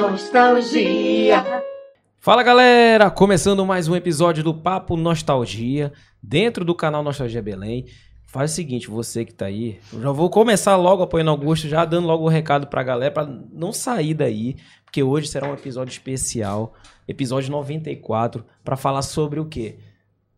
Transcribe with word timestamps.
nostalgia. 0.00 1.44
Fala 2.18 2.42
galera, 2.42 3.10
começando 3.10 3.66
mais 3.66 3.86
um 3.86 3.94
episódio 3.94 4.42
do 4.42 4.54
Papo 4.54 4.96
Nostalgia, 4.96 5.92
dentro 6.22 6.64
do 6.64 6.74
canal 6.74 7.02
Nostalgia 7.02 7.42
Belém. 7.42 7.84
Faz 8.24 8.52
o 8.52 8.54
seguinte, 8.54 8.88
você 8.88 9.26
que 9.26 9.34
tá 9.34 9.44
aí, 9.44 9.78
eu 9.92 10.00
já 10.00 10.10
vou 10.10 10.30
começar 10.30 10.74
logo 10.76 11.02
apoiando 11.02 11.30
Augusto, 11.30 11.68
já 11.68 11.84
dando 11.84 12.06
logo 12.06 12.24
o 12.24 12.28
recado 12.28 12.66
pra 12.66 12.82
galera, 12.82 13.12
pra 13.12 13.26
não 13.52 13.74
sair 13.74 14.14
daí, 14.14 14.56
porque 14.86 15.02
hoje 15.02 15.28
será 15.28 15.46
um 15.46 15.52
episódio 15.52 15.92
especial, 15.92 16.72
episódio 17.06 17.50
94, 17.50 18.42
pra 18.64 18.78
falar 18.78 19.02
sobre 19.02 19.38
o 19.38 19.44
quê? 19.44 19.80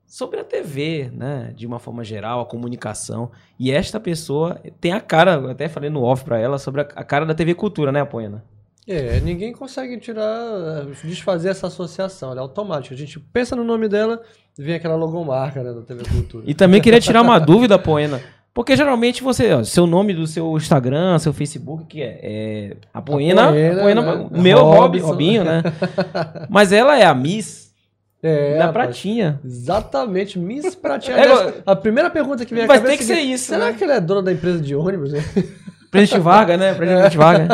Sobre 0.04 0.40
a 0.40 0.44
TV, 0.44 1.08
né, 1.12 1.52
de 1.54 1.68
uma 1.68 1.78
forma 1.78 2.02
geral, 2.02 2.40
a 2.40 2.46
comunicação. 2.46 3.30
E 3.60 3.70
esta 3.70 4.00
pessoa 4.00 4.60
tem 4.80 4.92
a 4.92 5.00
cara, 5.00 5.34
eu 5.34 5.50
até 5.50 5.68
falei 5.68 5.88
no 5.88 6.02
off 6.02 6.24
pra 6.24 6.40
ela, 6.40 6.58
sobre 6.58 6.80
a, 6.80 6.84
cara 6.84 7.24
da 7.24 7.34
TV 7.34 7.54
Cultura, 7.54 7.92
né, 7.92 8.00
Apoiana? 8.00 8.44
É, 8.86 9.20
ninguém 9.20 9.52
consegue 9.52 9.96
tirar, 9.98 10.86
desfazer 11.04 11.50
essa 11.50 11.68
associação, 11.68 12.32
ela 12.32 12.40
é 12.40 12.42
automática. 12.42 12.94
A 12.94 12.98
gente 12.98 13.20
pensa 13.20 13.54
no 13.54 13.62
nome 13.62 13.88
dela, 13.88 14.20
vem 14.58 14.74
aquela 14.74 14.96
logomarca 14.96 15.62
né, 15.62 15.72
da 15.72 15.82
TV 15.82 16.02
Cultura. 16.04 16.44
E 16.46 16.52
também 16.54 16.80
queria 16.80 17.00
tirar 17.00 17.22
uma 17.22 17.38
dúvida, 17.40 17.78
Poena. 17.78 18.20
Porque 18.54 18.76
geralmente 18.76 19.22
você, 19.22 19.52
ó, 19.52 19.64
seu 19.64 19.86
nome 19.86 20.12
do 20.12 20.26
seu 20.26 20.54
Instagram, 20.56 21.18
seu 21.18 21.32
Facebook, 21.32 21.86
que 21.86 22.02
é, 22.02 22.18
é 22.22 22.76
a 22.92 23.00
Poena, 23.00 23.48
Apoena, 23.48 23.82
Poena, 23.82 24.02
né? 24.02 24.28
meu 24.32 24.58
Rob. 24.58 24.98
Robinho, 24.98 25.42
né? 25.44 25.62
Mas 26.50 26.70
ela 26.70 26.98
é 26.98 27.04
a 27.04 27.14
Miss 27.14 27.72
É, 28.22 28.58
da 28.58 28.66
rapaz. 28.66 28.88
Pratinha. 28.88 29.40
Exatamente, 29.44 30.38
Miss 30.38 30.74
Pratinha. 30.74 31.16
É, 31.22 31.62
a 31.64 31.74
primeira 31.74 32.10
pergunta 32.10 32.44
que 32.44 32.52
vem 32.52 32.64
à 32.64 32.66
Mas 32.66 32.80
cabeça 32.80 32.98
tem 32.98 33.06
que 33.06 33.12
é 33.12 33.16
a 33.16 33.18
ser 33.20 33.22
isso, 33.32 33.44
Será 33.46 33.66
né? 33.66 33.74
que 33.74 33.84
ela 33.84 33.94
é 33.94 34.00
dona 34.00 34.22
da 34.22 34.32
empresa 34.32 34.60
de 34.60 34.74
ônibus? 34.74 35.12
né? 35.12 35.20
Presidente 35.92 36.22
Vargas, 36.22 36.58
né? 36.58 36.72
Presidente 36.72 37.18
Vargas. 37.18 37.48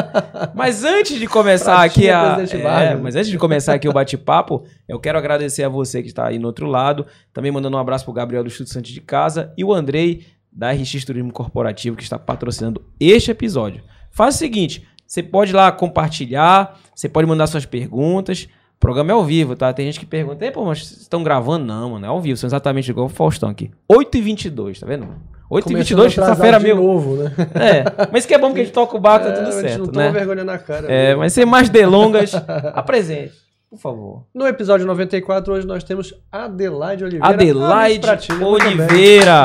Mas 0.55 0.85
antes 0.87 1.19
de 1.19 1.27
começar 1.27 1.83
aqui 1.83 2.07
Pratinha, 2.07 2.69
a. 2.69 2.83
É, 2.85 2.95
mas 2.95 3.17
antes 3.17 3.29
de 3.29 3.37
começar 3.37 3.75
aqui 3.75 3.89
o 3.89 3.93
bate-papo, 3.93 4.65
eu 4.89 5.01
quero 5.01 5.19
agradecer 5.19 5.65
a 5.65 5.69
você 5.69 6.01
que 6.03 6.09
está 6.09 6.29
aí 6.29 6.39
no 6.39 6.47
outro 6.47 6.65
lado. 6.69 7.05
Também 7.33 7.51
mandando 7.51 7.77
um 7.77 7.81
abraço 7.81 8.05
pro 8.05 8.15
Gabriel 8.15 8.45
do 8.45 8.49
Estúdio 8.49 8.73
Santos 8.73 8.93
de 8.93 9.01
Casa 9.01 9.53
e 9.59 9.65
o 9.65 9.75
Andrei 9.75 10.25
da 10.53 10.71
RX 10.71 11.05
Turismo 11.05 11.33
Corporativo 11.33 11.97
que 11.97 12.05
está 12.05 12.17
patrocinando 12.17 12.81
este 13.01 13.33
episódio. 13.33 13.83
Faz 14.13 14.37
o 14.37 14.39
seguinte: 14.39 14.87
você 15.05 15.21
pode 15.21 15.51
ir 15.51 15.57
lá 15.57 15.73
compartilhar, 15.73 16.79
você 16.95 17.09
pode 17.09 17.27
mandar 17.27 17.49
suas 17.49 17.67
perguntas. 17.67 18.47
O 18.77 18.79
programa 18.79 19.11
é 19.11 19.15
ao 19.15 19.25
vivo, 19.25 19.57
tá? 19.57 19.73
Tem 19.73 19.87
gente 19.87 19.99
que 19.99 20.07
pergunta, 20.07 20.45
"Ei, 20.45 20.53
pô, 20.53 20.65
mas 20.65 20.87
vocês 20.87 21.01
estão 21.01 21.25
gravando? 21.25 21.67
Não, 21.67 21.91
mano, 21.91 22.07
é 22.07 22.09
ao 22.09 22.21
vivo. 22.21 22.37
São 22.37 22.47
exatamente 22.47 22.89
igual 22.89 23.07
o 23.07 23.09
Faustão 23.09 23.49
aqui. 23.49 23.73
8h22, 23.91 24.79
tá 24.79 24.87
vendo? 24.87 25.09
8h22, 25.51 25.63
Começando 25.65 26.01
atrasado 26.01 26.11
sexta-feira 26.11 26.61
meu. 26.61 26.77
novo, 26.77 27.17
né? 27.17 27.33
É, 27.55 27.85
mas 28.13 28.27
que 28.27 28.35
é 28.35 28.39
bom 28.39 28.53
que 28.53 28.61
a 28.61 28.65
gente 28.65 28.73
toca 28.73 28.97
o 28.97 29.01
barco, 29.01 29.27
tá 29.27 29.33
É, 29.33 29.35
tudo 29.37 29.49
a 29.49 29.53
gente 29.53 29.63
certo, 29.63 29.79
não 29.79 29.87
toma 29.87 30.05
né? 30.07 30.11
vergonha 30.13 30.45
na 30.45 30.59
cara. 30.59 30.87
É, 30.93 31.15
mas 31.15 31.33
sem 31.33 31.47
mais 31.47 31.69
delongas, 31.71 32.33
apresente, 32.75 33.33
por 33.71 33.79
favor. 33.79 34.25
No 34.35 34.47
episódio 34.47 34.87
94, 34.87 35.53
hoje 35.55 35.67
nós 35.67 35.83
temos 35.85 36.13
Adelaide 36.31 37.05
Oliveira. 37.05 37.27
a 37.27 37.31
Adelaide 37.31 38.01
Pratinha, 38.01 38.39
muito 38.39 38.63
bem. 38.65 38.75
Oliveira. 38.81 39.45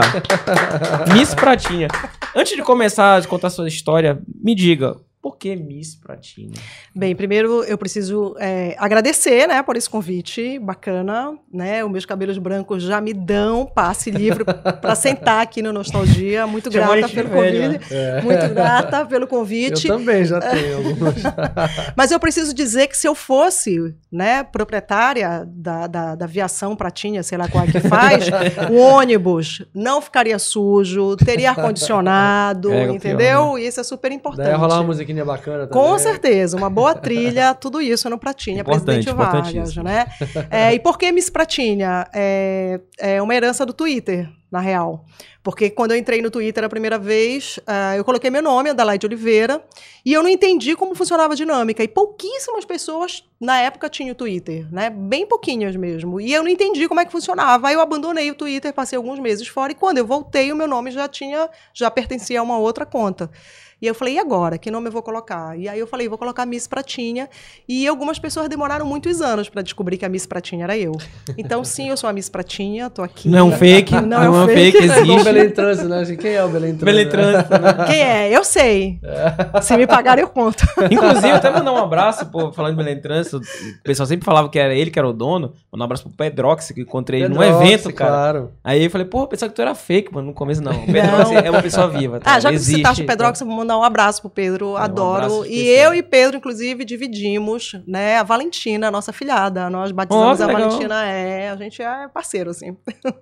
Miss 1.13 1.33
Pratinha. 1.33 1.87
Antes 2.35 2.55
de 2.55 2.61
começar 2.63 3.17
a 3.21 3.25
contar 3.27 3.49
sua 3.49 3.67
história, 3.67 4.19
me 4.43 4.55
diga, 4.55 4.95
por 5.23 5.37
que 5.37 5.55
Miss 5.55 5.95
Pratinha? 5.95 6.51
Bem, 6.93 7.15
primeiro 7.15 7.63
eu 7.63 7.77
preciso 7.77 8.35
é, 8.37 8.75
agradecer, 8.77 9.47
né, 9.47 9.63
por 9.63 9.77
esse 9.77 9.89
convite 9.89 10.59
bacana, 10.59 11.33
né? 11.51 11.81
Os 11.85 11.89
meus 11.89 12.05
cabelos 12.05 12.37
brancos 12.37 12.83
já 12.83 12.99
me 12.99 13.13
dão 13.13 13.65
passe 13.65 14.11
livre 14.11 14.43
para 14.43 14.95
sentar 14.95 15.41
aqui 15.41 15.61
no 15.61 15.71
Nostalgia. 15.71 16.45
Muito 16.45 16.69
grata 16.69 17.07
pelo 17.07 17.29
velho, 17.29 17.63
convite. 17.63 17.93
Muito 18.21 18.53
grata 18.53 19.05
pelo 19.05 19.23
Eu 19.23 19.27
convite. 19.29 19.87
também 19.87 20.25
já 20.25 20.41
tenho 20.41 20.75
algumas. 20.89 21.15
Mas 21.95 22.11
eu 22.11 22.19
preciso 22.19 22.53
dizer 22.53 22.87
que 22.87 22.97
se 22.97 23.07
eu 23.07 23.15
fosse, 23.15 23.95
né, 24.11 24.43
proprietária 24.43 25.45
da, 25.47 25.87
da, 25.87 26.15
da 26.15 26.25
aviação 26.25 26.75
Pratinha, 26.75 27.23
sei 27.23 27.37
lá 27.37 27.47
qual 27.47 27.63
é 27.63 27.67
que 27.71 27.79
faz, 27.79 28.25
o 28.69 28.75
ônibus 28.75 29.63
não 29.73 30.01
ficaria 30.01 30.37
sujo, 30.37 31.15
teria 31.15 31.51
ar-condicionado, 31.51 32.73
É, 32.73 32.75
o 32.75 32.85
pior, 32.85 32.95
entendeu? 32.95 33.57
E 33.57 33.67
isso 33.67 33.79
é 33.79 33.83
super 33.85 34.11
importante. 34.11 34.47
Daí 34.47 34.55
rolar 34.55 34.79
uma 34.79 34.87
musiquinha 34.87 35.12
bacana 35.21 35.67
também. 35.67 35.83
Com 35.83 35.99
certeza, 35.99 36.55
uma 36.55 36.69
boa 36.69 36.95
trilha, 36.95 37.53
tudo 37.53 37.81
isso 37.81 38.09
no 38.09 38.17
Pratinha, 38.17 38.61
Importante, 38.61 39.03
Presidente 39.03 39.15
Vargas, 39.15 39.75
né? 39.75 40.07
É, 40.49 40.73
e 40.73 40.79
por 40.79 40.97
que 40.97 41.11
Miss 41.11 41.29
Pratinha? 41.29 42.07
É, 42.13 42.79
é 42.97 43.21
uma 43.21 43.35
herança 43.35 43.65
do 43.65 43.73
Twitter, 43.73 44.29
na 44.49 44.59
real. 44.59 45.05
Porque 45.43 45.69
quando 45.69 45.91
eu 45.91 45.97
entrei 45.97 46.21
no 46.21 46.31
Twitter 46.31 46.63
a 46.63 46.69
primeira 46.69 46.97
vez, 46.97 47.59
ah, 47.67 47.97
eu 47.97 48.05
coloquei 48.05 48.29
meu 48.29 48.41
nome, 48.41 48.69
Adelaide 48.69 49.05
Oliveira, 49.05 49.61
e 50.05 50.13
eu 50.13 50.23
não 50.23 50.29
entendi 50.29 50.73
como 50.73 50.95
funcionava 50.95 51.33
a 51.33 51.35
dinâmica. 51.35 51.83
E 51.83 51.87
pouquíssimas 51.87 52.63
pessoas 52.63 53.25
na 53.41 53.59
época 53.59 53.89
tinham 53.89 54.15
Twitter, 54.15 54.65
né? 54.71 54.89
Bem 54.89 55.27
pouquinhas 55.27 55.75
mesmo. 55.75 56.21
E 56.21 56.31
eu 56.31 56.43
não 56.43 56.49
entendi 56.49 56.87
como 56.87 57.01
é 57.01 57.05
que 57.05 57.11
funcionava. 57.11 57.67
Aí 57.67 57.73
eu 57.73 57.81
abandonei 57.81 58.31
o 58.31 58.35
Twitter, 58.35 58.71
passei 58.73 58.95
alguns 58.95 59.19
meses 59.19 59.45
fora, 59.45 59.73
e 59.73 59.75
quando 59.75 59.97
eu 59.97 60.07
voltei, 60.07 60.49
o 60.49 60.55
meu 60.55 60.67
nome 60.67 60.91
já 60.91 61.09
tinha, 61.09 61.49
já 61.73 61.91
pertencia 61.91 62.39
a 62.39 62.43
uma 62.43 62.57
outra 62.57 62.85
conta. 62.85 63.29
E 63.83 63.85
eu 63.85 63.93
falei, 63.93 64.13
e 64.13 64.19
agora? 64.19 64.57
Que 64.57 64.71
nome 64.71 64.87
eu 64.87 64.93
vou 64.93 65.03
colocar? 65.03 65.59
E 65.59 65.67
aí 65.67 65.77
eu 65.77 65.85
falei, 65.85 66.07
vou 66.07 66.17
colocar 66.17 66.45
Miss 66.45 66.67
Pratinha. 66.67 67.29
E 67.67 67.85
algumas 67.85 68.17
pessoas 68.17 68.47
demoraram 68.47 68.85
muitos 68.85 69.19
anos 69.21 69.49
para 69.49 69.61
descobrir 69.61 69.97
que 69.97 70.05
a 70.05 70.09
Miss 70.09 70.25
Pratinha 70.25 70.63
era 70.63 70.77
eu. 70.77 70.93
Então, 71.37 71.65
sim, 71.65 71.89
eu 71.89 71.97
sou 71.97 72.09
a 72.09 72.13
Miss 72.13 72.29
Pratinha, 72.29 72.89
tô 72.89 73.01
aqui. 73.03 73.27
Não 73.27 73.39
é 73.39 73.43
um 73.43 73.51
fake, 73.51 73.91
não, 73.93 74.01
Não 74.03 74.21
é 74.21 74.25
é 74.25 74.29
um 74.29 74.43
um 74.43 74.47
fake, 74.47 74.77
fake. 74.77 74.77
É 74.77 75.01
igual 75.01 75.17
o 75.17 75.19
existe. 75.19 75.23
Belém 75.25 75.49
Trânsito, 75.49 75.89
né? 75.89 76.15
Quem 76.15 76.31
é 76.31 76.45
o 76.45 76.47
Belém 76.47 76.77
Trânsito? 76.77 76.85
Belém 76.85 77.09
Trânsito, 77.09 77.49
né? 77.59 77.85
Quem 77.87 78.01
é? 78.01 78.29
Eu 78.37 78.43
sei. 78.45 79.01
Se 79.61 79.75
me 79.75 79.85
pagar, 79.85 80.17
eu 80.17 80.29
conto. 80.29 80.63
Inclusive, 80.89 81.31
até 81.31 81.49
mandar 81.51 81.73
um 81.73 81.77
abraço, 81.77 82.25
pô, 82.27 82.53
falando 82.53 82.77
de 82.77 82.83
Belém 82.85 83.01
Trânsito, 83.01 83.35
o 83.39 83.83
pessoal 83.83 84.07
sempre 84.07 84.23
falava 84.23 84.47
que 84.47 84.57
era 84.59 84.73
ele 84.73 84.91
que 84.91 84.97
era 84.97 85.09
o 85.09 85.11
dono. 85.11 85.51
Mandar 85.69 85.83
um 85.83 85.87
abraço 85.87 86.03
pro 86.03 86.13
Pedrox, 86.13 86.71
que 86.71 86.79
eu 86.79 86.83
encontrei 86.83 87.23
ele 87.23 87.33
num 87.33 87.39
Pedrox, 87.41 87.65
evento, 87.65 87.93
cara. 87.93 88.11
Claro. 88.13 88.51
Aí 88.63 88.85
eu 88.85 88.89
falei, 88.89 89.05
pô, 89.07 89.27
pensava 89.27 89.49
que 89.49 89.55
tu 89.57 89.61
era 89.61 89.75
fake, 89.75 90.13
mano. 90.13 90.27
No 90.27 90.33
começo 90.33 90.61
não. 90.63 90.71
O 90.71 90.85
Pedrox 90.85 91.31
é 91.43 91.49
uma 91.49 91.61
pessoa 91.61 91.89
viva. 91.89 92.21
tá? 92.21 92.35
Ah, 92.35 92.39
já 92.39 92.47
que 92.47 92.55
Existe, 92.55 92.71
você 92.71 92.77
citaste 92.77 93.03
o 93.03 93.05
Pedrox, 93.05 93.41
eu 93.41 93.47
vou 93.47 93.57
mandar 93.57 93.72
um 93.79 93.83
abraço 93.83 94.21
pro 94.21 94.29
Pedro, 94.29 94.71
um 94.71 94.77
adoro. 94.77 95.25
abraço 95.25 95.45
e 95.45 95.67
eu 95.67 95.93
e 95.93 96.01
Pedro, 96.03 96.37
inclusive, 96.37 96.85
dividimos, 96.85 97.73
né, 97.87 98.17
a 98.17 98.23
Valentina, 98.23 98.87
a 98.87 98.91
nossa 98.91 99.11
filhada. 99.11 99.69
Nós 99.69 99.91
batizamos 99.91 100.41
a 100.41 100.45
legal. 100.45 100.69
Valentina, 100.69 101.05
é, 101.05 101.49
a 101.49 101.55
gente 101.55 101.81
é 101.81 102.07
parceiro, 102.07 102.49
assim. 102.49 102.75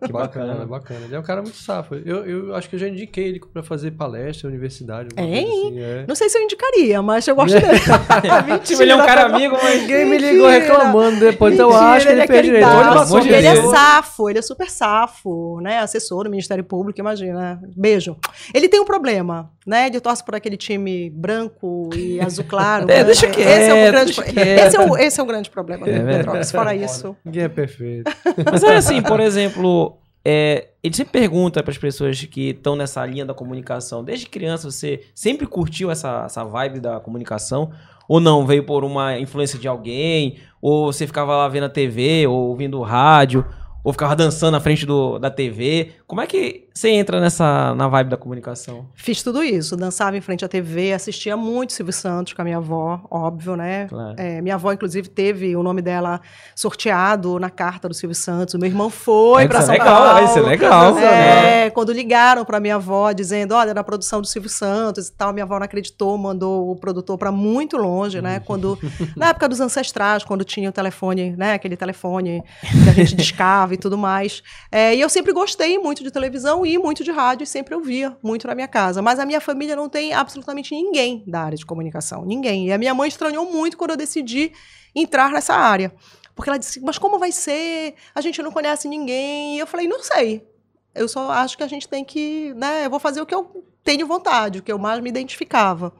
Que 0.03 0.11
bacana, 0.11 0.65
bacana. 0.65 0.65
bacana. 0.65 1.05
Ele 1.05 1.15
é 1.15 1.19
um 1.19 1.23
cara 1.23 1.41
muito 1.41 1.57
safo. 1.57 1.95
Eu, 1.95 2.25
eu 2.25 2.55
acho 2.55 2.69
que 2.69 2.75
eu 2.75 2.79
já 2.79 2.87
indiquei 2.87 3.27
ele 3.29 3.39
pra 3.39 3.63
fazer 3.63 3.91
palestra, 3.91 4.49
universidade. 4.49 5.09
Hein? 5.17 5.47
assim, 5.47 5.79
é. 5.79 6.05
Não 6.07 6.15
sei 6.15 6.29
se 6.29 6.37
eu 6.37 6.43
indicaria, 6.43 7.01
mas 7.01 7.27
eu 7.27 7.35
gosto 7.35 7.53
dele. 7.53 7.71
Tipo, 8.63 8.81
ele 8.81 8.91
é 8.91 8.95
um 8.95 9.05
cara 9.05 9.25
amigo, 9.25 9.57
mas... 9.61 9.81
Ninguém 9.81 10.05
me 10.05 10.17
ligou 10.17 10.47
Mentira. 10.47 10.75
reclamando 10.75 11.19
depois, 11.19 11.53
então 11.53 11.69
eu 11.69 11.73
Mentira, 11.73 11.95
acho 11.95 12.05
que 12.05 12.11
ele, 12.11 12.21
é 12.21 12.27
fez 12.27 12.45
direito. 12.45 12.67
Pelo 12.67 12.99
amor 12.99 13.21
de 13.21 13.29
ele 13.29 13.47
é 13.47 13.61
safo, 13.63 14.29
ele 14.29 14.39
é 14.39 14.41
super 14.41 14.69
safo, 14.69 15.59
né? 15.61 15.79
Assessor 15.79 16.23
do 16.23 16.29
Ministério 16.29 16.63
Público, 16.63 16.99
imagina. 16.99 17.61
Beijo. 17.75 18.17
Ele 18.53 18.67
tem 18.67 18.79
um 18.79 18.85
problema, 18.85 19.51
né? 19.65 19.89
De 19.89 19.99
torce 20.01 20.23
por 20.23 20.35
aquele 20.35 20.57
time 20.57 21.09
branco 21.09 21.89
e 21.95 22.19
azul 22.23 22.45
claro. 22.45 22.89
É, 22.89 22.97
né? 22.97 23.03
deixa 23.03 23.27
esse 23.27 23.39
é 23.39 23.73
o 23.73 23.75
quieto, 23.75 23.91
grande, 23.91 24.05
deixa 24.05 24.21
pro- 24.23 24.33
quieto. 24.33 24.67
esse, 24.67 24.77
é 24.77 24.79
o, 24.81 24.97
esse 24.97 25.19
é 25.19 25.23
o 25.23 25.25
grande 25.25 25.49
problema 25.49 25.85
do 25.85 25.91
É. 25.91 25.99
Pedrox. 26.17 26.51
Fora 26.51 26.75
isso. 26.75 27.15
Ninguém 27.23 27.43
é 27.43 27.49
perfeito. 27.49 28.11
Mas 28.51 28.63
é 28.63 28.75
assim, 28.75 29.01
por 29.01 29.19
exemplo, 29.19 29.97
é, 30.25 30.69
ele 30.83 30.95
sempre 30.95 31.11
pergunta 31.13 31.61
para 31.63 31.71
as 31.71 31.77
pessoas 31.77 32.19
que 32.25 32.49
estão 32.49 32.75
nessa 32.75 33.05
linha 33.05 33.25
da 33.25 33.33
comunicação, 33.33 34.03
desde 34.03 34.27
criança 34.27 34.69
você 34.69 35.01
sempre 35.15 35.45
curtiu 35.47 35.89
essa, 35.91 36.23
essa 36.25 36.43
vibe 36.43 36.79
da 36.79 36.99
comunicação? 36.99 37.71
Ou 38.07 38.19
não? 38.19 38.45
Veio 38.45 38.65
por 38.65 38.83
uma 38.83 39.17
influência 39.19 39.57
de 39.57 39.67
alguém? 39.67 40.37
Ou 40.61 40.91
você 40.91 41.07
ficava 41.07 41.35
lá 41.37 41.47
vendo 41.47 41.63
a 41.65 41.69
TV 41.69 42.27
ou 42.27 42.49
ouvindo 42.49 42.81
rádio? 42.81 43.45
Ou 43.83 43.93
ficava 43.93 44.15
dançando 44.15 44.51
na 44.51 44.59
frente 44.59 44.85
do, 44.85 45.17
da 45.17 45.29
TV? 45.31 45.91
Como 46.11 46.19
é 46.19 46.27
que 46.27 46.67
você 46.73 46.89
entra 46.89 47.21
nessa 47.21 47.73
na 47.73 47.87
vibe 47.87 48.09
da 48.09 48.17
comunicação? 48.17 48.85
Fiz 48.93 49.23
tudo 49.23 49.41
isso. 49.41 49.77
Dançava 49.77 50.17
em 50.17 50.19
frente 50.19 50.43
à 50.43 50.47
TV, 50.49 50.91
assistia 50.91 51.37
muito 51.37 51.71
Silvio 51.71 51.93
Santos 51.93 52.33
com 52.33 52.41
a 52.41 52.43
minha 52.43 52.57
avó, 52.57 52.99
óbvio, 53.09 53.55
né? 53.55 53.87
Claro. 53.87 54.15
É, 54.17 54.41
minha 54.41 54.55
avó, 54.55 54.73
inclusive, 54.73 55.07
teve 55.07 55.55
o 55.55 55.63
nome 55.63 55.81
dela 55.81 56.19
sorteado 56.53 57.39
na 57.39 57.49
carta 57.49 57.87
do 57.87 57.93
Silvio 57.93 58.13
Santos. 58.13 58.55
O 58.55 58.59
meu 58.59 58.67
irmão 58.67 58.89
foi 58.89 59.43
Isso 59.43 59.49
para 59.51 59.59
é 59.59 59.61
São 59.61 59.71
legal, 59.71 60.03
Paulo. 60.03 60.25
isso 60.25 60.37
é 60.37 60.41
legal. 60.41 60.97
É, 60.97 61.69
quando 61.69 61.93
ligaram 61.93 62.43
para 62.43 62.59
minha 62.59 62.75
avó 62.75 63.13
dizendo, 63.13 63.55
olha, 63.55 63.73
na 63.73 63.81
produção 63.81 64.19
do 64.19 64.27
Silvio 64.27 64.49
Santos 64.49 65.07
e 65.07 65.13
tal, 65.13 65.31
minha 65.31 65.45
avó 65.45 65.59
não 65.59 65.63
acreditou, 65.63 66.17
mandou 66.17 66.71
o 66.71 66.75
produtor 66.75 67.17
para 67.17 67.31
muito 67.31 67.77
longe, 67.77 68.21
né? 68.21 68.41
Quando 68.41 68.77
na 69.15 69.29
época 69.29 69.47
dos 69.47 69.61
ancestrais, 69.61 70.25
quando 70.25 70.43
tinha 70.43 70.67
o 70.69 70.73
telefone, 70.73 71.37
né? 71.37 71.53
Aquele 71.53 71.77
telefone 71.77 72.43
que 72.59 72.89
a 72.89 72.93
gente 72.93 73.15
discava 73.15 73.73
e 73.73 73.77
tudo 73.77 73.97
mais. 73.97 74.43
É, 74.69 74.93
e 74.93 74.99
eu 74.99 75.07
sempre 75.07 75.31
gostei 75.31 75.79
muito 75.79 76.00
de 76.03 76.11
televisão 76.11 76.65
e 76.65 76.77
muito 76.77 77.03
de 77.03 77.11
rádio, 77.11 77.43
e 77.43 77.47
sempre 77.47 77.75
ouvia 77.75 78.17
muito 78.21 78.47
na 78.47 78.55
minha 78.55 78.67
casa. 78.67 79.01
Mas 79.01 79.19
a 79.19 79.25
minha 79.25 79.41
família 79.41 79.75
não 79.75 79.89
tem 79.89 80.13
absolutamente 80.13 80.73
ninguém 80.73 81.23
da 81.27 81.41
área 81.41 81.57
de 81.57 81.65
comunicação, 81.65 82.25
ninguém. 82.25 82.67
E 82.67 82.73
a 82.73 82.77
minha 82.77 82.93
mãe 82.93 83.07
estranhou 83.07 83.51
muito 83.51 83.77
quando 83.77 83.91
eu 83.91 83.97
decidi 83.97 84.51
entrar 84.95 85.31
nessa 85.31 85.53
área. 85.53 85.93
Porque 86.35 86.49
ela 86.49 86.59
disse, 86.59 86.79
mas 86.79 86.97
como 86.97 87.19
vai 87.19 87.31
ser? 87.31 87.95
A 88.15 88.21
gente 88.21 88.41
não 88.41 88.51
conhece 88.51 88.87
ninguém. 88.87 89.55
E 89.55 89.59
eu 89.59 89.67
falei, 89.67 89.87
não 89.87 90.01
sei. 90.01 90.47
Eu 90.93 91.07
só 91.07 91.31
acho 91.31 91.57
que 91.57 91.63
a 91.63 91.67
gente 91.67 91.87
tem 91.87 92.03
que, 92.03 92.53
né? 92.55 92.85
Eu 92.85 92.89
vou 92.89 92.99
fazer 92.99 93.21
o 93.21 93.25
que 93.25 93.33
eu 93.35 93.63
tenho 93.83 94.05
vontade, 94.07 94.59
o 94.59 94.63
que 94.63 94.71
eu 94.71 94.77
mais 94.77 94.99
me 95.01 95.09
identificava. 95.09 95.93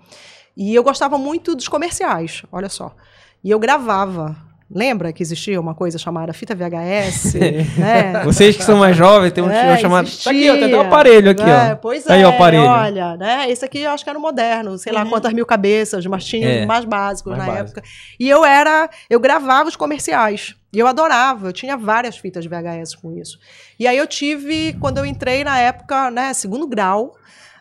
E 0.56 0.76
eu 0.76 0.84
gostava 0.84 1.18
muito 1.18 1.56
dos 1.56 1.68
comerciais, 1.68 2.44
olha 2.52 2.70
só. 2.70 2.96
E 3.44 3.50
eu 3.50 3.60
gravava. 3.60 4.36
Lembra 4.74 5.12
que 5.12 5.22
existia 5.22 5.60
uma 5.60 5.76
coisa 5.76 5.98
chamada 5.98 6.32
fita 6.34 6.56
VHS? 6.56 7.34
né? 7.78 8.24
Vocês 8.24 8.56
que 8.56 8.64
são 8.64 8.78
mais 8.78 8.96
jovens, 8.96 9.32
tem 9.34 9.44
um 9.44 9.50
É, 9.50 9.78
chamado. 9.78 10.10
Tá 10.24 10.30
aqui, 10.32 10.50
ó, 10.50 10.54
tem 10.54 10.64
até 10.64 10.66
existia, 10.66 10.78
um 10.78 10.82
aparelho 10.82 11.32
aqui, 11.32 11.44
né? 11.44 11.74
ó. 11.74 11.76
Pois 11.76 12.08
é, 12.08 12.14
aí 12.14 12.24
aparelho. 12.24 12.64
olha, 12.64 13.18
né? 13.18 13.50
Esse 13.50 13.66
aqui 13.66 13.80
eu 13.80 13.92
acho 13.92 14.04
que 14.04 14.10
era 14.10 14.18
o 14.18 14.22
moderno, 14.22 14.78
sei 14.78 14.94
lá 14.94 15.06
quantas 15.06 15.34
mil 15.34 15.46
cabeças, 15.46 16.06
mas 16.06 16.24
tinha 16.24 16.48
É, 16.48 16.66
mais 16.66 16.86
básicos 16.86 17.36
mais 17.36 17.46
na 17.46 17.52
básico. 17.54 17.80
época. 17.80 17.90
E 18.20 18.30
eu 18.30 18.46
era, 18.46 18.90
eu 19.10 19.20
gravava 19.20 19.68
os 19.68 19.76
comerciais. 19.76 20.56
E 20.74 20.80
eu 20.80 20.88
adorava, 20.88 21.50
eu 21.50 21.52
tinha 21.54 21.76
várias 21.76 22.18
fitas 22.18 22.44
de 22.44 22.50
VHS 22.50 22.96
com 22.96 23.12
isso. 23.12 23.38
E 23.78 23.86
aí 23.86 23.98
eu 23.98 24.08
tive, 24.08 24.74
quando 24.80 25.00
eu 25.00 25.06
entrei 25.06 25.44
na 25.44 25.60
época, 25.60 26.10
né, 26.10 26.34
segundo 26.34 26.66
grau, 26.66 27.14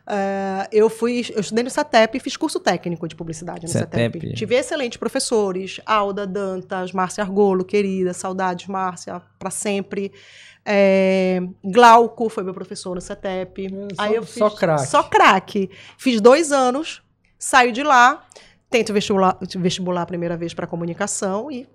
eh, 0.06 0.68
eu 0.72 0.88
fui, 0.90 1.24
eu 1.34 1.40
estudei 1.40 1.62
no 1.64 1.70
CETEP 1.70 2.16
e 2.16 2.20
fiz 2.20 2.36
curso 2.36 2.58
técnico 2.60 3.06
de 3.08 3.14
publicidade 3.14 3.62
no 3.62 3.68
CETEP. 3.68 4.18
CETEP. 4.20 4.34
Tive 4.34 4.54
excelentes 4.56 4.98
professores, 4.98 5.80
Alda 5.86 6.26
Dantas, 6.26 6.92
Márcia 6.92 7.22
Argolo, 7.22 7.64
querida, 7.64 8.12
saudades, 8.12 8.66
Márcia, 8.66 9.20
para 9.38 9.50
sempre. 9.50 10.12
É, 10.64 11.40
Glauco 11.64 12.28
foi 12.28 12.42
meu 12.44 12.52
professor 12.54 12.94
no 12.94 13.00
CETEP. 13.00 13.66
É, 13.66 13.94
só- 13.94 14.02
Aí 14.02 14.14
eu 14.14 14.22
só 14.24 14.50
fiz- 14.50 14.58
craque. 14.58 14.86
Só 14.86 15.02
craque. 15.02 15.70
Fiz 15.96 16.20
dois 16.20 16.52
anos, 16.52 17.02
saio 17.38 17.72
de 17.72 17.82
lá, 17.82 18.24
tento 18.68 18.92
vestibular, 18.92 19.38
vestibular 19.58 20.02
a 20.02 20.06
primeira 20.06 20.36
vez 20.36 20.52
para 20.54 20.66
comunicação 20.66 21.50
e 21.50 21.66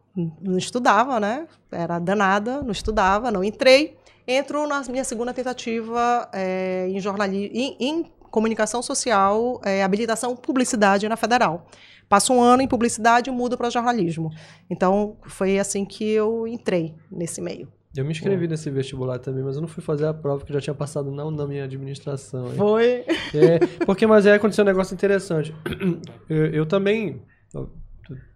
não 0.41 0.57
estudava, 0.57 1.19
né? 1.19 1.47
Era 1.71 1.99
danada, 1.99 2.61
não 2.61 2.71
estudava, 2.71 3.31
não 3.31 3.43
entrei. 3.43 3.97
Entro 4.27 4.65
na 4.65 4.81
minha 4.83 5.03
segunda 5.03 5.33
tentativa 5.33 6.27
é, 6.33 6.87
em 6.89 6.99
jornalismo, 6.99 7.55
em, 7.55 7.75
em 7.79 8.11
comunicação 8.35 8.81
social, 8.81 9.61
é, 9.63 9.81
habilitação 9.81 10.35
publicidade 10.35 11.07
na 11.07 11.15
federal. 11.15 11.69
Passo 12.09 12.33
um 12.33 12.41
ano 12.41 12.61
em 12.61 12.67
publicidade 12.67 13.29
e 13.29 13.33
mudo 13.33 13.57
para 13.57 13.69
jornalismo. 13.69 14.29
Então 14.69 15.15
foi 15.25 15.57
assim 15.57 15.85
que 15.85 16.03
eu 16.03 16.45
entrei 16.45 16.93
nesse 17.09 17.39
meio. 17.41 17.69
Eu 17.95 18.03
me 18.03 18.11
inscrevi 18.11 18.45
nesse 18.45 18.69
vestibular 18.69 19.19
também, 19.19 19.41
mas 19.41 19.55
eu 19.55 19.61
não 19.61 19.69
fui 19.69 19.81
fazer 19.81 20.05
a 20.05 20.13
prova 20.13 20.43
que 20.43 20.51
eu 20.51 20.55
já 20.55 20.59
tinha 20.59 20.73
passado 20.73 21.09
não 21.11 21.31
na 21.31 21.47
minha 21.47 21.63
administração. 21.63 22.47
hein? 22.47 22.57
Foi. 22.57 23.05
É, 23.33 23.59
porque, 23.85 24.05
mas 24.05 24.27
aí 24.27 24.33
aconteceu 24.33 24.65
um 24.65 24.67
negócio 24.67 24.93
interessante. 24.93 25.55
Eu, 26.27 26.45
eu 26.47 26.65
também, 26.65 27.21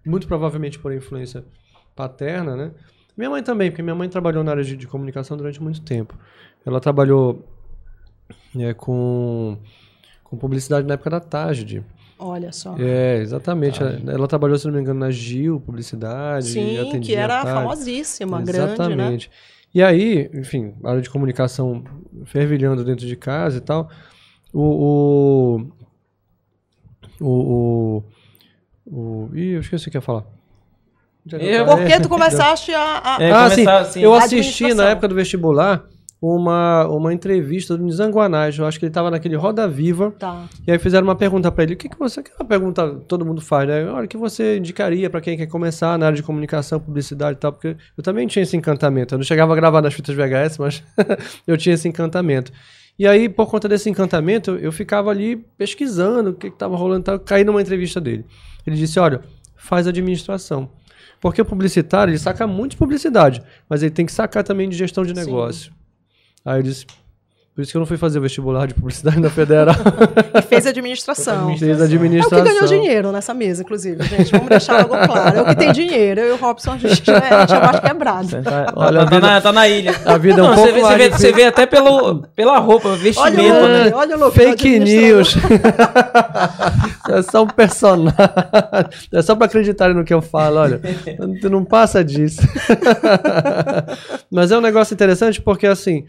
muito 0.05 0.27
provavelmente 0.27 0.79
por 0.79 0.93
influência 0.93 1.43
paterna, 1.93 2.55
né? 2.55 2.71
Minha 3.17 3.31
mãe 3.31 3.43
também, 3.43 3.69
porque 3.69 3.83
minha 3.83 3.95
mãe 3.95 4.07
trabalhou 4.07 4.45
na 4.45 4.51
área 4.51 4.63
de, 4.63 4.77
de 4.77 4.87
comunicação 4.87 5.35
durante 5.35 5.61
muito 5.61 5.81
tempo. 5.81 6.17
Ela 6.65 6.79
trabalhou 6.79 7.43
é, 8.57 8.73
com, 8.73 9.57
com 10.29 10.37
publicidade 10.37 10.85
na 10.87 10.93
época 10.93 11.09
da 11.09 11.19
Tarde. 11.19 11.83
Olha 12.17 12.51
só. 12.51 12.75
É, 12.77 13.17
exatamente. 13.17 13.79
Ela 13.81 14.27
trabalhou, 14.27 14.57
se 14.57 14.65
não 14.67 14.73
me 14.73 14.81
engano, 14.81 14.99
na 14.99 15.09
Gil 15.09 15.59
Publicidade. 15.59 16.47
Sim, 16.47 16.99
que 17.01 17.15
era 17.15 17.43
famosíssima, 17.43 18.41
grande, 18.41 18.59
né? 18.59 18.73
Exatamente. 18.73 19.31
E 19.73 19.81
aí, 19.81 20.29
enfim, 20.33 20.73
a 20.83 20.89
área 20.91 21.01
de 21.01 21.09
comunicação 21.09 21.83
fervilhando 22.25 22.83
dentro 22.83 23.05
de 23.05 23.15
casa 23.15 23.57
e 23.57 23.61
tal, 23.61 23.89
o. 24.53 25.63
O. 27.21 27.25
O. 27.25 28.03
o, 28.85 29.29
o 29.29 29.35
ih, 29.35 29.51
eu 29.55 29.61
esqueci 29.61 29.87
o 29.87 29.91
que 29.91 29.97
ia 29.97 30.01
falar. 30.01 30.25
Eu- 31.31 31.65
falei. 31.65 31.85
Porque 31.85 32.01
tu 32.01 32.09
começaste 32.09 32.73
a. 32.73 33.15
a- 33.17 33.23
É, 33.23 33.31
ah, 33.31 33.49
sim. 33.49 33.67
assim, 33.67 34.01
eu 34.01 34.13
assisti 34.13 34.73
na 34.73 34.89
época 34.89 35.07
do 35.07 35.15
vestibular 35.15 35.85
uma, 36.21 36.85
uma 36.87 37.13
entrevista 37.13 37.77
do 37.77 37.83
Nizanguanais. 37.83 38.57
Eu 38.57 38.65
acho 38.65 38.77
que 38.77 38.85
ele 38.85 38.89
estava 38.89 39.09
naquele 39.09 39.35
Roda 39.35 39.67
Viva. 39.67 40.11
Tá. 40.11 40.45
E 40.67 40.71
aí 40.71 40.77
fizeram 40.77 41.07
uma 41.07 41.15
pergunta 41.15 41.51
pra 41.51 41.63
ele. 41.63 41.73
O 41.73 41.77
que, 41.77 41.87
que 41.87 41.97
você. 41.97 42.21
Que 42.21 42.31
é 42.31 42.33
uma 42.39 42.45
pergunta 42.45 42.95
todo 43.07 43.25
mundo 43.25 43.41
faz, 43.41 43.67
né? 43.67 43.85
Olha, 43.89 44.05
o 44.05 44.07
que 44.07 44.17
você 44.17 44.57
indicaria 44.57 45.09
pra 45.09 45.21
quem 45.21 45.37
quer 45.37 45.47
começar 45.47 45.97
na 45.97 46.07
área 46.07 46.15
de 46.15 46.23
comunicação, 46.23 46.79
publicidade 46.79 47.37
e 47.37 47.39
tal? 47.39 47.53
Porque 47.53 47.77
eu 47.97 48.03
também 48.03 48.27
tinha 48.27 48.43
esse 48.43 48.57
encantamento. 48.57 49.15
Eu 49.15 49.17
não 49.17 49.23
chegava 49.23 49.53
a 49.53 49.55
gravar 49.55 49.81
nas 49.81 49.93
fitas 49.93 50.15
VHS, 50.15 50.57
mas 50.57 50.83
eu 51.47 51.57
tinha 51.57 51.75
esse 51.75 51.87
encantamento. 51.87 52.51
E 52.97 53.07
aí, 53.07 53.29
por 53.29 53.47
conta 53.47 53.69
desse 53.69 53.89
encantamento, 53.89 54.51
eu 54.57 54.73
ficava 54.73 55.09
ali 55.09 55.37
pesquisando 55.57 56.31
o 56.31 56.33
que 56.33 56.47
estava 56.47 56.75
rolando. 56.75 57.01
e 57.01 57.03
tal. 57.03 57.19
Caí 57.19 57.45
numa 57.45 57.61
entrevista 57.61 58.01
dele. 58.01 58.25
Ele 58.67 58.75
disse: 58.75 58.99
Olha, 58.99 59.21
faz 59.55 59.87
administração. 59.87 60.69
Porque 61.21 61.41
o 61.41 61.45
publicitário, 61.45 62.11
ele 62.11 62.17
saca 62.17 62.47
muito 62.47 62.71
de 62.71 62.77
publicidade, 62.77 63.41
mas 63.69 63.83
ele 63.83 63.91
tem 63.91 64.05
que 64.05 64.11
sacar 64.11 64.43
também 64.43 64.69
de 64.69 64.77
gestão 64.77 65.03
de 65.03 65.09
Sim. 65.09 65.69
Aí 66.49 66.59
eu 66.59 66.63
disse: 66.63 66.85
Por 67.53 67.61
isso 67.61 67.71
que 67.71 67.77
eu 67.77 67.79
não 67.79 67.85
fui 67.85 67.97
fazer 67.97 68.19
vestibular 68.19 68.65
de 68.67 68.73
publicidade 68.73 69.19
na 69.19 69.29
federal. 69.29 69.75
E 70.33 70.41
fez 70.41 70.65
administração. 70.65 71.55
Fez 71.57 71.77
É 71.77 71.81
o 71.81 71.83
administração. 71.85 72.43
que 72.43 72.49
ganhou 72.53 72.65
dinheiro 72.65 73.11
nessa 73.11 73.33
mesa, 73.33 73.61
inclusive, 73.61 74.01
gente. 74.03 74.31
Vamos 74.31 74.47
deixar 74.47 74.81
algo 74.83 74.95
claro. 75.05 75.37
É 75.37 75.41
o 75.41 75.45
que 75.45 75.55
tem 75.55 75.71
dinheiro. 75.73 76.21
Eu 76.21 76.27
e 76.29 76.31
o 76.31 76.35
Robson, 76.37 76.71
a 76.71 76.77
gente, 76.77 77.11
né, 77.11 77.17
a 77.29 77.41
gente 77.41 77.53
é 77.55 77.59
mais 77.59 77.79
quebrado. 77.81 78.29
Tá, 78.41 78.73
Olha, 78.75 78.99
tá- 78.99 79.05
a 79.05 79.09
tá 79.09 79.15
vida- 79.15 79.27
na, 79.27 79.41
tá 79.41 79.51
na 79.51 79.67
ilha. 79.67 79.93
a 80.05 80.17
vida 80.17 80.39
é 80.39 80.43
um 80.43 80.47
Não, 80.47 80.55
pouco 80.55 80.69
você 80.69 80.73
vê, 80.75 80.81
mais 80.81 80.93
você, 80.93 80.97
vê, 80.97 81.09
difícil. 81.09 81.29
você 81.29 81.35
vê 81.35 81.43
até 81.45 81.65
pelo, 81.65 82.21
pela 82.35 82.57
roupa, 82.59 82.95
vestimento, 82.95 83.41
Olha 83.41 83.63
o 83.63 83.67
né? 83.67 83.91
olha 83.93 84.17
o. 84.27 84.31
Fake 84.31 84.79
news. 84.79 85.35
é 87.09 87.21
só 87.23 87.43
um 87.43 87.47
personagem. 87.47 88.13
É 89.13 89.21
só 89.21 89.35
pra 89.35 89.45
acreditarem 89.47 89.95
no 89.95 90.03
que 90.05 90.13
eu 90.13 90.21
falo, 90.21 90.57
olha. 90.59 90.79
Tu 91.41 91.49
não 91.49 91.65
passa 91.65 92.03
disso. 92.03 92.41
Mas 94.31 94.51
é 94.51 94.57
um 94.57 94.61
negócio 94.61 94.93
interessante 94.93 95.41
porque, 95.41 95.67
assim, 95.67 96.05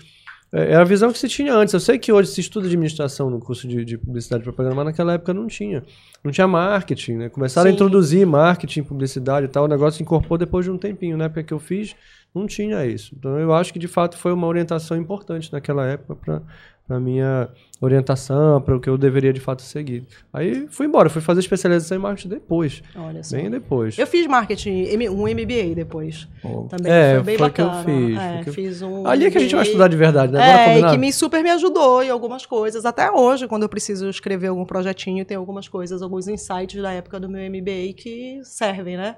é 0.53 0.75
a 0.75 0.85
visão 0.85 1.13
que 1.13 1.19
se 1.19 1.29
tinha 1.29 1.55
antes. 1.55 1.73
Eu 1.73 1.81
sei 1.81 1.99
que 1.99 2.13
hoje 2.13 2.31
se 2.31 2.41
estuda 2.41 2.67
administração 2.67 3.31
no 3.31 3.39
curso 3.39 3.69
de, 3.69 3.85
de 3.85 3.97
publicidade 3.97 4.43
e 4.43 4.45
propaganda, 4.45 4.75
mas 4.75 4.87
naquela 4.87 5.13
época 5.13 5.33
não 5.33 5.47
tinha. 5.47 5.85
Não 6.25 6.33
tinha 6.33 6.47
marketing, 6.49 7.13
né? 7.15 7.29
Começaram 7.29 7.69
a 7.69 7.71
Sim. 7.71 7.75
introduzir 7.77 8.27
marketing, 8.27 8.83
publicidade 8.83 9.47
e 9.47 9.49
tal. 9.49 9.65
O 9.65 9.69
negócio 9.69 9.99
se 9.99 10.03
incorporou 10.03 10.39
depois 10.39 10.65
de 10.65 10.71
um 10.71 10.77
tempinho. 10.79 11.17
Na 11.17 11.25
época 11.27 11.45
que 11.45 11.53
eu 11.53 11.61
fiz, 11.61 11.95
não 12.35 12.47
tinha 12.47 12.85
isso. 12.85 13.15
Então 13.17 13.39
eu 13.39 13.55
acho 13.55 13.73
que 13.73 13.79
de 13.79 13.89
fato 13.89 14.17
foi 14.17 14.33
uma 14.33 14.47
orientação 14.47 14.97
importante 14.97 15.53
naquela 15.53 15.87
época 15.87 16.17
para 16.17 16.43
para 16.91 16.99
minha 16.99 17.49
orientação, 17.81 18.61
para 18.61 18.77
o 18.77 18.81
que 18.81 18.89
eu 18.91 18.99
deveria 18.99 19.33
de 19.33 19.39
fato 19.39 19.63
seguir. 19.63 20.05
Aí 20.33 20.67
fui 20.71 20.87
embora, 20.87 21.09
fui 21.09 21.23
fazer 21.23 21.39
especialização 21.39 21.97
em 21.97 22.01
marketing 22.01 22.29
depois, 22.31 22.83
Olha 22.97 23.23
só. 23.23 23.37
bem 23.37 23.49
depois. 23.49 23.97
Eu 23.97 24.09
fiz 24.09 24.27
marketing, 24.27 24.87
um 25.09 25.23
MBA 25.29 25.75
depois. 25.77 26.27
Também 26.69 26.91
É, 26.93 27.15
foi 27.15 27.23
bem 27.23 27.39
foi 27.39 27.51
que 27.51 27.61
eu 27.61 27.67
bacana. 27.67 27.85
fiz, 27.85 28.19
É, 28.19 28.43
que 28.43 28.51
fiz 28.51 28.83
um 28.83 29.07
Ali 29.07 29.27
é 29.27 29.31
que 29.31 29.39
a 29.39 29.41
gente 29.41 29.55
vai 29.55 29.65
estudar 29.65 29.87
de 29.87 29.97
verdade, 29.97 30.33
né? 30.33 30.41
Bora 30.41 30.51
É, 30.51 30.65
e 30.65 30.69
combinar? 30.71 30.91
que 30.91 30.99
me 30.99 31.13
super 31.13 31.43
me 31.45 31.51
ajudou 31.51 32.03
em 32.03 32.11
algumas 32.11 32.45
coisas. 32.45 32.85
Até 32.85 33.09
hoje, 33.09 33.47
quando 33.47 33.63
eu 33.63 33.69
preciso 33.69 34.09
escrever 34.09 34.49
algum 34.49 34.65
projetinho, 34.65 35.25
tem 35.25 35.37
algumas 35.37 35.69
coisas, 35.69 36.03
alguns 36.03 36.27
insights 36.27 36.83
da 36.83 36.91
época 36.91 37.21
do 37.21 37.29
meu 37.29 37.41
MBA 37.49 37.93
que 37.97 38.41
servem, 38.43 38.97
né? 38.97 39.15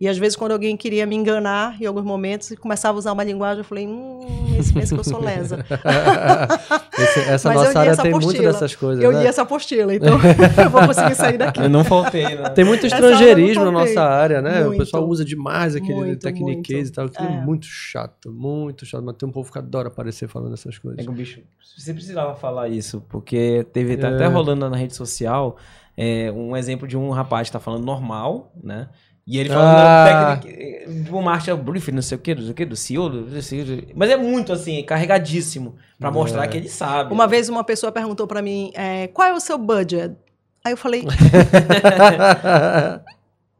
E 0.00 0.08
às 0.08 0.16
vezes, 0.16 0.34
quando 0.34 0.52
alguém 0.52 0.78
queria 0.78 1.04
me 1.04 1.14
enganar 1.14 1.76
em 1.78 1.84
alguns 1.84 2.04
momentos 2.04 2.50
e 2.50 2.56
começava 2.56 2.96
a 2.96 2.98
usar 3.00 3.12
uma 3.12 3.22
linguagem, 3.22 3.58
eu 3.58 3.64
falei, 3.64 3.86
hum, 3.86 4.56
esse 4.58 4.72
pensa 4.72 4.94
que 4.94 5.00
eu 5.00 5.04
sou 5.04 5.20
lesa. 5.20 5.62
Esse- 6.98 7.20
essa 7.20 7.48
Mas 7.48 7.58
nossa 7.62 7.78
área 7.80 7.90
essa 7.90 8.02
tem 8.02 8.12
muito 8.12 8.42
dessas 8.42 8.74
coisas, 8.74 9.02
eu 9.02 9.12
né? 9.12 9.20
li 9.22 9.26
essa 9.26 9.42
apostila, 9.42 9.94
então 9.94 10.18
eu 10.62 10.70
vou 10.70 10.86
conseguir 10.86 11.14
sair 11.14 11.38
daqui. 11.38 11.60
Eu 11.60 11.68
não 11.68 11.84
faltei, 11.84 12.24
né? 12.36 12.48
Tem 12.50 12.64
muito 12.64 12.86
estrangeirismo 12.86 13.64
na 13.64 13.70
nossa 13.70 14.02
área, 14.02 14.40
né? 14.42 14.62
O 14.62 14.66
Muito. 14.68 14.78
pessoal 14.80 15.06
usa 15.08 15.24
demais 15.24 15.74
aquele 15.74 15.94
Muito, 15.94 16.20
tecniquez 16.20 16.78
muito. 16.78 16.88
e 16.88 16.92
tal. 16.92 17.04
Aquilo 17.06 17.28
é. 17.28 17.32
É. 17.32 17.40
muito 17.44 17.66
chato, 17.66 18.30
muito 18.32 18.84
chato. 18.86 19.02
Mas 19.04 19.16
tem 19.16 19.28
um 19.28 19.32
povo 19.32 19.50
que 19.50 19.58
adora 19.58 19.88
aparecer 19.88 20.28
falando 20.28 20.52
essas 20.54 20.78
coisas. 20.78 20.98
É 20.98 21.02
que 21.02 21.08
o 21.10 21.12
bicho, 21.12 21.40
você 21.76 21.92
precisava 21.94 22.34
falar 22.34 22.68
isso, 22.68 23.02
porque 23.08 23.66
teve 23.72 23.96
tá 23.96 24.08
É. 24.08 24.14
até 24.14 24.26
rolando 24.26 24.68
na 24.68 24.76
rede 24.76 24.94
social 24.94 25.56
é, 25.96 26.30
um 26.32 26.56
exemplo 26.56 26.86
de 26.86 26.96
um 26.96 27.10
rapaz 27.10 27.48
que 27.48 27.52
tá 27.52 27.60
falando 27.60 27.84
normal, 27.84 28.52
né? 28.62 28.88
E 29.32 29.38
ele 29.38 29.48
falando 29.48 29.76
Ah. 29.78 30.36
técnica, 30.42 30.90
do 31.08 31.20
Marshall 31.22 31.56
Brief, 31.56 31.92
não 31.92 32.02
sei 32.02 32.16
o 32.16 32.20
que, 32.20 32.34
não 32.34 32.42
sei 32.42 32.50
o 32.50 32.54
que, 32.54 32.64
do 32.64 32.74
CEO, 32.74 33.08
do, 33.08 33.22
do 33.26 33.40
CEO, 33.42 33.64
do- 33.64 33.86
mas 33.94 34.10
é 34.10 34.16
muito 34.16 34.52
assim, 34.52 34.82
carregadíssimo, 34.82 35.76
pra 36.00 36.10
mostrar 36.10 36.44
É. 36.44 36.48
que 36.48 36.56
ele 36.56 36.68
sabe. 36.68 37.12
Uma 37.14 37.28
vez 37.28 37.48
uma 37.48 37.62
pessoa 37.62 37.92
perguntou 37.92 38.26
pra 38.26 38.42
mim, 38.42 38.72
é, 38.74 39.06
qual 39.06 39.28
é 39.28 39.32
o 39.32 39.38
seu 39.38 39.56
budget? 39.56 40.16
Aí 40.64 40.72
eu 40.72 40.76
falei, 40.76 41.04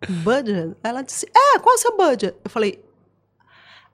budget? 0.08 0.74
Ela 0.82 1.02
disse, 1.02 1.26
é, 1.26 1.58
qual 1.58 1.74
é 1.74 1.78
o 1.78 1.80
seu 1.80 1.96
budget? 1.96 2.34
Eu 2.44 2.50
falei, 2.50 2.82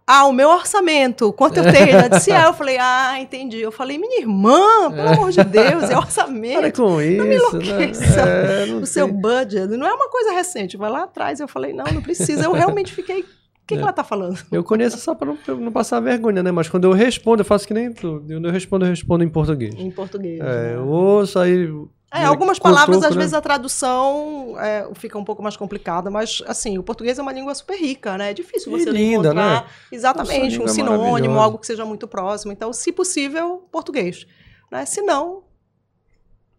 ah, 0.07 0.27
o 0.27 0.33
meu 0.33 0.49
orçamento, 0.51 1.33
quanto 1.33 1.57
eu 1.59 1.65
tenho? 1.65 1.91
Ela 1.91 2.09
disse, 2.09 2.31
é. 2.31 2.47
Eu 2.47 2.55
falei, 2.55 2.79
ah, 2.79 3.21
entendi. 3.21 3.61
Eu 3.61 3.73
falei, 3.73 3.99
minha 3.99 4.21
irmã, 4.21 4.61
pelo 4.95 5.09
amor 5.09 5.31
de 5.33 5.43
Deus, 5.43 5.83
é 5.85 5.89
Para 5.89 5.99
orçamento. 5.99 6.81
com 6.81 7.01
isso. 7.01 7.25
me 7.25 7.35
enlouqueça. 7.35 8.25
Né? 8.25 8.63
É, 8.63 8.67
não 8.67 8.83
O 8.83 8.87
seu 8.87 9.07
tem- 9.09 9.17
budget 9.17 9.67
não 9.77 9.87
é 9.87 9.93
uma 9.93 10.09
coisa 10.09 10.33
recente. 10.33 10.77
Vai 10.77 10.91
lá 10.91 11.03
atrás. 11.05 11.41
Eu 11.41 11.49
falei, 11.49 11.73
não, 11.73 11.85
não 11.87 12.01
precisa. 12.03 12.45
Eu 12.45 12.53
realmente 12.53 12.93
fiquei. 12.93 13.21
O 13.23 13.67
que, 13.67 13.75
que 13.75 13.83
ela 13.83 13.93
tá 13.93 14.05
falando? 14.05 14.39
Eu 14.53 14.63
conheço 14.63 14.97
só 14.99 15.13
para 15.13 15.27
não, 15.27 15.57
não 15.57 15.73
passar 15.73 15.99
vergonha, 15.99 16.41
né? 16.41 16.53
Mas 16.53 16.69
quando 16.69 16.85
eu 16.85 16.93
respondo, 16.93 17.41
eu 17.41 17.45
faço 17.45 17.67
que 17.67 17.75
nem 17.75 17.93
tu. 17.93 18.23
Quando 18.25 18.47
eu 18.47 18.53
respondo, 18.53 18.85
eu 18.85 18.91
respondo 18.91 19.25
em 19.25 19.29
português. 19.29 19.75
Em 19.77 19.91
português. 19.91 20.39
É, 20.39 20.45
né? 20.45 20.75
eu 20.77 20.87
ouço 20.87 21.37
aí. 21.37 21.69
É, 22.13 22.25
algumas 22.25 22.59
palavras, 22.59 23.03
às 23.03 23.15
né? 23.15 23.21
vezes, 23.21 23.35
a 23.35 23.41
tradução 23.41 24.55
é, 24.59 24.89
fica 24.95 25.19
um 25.19 25.25
pouco 25.25 25.43
mais 25.43 25.57
complicada, 25.57 26.09
mas, 26.09 26.43
assim, 26.47 26.79
o 26.79 26.83
português 26.83 27.19
é 27.19 27.23
uma 27.23 27.33
língua 27.33 27.55
super 27.55 27.77
rica, 27.77 28.17
né? 28.17 28.31
É 28.31 28.35
difícil 28.35 28.71
você 28.71 28.91
linda, 28.91 29.29
encontrar 29.31 29.63
né? 29.63 29.69
exatamente 29.91 30.59
Nossa, 30.59 30.71
um 30.71 30.75
sinônimo, 30.75 31.41
algo 31.41 31.59
que 31.59 31.67
seja 31.67 31.85
muito 31.85 32.07
próximo. 32.07 32.53
Então, 32.53 32.73
se 32.73 32.93
possível, 32.93 33.69
português. 33.73 34.27
Né? 34.71 34.87
Se 34.87 35.03
não, 35.03 35.43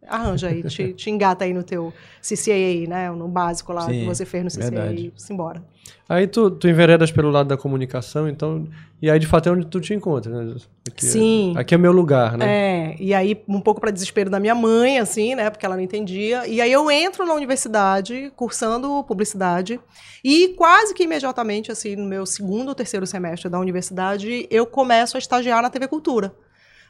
arranja 0.10 0.48
aí, 0.48 0.64
te, 0.64 0.94
te 0.94 1.10
engata 1.10 1.46
aí 1.46 1.54
no 1.54 1.64
teu 1.64 1.94
CCAA, 2.22 2.88
né? 2.88 3.12
No 3.12 3.28
básico 3.28 3.72
lá 3.74 3.82
Sim, 3.82 4.00
que 4.00 4.06
você 4.06 4.26
fez 4.26 4.44
no 4.44 4.50
CCAA 4.50 4.70
verdade. 4.70 5.14
e 5.16 5.22
simbora. 5.22 5.64
Aí 6.10 6.26
tu, 6.28 6.50
tu 6.52 6.68
enveredas 6.68 7.12
pelo 7.12 7.30
lado 7.30 7.48
da 7.48 7.58
comunicação, 7.58 8.28
então. 8.30 8.68
E 9.02 9.10
aí, 9.12 9.20
de 9.20 9.28
fato, 9.28 9.48
é 9.48 9.52
onde 9.52 9.66
tu 9.68 9.80
te 9.80 9.94
encontra, 9.94 10.32
né? 10.32 10.56
Aqui 10.88 11.06
é- 11.06 11.10
Sim. 11.10 11.54
aqui 11.56 11.76
é 11.76 11.78
meu 11.78 11.92
lugar, 11.92 12.38
né? 12.38 12.46
É, 12.48 12.96
e 13.00 13.14
aí 13.14 13.42
um 13.48 13.60
pouco 13.62 13.80
para 13.80 13.92
desespero 13.92 14.30
da 14.30 14.40
minha 14.40 14.56
mãe, 14.56 15.00
assim, 15.00 15.36
né, 15.36 15.50
porque 15.50 15.66
ela 15.66 15.76
não 15.76 15.84
entendia. 15.84 16.48
E 16.48 16.60
aí 16.62 16.72
eu 16.72 16.90
entro 16.90 17.26
na 17.26 17.34
universidade 17.34 18.32
cursando 18.36 19.04
publicidade 19.04 19.80
e 20.24 20.50
quase 20.58 20.94
que 20.94 21.04
imediatamente, 21.04 21.72
assim, 21.72 21.96
no 21.96 22.06
meu 22.06 22.26
segundo 22.26 22.70
ou 22.70 22.76
terceiro 22.76 23.06
semestre 23.06 23.50
da 23.50 23.60
universidade, 23.60 24.48
eu 24.50 24.66
começo 24.66 25.18
a 25.18 25.20
estagiar 25.20 25.62
na 25.62 25.70
TV 25.70 25.88
Cultura. 25.88 26.34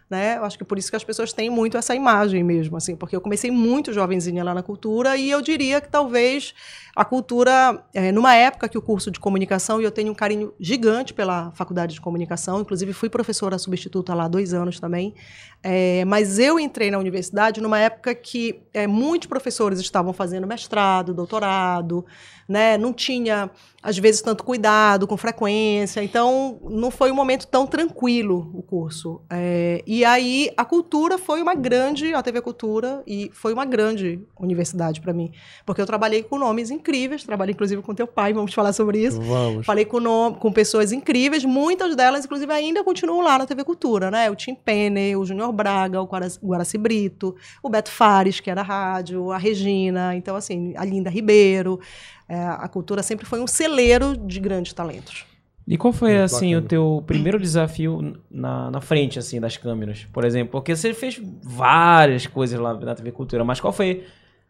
Né? 0.10 0.38
Eu 0.38 0.46
acho 0.46 0.58
que 0.58 0.64
por 0.64 0.78
isso 0.78 0.90
que 0.90 0.96
as 0.96 1.04
pessoas 1.04 1.34
têm 1.34 1.50
muito 1.50 1.76
essa 1.78 1.94
imagem 1.94 2.42
mesmo, 2.42 2.78
assim, 2.78 2.96
porque 2.96 3.14
eu 3.14 3.20
comecei 3.20 3.52
muito 3.52 3.92
jovenzinha 3.92 4.42
lá 4.42 4.54
na 4.54 4.64
cultura 4.64 5.18
e 5.18 5.30
eu 5.30 5.42
diria 5.42 5.82
que 5.82 5.90
talvez 5.90 6.54
a 6.96 7.04
cultura, 7.04 7.84
é, 7.94 8.10
numa 8.12 8.34
época 8.34 8.70
que 8.70 8.78
o 8.78 8.82
curso 8.82 9.12
de 9.12 9.20
comunicação, 9.20 9.82
e 9.82 9.84
eu 9.84 9.92
tenho 9.92 10.12
um 10.12 10.16
carinho 10.16 10.54
gigante 10.60 11.14
pela 11.14 11.52
faculdade 11.52 11.94
de 11.94 12.02
comunicação, 12.02 12.62
inclusive 12.62 12.94
fui 12.94 13.10
professora 13.10 13.58
substituta 13.60 14.14
lá 14.14 14.30
dois 14.30 14.54
anos 14.54 14.80
também, 14.80 15.14
é, 15.62 16.06
mas 16.06 16.40
eu 16.40 16.58
entrei 16.58 16.90
na 16.90 16.98
universidade 16.98 17.60
numa 17.60 17.78
época 17.78 18.16
que 18.16 18.64
é, 18.74 18.88
muitos 18.88 19.28
professores 19.28 19.80
estavam 19.80 20.14
fazendo 20.14 20.48
mestrado, 20.48 21.14
doutorado, 21.14 22.06
né? 22.48 22.78
não 22.78 22.94
tinha, 22.94 23.50
às 23.82 23.98
vezes, 23.98 24.22
tanto 24.22 24.44
cuidado 24.44 25.06
com 25.08 25.18
frequência, 25.18 26.04
então 26.04 26.60
não 26.70 26.90
foi 26.90 27.12
um 27.12 27.16
momento 27.16 27.46
tão 27.48 27.66
tranquilo 27.68 28.50
o 28.54 28.62
curso. 28.62 29.22
É, 29.30 29.84
e 29.86 30.04
aí 30.06 30.50
a 30.56 30.64
cultura 30.66 31.18
foi 31.18 31.42
uma 31.42 31.54
grande, 31.56 32.14
a 32.14 32.22
TV 32.24 32.42
Cultura, 32.42 33.02
e 33.06 33.30
foi 33.34 33.54
uma 33.54 33.66
grande 33.66 34.20
universidade 34.40 35.02
para 35.02 35.14
mim, 35.14 35.32
porque 35.66 35.82
eu 35.82 35.86
trabalhei 35.86 36.24
com 36.24 36.38
nomes 36.38 36.70
incríveis, 36.72 37.24
trabalhei 37.24 37.54
inclusive 37.54 37.82
com 37.82 37.94
teu 37.94 38.08
pai, 38.08 38.34
vamos 38.34 38.54
falar 38.54 38.74
sobre 38.74 39.04
isso. 39.04 39.20
Vamos. 39.22 39.66
Falei 39.66 39.86
com, 39.86 40.00
no- 40.00 40.36
com 40.36 40.52
pessoas 40.52 40.92
incríveis, 40.92 41.44
muitas 41.44 41.96
delas, 41.96 42.26
inclusive, 42.26 42.52
ainda 42.54 42.84
continuam 42.84 43.22
lá 43.22 43.38
na 43.38 43.46
TV 43.46 43.64
Cultura, 43.64 44.10
né? 44.12 44.30
O 44.30 44.36
Tim 44.36 44.56
Penny, 44.56 45.16
o 45.16 45.26
Júnior 45.26 45.52
Braga, 45.52 46.02
o 46.02 46.06
Guaraci 46.44 46.78
Brito, 46.78 47.36
o 47.62 47.70
Beto 47.70 47.90
Fares, 47.92 48.40
que 48.40 48.50
era 48.50 48.62
rádio, 48.62 49.32
a 49.32 49.38
Regina, 49.38 50.16
então, 50.16 50.36
assim, 50.36 50.74
a 50.78 50.86
Linda 50.86 51.10
Ribeiro. 51.10 51.80
É, 52.28 52.40
a 52.40 52.68
cultura 52.68 53.02
sempre 53.02 53.26
foi 53.26 53.40
um 53.40 53.48
celeiro 53.48 54.18
de 54.18 54.40
grandes 54.40 54.74
talentos. 54.74 55.26
E 55.68 55.78
qual 55.78 55.92
foi, 55.92 56.18
assim, 56.22 56.56
o 56.56 56.62
teu 56.62 57.04
primeiro 57.06 57.38
desafio 57.38 58.16
na, 58.32 58.72
na 58.72 58.80
frente, 58.80 59.20
assim, 59.20 59.40
das 59.40 59.58
câmeras? 59.58 60.08
Por 60.14 60.24
exemplo, 60.24 60.52
porque 60.52 60.74
você 60.74 60.94
fez 60.94 61.20
várias 61.44 62.26
coisas 62.26 62.58
lá 62.58 62.74
na 62.74 62.96
TV 62.96 63.12
Cultura, 63.12 63.44
mas 63.44 63.60
qual 63.60 63.74
foi 63.74 64.06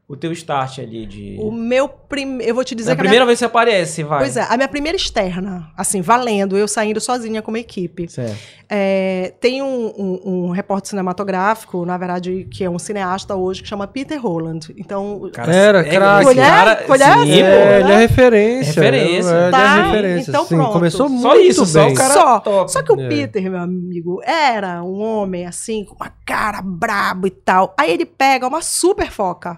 o 0.10 0.16
teu 0.16 0.32
start 0.32 0.80
ali 0.80 1.06
de... 1.06 1.36
O 1.40 1.52
meu 1.52 1.90
primeiro. 1.90 2.50
Eu 2.50 2.56
vou 2.56 2.64
te 2.64 2.74
dizer 2.74 2.92
Na 2.92 2.96
que 2.96 3.02
a 3.02 3.04
primeira 3.04 3.26
minha... 3.26 3.28
vez 3.28 3.40
que 3.40 3.42
você 3.42 3.46
aparece, 3.46 4.04
vai. 4.04 4.20
Pois 4.20 4.38
é, 4.38 4.48
a 4.50 4.56
minha 4.56 4.68
primeira 4.70 4.96
externa, 4.96 5.70
assim, 5.76 6.00
valendo, 6.02 6.58
eu 6.58 6.66
saindo 6.66 7.02
sozinha 7.02 7.42
como 7.42 7.58
equipe. 7.58 8.08
Certo. 8.10 8.38
É, 8.70 9.34
tem 9.42 9.62
um, 9.62 9.94
um, 9.98 10.22
um 10.46 10.50
repórter 10.52 10.90
cinematográfico, 10.92 11.86
na 11.86 11.98
verdade, 11.98 12.48
que 12.50 12.64
é 12.64 12.70
um 12.70 12.80
cineasta 12.80 13.36
hoje, 13.36 13.62
que 13.62 13.68
chama 13.68 13.86
Peter 13.88 14.18
Holland. 14.22 14.74
Então, 14.78 15.30
Cara, 15.34 15.54
Era, 15.54 15.80
é, 15.82 15.84
craque. 15.90 16.26
esse 16.28 16.36
cara- 16.36 16.76
Conhece? 16.84 17.24
sim, 17.26 17.42
É, 17.42 17.80
pô. 17.80 17.86
ele 17.86 17.92
é 17.92 17.98
referência. 17.98 18.74
Referência. 18.82 19.30
É, 19.32 19.42
ele 19.44 19.52
Tá, 19.52 19.78
é 19.78 19.84
referência. 19.92 20.30
então 20.32 20.46
sim, 20.46 20.56
pronto. 20.56 20.72
começou 20.72 21.10
muito 21.10 21.22
Só 21.24 21.36
isso, 21.38 21.66
só 21.66 21.84
bem. 21.84 21.94
o 21.94 21.96
cara 21.98 22.14
Só. 22.14 22.40
top. 22.40 22.72
Só 22.72 22.82
que 22.82 22.94
o 22.94 23.02
É. 23.02 23.10
Peter, 23.10 23.44
meu 23.52 23.60
amigo, 23.60 24.22
era 24.24 24.82
um 24.84 25.02
homem 25.02 25.46
assim, 25.46 25.84
com 25.84 25.96
uma 25.96 26.12
cara 26.26 26.62
brabo 26.62 27.28
e 27.28 27.32
tal. 27.32 27.74
Aí 27.78 27.92
ele 27.92 28.06
pega 28.06 28.48
uma 28.48 28.62
super 28.62 29.12
foca, 29.12 29.58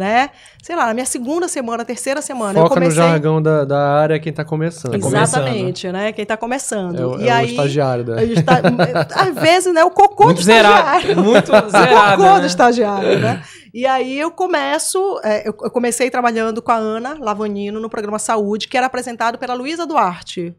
né? 0.00 0.30
Sei 0.62 0.74
lá, 0.74 0.86
na 0.86 0.94
minha 0.94 1.06
segunda 1.06 1.46
semana, 1.46 1.84
terceira 1.84 2.20
semana, 2.20 2.58
eu 2.58 2.62
Foca 2.64 2.74
no 2.76 2.80
comecei. 2.86 2.96
jargão 3.02 3.40
da, 3.40 3.64
da 3.64 3.78
área 3.92 4.18
quem 4.18 4.32
tá 4.32 4.44
começando. 4.44 4.92
Tá 4.92 4.98
começando, 4.98 5.22
Exatamente, 5.22 5.92
né? 5.92 6.10
Quem 6.12 6.26
tá 6.26 6.36
começando. 6.36 6.98
É, 6.98 7.06
o- 7.06 7.20
e 7.20 7.28
é 7.28 7.32
o 7.32 7.36
aí. 7.36 7.50
estagiário, 7.50 8.04
né? 8.04 8.22
a 8.22 8.26
gente 8.26 8.42
tá- 8.42 8.60
às 9.14 9.34
vezes, 9.34 9.72
né? 9.72 9.84
O 9.84 9.90
cocô 9.90 10.24
Muito 10.24 10.38
do 10.38 10.42
zerado. 10.42 10.98
estagiário. 10.98 11.22
Muito 11.22 11.52
O 11.54 11.70
zerado, 11.70 12.16
cocô 12.22 12.34
né? 12.34 12.40
do 12.40 12.46
estagiário, 12.46 13.18
né? 13.20 13.42
E 13.72 13.86
aí 13.86 14.18
eu 14.18 14.30
começo, 14.32 15.20
é, 15.22 15.46
eu 15.48 15.54
eu 15.62 15.70
comecei 15.70 16.10
trabalhando 16.10 16.60
com 16.60 16.72
a 16.72 16.76
Ana 16.76 17.16
Lavanino 17.20 17.78
no 17.78 17.88
programa 17.88 18.18
Saúde, 18.18 18.66
que 18.66 18.76
era 18.76 18.86
apresentado 18.86 19.38
pela 19.38 19.54
Luísa 19.54 19.86
Duarte. 19.86 20.52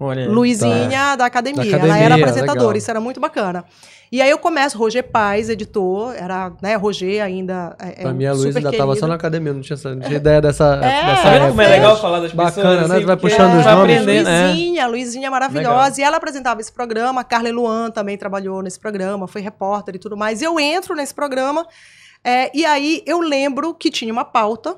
Olha. 0.00 0.28
Luizinha 0.28 1.16
da 1.16 1.26
academia. 1.26 1.62
Da 1.62 1.68
Ela 1.68 1.76
academia, 1.76 2.04
era 2.04 2.14
apresentadora, 2.14 2.60
legal. 2.60 2.76
isso 2.76 2.90
era 2.90 3.00
muito 3.00 3.18
bacana. 3.18 3.64
E 4.10 4.22
aí 4.22 4.30
eu 4.30 4.38
começo, 4.38 4.78
Roger 4.78 5.02
Paz, 5.02 5.50
editor, 5.50 6.14
era, 6.16 6.52
né, 6.62 6.76
Roger 6.76 7.22
ainda. 7.22 7.76
É, 7.80 7.88
é 7.88 7.92
Pra 8.02 8.10
um 8.10 8.14
mim, 8.14 8.24
a 8.24 8.32
Luísa 8.32 8.52
super 8.52 8.66
ainda 8.66 8.72
tava 8.78 8.94
só 8.96 9.06
na 9.06 9.16
academia, 9.16 9.52
não 9.52 9.60
tinha, 9.60 9.74
essa- 9.74 9.94
não 9.94 10.00
tinha 10.00 10.16
ideia 10.16 10.40
dessa, 10.40 10.76
É, 10.76 11.04
dessa 11.06 11.22
Tá 11.22 11.28
época. 11.34 11.48
como 11.50 11.60
é 11.62 11.68
legal 11.68 12.00
falar 12.00 12.20
das 12.20 12.30
pessoas? 12.30 12.54
Bacana, 12.54 12.74
né? 12.88 12.94
assim, 12.94 13.00
Tu 13.02 13.06
vai 13.06 13.16
porque 13.16 13.34
puxando 13.36 13.58
os 13.58 13.64
vai 13.64 13.74
nomes. 13.74 14.06
né? 14.06 14.46
Luizinha, 14.46 14.86
Luizinha 14.86 15.30
maravilhosa. 15.30 16.00
E 16.00 16.04
ela 16.04 16.16
apresentava 16.16 16.60
esse 16.60 16.72
programa. 16.72 17.20
A 17.20 17.24
Carla 17.24 17.50
Luan 17.50 17.90
também 17.90 18.16
trabalhou 18.16 18.62
nesse 18.62 18.78
programa, 18.80 19.26
foi 19.26 19.42
repórter 19.42 19.96
e 19.96 19.98
tudo 19.98 20.16
mais. 20.16 20.40
E 20.40 20.44
eu 20.44 20.58
entro 20.60 20.94
nesse 20.94 21.12
programa. 21.14 21.66
é, 22.24 22.50
e 22.56 22.64
aí 22.64 23.02
eu 23.06 23.20
lembro 23.20 23.74
que 23.74 23.90
tinha 23.90 24.12
uma 24.12 24.24
pauta. 24.24 24.76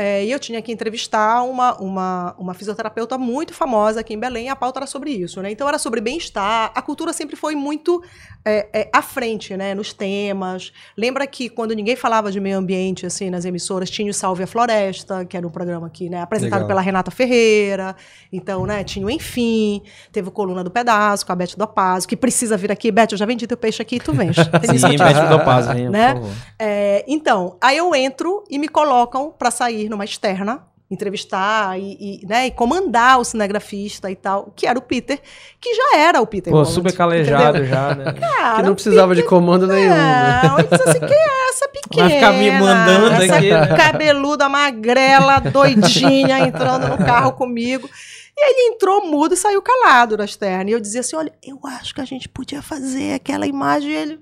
É, 0.00 0.24
e 0.24 0.30
eu 0.30 0.38
tinha 0.38 0.62
que 0.62 0.70
entrevistar 0.70 1.42
uma, 1.42 1.76
uma, 1.80 2.32
uma 2.38 2.54
fisioterapeuta 2.54 3.18
muito 3.18 3.52
famosa 3.52 3.98
aqui 3.98 4.14
em 4.14 4.18
Belém. 4.18 4.46
E 4.46 4.48
a 4.48 4.54
pauta 4.54 4.78
era 4.78 4.86
sobre 4.86 5.10
isso, 5.10 5.42
né? 5.42 5.50
Então 5.50 5.66
era 5.66 5.76
sobre 5.76 6.00
bem-estar. 6.00 6.70
A 6.72 6.80
cultura 6.80 7.12
sempre 7.12 7.34
foi 7.34 7.56
muito 7.56 8.00
é, 8.44 8.68
é, 8.72 8.90
à 8.92 9.02
frente, 9.02 9.56
né? 9.56 9.74
Nos 9.74 9.92
temas. 9.92 10.72
Lembra 10.96 11.26
que 11.26 11.48
quando 11.48 11.72
ninguém 11.74 11.96
falava 11.96 12.30
de 12.30 12.38
meio 12.38 12.58
ambiente, 12.58 13.06
assim, 13.06 13.28
nas 13.28 13.44
emissoras, 13.44 13.90
tinha 13.90 14.08
o 14.08 14.14
Salve 14.14 14.44
a 14.44 14.46
Floresta, 14.46 15.24
que 15.24 15.36
era 15.36 15.44
um 15.44 15.50
programa 15.50 15.88
aqui, 15.88 16.08
né? 16.08 16.22
Apresentado 16.22 16.60
Legal. 16.60 16.68
pela 16.68 16.80
Renata 16.80 17.10
Ferreira. 17.10 17.96
Então, 18.32 18.66
né, 18.66 18.84
tinha 18.84 19.04
o 19.04 19.10
Enfim, 19.10 19.82
teve 20.12 20.28
o 20.28 20.30
Coluna 20.30 20.62
do 20.62 20.70
Pedaço, 20.70 21.26
com 21.26 21.32
a 21.32 21.34
Beth 21.34 21.56
do 21.56 21.64
Apazo, 21.64 22.06
que 22.06 22.16
precisa 22.16 22.56
vir 22.56 22.70
aqui. 22.70 22.92
Beth, 22.92 23.08
eu 23.10 23.18
já 23.18 23.26
vendi 23.26 23.48
teu 23.48 23.56
peixe 23.56 23.82
aqui, 23.82 23.98
tu 23.98 24.12
vens. 24.12 24.36
Sim, 24.62 24.86
aqui. 24.86 24.96
mete 24.96 25.34
o 25.34 25.44
paz, 25.44 25.66
Né? 25.66 26.14
por 26.14 26.22
favor. 26.22 26.36
É, 26.56 27.04
então, 27.08 27.56
aí 27.60 27.76
eu 27.76 27.92
entro 27.96 28.44
e 28.48 28.60
me 28.60 28.68
colocam 28.68 29.34
para 29.36 29.50
sair 29.50 29.87
numa 29.88 30.04
externa, 30.04 30.62
entrevistar 30.90 31.78
e, 31.78 32.22
e, 32.22 32.26
né, 32.26 32.46
e 32.46 32.50
comandar 32.50 33.18
o 33.18 33.24
cinegrafista 33.24 34.10
e 34.10 34.16
tal, 34.16 34.50
que 34.56 34.66
era 34.66 34.78
o 34.78 34.82
Peter, 34.82 35.20
que 35.60 35.74
já 35.74 35.98
era 35.98 36.20
o 36.20 36.26
Peter. 36.26 36.50
Pô, 36.50 36.58
Holland, 36.58 36.72
super 36.72 36.88
entendeu? 36.88 37.06
calejado 37.06 37.64
já, 37.66 37.94
né? 37.94 38.12
Cara, 38.18 38.56
Que 38.56 38.62
não 38.62 38.74
precisava 38.74 39.14
de 39.14 39.22
comando 39.22 39.66
nenhum. 39.66 39.90
né? 39.90 40.40
não, 40.44 40.58
ele 40.58 40.68
disse 40.68 40.88
assim, 40.88 41.00
quem 41.00 41.16
é 41.16 41.48
essa 41.50 41.68
pequena? 41.68 42.08
Vai 42.08 42.18
ficar 42.18 42.32
me 42.32 42.50
mandando 42.52 43.22
essa 43.22 43.36
aqui, 43.36 43.50
né? 43.50 43.76
cabeluda, 43.76 44.48
magrela, 44.48 45.40
doidinha, 45.40 46.38
entrando 46.40 46.88
no 46.88 46.96
carro 46.96 47.32
comigo. 47.32 47.88
E 48.34 48.50
ele 48.50 48.74
entrou 48.74 49.04
mudo 49.04 49.34
e 49.34 49.36
saiu 49.36 49.60
calado 49.60 50.16
da 50.16 50.24
externa. 50.24 50.70
E 50.70 50.72
eu 50.72 50.80
dizia 50.80 51.00
assim, 51.00 51.16
olha, 51.16 51.32
eu 51.42 51.58
acho 51.64 51.94
que 51.94 52.00
a 52.00 52.04
gente 52.04 52.28
podia 52.28 52.62
fazer 52.62 53.14
aquela 53.14 53.46
imagem. 53.46 53.90
E 53.90 53.94
ele 53.94 54.20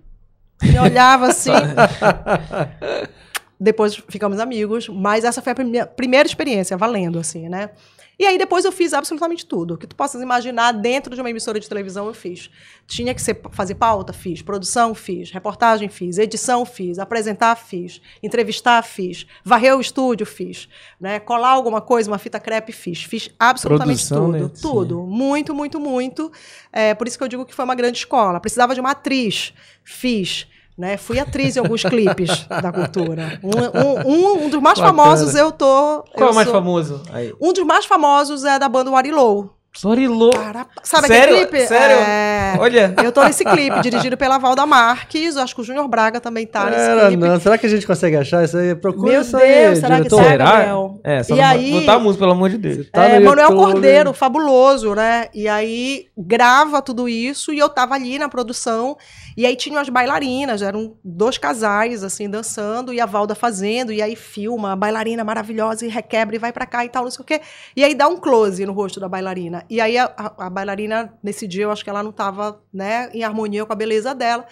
me 0.62 0.78
olhava 0.80 1.26
assim, 1.28 1.52
depois 3.59 3.95
ficamos 4.09 4.39
amigos, 4.39 4.89
mas 4.89 5.25
essa 5.25 5.41
foi 5.43 5.53
a 5.53 5.55
prime- 5.55 5.87
primeira 5.87 6.27
experiência, 6.29 6.77
valendo, 6.77 7.19
assim, 7.19 7.49
né? 7.49 7.71
E 8.19 8.25
aí 8.25 8.39
depois 8.39 8.65
eu 8.65 8.73
fiz 8.73 8.95
absolutamente 8.95 9.45
tudo. 9.45 9.75
O 9.75 9.77
que 9.77 9.87
tu 9.87 9.95
possas 9.95 10.23
imaginar 10.23 10.73
dentro 10.73 11.15
de 11.15 11.21
uma 11.21 11.29
emissora 11.29 11.61
de 11.61 11.69
televisão 11.69 12.07
eu 12.07 12.15
fiz. 12.15 12.49
Tinha 12.87 13.15
que 13.15 13.21
ser, 13.21 13.39
fazer 13.51 13.75
pauta, 13.75 14.11
fiz. 14.11 14.41
Produção, 14.41 14.95
fiz. 14.95 15.31
Reportagem, 15.31 15.91
fiz. 15.91 16.17
Edição, 16.17 16.65
fiz. 16.65 16.99
Apresentar, 16.99 17.55
fiz. 17.57 18.01
Entrevistar, 18.23 18.81
fiz. 18.83 19.27
Varrer 19.45 19.77
o 19.77 19.83
estúdio, 19.83 20.25
fiz. 20.25 20.67
Né? 20.99 21.21
Colar 21.21 21.51
alguma 21.51 21.83
coisa, 21.83 22.11
uma 22.11 22.17
fita 22.17 22.41
crepe, 22.41 22.73
fiz. 22.73 23.03
Fiz 23.05 23.29
absolutamente 23.39 24.09
Produção, 24.09 24.33
tudo. 24.33 24.45
né? 24.45 24.51
Tudo. 24.63 25.03
Muito, 25.03 25.55
muito, 25.55 25.79
muito. 25.79 26.33
É, 26.73 26.95
por 26.95 27.07
isso 27.07 27.19
que 27.19 27.25
eu 27.25 27.29
digo 27.29 27.45
que 27.45 27.55
foi 27.55 27.67
uma 27.67 27.75
grande 27.75 27.99
escola. 27.99 28.41
Precisava 28.41 28.75
de 28.75 28.81
uma 28.81 28.93
atriz. 28.93 29.53
Fiz. 29.85 30.47
Né? 30.76 30.97
Fui 30.99 31.18
atriz 31.18 31.56
em 31.56 31.61
alguns 31.61 31.83
clipes 31.83 32.47
da 32.62 32.71
cultura. 32.71 33.40
Um, 33.42 34.11
um- 34.11 34.45
um- 34.45 34.49
dos 34.50 34.61
mais 34.61 34.78
Bacana. 34.78 34.97
famosos 35.02 35.35
eu 35.35 35.50
tô. 35.50 36.04
Qual 36.14 36.28
é 36.28 36.33
o 36.33 36.35
mais 36.35 36.47
sou- 36.49 36.54
famoso? 36.56 37.02
Aí. 37.12 37.33
um 37.40 37.52
dos 37.52 37.64
mais 37.64 37.87
famosos 37.87 38.45
é 38.45 38.59
da 38.59 38.68
banda 38.68 38.90
Warilou. 38.90 39.52
Sorilô. 39.75 40.30
Cara, 40.30 40.66
sabe 40.83 41.06
Sério? 41.06 41.35
aquele 41.35 41.47
clipe? 41.50 41.66
Sério? 41.66 41.97
É, 41.99 42.54
Olha. 42.59 42.95
Eu 43.04 43.12
tô 43.12 43.23
nesse 43.23 43.45
clipe, 43.45 43.78
dirigido 43.83 44.16
pela 44.16 44.38
Valda 44.38 44.64
Marques. 44.64 45.37
Acho 45.37 45.54
que 45.54 45.61
o 45.61 45.64
Júnior 45.64 45.87
Braga 45.87 46.18
também 46.18 46.47
tá 46.47 46.64
nesse 46.71 46.80
Era, 46.80 47.09
clipe. 47.09 47.23
não. 47.23 47.38
Será 47.38 47.59
que 47.59 47.66
a 47.66 47.68
gente 47.68 47.87
consegue 47.87 48.16
achar 48.16 48.42
isso 48.42 48.56
aí? 48.56 48.75
Procura 48.75 49.12
Meu 49.12 49.21
isso 49.21 49.37
aí, 49.37 49.66
Deus, 49.66 49.78
será 49.80 49.97
que 49.97 50.09
diretor. 50.09 50.16
será? 50.23 50.30
Será? 50.30 50.50
Gabriel. 50.52 51.00
É, 51.04 51.23
só 51.23 51.35
E 51.35 51.38
não 51.38 51.45
aí- 51.45 51.73
botar 51.73 51.92
a 51.92 51.99
música, 51.99 52.21
pelo 52.21 52.33
amor 52.33 52.49
de 52.49 52.56
Deus. 52.56 52.87
Tá 52.90 53.04
é, 53.04 53.21
Manuel 53.21 53.50
YouTube. 53.50 53.73
Cordeiro, 53.73 54.12
fabuloso, 54.14 54.95
né? 54.95 55.26
E 55.35 55.47
aí 55.47 56.06
grava 56.16 56.80
tudo 56.80 57.06
isso 57.06 57.52
e 57.52 57.59
eu 57.59 57.68
tava 57.68 57.95
ali 57.97 58.18
na 58.18 58.30
produção. 58.30 58.97
E 59.37 59.45
aí 59.45 59.55
tinham 59.55 59.81
as 59.81 59.88
bailarinas, 59.88 60.62
eram 60.62 60.95
dois 61.05 61.37
casais, 61.37 62.02
assim, 62.02 62.28
dançando, 62.28 62.93
e 62.93 63.00
a 63.00 63.07
Valda 63.07 63.35
fazendo, 63.35 63.93
e 63.93 64.00
aí 64.00 64.16
filma 64.16 64.73
a 64.73 64.76
bailarina 64.76 65.23
maravilhosa 65.25 65.85
e 65.85 65.88
requebra 65.88 66.37
e 66.37 66.38
vai 66.38 66.52
pra 66.52 66.64
cá 66.64 66.85
e 66.85 66.88
tal, 66.88 67.05
não 67.05 67.11
sei 67.11 67.23
o 67.23 67.25
quê. 67.25 67.40
E 67.76 67.85
aí 67.85 67.95
dá 67.95 68.09
um 68.09 68.16
close 68.16 68.64
no 68.64 68.73
rosto 68.73 68.99
da 68.99 69.09
bailarina. 69.09 69.62
E 69.69 69.81
aí 69.81 69.99
a, 69.99 70.11
a- 70.16 70.47
a 70.47 70.50
bailarina, 70.50 71.12
nesse 71.23 71.47
dia, 71.47 71.64
eu 71.64 71.71
acho 71.71 71.85
que 71.85 71.90
ela 71.90 72.02
não 72.02 72.12
tava, 72.12 72.61
né, 72.73 73.11
em 73.12 73.23
harmonia 73.25 73.64
com 73.66 73.73
a 73.73 73.76
beleza 73.76 74.14
dela. 74.14 74.45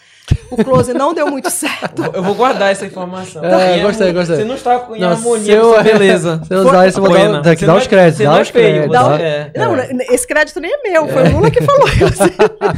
O 0.51 0.63
close 0.63 0.93
não 0.93 1.15
deu 1.15 1.29
muito 1.31 1.49
certo. 1.51 2.03
Eu 2.13 2.23
vou 2.23 2.35
guardar 2.35 2.71
essa 2.71 2.85
informação. 2.85 3.43
É, 3.45 3.81
gostei, 3.81 4.13
gostei. 4.13 4.37
Você 4.37 4.45
não 4.45 4.55
está 4.55 4.87
em 4.95 5.01
Não, 5.01 5.11
harmonia 5.11 5.61
com 5.61 5.65
sua 5.73 5.83
beleza. 5.83 6.43
Se 6.47 6.55
eu 6.55 6.59
usar 6.61 6.87
isso, 6.89 6.99
eu 6.99 7.05
vou 7.05 7.13
dar, 7.13 7.41
dar 7.41 7.67
não 7.67 7.77
os 7.77 7.85
é- 7.85 7.89
créditos. 7.89 8.17
Você 8.19 8.25
Dá 8.25 8.31
não 8.31 8.39
é 8.39 8.43
os 8.43 8.51
créditos. 8.51 8.91
dá- 8.93 9.09
dá- 9.09 9.21
é. 9.23 9.53
Não, 9.57 9.77
esse 10.11 10.27
crédito 10.27 10.61
nem 10.61 10.73
é 10.73 10.83
meu, 10.91 11.09
foi 11.09 11.23
o 11.29 11.33
Lula 11.33 11.51
que 11.51 11.63
falou 11.63 11.89
isso. 11.89 12.25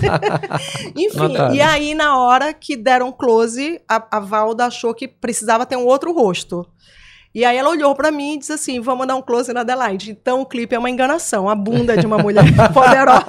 Enfim, 0.97 1.19
Notável. 1.19 1.55
e 1.57 1.61
aí 1.61 1.95
na 1.97 2.17
hora 2.21 2.53
que 2.55 2.77
deram 2.77 3.11
close, 3.11 3.81
a, 3.89 4.07
a 4.19 4.21
Valda 4.21 4.67
achou 4.67 4.95
que 4.95 5.09
precisava 5.09 5.67
ter 5.67 5.77
um 5.77 5.87
outro 5.87 6.13
rosto. 6.13 6.65
E 7.35 7.45
aí 7.45 7.57
ela 7.57 7.69
olhou 7.69 7.95
pra 7.95 8.11
mim 8.11 8.35
e 8.35 8.39
disse 8.39 8.53
assim, 8.53 8.81
vamos 8.81 9.07
dar 9.07 9.15
um 9.17 9.21
close 9.21 9.53
na 9.53 9.61
Adelaide. 9.61 10.11
Então 10.11 10.41
o 10.41 10.47
clipe 10.47 10.75
é 10.75 10.79
uma 10.79 10.89
enganação, 10.89 11.49
a 11.51 11.55
bunda 11.55 11.93
é 11.95 11.97
de 11.97 12.07
uma 12.07 12.17
mulher 12.17 12.45
poderosa. 12.73 13.27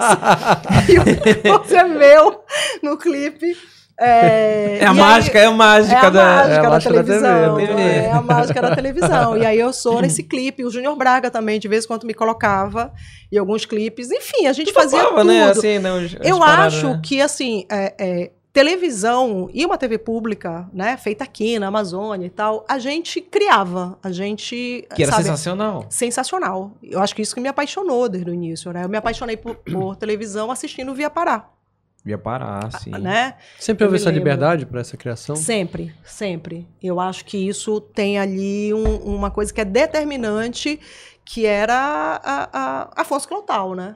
e 0.87 0.99
o 0.99 1.41
close 1.41 1.75
é 1.75 1.83
meu 1.83 2.41
no 2.83 2.97
clipe. 2.97 3.55
É, 3.99 4.77
É 4.79 4.85
a 4.85 4.85
e 4.85 4.85
aí- 4.89 4.93
mágica, 4.95 5.39
é 5.39 5.45
a 5.45 5.51
mágica 5.51 5.95
é 5.95 6.05
a 6.05 6.09
da. 6.11 6.23
mágica 6.23 6.53
é 6.53 6.57
a 6.59 6.61
da 6.61 6.69
mágica 6.69 6.93
da 6.93 7.03
TV, 7.03 7.19
televisão. 7.19 7.59
é 7.59 8.11
a 8.11 8.21
mágica 8.21 8.61
da 8.61 8.75
televisão. 8.75 9.37
E 9.37 9.45
aí 9.45 9.59
eu 9.59 9.73
sou 9.73 9.99
nesse 10.01 10.21
clipe. 10.23 10.63
O 10.63 10.69
Júnior 10.69 10.95
Braga 10.95 11.31
também, 11.31 11.59
de 11.59 11.67
vez 11.67 11.83
em 11.83 11.87
quando, 11.87 12.05
me 12.05 12.13
colocava 12.13 12.93
em 13.31 13.37
alguns 13.39 13.65
clipes. 13.65 14.11
Enfim, 14.11 14.45
a 14.45 14.53
gente 14.53 14.71
fazia 14.71 14.99
Topava, 14.99 15.21
tudo. 15.21 15.33
né? 15.33 15.49
Assim, 15.49 15.79
né, 15.79 15.91
os- 15.91 16.15
as 16.15 16.27
eu 16.27 16.43
acho 16.43 16.89
né? 16.89 17.01
que, 17.03 17.19
assim, 17.19 17.65
é, 17.71 17.93
é, 17.99 18.31
televisão 18.57 19.49
e 19.53 19.63
uma 19.65 19.77
TV 19.77 19.99
pública, 19.99 20.67
né, 20.73 20.97
feita 20.97 21.23
aqui 21.23 21.59
na 21.59 21.67
Amazônia 21.67 22.25
e 22.25 22.29
tal, 22.29 22.65
a 22.67 22.79
gente 22.79 23.21
criava. 23.21 23.99
A 24.03 24.11
gente. 24.11 24.87
Que 24.95 25.03
era 25.03 25.11
sabe, 25.11 25.23
sensacional. 25.25 25.85
sensacional. 25.89 26.71
Eu 26.81 26.99
acho 26.99 27.15
que 27.15 27.21
isso 27.21 27.35
que 27.35 27.41
me 27.41 27.47
apaixonou 27.47 28.09
desde 28.09 28.29
o 28.29 28.33
início, 28.33 28.71
né? 28.73 28.83
Eu 28.83 28.89
me 28.89 28.97
apaixonei 28.97 29.37
por, 29.37 29.55
por 29.57 29.95
televisão 29.95 30.49
assistindo 30.51 30.93
Via 30.95 31.09
Pará, 31.09 31.49
Ia 32.05 32.17
parar, 32.17 32.71
sim. 32.79 32.89
né? 32.91 33.35
Sempre 33.59 33.83
Eu 33.83 33.87
houve 33.89 33.97
essa 33.97 34.05
lembro. 34.09 34.19
liberdade 34.19 34.65
para 34.65 34.79
essa 34.79 34.95
criação? 34.97 35.35
Sempre, 35.35 35.93
sempre. 36.05 36.65
Eu 36.81 36.99
acho 36.99 37.25
que 37.25 37.37
isso 37.37 37.79
tem 37.81 38.17
ali 38.17 38.73
um- 38.73 38.97
uma 39.15 39.29
coisa 39.29 39.53
que 39.53 39.59
é 39.61 39.65
determinante, 39.65 40.79
que 41.25 41.45
era 41.45 41.75
a, 42.23 42.49
a, 42.53 43.01
Afonso 43.01 43.27
Clotal, 43.27 43.75
né? 43.75 43.95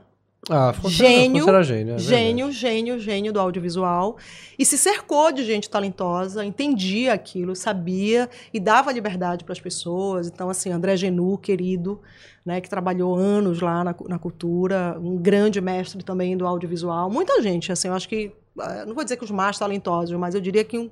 Ah, 0.53 0.73
Gênio, 0.89 1.47
era 1.47 1.63
gênio. 1.63 1.95
é 1.95 1.97
gênio, 1.97 2.51
gênio, 2.51 2.99
gênio 2.99 3.31
do 3.31 3.39
audiovisual. 3.39 4.17
E 4.59 4.65
se 4.65 4.77
cercou 4.77 5.31
de 5.31 5.45
gente 5.45 5.69
talentosa, 5.69 6.43
entendia 6.43 7.13
aquilo, 7.13 7.55
sabia 7.55 8.29
e 8.53 8.59
dava 8.59 8.91
liberdade 8.91 9.45
para 9.45 9.53
as 9.53 9.61
pessoas. 9.61 10.27
Então, 10.27 10.49
assim, 10.49 10.69
André 10.69 10.97
Genu, 10.97 11.37
querido, 11.37 12.01
né, 12.45 12.59
que 12.59 12.69
trabalhou 12.69 13.15
anos 13.15 13.61
lá 13.61 13.81
na, 13.81 13.95
na 14.09 14.19
cultura, 14.19 14.99
um 15.01 15.17
grande 15.17 15.61
mestre 15.61 16.03
também 16.03 16.35
do 16.35 16.45
audiovisual. 16.45 17.09
Muita 17.09 17.41
gente, 17.41 17.71
assim, 17.71 17.87
eu 17.87 17.93
acho 17.93 18.09
que, 18.09 18.33
ah, 18.59 18.83
não 18.85 18.93
vou 18.93 19.05
dizer 19.05 19.15
que 19.15 19.23
os 19.23 19.31
mais 19.31 19.57
talentosos, 19.57 20.17
mas 20.19 20.35
eu 20.35 20.41
diria 20.41 20.65
que 20.65 20.77
um, 20.77 20.91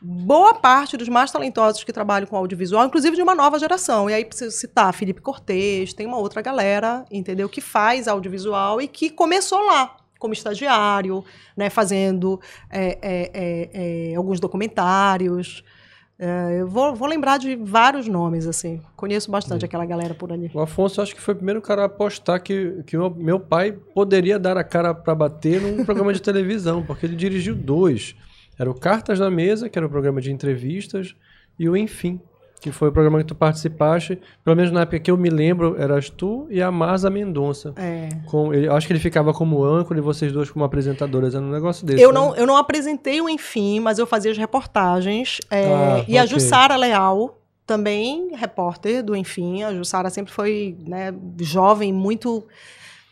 boa 0.00 0.54
parte 0.54 0.96
dos 0.96 1.08
mais 1.08 1.30
talentosos 1.30 1.84
que 1.84 1.92
trabalham 1.92 2.26
com 2.26 2.36
audiovisual, 2.36 2.86
inclusive 2.86 3.16
de 3.16 3.22
uma 3.22 3.34
nova 3.34 3.58
geração. 3.58 4.08
E 4.08 4.14
aí 4.14 4.24
preciso 4.24 4.56
citar 4.56 4.92
Felipe 4.94 5.20
Cortez, 5.20 5.92
tem 5.92 6.06
uma 6.06 6.18
outra 6.18 6.40
galera, 6.40 7.04
entendeu, 7.10 7.48
que 7.48 7.60
faz 7.60 8.08
audiovisual 8.08 8.80
e 8.80 8.88
que 8.88 9.10
começou 9.10 9.60
lá 9.64 9.96
como 10.18 10.34
estagiário, 10.34 11.24
né, 11.56 11.70
fazendo 11.70 12.38
é, 12.70 12.98
é, 13.00 13.30
é, 13.32 14.10
é, 14.12 14.14
alguns 14.14 14.38
documentários. 14.38 15.64
É, 16.18 16.60
eu 16.60 16.68
vou, 16.68 16.94
vou 16.94 17.08
lembrar 17.08 17.38
de 17.38 17.56
vários 17.56 18.06
nomes, 18.06 18.46
assim. 18.46 18.82
Conheço 18.94 19.30
bastante 19.30 19.64
aquela 19.64 19.86
galera 19.86 20.12
por 20.12 20.30
ali. 20.30 20.50
O 20.52 20.60
Afonso, 20.60 21.00
acho 21.00 21.14
que 21.14 21.20
foi 21.22 21.32
o 21.32 21.36
primeiro 21.38 21.62
cara 21.62 21.82
a 21.82 21.86
apostar 21.86 22.42
que, 22.42 22.82
que 22.86 22.94
o 22.98 23.08
meu 23.08 23.40
pai 23.40 23.72
poderia 23.72 24.38
dar 24.38 24.58
a 24.58 24.62
cara 24.62 24.92
para 24.92 25.14
bater 25.14 25.62
num 25.62 25.82
programa 25.82 26.12
de 26.12 26.20
televisão, 26.20 26.82
porque 26.82 27.06
ele 27.06 27.16
dirigiu 27.16 27.54
dois. 27.54 28.14
Era 28.60 28.70
o 28.70 28.74
Cartas 28.74 29.18
na 29.18 29.30
Mesa, 29.30 29.70
que 29.70 29.78
era 29.78 29.86
o 29.86 29.88
programa 29.90 30.20
de 30.20 30.30
entrevistas, 30.30 31.14
e 31.58 31.66
o 31.66 31.74
Enfim, 31.74 32.20
que 32.60 32.70
foi 32.70 32.90
o 32.90 32.92
programa 32.92 33.18
que 33.18 33.24
tu 33.24 33.34
participaste. 33.34 34.20
Pelo 34.44 34.54
menos 34.54 34.70
na 34.70 34.82
época 34.82 35.00
que 35.00 35.10
eu 35.10 35.16
me 35.16 35.30
lembro, 35.30 35.76
eras 35.80 36.10
tu 36.10 36.46
e 36.50 36.60
a 36.60 36.70
Marza 36.70 37.08
Mendonça. 37.08 37.72
É. 37.74 38.10
Com, 38.26 38.52
ele, 38.52 38.68
acho 38.68 38.86
que 38.86 38.92
ele 38.92 39.00
ficava 39.00 39.32
como 39.32 39.64
âncora 39.64 39.98
e 39.98 40.02
vocês 40.02 40.30
dois 40.30 40.50
como 40.50 40.62
apresentadoras. 40.62 41.34
Era 41.34 41.42
um 41.42 41.50
negócio 41.50 41.86
desse. 41.86 42.02
Eu 42.02 42.12
né? 42.12 42.20
não, 42.20 42.36
eu 42.36 42.46
não 42.46 42.54
apresentei 42.54 43.18
o 43.22 43.30
Enfim, 43.30 43.80
mas 43.80 43.98
eu 43.98 44.06
fazia 44.06 44.30
as 44.30 44.36
reportagens. 44.36 45.38
é, 45.50 45.72
Ah, 45.72 46.04
e 46.06 46.18
a 46.18 46.24
ok. 46.24 46.34
Jussara 46.34 46.76
Leal, 46.76 47.40
também 47.66 48.28
repórter 48.34 49.02
do 49.02 49.16
Enfim. 49.16 49.62
A 49.62 49.72
Jussara 49.72 50.10
sempre 50.10 50.34
foi 50.34 50.76
né, 50.86 51.14
jovem, 51.40 51.94
muito 51.94 52.44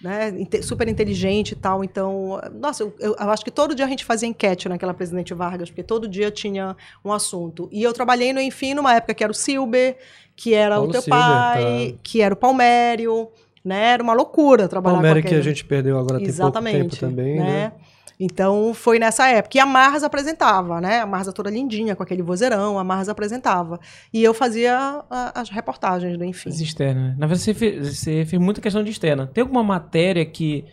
né, 0.00 0.32
super 0.62 0.86
inteligente 0.88 1.52
e 1.52 1.56
tal. 1.56 1.82
Então, 1.82 2.40
nossa, 2.54 2.82
eu, 2.82 2.94
eu- 3.00 3.16
eu 3.18 3.30
acho 3.30 3.44
que 3.44 3.50
todo 3.50 3.74
dia 3.74 3.84
a 3.84 3.88
gente 3.88 4.04
fazia 4.04 4.28
enquete 4.28 4.68
naquela 4.68 4.94
Presidente 4.94 5.34
Vargas, 5.34 5.70
porque 5.70 5.82
todo 5.82 6.08
dia 6.08 6.30
tinha 6.30 6.76
um 7.04 7.12
assunto. 7.12 7.68
E 7.72 7.82
eu 7.82 7.92
trabalhei 7.92 8.32
no 8.32 8.40
Enfim 8.40 8.74
numa 8.74 8.94
época 8.94 9.14
que 9.14 9.22
era 9.24 9.30
o 9.30 9.34
Silber, 9.34 9.96
que 10.36 10.54
era 10.54 10.76
Paulo 10.76 10.88
o 10.88 10.92
teu 10.92 11.02
Silber, 11.02 11.18
pai, 11.20 11.92
tá. 11.92 11.98
que 12.02 12.20
era 12.22 12.32
o 12.34 12.36
Palmério. 12.36 13.28
Né, 13.64 13.88
era 13.94 14.02
uma 14.02 14.14
loucura 14.14 14.66
trabalhar 14.68 14.94
Palmeiras 14.94 15.22
com 15.22 15.28
que 15.28 15.34
a 15.34 15.38
aquele. 15.38 15.50
gente 15.54 15.64
perdeu 15.64 15.98
agora 15.98 16.18
tem 16.18 16.32
pouco 16.32 16.62
tempo 16.62 16.96
também, 16.96 17.36
né? 17.38 17.72
Então 18.20 18.74
foi 18.74 18.98
nessa 18.98 19.28
época. 19.28 19.56
E 19.56 19.60
a 19.60 19.66
Marras 19.66 20.02
apresentava, 20.02 20.80
né? 20.80 21.00
A 21.00 21.06
Marras 21.06 21.32
toda 21.32 21.50
lindinha, 21.50 21.94
com 21.94 22.02
aquele 22.02 22.22
vozeirão, 22.22 22.78
a 22.78 22.82
Marras 22.84 23.08
apresentava. 23.08 23.78
E 24.12 24.22
eu 24.24 24.34
fazia 24.34 24.76
a- 25.10 25.32
as 25.40 25.48
reportagens 25.50 26.18
do 26.18 26.24
Enfim. 26.24 26.48
As 26.48 26.60
externas. 26.60 27.02
né? 27.10 27.16
Na 27.18 27.26
verdade, 27.26 27.42
você 27.42 27.54
fez, 27.54 27.96
você 27.96 28.24
fez 28.24 28.42
muita 28.42 28.60
questão 28.60 28.82
de 28.82 28.90
externa. 28.90 29.26
Tem 29.32 29.42
alguma 29.42 29.62
matéria 29.62 30.24
que 30.26 30.64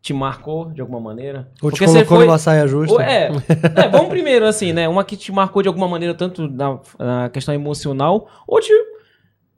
te 0.00 0.12
marcou 0.12 0.70
de 0.72 0.80
alguma 0.80 1.00
maneira? 1.00 1.48
Ou 1.62 1.70
te 1.70 1.78
Porque 1.78 1.86
você 1.86 1.92
colocou 1.98 2.16
foi- 2.18 2.26
numa 2.26 2.38
saia 2.38 2.66
justa. 2.66 2.92
Ou- 2.94 3.00
é, 3.00 3.30
é, 3.76 3.88
vamos 3.88 4.08
primeiro, 4.08 4.46
assim, 4.46 4.72
né? 4.72 4.88
Uma 4.88 5.04
que 5.04 5.16
te 5.16 5.30
marcou 5.32 5.62
de 5.62 5.68
alguma 5.68 5.86
maneira, 5.88 6.14
tanto 6.14 6.48
na, 6.48 6.78
na 6.98 7.28
questão 7.30 7.54
emocional, 7.54 8.28
ou, 8.46 8.60
te, 8.60 8.72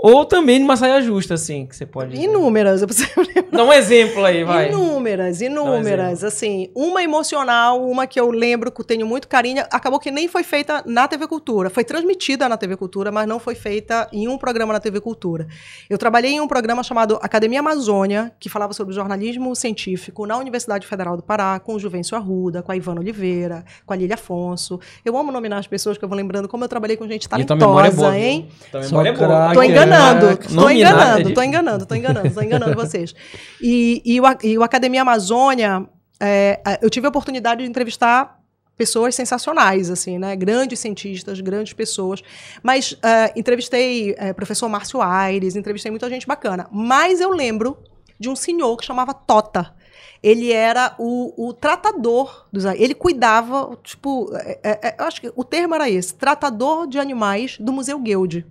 ou 0.07 0.23
também 0.27 0.59
numa 0.59 0.77
saia 0.77 1.01
justa, 1.01 1.33
assim, 1.33 1.64
que 1.64 1.75
você 1.75 1.87
pode. 1.87 2.14
Inúmeras, 2.14 2.83
eu 2.83 2.87
preciso 2.87 3.09
Dá 3.51 3.64
um 3.64 3.73
exemplo 3.73 4.23
aí, 4.23 4.45
vai. 4.45 4.69
Inúmeras, 4.69 5.40
inúmeras. 5.40 6.23
Assim, 6.23 6.71
uma 6.75 7.03
emocional, 7.03 7.83
uma 7.83 8.07
que 8.07 8.21
eu 8.21 8.31
lembro 8.31 8.71
que 8.71 8.83
eu 8.83 8.85
tenho 8.85 9.07
muito 9.07 9.27
carinho, 9.27 9.64
acabou 9.71 9.99
que 9.99 10.11
nem 10.11 10.29
foi 10.29 10.43
feita 10.43 10.83
na 10.85 11.09
TV 11.09 11.27
Cultura. 11.27 11.71
Foi 11.71 11.85
transmitida 11.85 12.47
na 12.51 12.59
TV 12.59 12.77
Cultura, 12.77 13.11
mas 13.11 13.27
não 13.27 13.38
foi 13.38 13.55
feita 13.55 14.07
em 14.12 14.29
um 14.29 14.37
programa 14.37 14.75
na 14.75 14.81
TV 14.81 15.01
Cultura. 15.01 15.47
Eu 15.88 15.97
trabalhei 15.97 16.33
em 16.33 16.40
um 16.40 16.47
programa 16.47 16.83
chamado 16.83 17.19
Academia 17.23 17.61
Amazônia, 17.61 18.31
que 18.38 18.51
falava 18.51 18.75
sobre 18.75 18.93
jornalismo 18.93 19.57
científico 19.57 20.27
na 20.27 20.37
Universidade 20.37 20.87
Federal 20.87 21.17
do 21.17 21.23
Pará, 21.23 21.59
com 21.59 21.77
o 21.77 21.79
Juvencio 21.79 22.14
Arruda, 22.14 22.62
com 22.62 22.73
a 22.73 22.77
Ivana 22.77 23.01
Oliveira, 23.01 23.64
com 23.87 23.95
a 23.95 23.97
Lília 23.97 24.17
Afonso. 24.17 24.79
Eu 25.03 25.17
amo 25.17 25.33
nominar 25.33 25.61
as 25.61 25.67
pessoas 25.67 25.97
que 25.97 26.05
eu 26.05 26.09
vou 26.11 26.17
lembrando, 26.17 26.47
como 26.47 26.62
eu 26.62 26.69
trabalhei 26.69 26.99
com 26.99 27.09
gente 27.09 27.25
E 27.25 27.45
tua 27.45 27.57
memória 27.57 27.88
é 27.88 27.90
talentosa, 27.90 28.11
boa, 28.11 28.19
hein? 28.19 28.49
Tua 28.71 28.83
Só 28.83 28.88
memória 28.88 29.09
é 29.09 29.12
boa. 29.12 29.55
Tô 29.55 29.61
Ai, 29.61 29.93
enganando, 29.94 30.26
é 30.68 30.74
enganando, 30.74 31.35
tô 31.35 31.42
enganando, 31.42 31.87
tô 31.87 31.94
enganando, 31.94 32.35
tô 32.35 32.42
enganando 32.42 32.74
vocês. 32.74 33.14
E, 33.61 34.02
e, 34.04 34.20
o, 34.20 34.24
e 34.42 34.59
o 34.59 34.62
Academia 34.62 35.02
Amazônia, 35.02 35.87
é, 36.20 36.61
a- 36.64 36.78
eu 36.83 36.90
tive 36.90 37.07
a 37.07 37.11
oportunidade 37.11 37.62
de 37.62 37.68
entrevistar 37.68 38.38
pessoas 38.76 39.14
sensacionais, 39.14 39.88
assim, 39.90 40.18
né? 40.18 40.35
Grandes 40.35 40.80
cientistas, 40.80 41.40
grandes 41.40 41.72
pessoas. 41.72 42.22
Mas 42.62 42.96
eh, 43.02 43.33
entrevistei 43.37 44.14
eh, 44.18 44.33
professor 44.33 44.68
Márcio 44.68 45.00
Aires, 45.00 45.54
entrevistei 45.54 45.90
muita 45.92 46.09
gente 46.11 46.26
bacana. 46.26 46.66
Mas 46.72 47.20
eu 47.20 47.30
lembro 47.30 47.78
de 48.18 48.28
um 48.28 48.35
senhor 48.35 48.76
que 48.76 48.85
chamava 48.85 49.14
Tota. 49.14 49.72
Ele 50.20 50.50
era 50.50 50.94
o, 50.98 51.48
o 51.48 51.52
tratador 51.52 52.46
dos 52.52 52.64
Ele 52.64 52.94
cuidava, 52.94 53.78
tipo, 53.85 54.30
é, 54.35 54.59
é, 54.62 54.88
é, 54.88 54.96
eu 54.98 55.04
acho 55.04 55.20
que 55.20 55.30
o 55.37 55.44
termo 55.44 55.74
era 55.74 55.88
esse, 55.88 56.14
tratador 56.14 56.87
de 56.88 56.98
animais 56.98 57.57
do 57.61 57.72
Museu 57.72 57.98
Guild. 58.00 58.44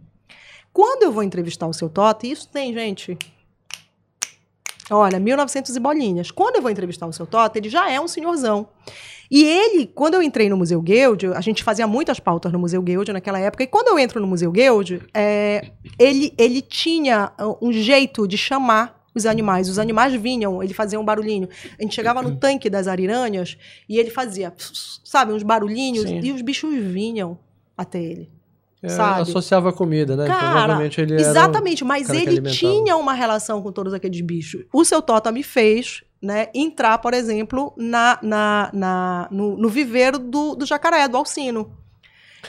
Quando 0.73 1.03
eu 1.03 1.11
vou 1.11 1.21
entrevistar 1.21 1.67
o 1.67 1.73
seu 1.73 1.87
Tota, 1.87 2.25
e 2.25 2.31
isso 2.31 2.49
tem, 2.49 2.73
gente. 2.73 3.17
Olha, 4.89 5.19
1900 5.19 5.75
e 5.75 5.79
bolinhas. 5.79 6.31
Quando 6.31 6.55
eu 6.55 6.61
vou 6.61 6.71
entrevistar 6.71 7.05
o 7.05 7.13
seu 7.13 7.27
Tota, 7.27 7.57
ele 7.59 7.69
já 7.69 7.89
é 7.89 8.01
um 8.01 8.07
senhorzão. 8.07 8.67
E 9.29 9.43
ele, 9.43 9.87
quando 9.87 10.15
eu 10.15 10.21
entrei 10.21 10.49
no 10.49 10.57
Museu 10.57 10.81
Guild, 10.81 11.27
a 11.27 11.41
gente 11.41 11.63
fazia 11.63 11.87
muitas 11.87 12.19
pautas 12.19 12.51
no 12.51 12.59
Museu 12.59 12.81
Guild 12.81 13.13
naquela 13.13 13.39
época, 13.39 13.63
e 13.63 13.67
quando 13.67 13.87
eu 13.87 13.97
entro 13.97 14.19
no 14.19 14.27
Museu 14.27 14.51
Guild, 14.51 15.01
é, 15.13 15.71
ele, 15.97 16.33
ele 16.37 16.61
tinha 16.61 17.31
uh, 17.39 17.57
um 17.61 17.71
jeito 17.71 18.27
de 18.27 18.37
chamar 18.37 19.03
os 19.15 19.25
animais. 19.25 19.69
Os 19.69 19.79
animais 19.79 20.13
vinham, 20.13 20.61
ele 20.61 20.73
fazia 20.73 20.99
um 20.99 21.05
barulhinho. 21.05 21.47
A 21.79 21.81
gente 21.81 21.95
chegava 21.95 22.21
no 22.21 22.35
tanque 22.35 22.69
das 22.69 22.87
ariranhas 22.87 23.57
e 23.87 23.97
ele 23.97 24.09
fazia, 24.09 24.53
sabe, 25.03 25.33
uns 25.33 25.43
barulhinhos, 25.43 26.09
Sim. 26.09 26.19
e 26.21 26.31
os 26.31 26.41
bichos 26.41 26.75
vinham 26.75 27.37
até 27.77 28.01
ele. 28.01 28.29
É, 28.83 28.89
Sabe? 28.89 29.21
associava 29.21 29.69
a 29.69 29.73
comida, 29.73 30.15
né? 30.17 30.27
Cara, 30.27 30.51
Provavelmente 30.51 30.99
ele 30.99 31.13
era 31.13 31.21
Exatamente, 31.21 31.85
mas 31.85 32.07
cara 32.07 32.19
ele 32.19 32.41
tinha 32.51 32.97
uma 32.97 33.13
relação 33.13 33.61
com 33.61 33.71
todos 33.71 33.93
aqueles 33.93 34.19
bichos. 34.19 34.65
O 34.73 34.83
seu 34.83 35.01
Tota 35.01 35.31
me 35.31 35.41
fez 35.41 36.03
né, 36.21 36.47
entrar, 36.53 36.97
por 36.97 37.13
exemplo, 37.13 37.73
na, 37.77 38.19
na, 38.21 38.69
na- 38.73 39.27
no, 39.31 39.55
no 39.57 39.69
viveiro 39.69 40.19
do, 40.19 40.55
do 40.55 40.65
jacaré, 40.65 41.07
do 41.07 41.15
alcino. 41.17 41.71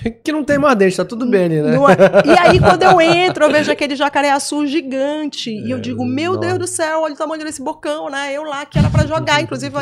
Que 0.24 0.32
não 0.32 0.42
tem 0.44 0.58
mais 0.58 0.76
dente, 0.76 0.96
tá 0.96 1.04
tudo 1.04 1.26
bem 1.26 1.44
ali, 1.44 1.60
né? 1.62 1.76
É? 1.76 2.28
E 2.28 2.38
aí, 2.38 2.58
quando 2.60 2.82
eu 2.82 3.00
entro, 3.02 3.44
eu 3.44 3.50
vejo 3.50 3.70
aquele 3.70 3.94
jacaré 3.96 4.30
azul 4.30 4.66
gigante. 4.66 5.50
e 5.50 5.70
eu 5.70 5.78
digo, 5.78 6.04
meu 6.04 6.34
nossa. 6.34 6.46
Deus 6.46 6.58
do 6.58 6.66
céu, 6.66 7.02
olha 7.02 7.14
o 7.14 7.16
tamanho 7.16 7.44
desse 7.44 7.62
bocão, 7.62 8.08
né? 8.10 8.32
Eu 8.32 8.42
lá, 8.44 8.64
que 8.66 8.78
era 8.78 8.88
pra 8.90 9.06
jogar, 9.06 9.40
inclusive, 9.42 9.74
o, 9.76 9.80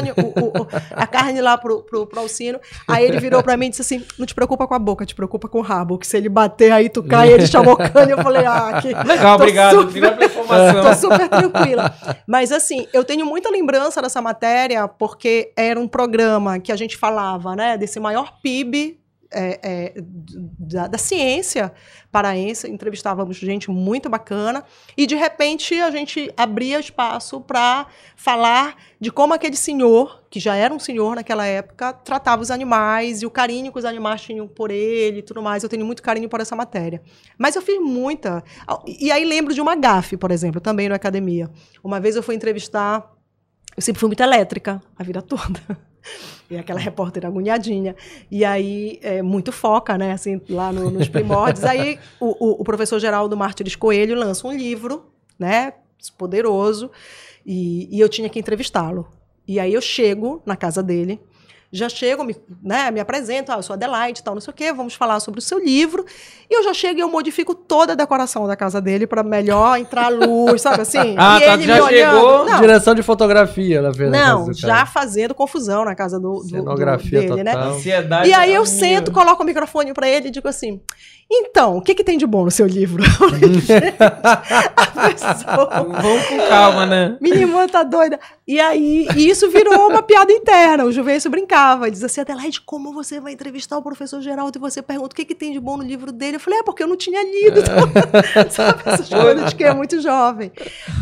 o- 0.63 0.69
a 0.95 1.07
carne 1.07 1.41
lá 1.41 1.57
pro, 1.57 1.83
pro, 1.83 2.07
pro 2.07 2.21
Alcino. 2.21 2.59
Aí 2.89 3.05
ele 3.05 3.19
virou 3.19 3.43
pra 3.43 3.57
mim 3.57 3.67
e 3.67 3.71
disse 3.71 3.83
assim: 3.83 4.05
não 4.19 4.27
te 4.27 4.35
preocupa 4.35 4.67
com 4.67 4.75
a 4.75 4.79
boca, 4.79 5.05
te 5.07 5.15
preocupa 5.15 5.49
com 5.49 5.59
o 5.59 5.63
rabo. 5.63 5.99
Que 5.99 6.07
se 6.07 6.17
ele 6.17 6.29
bater 6.29 6.73
aí, 6.73 6.89
tu 6.89 7.03
cai, 7.03 7.33
ele 7.33 7.47
chabocando. 7.47 8.11
Eu 8.11 8.19
falei, 8.23 8.45
ah, 8.45 8.81
que. 8.81 8.89
Legal, 9.07 9.37
obrigado. 9.37 9.79
Obrigado 9.81 10.15
pela 10.17 10.27
informação. 10.27 10.83
Tô 10.83 10.95
super 10.95 11.29
tranquila. 11.29 11.95
Mas 12.27 12.53
assim, 12.53 12.87
eu 12.93 13.05
tenho 13.05 13.25
muita 13.27 13.51
lembrança 13.51 14.01
dessa 14.03 14.21
matéria, 14.21 14.87
porque 14.89 15.53
era 15.57 15.79
um 15.79 15.89
programa 15.89 16.59
que 16.59 16.71
a 16.73 16.77
gente 16.77 16.97
falava, 16.97 17.55
né, 17.57 17.77
desse 17.79 17.99
maior 18.01 18.35
PIB 18.43 18.99
é, 19.33 19.61
é, 19.63 19.95
da, 19.97 20.87
da 20.87 20.99
ciência 20.99 21.73
paraense, 22.11 22.71
entrevistávamos 22.71 23.37
gente 23.37 23.71
muito 23.71 24.09
bacana, 24.09 24.63
e 24.97 25.07
de 25.07 25.15
repente 25.15 25.75
a 25.81 25.91
gente 25.91 26.33
abria 26.37 26.79
espaço 26.79 27.41
para 27.41 27.87
falar 28.15 28.77
de 29.01 29.11
como 29.11 29.33
aquele 29.33 29.57
senhor, 29.57 30.23
que 30.29 30.39
já 30.39 30.55
era 30.55 30.73
um 30.75 30.79
senhor 30.79 31.17
naquela 31.17 31.47
época, 31.47 31.93
tratava 31.93 32.43
os 32.43 32.51
animais 32.51 33.23
e 33.23 33.27
o 33.27 33.31
carinho 33.31 33.73
que 33.73 33.79
os 33.79 33.85
animais 33.85 34.21
tinham 34.21 34.47
por 34.47 34.71
ele 34.71 35.19
e 35.19 35.23
tudo 35.23 35.43
mais. 35.43 35.63
Eu 35.63 35.69
tenho 35.69 35.85
muito 35.85 36.03
carinho 36.03 36.29
por 36.29 36.41
essa 36.41 36.55
matéria. 36.55 37.03
Mas 37.37 37.57
eu 37.57 37.63
fiz 37.63 37.81
muita. 37.81 38.45
E 38.87 39.11
aí 39.11 39.25
lembro 39.25 39.53
de 39.53 39.61
uma 39.61 39.75
gafe, 39.75 40.17
por 40.17 40.31
exemplo, 40.31 40.61
também 40.61 40.89
na 40.89 40.95
academia. 40.95 41.51
Uma 41.83 41.99
vez 41.99 42.15
eu 42.17 42.23
fui 42.23 42.35
entrevistar. 42.35 43.12
Eu 43.77 43.83
sempre 43.83 44.01
fui 44.01 44.09
muito 44.09 44.23
elétrica 44.23 44.83
a 44.99 45.03
vida 45.03 45.21
toda. 45.23 45.61
E 46.51 46.57
aquela 46.59 46.81
repórter 46.81 47.25
agoniadinha. 47.25 47.95
E 48.29 48.45
aí, 48.45 48.99
é, 49.03 49.23
muito 49.23 49.53
foca, 49.53 49.97
né? 49.97 50.11
Assim, 50.13 50.41
lá 50.51 50.73
no- 50.73 50.91
nos 50.91 51.07
primórdios. 51.09 51.65
Aí, 51.65 51.97
o, 52.21 52.61
o- 52.61 52.65
professor 52.65 52.99
Geraldo 52.99 53.37
Martires 53.37 53.77
Coelho 53.77 54.17
lança 54.17 54.47
um 54.49 54.53
livro, 54.53 55.07
né? 55.39 55.73
Poderoso. 56.19 56.91
E, 57.47 57.89
e 57.97 58.01
eu 58.01 58.09
tinha 58.09 58.29
que 58.29 58.39
entrevistá-lo. 58.39 59.07
E 59.47 59.61
aí, 59.61 59.73
eu 59.73 59.81
chego 59.81 60.43
na 60.45 60.57
casa 60.57 60.83
dele. 60.83 61.21
Já 61.73 61.89
chego, 61.89 62.23
me, 62.23 62.37
né, 62.63 62.91
me 62.91 63.01
apresento, 63.01 63.51
ah, 63.51 63.57
eu 63.57 63.63
sou 63.63 63.73
Adelaide 63.73 64.21
e 64.21 64.23
tal, 64.23 64.35
não 64.35 64.43
sei 64.43 64.51
o 64.53 64.55
quê, 64.55 64.73
vamos 64.75 64.95
falar 64.95 65.21
sobre 65.21 65.41
o 65.41 65.43
seu 65.43 65.59
livro. 65.59 66.05
E 66.51 66.55
eu 66.55 66.63
já 66.63 66.75
chego 66.75 66.99
e 66.99 67.01
eu 67.01 67.09
modifico 67.09 67.55
toda 67.55 67.95
a 67.95 67.97
decoração 67.97 68.47
da 68.47 68.55
casa 68.55 68.79
dele 68.79 69.07
para 69.07 69.23
melhor 69.23 69.79
entrar 69.79 70.07
a 70.07 70.09
luz, 70.11 70.61
sabe 70.61 70.83
assim? 70.83 71.17
Ah, 71.23 71.39
e 71.39 71.45
tá, 71.45 71.55
ele 71.55 71.63
já 71.63 71.75
me 71.75 71.81
olhando. 71.81 72.15
chegou, 72.15 72.45
Não, 72.45 72.61
Direção 72.61 72.95
de 72.95 73.03
fotografia, 73.03 73.81
na 73.81 73.91
verdade. 73.91 74.23
não, 74.23 74.53
já 74.53 74.85
fazendo 74.85 75.35
confusão 75.35 75.85
na 75.85 75.95
casa 75.95 76.19
do, 76.19 76.43
do, 76.43 76.63
do 76.63 76.99
dele, 77.09 77.43
né? 77.43 77.53
total. 77.53 77.71
Ansiedade. 77.71 78.29
E 78.29 78.35
aí 78.35 78.53
eu 78.53 78.63
é 78.63 78.67
sento, 78.67 79.11
minha. 79.11 79.25
coloco 79.25 79.43
o 79.43 79.47
microfone 79.47 79.95
pra 79.95 80.09
ele 80.09 80.29
e 80.29 80.31
digo 80.31 80.49
assim: 80.49 80.81
então, 81.35 81.79
o 81.79 81.81
que, 81.81 81.95
que 81.95 82.05
tem 82.05 82.19
de 82.19 82.27
bom 82.27 82.45
no 82.45 82.51
seu 82.51 82.67
livro? 82.67 83.03
a 84.77 84.87
pessoa, 85.09 85.71
Vamos 86.03 86.27
com 86.27 86.37
calma, 86.47 86.85
né? 86.85 87.17
Menina, 87.21 87.67
tá 87.69 87.83
doida. 87.83 88.21
E 88.47 88.61
aí, 88.61 89.09
e 89.17 89.31
isso 89.31 89.51
virou 89.51 89.89
uma 89.89 90.03
piada 90.03 90.31
interna. 90.31 90.85
O 90.85 90.93
Juvencio 90.93 91.31
brincava, 91.31 91.62
diz 91.91 92.03
assim, 92.05 92.21
Adelaide, 92.21 92.61
como 92.61 92.93
você 92.93 93.21
vai 93.21 93.33
entrevistar 93.33 93.79
o 93.79 93.83
professor 93.83 94.21
Geraldo 94.21 94.59
e 94.59 94.61
você 94.61 94.83
pergunta 94.83 95.13
o 95.13 95.17
que, 95.17 95.25
que 95.25 95.35
tem 95.35 95.53
de 95.53 95.61
bom 95.61 95.77
no 95.77 95.83
livro 95.83 96.13
dele? 96.13 96.37
Eu 96.37 96.41
falei, 96.41 96.61
é 96.61 96.63
porque 96.63 96.83
eu 96.83 96.87
não 96.87 96.97
tinha 96.97 97.23
lido. 97.23 97.61
Então, 97.61 98.49
sabe, 98.51 98.83
essas 98.87 99.09
coisas 99.11 99.51
de 99.51 99.57
quem 99.57 99.67
é 99.67 99.75
muito 99.75 100.01
jovem. 100.01 100.53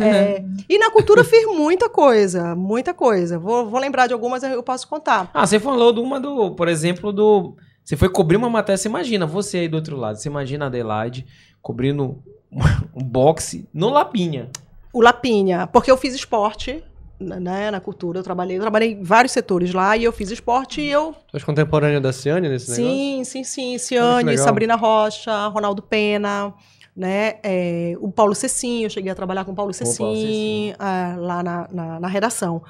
É, 0.01 0.45
e 0.69 0.79
na 0.79 0.91
cultura 0.91 1.25
fiz 1.25 1.47
muita 1.47 1.89
coisa, 1.89 2.55
muita 2.55 2.95
coisa. 2.95 3.39
Vou, 3.39 3.69
vou 3.69 3.81
lembrar 3.81 4.07
de 4.07 4.13
algumas, 4.13 4.43
eu 4.43 4.63
posso 4.63 4.89
contar. 4.89 5.31
Ah, 5.33 5.47
você 5.47 5.59
falou 5.59 5.93
de 5.93 6.01
uma 6.01 6.21
do, 6.21 6.55
por 6.55 6.69
exemplo, 6.69 7.13
do. 7.13 7.57
Você 7.85 7.97
foi 7.97 8.09
cobrir 8.09 8.37
uma 8.37 8.51
matéria, 8.51 8.77
você 8.77 8.89
imagina, 8.89 9.27
você 9.27 9.59
aí 9.59 9.69
do 9.69 9.77
outro 9.77 9.97
lado, 9.97 10.17
você 10.17 10.29
imagina 10.29 10.67
a 10.67 10.69
Adelaide 10.69 11.27
cobrindo 11.61 12.23
um 12.95 13.03
boxe 13.03 13.69
no 13.73 13.89
Lapinha. 13.89 14.51
O 14.93 15.01
Lapinha, 15.01 15.67
porque 15.67 15.91
eu 15.91 15.97
fiz 15.97 16.15
esporte 16.15 16.83
né, 17.21 17.71
na 17.71 17.81
cultura, 17.81 18.19
eu 18.19 18.23
trabalhei, 18.23 18.57
eu 18.57 18.61
trabalhei 18.61 18.93
em 18.93 19.03
vários 19.03 19.33
setores 19.33 19.73
lá 19.75 19.97
e 19.97 20.05
eu 20.05 20.13
fiz 20.13 20.31
esporte 20.31 20.81
e 20.81 20.91
eu 20.91 21.15
Tu 21.29 21.37
és 21.37 21.45
contemporânea 21.45 22.01
da 22.01 22.13
Ciane 22.13 22.49
nesse 22.49 22.71
negócio? 22.71 22.93
Sim, 22.93 23.25
sim, 23.25 23.45
sim. 23.45 23.79
Ciane. 23.79 24.39
Sabrina 24.39 24.75
Rocha, 24.75 25.47
Ronaldo 25.49 25.83
Pena, 25.83 26.55
né? 26.97 27.35
é, 27.43 27.95
o 28.01 28.11
Paulo 28.11 28.35
Cecim, 28.35 28.85
eu 28.85 28.91
cheguei 28.91 29.13
a 29.13 29.15
trabalhar 29.15 29.45
com 29.45 29.53
o 29.53 29.55
Paulo 29.55 29.73
Paulo 29.73 29.93
Cecim 29.95 30.17
Cecim. 30.17 30.75
ah, 30.79 31.15
lá 31.19 31.43
na, 31.43 31.69
na, 31.71 32.01
na 32.01 32.09
redação. 32.09 32.63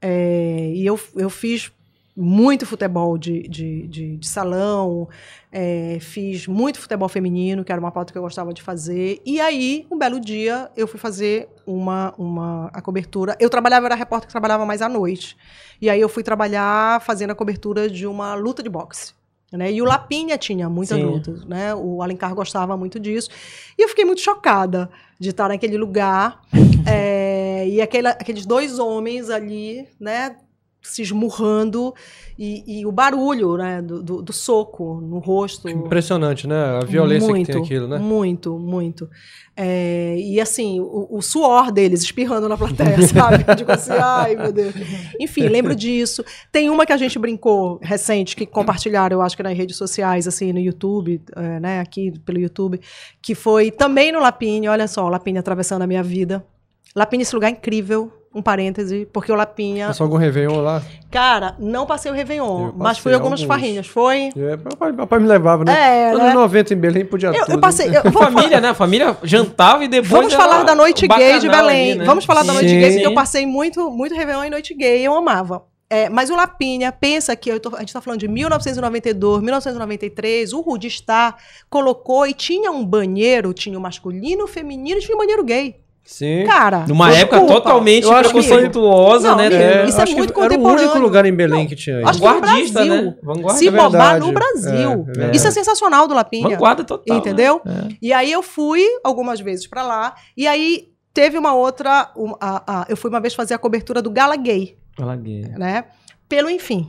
É, 0.00 0.72
e 0.74 0.86
eu, 0.86 0.98
eu 1.16 1.28
fiz 1.28 1.70
muito 2.20 2.66
futebol 2.66 3.16
de, 3.16 3.42
de, 3.48 3.86
de, 3.86 4.16
de 4.16 4.26
salão, 4.26 5.08
é, 5.52 5.98
fiz 6.00 6.48
muito 6.48 6.80
futebol 6.80 7.08
feminino, 7.08 7.64
que 7.64 7.70
era 7.70 7.80
uma 7.80 7.92
pauta 7.92 8.12
que 8.12 8.18
eu 8.18 8.22
gostava 8.22 8.52
de 8.52 8.60
fazer. 8.60 9.22
E 9.24 9.40
aí, 9.40 9.86
um 9.88 9.96
belo 9.96 10.18
dia, 10.18 10.68
eu 10.76 10.88
fui 10.88 10.98
fazer 10.98 11.48
uma, 11.64 12.12
uma 12.18 12.70
a 12.72 12.82
cobertura. 12.82 13.36
Eu 13.38 13.48
trabalhava, 13.48 13.86
era 13.86 13.94
repórter 13.94 14.26
que 14.26 14.32
trabalhava 14.32 14.66
mais 14.66 14.82
à 14.82 14.88
noite. 14.88 15.36
E 15.80 15.88
aí 15.88 16.00
eu 16.00 16.08
fui 16.08 16.24
trabalhar 16.24 17.00
fazendo 17.02 17.30
a 17.30 17.34
cobertura 17.36 17.88
de 17.88 18.04
uma 18.04 18.34
luta 18.34 18.62
de 18.64 18.68
boxe. 18.68 19.12
Né? 19.52 19.72
E 19.72 19.80
o 19.80 19.84
Lapinha 19.84 20.36
tinha 20.36 20.68
muitas 20.68 20.98
Sim. 20.98 21.04
lutas, 21.04 21.44
né? 21.46 21.74
O 21.74 22.02
Alencar 22.02 22.34
gostava 22.34 22.76
muito 22.76 22.98
disso. 23.00 23.30
E 23.78 23.82
eu 23.82 23.88
fiquei 23.88 24.04
muito 24.04 24.20
chocada 24.20 24.90
de 25.18 25.30
estar 25.30 25.48
naquele 25.48 25.78
lugar. 25.78 26.42
é, 26.86 27.66
e 27.66 27.80
aquela- 27.80 28.10
aqueles 28.10 28.44
dois 28.44 28.78
homens 28.78 29.30
ali, 29.30 29.88
né? 29.98 30.36
Se 30.80 31.02
esmurrando. 31.02 31.92
E, 32.38 32.80
e 32.80 32.86
o 32.86 32.92
barulho, 32.92 33.56
né? 33.56 33.82
Do, 33.82 34.02
do- 34.02 34.22
do 34.22 34.32
soco 34.32 35.00
no 35.00 35.18
rosto. 35.18 35.68
Impressionante, 35.68 36.46
né? 36.46 36.56
A 36.80 36.84
violência 36.84 37.26
que 37.26 37.32
tem 37.52 37.62
aquilo, 37.62 37.88
né? 37.88 37.98
Muito, 37.98 38.58
muito. 38.58 39.08
É, 39.56 40.16
e 40.20 40.40
assim, 40.40 40.78
o, 40.78 41.08
o 41.10 41.20
suor 41.20 41.72
deles 41.72 42.00
espirrando 42.02 42.48
na 42.48 42.56
plateia, 42.56 43.02
sabe? 43.02 43.44
Eu 43.46 43.54
digo 43.56 43.72
assim, 43.72 43.90
ai 43.92 44.36
meu 44.36 44.52
Deus. 44.52 44.72
Enfim, 45.18 45.48
lembro 45.48 45.74
disso. 45.74 46.24
Tem 46.52 46.70
uma 46.70 46.86
que 46.86 46.92
a 46.92 46.96
gente 46.96 47.18
brincou 47.18 47.80
recente, 47.82 48.36
que 48.36 48.46
compartilharam, 48.46 49.16
eu 49.16 49.20
acho 49.22 49.36
que 49.36 49.42
nas 49.42 49.56
redes 49.58 49.76
sociais, 49.76 50.28
assim, 50.28 50.52
no 50.52 50.60
YouTube, 50.60 51.20
é, 51.34 51.58
né? 51.58 51.80
Aqui 51.80 52.12
pelo 52.20 52.38
YouTube, 52.38 52.80
que 53.20 53.34
foi 53.34 53.72
também 53.72 54.12
no 54.12 54.20
Lapine, 54.20 54.68
olha 54.68 54.86
só, 54.86 55.04
o 55.04 55.08
Lapine 55.08 55.38
atravessando 55.38 55.82
a 55.82 55.86
minha 55.88 56.04
vida. 56.04 56.46
Lapine, 56.94 57.22
esse 57.22 57.34
lugar 57.34 57.48
é 57.48 57.52
incrível. 57.52 58.12
Um 58.34 58.42
parêntese, 58.42 59.08
porque 59.10 59.32
o 59.32 59.34
Lapinha. 59.34 59.86
Passou 59.86 60.04
algum 60.04 60.18
Réveillon 60.18 60.60
lá? 60.60 60.82
Cara, 61.10 61.56
não 61.58 61.86
passei 61.86 62.12
o 62.12 62.14
Réveillon, 62.14 62.66
Eu 62.66 62.74
mas 62.76 62.88
passei 62.90 63.02
fui 63.04 63.14
algumas 63.14 63.40
alguns. 63.40 63.54
farrinhas, 63.56 63.86
foi? 63.86 64.28
Eu- 64.36 64.58
Meu 64.58 64.76
pai, 64.78 64.92
meu 64.92 65.06
pai 65.06 65.18
me 65.18 65.26
levava, 65.26 65.64
né? 65.64 65.72
É, 65.72 66.10
Anos 66.10 66.22
né? 66.22 66.34
90 66.34 66.74
em 66.74 66.76
Belém 66.76 67.06
podia 67.06 67.28
Eu, 67.30 67.46
tudo. 67.46 67.52
eu 67.52 67.58
passei. 67.58 67.88
eu- 67.88 68.02
vou- 68.12 68.22
Família, 68.22 68.60
né? 68.60 68.68
A 68.68 68.74
família 68.74 69.16
jantava 69.24 69.82
e 69.82 69.88
depois. 69.88 70.10
Vamos 70.10 70.34
era 70.34 70.42
falar 70.42 70.62
da 70.62 70.74
noite 70.74 71.06
o 71.06 71.08
gay 71.08 71.38
de 71.40 71.48
Belém. 71.48 71.90
ali, 71.92 71.98
né? 72.00 72.04
Vamos 72.04 72.26
falar 72.26 72.42
da 72.42 72.52
noite 72.52 72.68
Sim. 72.68 72.78
gay, 72.78 72.90
porque 72.92 73.06
eu 73.06 73.14
passei 73.14 73.46
muito, 73.46 73.90
muito 73.90 74.14
Réveillon 74.14 74.44
em 74.44 74.50
noite 74.50 74.74
gay, 74.74 75.00
eu 75.06 75.14
amava. 75.16 75.64
É, 75.88 76.10
mas 76.10 76.28
o 76.28 76.36
Lapinha, 76.36 76.92
pensa 76.92 77.34
que 77.34 77.50
eu 77.50 77.58
tô- 77.58 77.74
a 77.74 77.78
gente 77.78 77.88
está 77.88 78.02
falando 78.02 78.20
de 78.20 78.28
1992, 78.28 79.40
1993, 79.42 80.52
o 80.52 80.60
Rudistar 80.60 81.36
colocou 81.70 82.26
e 82.26 82.34
tinha 82.34 82.70
um 82.70 82.84
banheiro, 82.84 83.54
tinha 83.54 83.78
o 83.78 83.80
masculino, 83.80 84.44
o 84.44 84.46
feminino 84.46 84.98
e 84.98 85.02
tinha 85.02 85.16
um 85.16 85.18
banheiro 85.18 85.42
gay. 85.42 85.76
Sim. 86.10 86.44
Cara, 86.46 86.86
Numa 86.88 87.12
época 87.12 87.36
desculpa. 87.38 87.54
totalmente 87.60 88.04
Eu 88.06 88.14
preconceituosa, 88.14 89.36
né? 89.36 89.46
amigo, 89.48 89.62
É, 89.62 89.84
isso 89.84 90.00
é 90.00 90.04
que 90.06 90.14
muito 90.14 90.32
Era 90.32 90.40
o 90.40 90.56
único 90.56 90.62
contemporâneo. 90.70 91.02
lugar 91.02 91.26
em 91.26 91.34
Belém 91.34 91.60
Não, 91.60 91.66
que 91.66 91.76
tinha 91.76 92.00
isso. 92.00 92.18
Vanguardista, 92.18 92.84
né? 92.84 93.14
Vanguarda. 93.22 93.58
Se 93.58 93.68
É 93.68 93.70
bombar 93.70 94.18
no 94.18 94.32
Brasil. 94.32 95.06
É, 95.18 95.24
é. 95.24 95.30
Isso 95.36 95.46
é 95.46 95.50
sensacional 95.50 96.08
do 96.08 96.14
Lapinha. 96.14 96.48
Vanguarda 96.48 96.82
total. 96.82 97.14
né? 97.14 97.20
Entendeu? 97.20 97.60
É. 97.66 97.94
E 98.00 98.12
aí 98.12 98.32
eu 98.32 98.42
fui 98.42 98.82
algumas 99.04 99.38
vezes 99.40 99.66
pra 99.66 99.82
lá. 99.82 100.14
E 100.34 100.46
aí 100.46 100.88
teve 101.12 101.36
uma 101.36 101.54
outra. 101.54 102.10
um, 102.16 102.32
a- 102.40 102.62
a- 102.66 102.86
eu 102.88 102.96
fui 102.96 103.10
uma 103.10 103.20
vez 103.20 103.34
fazer 103.34 103.52
a 103.54 103.58
cobertura 103.58 104.00
do 104.00 104.10
Gala 104.10 104.36
Gay, 104.36 104.76
Fala 104.96 105.14
gay. 105.14 105.42
né? 105.58 105.84
Pelo 106.26 106.48
Enfim. 106.48 106.88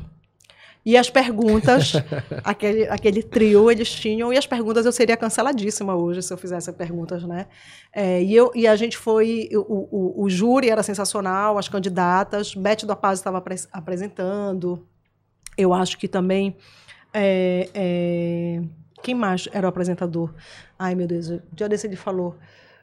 E 0.85 0.95
as 0.97 1.09
perguntas, 1.09 1.93
aquele, 2.43 2.87
aquele 2.87 3.21
trio 3.21 3.69
eles 3.69 3.91
tinham, 3.91 4.31
e 4.31 4.37
as 4.37 4.47
perguntas 4.47 4.85
eu 4.85 4.91
seria 4.91 5.17
canceladíssima 5.17 5.93
hoje 5.95 6.21
se 6.23 6.33
eu 6.33 6.37
fizesse 6.37 6.71
perguntas, 6.73 7.23
né? 7.23 7.47
É, 7.93 8.23
e, 8.23 8.33
eu, 8.33 8.51
e 8.55 8.65
a 8.65 8.75
gente 8.75 8.97
foi. 8.97 9.49
O, 9.53 9.87
o, 9.91 10.23
o 10.23 10.29
júri 10.29 10.69
era 10.69 10.81
sensacional, 10.81 11.57
as 11.57 11.67
candidatas, 11.67 12.55
Beth 12.55 12.85
do 12.85 12.93
Apaz 12.93 13.19
estava 13.19 13.37
apres- 13.39 13.67
apresentando. 13.71 14.87
Eu 15.57 15.73
acho 15.73 15.97
que 15.97 16.07
também. 16.07 16.55
é, 17.13 17.69
é, 17.73 18.61
quem 19.03 19.15
mais 19.15 19.47
era 19.51 19.67
o 19.67 19.69
apresentador? 19.69 20.33
Ai, 20.77 20.95
meu 20.95 21.07
Deus, 21.07 21.29
o 21.29 21.41
dia 21.53 21.67
desse 21.67 21.87
ele 21.87 21.95
falou. 21.95 22.35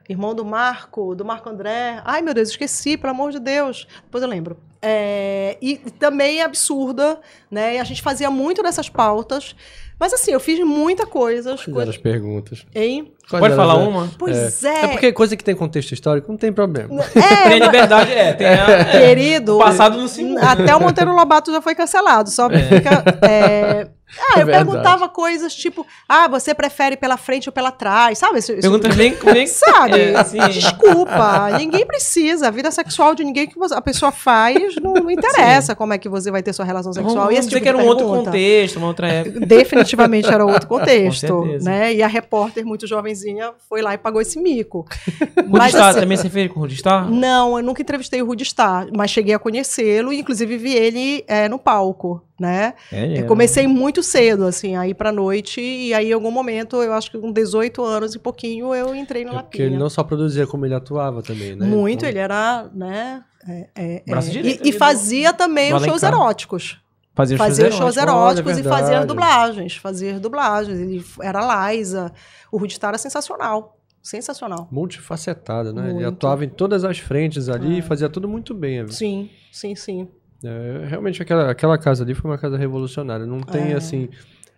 Irmão 0.08 0.34
do 0.34 0.44
Marco, 0.44 1.14
do 1.14 1.24
Marco 1.24 1.48
André. 1.48 2.00
Ai, 2.04 2.22
meu 2.22 2.32
Deus, 2.34 2.50
esqueci, 2.50 2.96
pelo 2.96 3.10
amor 3.12 3.32
de 3.32 3.40
Deus. 3.40 3.88
Depois 4.04 4.22
eu 4.22 4.28
lembro. 4.28 4.56
É, 4.88 5.58
e 5.60 5.78
também 5.98 6.38
é 6.38 6.44
absurda, 6.44 7.20
né? 7.50 7.74
E 7.74 7.78
a 7.80 7.84
gente 7.84 8.00
fazia 8.00 8.30
muito 8.30 8.62
dessas 8.62 8.88
pautas. 8.88 9.56
Mas 9.98 10.12
assim, 10.12 10.30
eu 10.32 10.40
fiz 10.40 10.58
muita 10.60 11.06
coisa. 11.06 11.56
Quais 11.56 11.68
eram 11.78 11.90
as 11.90 11.96
perguntas? 11.96 12.66
Hein? 12.74 13.12
Quais 13.30 13.40
Pode 13.40 13.56
falar 13.56 13.80
as- 13.80 13.88
uma? 13.88 14.10
Pois 14.18 14.62
é. 14.62 14.84
É 14.84 14.88
porque 14.88 15.10
coisa 15.12 15.36
que 15.36 15.42
tem 15.42 15.54
contexto 15.56 15.92
histórico 15.92 16.30
não 16.30 16.38
tem 16.38 16.52
problema. 16.52 17.02
É, 17.16 17.48
Tem 17.48 17.58
liberdade, 17.58 18.12
é. 18.12 18.32
Tem 18.34 18.46
a, 18.46 18.70
é. 18.70 18.84
querido. 19.08 19.56
O 19.56 19.58
passado 19.58 19.96
não 19.96 20.06
se 20.06 20.22
muda. 20.22 20.42
Até 20.48 20.76
o 20.76 20.80
Monteiro 20.80 21.12
Lobato 21.14 21.50
já 21.50 21.60
foi 21.62 21.74
cancelado. 21.74 22.30
Só 22.30 22.48
fica. 22.50 23.02
é, 23.28 23.88
Ah, 24.20 24.38
É 24.38 24.42
eu 24.42 24.46
verdade. 24.46 24.64
perguntava 24.70 25.08
coisas 25.08 25.52
tipo: 25.52 25.84
ah, 26.08 26.28
você 26.28 26.54
prefere 26.54 26.96
pela 26.96 27.16
frente 27.16 27.48
ou 27.48 27.52
pela 27.52 27.72
trás? 27.72 28.18
Sabe? 28.18 28.38
Esse- 28.38 28.54
Pergunta 28.54 28.88
bem, 28.90 29.16
bem 29.32 29.48
Sabe? 29.48 30.00
É, 30.00 30.16
assim, 30.16 30.38
Desculpa, 30.48 31.50
ninguém 31.58 31.84
precisa. 31.84 32.46
A 32.46 32.50
vida 32.52 32.70
sexual 32.70 33.16
de 33.16 33.24
ninguém 33.24 33.48
que 33.48 33.58
você- 33.58 33.74
a 33.74 33.80
pessoa 33.80 34.12
faz 34.12 34.76
não, 34.80 34.94
não 34.94 35.10
interessa 35.10 35.74
como 35.74 35.92
é 35.92 35.98
que 35.98 36.08
você 36.08 36.30
vai 36.30 36.40
ter 36.40 36.52
sua 36.52 36.64
relação 36.64 36.92
sexual. 36.92 37.14
vamos, 37.16 37.32
e 37.32 37.34
vamos 37.34 37.38
esse 37.40 37.48
dizer 37.48 37.58
tipo 37.58 37.62
que 37.64 37.68
era 37.68 37.78
um 37.78 37.88
outro 37.88 38.06
pergunta, 38.06 38.30
contexto, 38.30 38.76
uma 38.76 38.86
outra 38.86 39.08
época. 39.08 39.40
Definitivamente 39.40 39.85
era 40.32 40.44
outro 40.44 40.66
contexto, 40.68 41.44
né? 41.62 41.94
E 41.94 42.02
a 42.02 42.06
repórter, 42.06 42.64
muito 42.64 42.86
jovenzinha, 42.86 43.52
foi 43.68 43.82
lá 43.82 43.94
e 43.94 43.98
pagou 43.98 44.20
esse 44.20 44.38
mico. 44.40 44.86
Rudistar, 45.48 45.88
assim, 45.90 46.00
também 46.00 46.16
você 46.16 46.28
fez 46.30 46.50
com 46.50 46.58
o 46.58 46.62
Rudistar? 46.62 47.10
Não, 47.10 47.58
eu 47.58 47.62
nunca 47.64 47.82
entrevistei 47.82 48.22
o 48.22 48.26
Rudistar, 48.26 48.88
mas 48.94 49.10
cheguei 49.10 49.34
a 49.34 49.38
conhecê-lo 49.38 50.12
e 50.12 50.18
inclusive 50.20 50.56
vi 50.56 50.74
ele 50.74 51.24
é, 51.26 51.48
no 51.48 51.58
palco, 51.58 52.22
né? 52.38 52.74
É, 52.92 53.20
Eu 53.20 53.26
comecei 53.26 53.66
muito 53.66 54.02
cedo, 54.02 54.44
assim, 54.44 54.76
a 54.76 54.86
ir 54.86 54.94
pra 54.94 55.12
noite, 55.12 55.60
e 55.60 55.94
aí 55.94 56.10
em 56.10 56.12
algum 56.12 56.30
momento, 56.30 56.82
eu 56.82 56.92
acho 56.92 57.10
que 57.10 57.18
com 57.18 57.32
18 57.32 57.82
anos 57.84 58.14
e 58.14 58.18
pouquinho, 58.18 58.74
eu 58.74 58.94
entrei 58.94 59.24
no 59.24 59.30
É 59.30 59.34
porque 59.34 59.58
Lapinha. 59.58 59.66
ele 59.66 59.76
não 59.76 59.88
só 59.90 60.02
produzia, 60.02 60.46
como 60.46 60.66
ele 60.66 60.74
atuava 60.74 61.22
também, 61.22 61.54
né? 61.54 61.66
Muito, 61.66 61.98
Então, 61.98 62.08
ele 62.08 62.18
era, 62.18 62.68
né? 62.74 63.22
é, 63.48 63.68
é, 63.74 64.02
Braço 64.06 64.28
é, 64.28 64.32
direito 64.32 64.66
e, 64.66 64.70
e 64.70 64.72
fazia 64.72 65.32
também 65.32 65.72
os 65.72 65.84
shows 65.84 66.02
eróticos. 66.02 66.78
Fazia, 67.16 67.38
Fazia 67.38 67.52
os 67.52 67.58
eróticos. 67.72 67.78
shows 67.78 67.96
eróticos 67.96 68.52
Olha, 68.52 68.60
e 68.60 68.62
fazia 68.62 68.76
as 68.76 68.88
verdade. 68.88 69.06
dublagens. 69.06 69.80
As 69.82 70.20
dublagens. 70.20 70.78
Ele 70.78 71.04
era 71.22 71.72
Liza. 71.72 72.12
O 72.52 72.58
Rudistar 72.58 72.88
era 72.90 72.98
sensacional. 72.98 73.80
Sensacional. 74.02 74.68
Multifacetada, 74.70 75.72
né? 75.72 75.84
Ele 75.86 75.94
Muito. 75.94 76.08
atuava 76.08 76.44
em 76.44 76.48
todas 76.48 76.84
as 76.84 76.98
frentes 76.98 77.48
ali 77.48 77.76
É. 77.76 77.78
e 77.78 77.82
fazia 77.82 78.08
tudo 78.08 78.28
muito 78.28 78.54
bem. 78.54 78.82
né? 78.82 78.88
Sim, 78.88 79.30
sim, 79.50 79.74
sim. 79.74 80.08
É, 80.44 80.84
realmente, 80.86 81.20
aquela, 81.22 81.50
aquela 81.50 81.78
casa 81.78 82.04
ali 82.04 82.14
foi 82.14 82.30
uma 82.30 82.38
casa 82.38 82.56
revolucionária. 82.56 83.24
Não 83.26 83.40
tem, 83.40 83.72
É. 83.72 83.76
assim... 83.76 84.08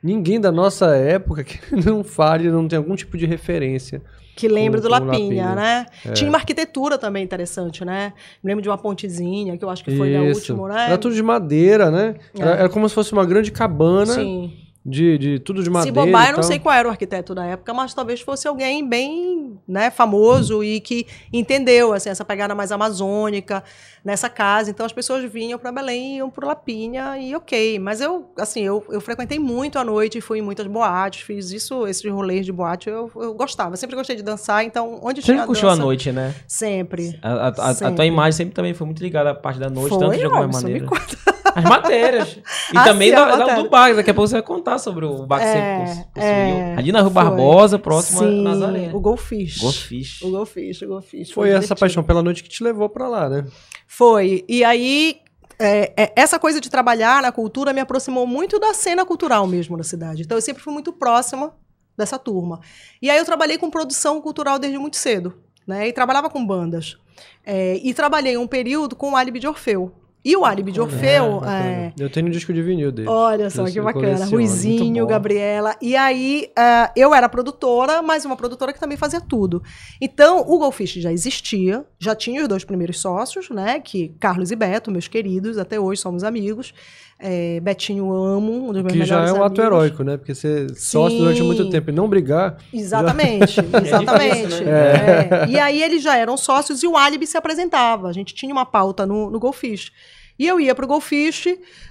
Ninguém 0.02 0.40
da 0.40 0.52
nossa 0.52 0.94
época 0.96 1.42
que 1.42 1.58
não 1.84 2.04
fale, 2.04 2.50
não 2.52 2.68
tem 2.68 2.76
algum 2.76 2.94
tipo 2.94 3.16
de 3.18 3.26
referência. 3.26 4.00
Que 4.38 4.46
lembra 4.46 4.80
Com- 4.80 4.86
do 4.86 4.90
Lapinha, 4.90 5.14
Lapinha. 5.46 5.54
né? 5.56 5.86
É. 6.06 6.12
Tinha 6.12 6.30
uma 6.30 6.38
arquitetura 6.38 6.96
também 6.96 7.24
interessante, 7.24 7.84
né? 7.84 8.12
Me 8.42 8.48
lembro 8.48 8.62
de 8.62 8.68
uma 8.68 8.78
pontezinha, 8.78 9.58
que 9.58 9.64
eu 9.64 9.68
acho 9.68 9.82
que 9.82 9.96
foi 9.96 10.12
da 10.12 10.22
Isso. 10.24 10.52
última, 10.52 10.68
né? 10.68 10.86
Era 10.86 10.96
tudo 10.98 11.14
de 11.14 11.22
madeira, 11.22 11.90
né? 11.90 12.14
Era, 12.38 12.50
É. 12.50 12.58
era 12.60 12.68
como 12.68 12.88
se 12.88 12.94
fosse 12.94 13.12
uma 13.12 13.24
grande 13.26 13.50
cabana 13.50 14.12
Sim. 14.14 14.52
De, 14.88 15.18
de 15.18 15.38
tudo 15.38 15.58
de 15.60 15.66
Se 15.66 15.70
madeira. 15.70 16.06
bobar, 16.06 16.26
e 16.26 16.30
eu 16.30 16.36
não 16.36 16.42
sei 16.42 16.58
qual 16.58 16.74
era 16.74 16.88
o 16.88 16.90
arquiteto 16.90 17.34
da 17.34 17.44
época, 17.44 17.74
mas 17.74 17.92
talvez 17.92 18.20
fosse 18.20 18.48
alguém 18.48 18.86
bem 18.88 19.58
né, 19.66 19.90
famoso 19.90 20.64
e 20.64 20.80
que 20.80 21.06
entendeu 21.32 21.92
assim, 21.92 22.08
essa 22.08 22.24
pegada 22.24 22.54
mais 22.54 22.72
amazônica 22.72 23.62
nessa 24.04 24.28
casa. 24.30 24.70
Então 24.70 24.86
as 24.86 24.92
pessoas 24.92 25.30
vinham 25.30 25.58
para 25.58 25.70
Belém, 25.70 26.16
iam 26.18 26.30
para 26.30 26.46
Lapinha 26.48 27.18
e 27.18 27.34
ok. 27.34 27.78
Mas 27.78 28.00
eu, 28.00 28.30
assim, 28.38 28.62
eu, 28.62 28.84
eu 28.88 29.00
frequentei 29.00 29.38
muito 29.38 29.78
à 29.78 29.84
noite, 29.84 30.20
fui 30.20 30.38
em 30.38 30.42
muitas 30.42 30.66
boates, 30.66 31.20
fiz 31.22 31.50
isso, 31.50 31.86
esses 31.86 32.10
rolês 32.10 32.46
de 32.46 32.52
boate, 32.52 32.88
eu, 32.88 33.10
eu 33.16 33.34
gostava. 33.34 33.76
Sempre 33.76 33.96
gostei 33.96 34.16
de 34.16 34.22
dançar, 34.22 34.64
então 34.64 34.98
onde 35.02 35.20
Sempre 35.20 35.34
tinha 35.34 35.46
curtiu 35.46 35.68
a 35.68 35.76
noite, 35.76 36.10
né? 36.12 36.34
Sempre. 36.46 37.18
A, 37.22 37.28
a- 37.32 37.48
a- 37.48 37.70
a 37.70 37.74
Sempre. 37.74 37.94
tua 37.96 38.06
imagem 38.06 38.32
sempre 38.32 38.54
também 38.54 38.72
foi 38.72 38.86
muito 38.86 39.02
ligada 39.02 39.30
à 39.30 39.34
parte 39.34 39.60
da 39.60 39.68
noite, 39.68 39.90
Foi, 39.90 39.98
tanto 39.98 40.16
de 40.16 40.24
alguma 40.24 40.46
me 40.46 40.52
maneira. 40.54 40.86
conta. 40.86 41.18
As 41.58 41.64
matérias. 41.64 42.38
E 42.72 42.76
Ah, 42.76 42.84
também 42.84 43.08
sim, 43.10 43.14
da, 43.16 43.26
a 43.32 43.36
da- 43.36 43.54
do 43.62 43.68
bar. 43.70 43.94
Daqui 43.94 44.10
a 44.10 44.14
pouco 44.14 44.28
você 44.28 44.34
vai 44.34 44.42
contar 44.42 44.78
sobre 44.78 45.04
o 45.06 45.26
que 45.26 45.34
É, 45.34 45.86
você 45.86 45.94
cons- 45.94 46.04
construiu. 46.14 46.22
é, 46.22 46.74
Ali 46.76 46.92
na 46.92 47.00
Rua 47.00 47.10
foi. 47.12 47.22
Barbosa, 47.24 47.78
próximo 47.78 48.18
Sim, 48.18 48.40
a 48.40 48.42
Nazaré. 48.50 48.90
o 48.92 49.00
Golfish. 49.00 49.58
Golfish. 49.58 50.22
O 50.22 50.30
Golfish, 50.30 50.82
o 50.82 50.88
Golfish. 50.88 51.30
Foi 51.30 51.48
essa 51.48 51.60
divertido. 51.60 51.80
paixão 51.80 52.02
pela 52.02 52.22
noite 52.22 52.42
que 52.42 52.48
te 52.48 52.62
levou 52.62 52.88
pra 52.88 53.08
lá, 53.08 53.28
né? 53.28 53.44
Foi. 53.86 54.44
E 54.48 54.62
aí, 54.64 55.16
é, 55.58 55.92
é, 55.96 56.12
essa 56.14 56.38
coisa 56.38 56.60
de 56.60 56.68
trabalhar 56.70 57.22
na 57.22 57.32
cultura 57.32 57.72
me 57.72 57.80
aproximou 57.80 58.26
muito 58.26 58.58
da 58.60 58.74
cena 58.74 59.04
cultural 59.04 59.46
mesmo 59.46 59.76
da 59.76 59.84
cidade. 59.84 60.22
Então, 60.22 60.36
eu 60.36 60.42
sempre 60.42 60.62
fui 60.62 60.72
muito 60.72 60.92
próxima 60.92 61.52
dessa 61.96 62.18
turma. 62.18 62.60
E 63.00 63.08
aí, 63.10 63.18
eu 63.18 63.24
trabalhei 63.24 63.56
com 63.58 63.70
produção 63.70 64.20
cultural 64.20 64.58
desde 64.58 64.78
muito 64.78 64.96
cedo. 64.96 65.34
Né? 65.66 65.88
E 65.88 65.92
trabalhava 65.92 66.30
com 66.30 66.44
bandas. 66.46 66.96
É, 67.44 67.78
e 67.82 67.92
trabalhei 67.92 68.36
um 68.38 68.46
período 68.46 68.94
com 68.96 69.12
o 69.12 69.16
Álibi 69.16 69.38
de 69.40 69.46
Orfeu. 69.48 69.92
E 70.24 70.36
o 70.36 70.44
Álibi 70.44 70.72
de 70.72 70.80
Orfeu... 70.80 71.42
é, 71.44 71.92
Eu 71.98 72.10
tenho 72.10 72.26
um 72.26 72.30
disco 72.30 72.52
de 72.52 72.60
vinil 72.60 72.90
dele. 72.90 73.08
Olha 73.08 73.48
só 73.50 73.64
que 73.64 73.80
bacana. 73.80 73.92
coleciono, 73.92 74.30
Ruizinho. 74.32 75.06
Gabriela. 75.06 75.76
E 75.80 75.96
aí, 75.96 76.50
eh, 76.58 76.90
eu 76.96 77.14
era 77.14 77.28
produtora, 77.28 78.02
mas 78.02 78.24
uma 78.24 78.36
produtora 78.36 78.72
que 78.72 78.80
também 78.80 78.96
fazia 78.96 79.20
tudo. 79.20 79.62
Então, 80.00 80.40
o 80.40 80.58
Golfish 80.58 80.94
já 80.94 81.12
existia, 81.12 81.84
já 81.98 82.14
tinha 82.14 82.42
os 82.42 82.48
dois 82.48 82.64
primeiros 82.64 83.00
sócios, 83.00 83.48
né? 83.50 83.80
Que 83.80 84.08
Carlos 84.20 84.50
e 84.50 84.56
Beto, 84.56 84.90
meus 84.90 85.08
queridos, 85.08 85.56
até 85.56 85.78
hoje 85.78 86.00
somos 86.00 86.24
amigos. 86.24 86.74
Eh, 87.20 87.58
Betinho 87.60 88.12
amo, 88.12 88.68
um 88.68 88.72
dos 88.72 88.82
meus 88.82 88.92
Que 88.92 89.04
já 89.04 89.26
é 89.26 89.32
um 89.32 89.42
ato 89.42 89.60
amigos. 89.60 89.64
heróico, 89.64 90.02
né? 90.04 90.16
Porque 90.16 90.34
ser 90.36 90.72
sócio 90.76 91.18
durante 91.18 91.42
muito 91.42 91.68
tempo 91.68 91.90
e 91.90 91.92
não 91.92 92.08
brigar. 92.08 92.58
Exatamente, 92.72 93.58
exatamente. 93.82 94.46
difícil, 94.46 94.66
né? 94.66 95.28
É. 95.30 95.46
E 95.48 95.58
aí 95.58 95.82
eles 95.82 96.00
já 96.00 96.16
eram 96.16 96.36
sócios 96.36 96.82
e 96.82 96.86
o 96.86 96.96
Alibi 96.96 97.26
se 97.26 97.36
apresentava. 97.36 98.08
A 98.08 98.12
gente 98.12 98.34
tinha 98.34 98.52
uma 98.52 98.64
pauta 98.64 99.04
no, 99.04 99.30
no 99.30 99.40
Golfish. 99.40 99.90
E 100.38 100.46
eu 100.46 100.60
ia 100.60 100.74
pro 100.74 100.86
Golfish 100.86 101.48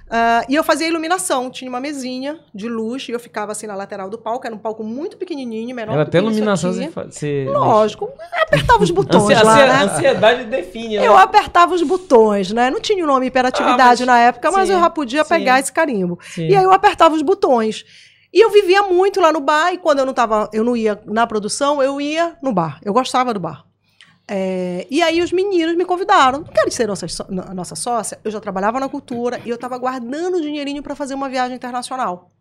ah, 0.10 0.46
e 0.48 0.56
eu 0.56 0.64
fazia 0.64 0.88
iluminação. 0.88 1.50
Tinha 1.50 1.70
uma 1.70 1.80
mesinha 1.80 2.40
de 2.54 2.70
luz 2.70 3.08
e 3.10 3.12
eu 3.12 3.20
ficava 3.20 3.52
assim 3.52 3.68
na 3.68 3.76
lateral 3.76 4.10
do 4.10 4.18
palco. 4.18 4.46
Era 4.48 4.56
um 4.56 4.60
palco 4.60 4.84
muito 4.84 5.18
pequenininho, 5.18 5.76
menor 5.76 5.96
do 5.96 6.02
até 6.02 6.18
iluminação 6.20 6.72
você, 6.72 6.88
você 6.90 7.46
Lógico, 7.50 8.10
apertava 8.42 8.84
os 8.84 8.92
botões 8.92 9.42
lá, 9.42 9.56
né? 9.56 9.84
Ansiedade 9.84 10.46
define, 10.46 10.98
né? 10.98 11.06
Eu 11.06 11.18
apertava 11.18 11.74
os 11.74 11.84
botões, 11.84 12.52
né? 12.52 12.70
Não 12.70 12.80
tinha 12.80 13.04
o 13.04 13.08
nome 13.08 13.28
hiperatividade 13.28 14.04
Ah, 14.04 14.06
mas- 14.06 14.08
na 14.08 14.20
época, 14.20 14.52
mas 14.52 14.68
sim, 14.68 14.74
eu 14.76 14.80
já 14.80 14.90
podia 14.90 15.24
sim. 15.24 15.30
pegar 15.30 15.60
esse 15.60 15.72
carimbo. 15.72 16.18
Sim. 16.22 16.48
E 16.48 16.56
aí 16.56 16.64
eu 16.64 16.72
apertava 16.72 17.16
os 17.16 17.22
botões. 17.22 17.84
E 18.34 18.40
eu 18.44 18.50
vivia 18.52 18.84
muito 18.84 19.20
lá 19.20 19.32
no 19.32 19.40
bar, 19.40 19.74
e 19.74 19.78
quando 19.78 20.00
eu 20.00 20.06
não 20.06 20.14
tava, 20.14 20.50
eu 20.54 20.64
não 20.64 20.76
ia 20.76 21.00
na 21.06 21.26
produção, 21.26 21.82
eu 21.82 22.00
ia 22.00 22.38
no 22.42 22.54
bar. 22.54 22.80
Eu 22.84 22.94
gostava 22.94 23.34
do 23.34 23.40
bar. 23.40 23.67
É, 24.30 24.86
e 24.90 25.02
aí 25.02 25.22
os 25.22 25.32
meninos 25.32 25.76
me 25.76 25.86
convidaram. 25.86 26.40
Não 26.40 26.46
quero 26.46 26.70
ser 26.70 26.88
nossa, 26.88 27.08
nossa 27.54 27.76
sócia? 27.76 28.20
Eu 28.24 28.30
já 28.30 28.40
trabalhava 28.40 28.80
na 28.80 28.90
cultura 28.90 29.40
e 29.46 29.50
eu 29.50 29.56
estava 29.56 29.78
guardando 29.78 30.42
dinheirinho 30.42 30.84
para 30.84 30.96
fazer 30.96 31.14
uma 31.14 31.30
viagem 31.30 31.56
internacional. 31.56 32.32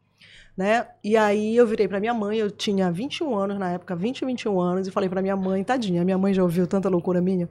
Né? 0.56 0.86
E 1.04 1.18
aí 1.18 1.54
eu 1.54 1.66
virei 1.66 1.86
para 1.86 2.00
minha 2.00 2.14
mãe, 2.14 2.38
eu 2.38 2.50
tinha 2.50 2.90
21 2.90 3.36
anos 3.36 3.58
na 3.58 3.72
época, 3.72 3.94
20, 3.94 4.24
21 4.24 4.58
anos, 4.58 4.88
e 4.88 4.90
falei 4.90 5.06
para 5.06 5.20
minha 5.20 5.36
mãe, 5.36 5.62
tadinha, 5.62 6.02
minha 6.02 6.16
mãe 6.16 6.32
já 6.32 6.42
ouviu 6.42 6.66
tanta 6.66 6.88
loucura 6.88 7.20
minha. 7.20 7.46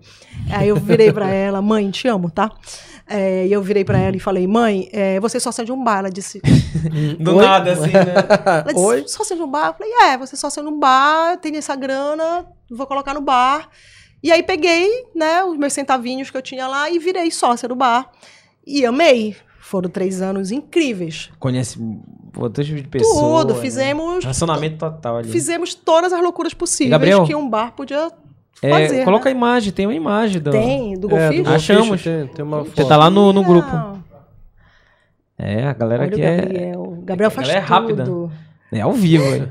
Aí 0.51 0.69
eu 0.69 0.75
virei 0.75 1.13
para 1.13 1.29
ela, 1.31 1.61
mãe, 1.61 1.91
te 1.91 2.07
amo, 2.07 2.31
tá? 2.31 2.49
É, 3.07 3.45
e 3.45 3.53
eu 3.53 3.61
virei 3.61 3.85
para 3.85 3.99
ela 3.99 4.17
e 4.17 4.19
falei, 4.19 4.47
mãe, 4.47 4.89
é, 4.91 5.19
você 5.19 5.37
é 5.37 5.39
sócia 5.39 5.63
de 5.63 5.71
um 5.71 5.83
bar. 5.83 5.99
Ela 5.99 6.09
disse, 6.09 6.41
Do 7.19 7.35
Oi? 7.35 7.45
nada, 7.45 7.73
assim, 7.73 7.91
né? 7.91 8.15
ela 8.47 8.73
disse, 8.73 8.85
Oi? 8.85 9.07
sócia 9.07 9.35
de 9.35 9.41
um 9.43 9.51
bar? 9.51 9.67
Eu 9.67 9.73
falei, 9.75 9.93
é, 10.09 10.17
você 10.17 10.33
é 10.33 10.37
sócia 10.39 10.63
de 10.63 10.67
um 10.67 10.79
bar, 10.79 11.37
tem 11.37 11.55
essa 11.55 11.75
grana, 11.75 12.47
vou 12.71 12.87
colocar 12.87 13.13
no 13.13 13.21
bar. 13.21 13.69
E 14.25 14.31
aí 14.31 14.41
peguei, 14.41 15.05
né, 15.13 15.43
os 15.43 15.55
meus 15.55 15.71
centavinhos 15.71 16.31
que 16.31 16.37
eu 16.37 16.41
tinha 16.41 16.65
lá 16.67 16.89
e 16.89 16.97
virei 16.97 17.29
sócia 17.29 17.67
do 17.69 17.75
bar. 17.75 18.09
E 18.65 18.83
amei. 18.83 19.35
Foram 19.59 19.87
três 19.87 20.19
anos 20.19 20.51
incríveis. 20.51 21.29
Conhece 21.37 21.77
outro 22.35 22.63
tipo 22.63 22.81
de 22.81 22.87
pessoa. 22.87 23.41
Tudo, 23.41 23.53
né? 23.53 23.61
fizemos, 23.61 24.23
Relacionamento 24.23 24.77
total 24.77 25.17
ali. 25.17 25.29
fizemos 25.29 25.75
todas 25.75 26.11
as 26.11 26.19
loucuras 26.21 26.55
possíveis 26.55 26.89
Gabriel? 26.89 27.23
que 27.25 27.35
um 27.35 27.47
bar 27.47 27.73
podia 27.73 28.11
É, 28.63 28.69
fazer. 28.71 29.03
coloca 29.05 29.25
né? 29.25 29.31
a 29.31 29.35
imagem, 29.37 29.71
tem 29.71 29.85
uma 29.85 29.93
imagem. 29.93 30.41
Do... 30.41 30.49
Tem, 30.49 30.97
do 30.97 31.07
É, 31.07 31.09
Golfish? 31.11 31.37
do 31.37 31.43
Golfish 31.43 31.55
Achamos. 31.69 32.03
Tem, 32.03 32.27
tem 32.27 32.45
uma 32.45 32.63
Você 32.63 32.71
foto. 32.71 32.87
tá 32.87 32.97
lá 32.97 33.11
no, 33.11 33.31
no 33.31 33.43
grupo. 33.43 33.69
É, 35.37 35.67
a 35.67 35.73
galera 35.73 36.03
Olha 36.03 36.11
aqui 36.11 36.21
o 36.21 36.25
é, 36.25 36.37
Gabriel. 36.37 36.97
Gabriel 37.03 37.27
a 37.27 37.31
faz 37.31 37.47
galera 37.47 37.65
é 37.65 37.69
rápida. 37.69 38.03
tudo. 38.05 38.31
é 38.71 38.81
ao 38.81 38.91
vivo. 38.93 39.23
é. 39.25 39.49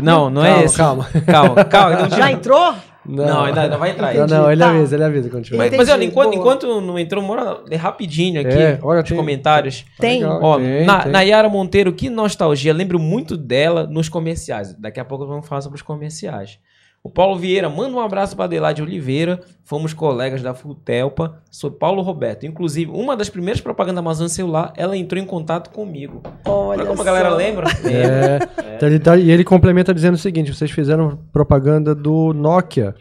Não, 0.00 0.30
não 0.30 0.42
Calma, 0.42 0.60
é 0.60 0.64
esse. 0.64 0.76
calma. 0.76 1.06
Calma, 1.26 1.64
calma. 1.66 2.08
Já 2.16 2.30
entrou? 2.32 2.74
Não, 3.06 3.44
ainda, 3.44 3.62
ainda 3.62 3.76
vai 3.76 3.90
entrar. 3.90 4.14
Não, 4.14 4.26
não, 4.26 4.50
ele 4.52 4.60
Tá. 4.60 4.70
avisa, 4.70 4.96
ele 4.96 5.04
avisa 5.04 5.28
quando 5.30 5.44
tiver. 5.44 5.56
Mas, 5.58 5.66
Entendi, 5.66 5.82
mas 5.84 5.88
olha, 5.90 6.04
enquanto, 6.04 6.30
boa. 6.30 6.36
enquanto 6.36 6.80
não 6.80 6.98
entrou, 6.98 7.22
mora 7.22 7.60
é 7.70 7.76
rapidinho 7.76 8.40
aqui 8.40 8.48
É, 8.56 8.78
olha, 8.82 9.00
nos 9.00 9.08
tem- 9.08 9.16
comentários. 9.18 9.84
Tem. 9.98 10.20
Legal, 10.22 10.40
Ó, 10.42 10.56
tem, 10.58 10.84
Na, 10.86 11.02
tem. 11.02 11.12
Nayara 11.12 11.48
Monteiro, 11.48 11.92
que 11.92 12.08
nostalgia. 12.08 12.72
Lembro 12.72 12.98
muito 12.98 13.36
dela 13.36 13.86
nos 13.86 14.08
comerciais. 14.08 14.72
Daqui 14.74 14.98
a 15.00 15.04
pouco 15.04 15.26
vamos 15.26 15.46
falar 15.46 15.60
sobre 15.60 15.76
os 15.76 15.82
comerciais. 15.82 16.58
O 17.06 17.10
Paulo 17.10 17.38
Vieira, 17.38 17.68
manda 17.68 17.94
um 17.94 18.00
abraço 18.00 18.34
para 18.34 18.46
Adelaide 18.46 18.80
Oliveira. 18.80 19.40
Fomos 19.62 19.92
colegas 19.92 20.40
da 20.40 20.54
Futelpa. 20.54 21.42
Sou 21.50 21.70
Paulo 21.70 22.00
Roberto. 22.00 22.46
Inclusive, 22.46 22.90
uma 22.90 23.14
das 23.14 23.28
primeiras 23.28 23.60
propagandas 23.60 23.96
da 23.96 24.00
Amazon 24.00 24.26
Celular, 24.26 24.72
ela 24.74 24.96
entrou 24.96 25.22
em 25.22 25.26
contato 25.26 25.68
comigo. 25.68 26.22
Olha, 26.46 26.80
Olha 26.80 26.86
como 26.86 27.02
a 27.02 27.04
galera 27.04 27.28
lembra. 27.28 27.66
É, 27.84 28.38
então 28.74 28.88
ele 28.88 28.98
tá- 28.98 29.18
e 29.18 29.30
ele 29.30 29.44
complementa 29.44 29.92
dizendo 29.92 30.14
o 30.14 30.18
seguinte: 30.18 30.54
vocês 30.54 30.70
fizeram 30.70 31.18
propaganda 31.30 31.94
do 31.94 32.32
Nokia 32.32 32.94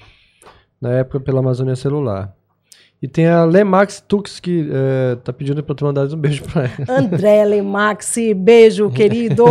na 0.82 0.92
época 0.92 1.22
pela 1.22 1.40
Amazônia 1.40 1.78
Celular. 1.78 2.34
E 3.02 3.08
tem 3.08 3.26
a 3.28 3.46
Lemax 3.46 4.02
Tux 4.06 4.38
que 4.40 4.70
é, 4.70 5.16
tá 5.16 5.32
pedindo 5.32 5.64
pra 5.64 5.76
tu 5.76 5.86
mandar 5.86 6.06
um 6.14 6.18
beijo 6.18 6.44
pra 6.44 6.64
ela. 6.64 7.00
André 7.00 7.46
Lemaxi, 7.46 8.34
beijo, 8.34 8.90
querido. 8.92 9.46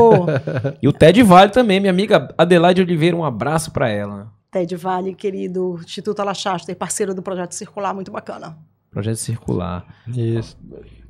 E 0.83 0.87
o 0.89 0.93
Ted 0.93 1.23
Vale 1.23 1.51
também, 1.51 1.81
minha 1.81 1.91
amiga 1.91 2.29
Adelaide 2.37 2.83
Oliveira, 2.83 3.17
um 3.17 3.25
abraço 3.25 3.71
para 3.71 3.89
ela. 3.89 4.31
Ted 4.53 4.77
Vale, 4.77 5.15
querido. 5.15 5.81
Instituto 5.83 6.21
Alachaster, 6.21 6.77
parceiro 6.77 7.15
do 7.15 7.23
Projeto 7.23 7.53
Circular, 7.53 7.95
muito 7.95 8.13
bacana. 8.13 8.57
Projeto 8.91 9.17
Circular. 9.17 9.87
Isso. 10.07 10.57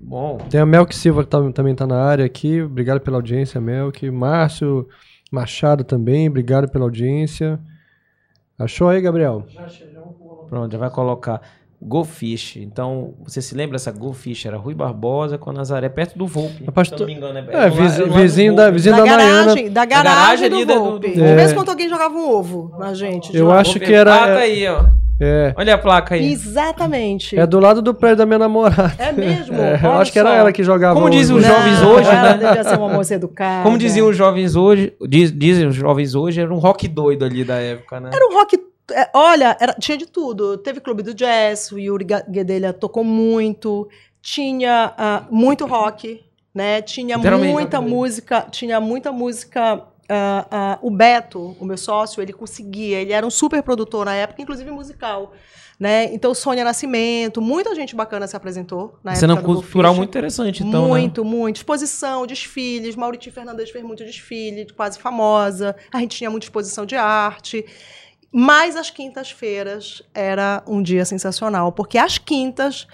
Bom, 0.00 0.38
Tem 0.48 0.60
a 0.60 0.64
Melk 0.66 0.94
Silva 0.94 1.24
que 1.24 1.30
tá- 1.30 1.52
também 1.52 1.74
tá 1.74 1.86
na 1.86 2.00
área 2.00 2.24
aqui. 2.24 2.62
Obrigado 2.62 3.00
pela 3.00 3.16
audiência, 3.18 3.60
Melk. 3.60 4.08
Márcio 4.10 4.88
Machado 5.30 5.82
também, 5.82 6.28
obrigado 6.28 6.68
pela 6.70 6.84
audiência. 6.84 7.58
Achou 8.58 8.88
aí, 8.88 9.00
Gabriel? 9.00 9.44
Pronto, 10.48 10.70
já 10.72 10.78
vai 10.78 10.90
colocar 10.90 11.40
Goldfish. 11.84 12.56
Então, 12.58 13.14
você 13.24 13.42
se 13.42 13.54
lembra 13.54 13.72
dessa 13.76 13.90
Goldfish? 13.90 14.46
Era 14.46 14.56
Rui 14.56 14.74
Barbosa 14.74 15.36
com 15.36 15.50
a 15.50 15.52
Nazaré, 15.52 15.88
perto 15.88 16.16
do 16.16 16.26
Volpe. 16.26 16.64
Rapaz, 16.64 16.88
se 16.88 16.98
não 16.98 17.06
me 17.06 17.14
engano. 17.14 17.38
É, 17.38 17.42
do 17.42 17.52
lado- 17.52 17.70
vizi- 17.74 17.96
do 17.96 18.02
lado 18.02 18.12
do 18.14 18.20
vizinho 18.22 18.54
da, 18.54 18.70
vizinho 18.70 18.96
da 18.96 19.02
da, 19.02 19.06
garagem, 19.08 19.70
da 19.70 19.84
garagem 19.84 20.16
garagem 20.16 20.46
ali 20.46 20.64
do 20.64 20.66
da- 20.66 20.74
do- 20.74 20.84
Volpe. 20.84 21.10
do- 21.10 21.24
É. 21.24 21.34
vez 21.36 21.52
quando 21.52 21.68
alguém 21.70 21.88
jogava 21.88 22.14
um 22.14 22.30
ovo 22.30 22.74
na 22.78 22.94
gente. 22.94 23.36
Eu 23.36 23.48
lá. 23.48 23.60
acho 23.60 23.72
Volpe. 23.72 23.86
que 23.86 23.92
era- 23.94 24.14
Ah, 24.14 24.26
tá 24.26 24.36
aí, 24.38 24.66
ó. 24.68 24.84
É, 25.24 25.54
Olha 25.56 25.74
a 25.74 25.78
placa 25.78 26.16
aí. 26.16 26.32
Exatamente. 26.32 27.38
é 27.38 27.46
do 27.46 27.60
lado 27.60 27.80
do 27.80 27.94
prédio 27.94 28.16
da 28.18 28.26
minha 28.26 28.38
namorada. 28.40 28.92
É 28.98 29.12
mesmo? 29.12 29.54
É, 29.56 29.78
eu 29.82 29.92
acho 29.92 30.12
que 30.12 30.18
era 30.18 30.34
ela 30.34 30.50
que 30.52 30.64
jogava. 30.64 30.94
Como 30.94 31.06
o- 31.06 31.10
diz 31.10 31.30
os 31.30 31.42
Não, 31.42 31.48
jovens 31.54 31.80
hoje, 31.82 32.08
ela 32.08 32.36
né? 32.36 32.46
devia 32.46 32.64
ser 32.64 32.76
uma 32.76 32.88
moça 32.88 33.14
educada. 33.14 33.62
Como 33.62 33.78
diziam 33.78 34.08
os 34.08 34.16
jovens 34.16 34.56
hoje, 34.56 34.92
diz- 35.08 35.30
dizem 35.32 35.68
os 35.68 35.76
jovens 35.76 36.14
hoje, 36.16 36.40
era 36.40 36.52
um 36.52 36.58
rock 36.58 36.88
doido 36.88 37.24
ali 37.24 37.44
da 37.44 37.54
época, 37.56 38.00
né? 38.00 38.10
Era 38.12 38.26
um 38.28 38.34
rock. 38.34 38.58
É, 38.92 39.10
olha, 39.14 39.56
era- 39.60 39.74
tinha 39.74 39.96
de 39.96 40.06
tudo. 40.06 40.56
Teve 40.58 40.80
clube 40.80 41.02
do 41.02 41.14
jazz, 41.14 41.72
o 41.72 41.78
Yuri 41.78 42.04
Guedelha 42.04 42.72
tocou 42.72 43.04
muito. 43.04 43.88
Tinha 44.20 44.94
ah, 44.96 45.24
muito 45.30 45.66
rock, 45.66 46.24
né? 46.54 46.80
Tinha 46.82 47.18
muita 47.18 47.80
música. 47.80 48.46
Tinha 48.50 48.80
muita 48.80 49.10
música. 49.10 49.86
ah, 50.08 50.46
ah, 50.50 50.78
o 50.82 50.90
Beto, 50.90 51.56
o 51.58 51.64
meu 51.64 51.76
sócio, 51.76 52.22
ele 52.22 52.32
conseguia. 52.32 53.00
Ele 53.00 53.12
era 53.12 53.26
um 53.26 53.30
super 53.30 53.62
produtor 53.62 54.04
na 54.04 54.14
época, 54.14 54.42
inclusive 54.42 54.70
musical. 54.70 55.32
Né? 55.82 56.14
Então, 56.14 56.32
Sônia 56.32 56.62
Nascimento, 56.62 57.42
muita 57.42 57.74
gente 57.74 57.96
bacana 57.96 58.24
se 58.28 58.36
apresentou 58.36 58.96
na 59.02 59.16
Cena 59.16 59.32
época 59.32 59.48
do 59.48 59.54
cultural 59.62 59.92
muito 59.92 60.10
interessante, 60.10 60.62
então, 60.62 60.82
né? 60.82 60.88
muito, 60.88 61.24
muito. 61.24 61.56
Exposição, 61.56 62.24
desfiles. 62.24 62.94
Mauriti 62.94 63.32
Fernandes 63.32 63.68
fez 63.70 63.84
muito 63.84 64.04
desfile, 64.04 64.64
quase 64.76 65.00
famosa. 65.00 65.74
A 65.92 65.98
gente 65.98 66.18
tinha 66.18 66.30
muita 66.30 66.46
exposição 66.46 66.86
de 66.86 66.94
arte. 66.94 67.66
Mas 68.32 68.76
as 68.76 68.88
quintas-feiras 68.90 70.02
era 70.14 70.62
um 70.66 70.82
dia 70.82 71.04
sensacional, 71.04 71.70
porque 71.72 71.98
às 71.98 72.16
quintas, 72.16 72.86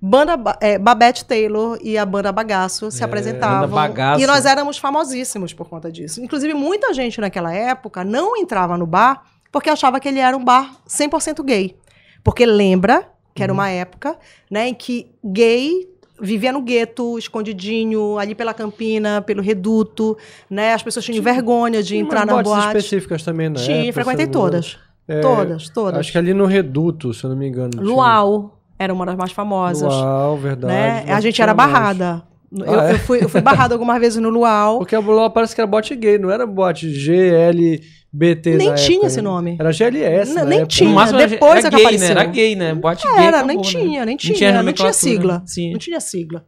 banda 0.00 0.36
Ba- 0.36 0.58
é, 0.60 0.78
Babette 0.78 1.24
Taylor 1.24 1.78
e 1.82 1.96
a 1.96 2.04
banda 2.04 2.30
Bagaço 2.30 2.90
se 2.90 3.02
É, 3.02 3.04
apresentavam. 3.06 3.68
Bagaço. 3.70 4.22
E 4.22 4.26
nós 4.26 4.44
éramos 4.44 4.76
famosíssimos 4.76 5.52
por 5.54 5.68
conta 5.68 5.90
disso. 5.90 6.22
Inclusive, 6.22 6.52
muita 6.52 6.92
gente 6.92 7.20
naquela 7.20 7.52
época 7.54 8.04
não 8.04 8.36
entrava 8.36 8.76
no 8.76 8.86
bar 8.86 9.22
porque 9.50 9.70
achava 9.70 9.98
que 9.98 10.08
ele 10.08 10.18
era 10.18 10.36
um 10.36 10.44
bar 10.44 10.74
100% 10.86 11.42
gay. 11.44 11.76
Porque 12.22 12.44
lembra 12.44 13.08
que 13.34 13.42
era 13.42 13.52
uma 13.52 13.68
época 13.70 14.16
né, 14.50 14.68
em 14.68 14.74
que 14.74 15.10
gay 15.24 15.88
vivia 16.20 16.52
no 16.52 16.62
gueto, 16.62 17.18
escondidinho, 17.18 18.18
ali 18.18 18.34
pela 18.34 18.54
Campina, 18.54 19.20
pelo 19.22 19.42
Reduto, 19.42 20.16
né? 20.48 20.72
As 20.74 20.82
pessoas 20.82 21.04
tinham 21.04 21.22
vergonha 21.22 21.82
de 21.82 21.88
Tinha 21.88 22.00
entrar 22.00 22.24
na 22.26 22.42
boate. 22.42 22.78
específicas 22.78 23.22
também, 23.22 23.48
né? 23.48 23.56
Tinha, 23.56 23.92
frequentei 23.92 24.26
todas. 24.26 24.78
É, 25.06 25.20
todas, 25.20 25.68
todas. 25.68 26.00
Acho 26.00 26.12
que 26.12 26.18
ali 26.18 26.32
no 26.32 26.46
Reduto, 26.46 27.12
se 27.12 27.24
eu 27.24 27.30
não 27.30 27.36
me 27.36 27.46
engano. 27.48 27.70
tinha. 27.70 27.82
Luau 27.82 28.58
era 28.78 28.92
uma 28.92 29.04
das 29.04 29.16
mais 29.16 29.32
famosas. 29.32 29.92
Luau, 29.92 30.36
verdade. 30.36 30.72
né? 30.72 31.12
A 31.12 31.20
gente 31.20 31.34
tinha 31.34 31.44
era 31.44 31.54
mais. 31.54 32.22
Eu, 32.56 32.80
Ah, 32.80 32.90
é? 32.90 32.92
eu 32.92 32.98
fui, 33.00 33.22
eu 33.24 33.28
fui 33.28 33.40
barrada 33.40 33.74
algumas 33.74 33.98
vezes 34.00 34.20
no 34.22 34.28
Luau. 34.30 34.78
Porque 34.78 34.94
a 34.94 35.00
Luau 35.00 35.30
parece 35.30 35.54
que 35.54 35.60
era 35.60 35.66
bote 35.66 35.94
gay, 35.96 36.18
não 36.18 36.30
era 36.30 36.46
bote 36.46 36.86
GLBT 36.88 38.56
Nem 38.56 38.68
na 38.70 38.74
tinha 38.74 38.92
época, 38.96 39.06
esse 39.08 39.16
né? 39.16 39.22
nome. 39.22 39.56
Era 39.58 39.72
GLS 39.72 40.34
na 40.34 40.44
nem 40.44 40.58
época. 40.60 40.68
tinha. 40.74 41.26
Depois 41.26 41.64
era 41.64 41.66
é 41.66 41.70
que 41.70 41.76
gay, 41.76 41.84
apareceu. 41.84 42.14
né? 42.14 42.20
Era 42.20 42.24
gay, 42.24 42.56
né? 42.56 42.74
Boate 42.74 43.02
gay. 43.08 43.24
Era, 43.26 43.42
nem 43.42 43.56
né? 43.56 43.62
tinha, 43.62 44.06
nem 44.06 44.16
tinha. 44.16 44.32
Não 44.32 44.38
tinha 44.38 44.62
não 44.62 44.72
tinha 44.72 44.92
sigla. 44.92 45.42
Sim. 45.46 45.72
Não 45.72 45.78
tinha 45.78 46.00
sigla. 46.00 46.44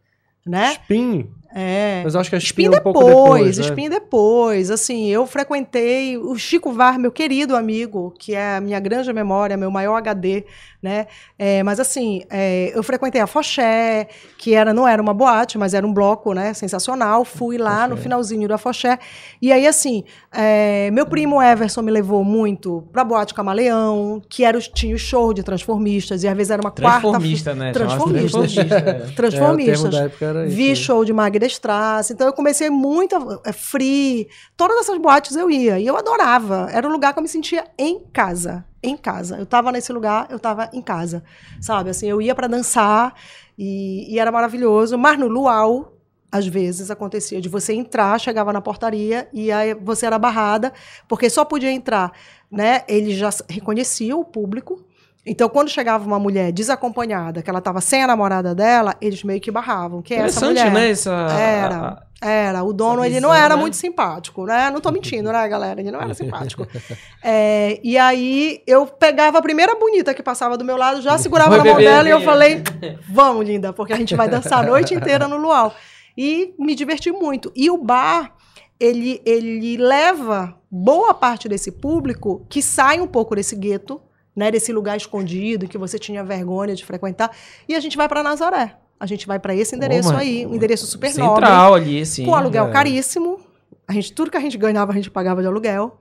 Né? 0.47 0.73
Spin. 0.83 1.27
É. 1.59 2.03
Mas 2.05 2.15
eu 2.15 2.21
acho 2.21 2.29
que 2.31 2.37
a 2.37 2.39
Spin, 2.39 2.65
Spin 2.65 2.75
é 2.77 2.79
um 2.79 2.83
pouco 2.83 3.01
depois, 3.03 3.17
depois, 3.57 3.59
né? 3.59 3.65
Spin 3.65 3.89
depois. 3.89 4.71
Assim, 4.71 5.09
eu 5.09 5.27
frequentei 5.27 6.17
o 6.19 6.37
Chico 6.37 6.71
Var, 6.71 6.99
meu 7.01 7.11
querido 7.11 7.57
amigo, 7.57 8.13
que 8.19 8.35
é 8.35 8.57
a 8.57 8.61
minha 8.61 8.79
grande 8.79 9.11
memória, 9.13 9.57
meu 9.57 9.71
maior 9.71 9.97
HD, 9.97 10.45
né? 10.87 11.09
É, 11.37 11.63
mas 11.65 11.81
assim, 11.81 12.23
é, 12.31 12.71
eu 12.73 12.83
frequentei 12.85 13.21
a 13.21 13.27
Foché, 13.27 14.07
que 14.39 14.55
era, 14.55 14.73
não 14.73 14.87
era 14.87 15.03
uma 15.03 15.13
boate, 15.13 15.59
mas 15.59 15.75
era 15.75 15.85
um 15.85 15.93
bloco, 15.93 16.33
né? 16.33 16.55
Sensacional. 16.55 17.25
Fui 17.25 17.59
lá 17.59 17.89
no 17.89 17.97
finalzinho 17.97 18.47
da 18.49 18.57
Foché. 18.57 18.97
E 19.43 19.51
aí, 19.53 19.67
assim, 19.67 20.05
é, 20.33 20.89
meu 20.93 21.05
primo 21.07 21.43
Everson 21.43 21.83
me 21.83 21.91
levou 21.91 22.23
muito 22.23 22.85
pra 22.93 23.03
Boate 23.03 23.35
Camaleão, 23.35 24.23
que 24.29 24.45
era, 24.45 24.57
o- 24.57 24.61
tinha 24.61 24.95
o 24.95 24.99
show 24.99 25.35
de 25.35 25.43
transformistas, 25.43 26.23
e 26.23 26.29
às 26.29 26.37
vezes 26.37 26.51
era 26.53 26.63
uma 26.63 26.71
quarta. 26.71 27.01
Transformista, 27.01 27.55
né? 27.55 27.73
Chamava-se 27.75 27.97
Transformistas. 27.99 28.55
Transformista, 28.55 28.75
é. 28.77 28.77
É, 28.77 28.93
o 28.93 28.95
termo 28.97 29.15
Transformistas. 29.17 29.95
era 30.23 30.47
isso. 30.47 30.57
Vi 30.57 30.69
né? 30.69 30.75
show 30.77 31.05
de 31.05 31.13
Magda 31.13 31.47
Strass, 31.47 32.11
então 32.13 32.27
eu 32.29 32.33
comecei 32.33 32.71
muito 32.71 33.17
a, 33.17 33.41
é, 33.49 33.53
free, 33.53 34.29
todas 34.57 34.77
essas 34.79 34.97
boates 34.99 35.35
eu 35.37 35.51
ia 35.51 35.79
e 35.81 35.87
eu 35.87 35.97
adorava. 35.97 36.69
Era 36.73 36.87
um 36.87 36.93
lugar 36.93 37.13
que 37.13 37.19
eu 37.19 37.23
me 37.23 37.29
sentia 37.29 37.65
em 37.77 38.01
casa, 38.13 38.65
em 38.89 38.97
casa. 38.97 39.37
Eu 39.39 39.47
tava 39.47 39.73
nesse 39.73 39.93
lugar, 39.93 40.27
eu 40.31 40.39
tava 40.39 40.71
em 40.73 40.83
casa, 40.83 41.23
sabe? 41.61 41.91
Assim, 41.91 42.07
eu 42.09 42.21
ia 42.21 42.35
para 42.35 42.47
dançar 42.47 43.15
e, 43.59 44.13
e 44.13 44.19
era 44.19 44.31
maravilhoso. 44.33 44.97
Mas 44.97 45.19
no 45.19 45.29
Luau, 45.29 45.97
às 46.31 46.47
vezes 46.47 46.91
acontecia 46.91 47.41
de 47.41 47.49
você 47.49 47.73
entrar, 47.73 48.19
chegava 48.19 48.53
na 48.53 48.61
portaria 48.61 49.29
e 49.33 49.51
aí 49.51 49.75
você 49.75 50.07
era 50.07 50.19
barrada, 50.19 50.73
porque 51.09 51.31
só 51.31 51.45
podia 51.45 51.71
entrar, 51.71 52.13
né? 52.51 52.83
Ele 52.89 53.15
já 53.15 53.31
reconhecia 53.49 54.17
o 54.17 54.25
público. 54.25 54.85
Então, 55.27 55.49
quando 55.49 55.69
chegava 55.69 56.07
uma 56.07 56.21
mulher 56.21 56.53
desacompanhada, 56.53 57.43
que 57.43 57.51
ela 57.51 57.59
estava 57.59 57.81
sem 57.81 58.05
a 58.05 58.07
namorada 58.07 58.55
dela, 58.55 58.95
eles 59.01 59.25
meio 59.25 59.41
que 59.41 59.51
barravam. 59.51 60.01
Quem 60.01 60.19
é 60.19 60.27
essa 60.27 60.47
mulher? 60.47 60.71
né? 60.71 60.91
Essa, 60.91 61.11
Era. 61.11 62.07
Era, 62.23 62.65
o 62.65 62.73
dono, 62.73 63.01
Essa 63.01 63.09
ele 63.09 63.21
não 63.21 63.31
visão, 63.31 63.45
era 63.45 63.57
né? 63.57 63.61
muito 63.61 63.77
simpático, 63.77 64.47
né? 64.47 64.71
Não 64.71 64.81
tô 64.81 64.91
mentindo, 64.91 65.31
né, 65.31 65.49
galera? 65.49 65.81
Ele 65.81 65.91
não 65.91 66.01
era 66.01 66.15
simpático. 66.15 66.67
É, 67.23 67.81
e 67.83 67.99
aí, 67.99 68.63
eu 68.69 68.87
pegava 68.87 69.39
a 69.39 69.43
primeira 69.43 69.75
bonita 69.75 70.15
que 70.15 70.23
passava 70.23 70.57
do 70.57 70.65
meu 70.65 70.77
lado, 70.77 71.03
já 71.03 71.19
segurava 71.19 71.51
Vai 71.51 71.59
na 71.59 71.65
mão 71.65 71.75
beber, 71.75 71.91
dela 71.91 72.09
e 72.09 72.13
eu 72.13 72.21
falei, 72.21 72.63
vamos, 73.09 73.45
linda, 73.45 73.73
porque 73.73 73.93
a 73.93 73.97
gente 73.97 74.15
vai 74.15 74.29
dançar 74.29 74.61
a 74.61 74.63
noite 74.63 74.95
inteira 74.95 75.27
no 75.27 75.37
luau. 75.37 75.75
E 76.17 76.55
me 76.57 76.75
diverti 76.77 77.11
muito. 77.11 77.53
E 77.55 77.69
o 77.69 77.77
bar, 77.77 78.33
ele, 78.79 79.21
ele 79.27 79.77
leva 79.77 80.57
boa 80.71 81.13
parte 81.13 81.49
desse 81.49 81.73
público 81.73 82.47
que 82.49 82.63
sai 82.63 83.01
um 83.01 83.09
pouco 83.09 83.35
desse 83.35 83.57
gueto, 83.57 84.01
né, 84.37 84.51
desse 84.51 84.71
lugar 84.73 84.97
escondido 84.97 85.67
que 85.67 85.79
você 85.79 85.99
tinha 85.99 86.23
vergonha 86.23 86.75
de 86.75 86.85
frequentar, 86.85 87.31
e 87.67 87.75
a 87.75 87.81
gente 87.81 87.97
vai 87.97 88.07
para 88.07 88.23
Nazaré. 88.23 88.77
A 89.01 89.07
gente 89.07 89.27
vai 89.27 89.39
para 89.39 89.55
esse 89.55 89.75
endereço 89.75 90.11
mas- 90.11 90.21
aí, 90.21 90.47
um 90.47 90.55
endereço 90.55 90.87
super 90.87 91.15
nobre 91.17 91.47
Central 91.47 91.75
ali, 91.75 92.01
assim. 92.03 92.25
com 92.25 92.35
aluguel 92.35 92.69
é. 92.69 92.71
caríssimo. 92.71 93.41
A 93.89 93.93
gente, 93.93 94.13
tudo 94.13 94.31
que 94.31 94.37
a 94.37 94.41
gente 94.41 94.57
ganhava, 94.57 94.93
a 94.93 94.95
gente 94.95 95.11
pagava 95.11 95.41
de 95.41 95.47
aluguel. 95.47 95.99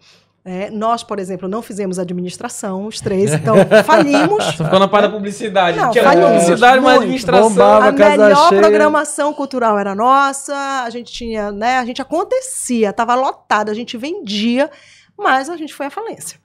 É, 0.48 0.70
nós, 0.70 1.04
por 1.04 1.18
exemplo, 1.18 1.50
não 1.50 1.64
fizemos 1.64 1.98
administração, 1.98 2.86
os 2.86 3.02
três, 3.02 3.34
então 3.34 3.56
falimos. 3.84 4.44
Só 4.56 4.64
ficou 4.64 4.80
na 4.80 4.88
parte 4.88 5.08
da 5.08 5.12
publicidade. 5.12 5.76
Não, 5.78 5.90
Tinha 5.90 6.04
falhamos 6.04 6.44
publicidade, 6.44 6.82
mas 6.82 6.98
administração. 6.98 7.50
Bombava. 7.50 7.88
A 7.88 7.94
casa 7.94 8.24
melhor 8.24 8.50
cheia. 8.50 8.62
programação 8.62 9.34
cultural 9.34 9.78
era 9.80 9.96
nossa, 9.96 10.56
a 10.84 10.90
gente 10.92 11.12
tinha, 11.12 11.52
né? 11.52 11.80
A 11.80 11.86
gente 11.86 12.00
acontecia, 12.00 12.92
estava 12.92 13.16
lotado, 13.16 13.72
a 13.72 13.74
gente 13.74 13.98
vendia, 13.98 14.70
mas 15.18 15.50
a 15.50 15.58
gente 15.58 15.74
foi 15.74 15.88
à 15.88 15.90
falência. 15.90 16.40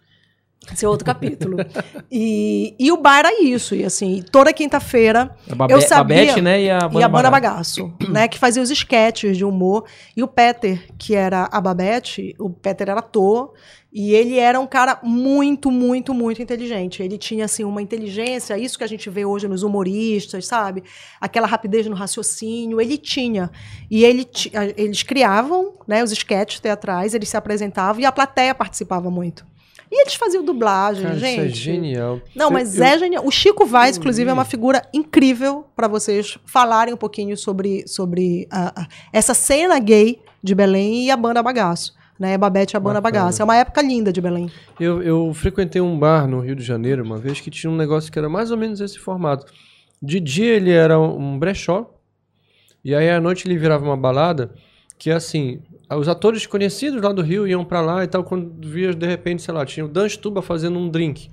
Esse 0.72 0.84
é 0.84 0.88
outro 0.88 1.04
capítulo. 1.04 1.56
E, 2.12 2.74
e 2.76 2.90
o 2.90 2.96
bar 2.96 3.20
era 3.20 3.40
isso. 3.40 3.72
E 3.72 3.84
assim, 3.84 4.24
toda 4.32 4.52
quinta-feira 4.52 5.36
eu 5.68 5.80
sabia. 5.80 6.16
Babette, 6.16 6.40
né? 6.40 6.60
E 6.60 6.68
a 6.68 6.90
e 6.92 7.02
a 7.04 7.08
Banda 7.08 7.30
Bagaço. 7.30 7.92
Né? 8.08 8.26
Que 8.26 8.36
fazia 8.36 8.60
os 8.60 8.68
esquetes 8.68 9.36
de 9.36 9.44
humor. 9.44 9.84
E 10.16 10.20
o 10.20 10.26
Peter, 10.26 10.88
que 10.98 11.14
era 11.14 11.48
a 11.52 11.60
Babette, 11.60 12.34
o 12.36 12.50
Peter 12.50 12.88
era 12.88 12.98
ator. 12.98 13.52
E 13.92 14.12
ele 14.12 14.38
era 14.38 14.58
um 14.58 14.66
cara 14.66 14.98
muito, 15.04 15.70
muito, 15.70 16.12
muito 16.12 16.42
inteligente. 16.42 17.00
Ele 17.00 17.16
tinha, 17.16 17.44
assim, 17.44 17.62
uma 17.62 17.80
inteligência, 17.80 18.58
isso 18.58 18.76
que 18.76 18.84
a 18.84 18.88
gente 18.88 19.08
vê 19.08 19.24
hoje 19.24 19.46
nos 19.46 19.62
humoristas, 19.62 20.46
sabe? 20.46 20.82
Aquela 21.20 21.46
rapidez 21.46 21.86
no 21.86 21.94
raciocínio, 21.94 22.80
ele 22.80 22.96
tinha. 22.96 23.50
E 23.88 24.04
ele 24.04 24.28
eles 24.76 25.02
criavam 25.04 25.74
né, 25.86 26.02
os 26.02 26.10
esquetes 26.10 26.58
teatrais, 26.60 27.14
eles 27.14 27.28
se 27.28 27.36
apresentavam 27.36 28.00
e 28.00 28.04
a 28.04 28.12
plateia 28.12 28.54
participava 28.54 29.10
muito. 29.10 29.49
E 29.92 30.02
eles 30.02 30.14
faziam 30.14 30.44
dublagem, 30.44 31.02
Cara, 31.02 31.16
gente. 31.18 31.32
isso 31.32 31.40
é 31.40 31.48
genial. 31.48 32.20
Não, 32.34 32.50
mas 32.50 32.78
eu- 32.78 32.84
é 32.84 32.98
genial. 32.98 33.26
O 33.26 33.30
Chico 33.30 33.66
Vaz, 33.66 33.96
inclusive, 33.98 34.30
é 34.30 34.32
uma 34.32 34.44
figura 34.44 34.82
incrível 34.94 35.66
para 35.74 35.88
vocês 35.88 36.38
falarem 36.46 36.94
um 36.94 36.96
pouquinho 36.96 37.36
sobre, 37.36 37.86
sobre 37.88 38.46
a- 38.50 38.82
a- 38.82 38.88
essa 39.12 39.34
cena 39.34 39.78
gay 39.80 40.20
de 40.42 40.54
Belém 40.54 41.06
e 41.06 41.10
a 41.10 41.16
banda 41.16 41.42
Bagaço. 41.42 41.92
Né? 42.18 42.36
Babette 42.36 42.74
e 42.74 42.76
a 42.76 42.80
banda 42.80 43.00
Bacana. 43.00 43.22
Bagaço. 43.24 43.40
É 43.40 43.44
uma 43.44 43.56
época 43.56 43.80
linda 43.82 44.12
de 44.12 44.20
Belém. 44.20 44.50
Eu, 44.78 45.02
eu 45.02 45.32
frequentei 45.34 45.80
um 45.80 45.98
bar 45.98 46.28
no 46.28 46.38
Rio 46.40 46.54
de 46.54 46.62
Janeiro 46.62 47.02
uma 47.02 47.16
vez 47.16 47.40
que 47.40 47.50
tinha 47.50 47.70
um 47.70 47.76
negócio 47.76 48.12
que 48.12 48.18
era 48.18 48.28
mais 48.28 48.50
ou 48.50 48.58
menos 48.58 48.80
esse 48.80 48.98
formato. 48.98 49.50
De 50.02 50.20
dia 50.20 50.54
ele 50.54 50.70
era 50.70 51.00
um 51.00 51.38
brechó, 51.38 51.90
e 52.84 52.94
aí 52.94 53.10
à 53.10 53.20
noite 53.20 53.48
ele 53.48 53.56
virava 53.58 53.84
uma 53.84 53.96
balada 53.96 54.54
que 54.98 55.10
assim, 55.10 55.62
os 55.96 56.08
atores 56.08 56.46
conhecidos 56.46 57.02
lá 57.02 57.12
do 57.12 57.22
Rio 57.22 57.46
iam 57.46 57.64
pra 57.64 57.80
lá 57.80 58.04
e 58.04 58.06
tal, 58.06 58.22
quando 58.22 58.68
via 58.68 58.94
de 58.94 59.06
repente, 59.06 59.42
sei 59.42 59.52
lá, 59.52 59.66
tinha 59.66 59.84
o 59.84 59.88
Dan 59.88 60.08
Stuba 60.08 60.40
fazendo 60.40 60.78
um 60.78 60.88
drink. 60.88 61.30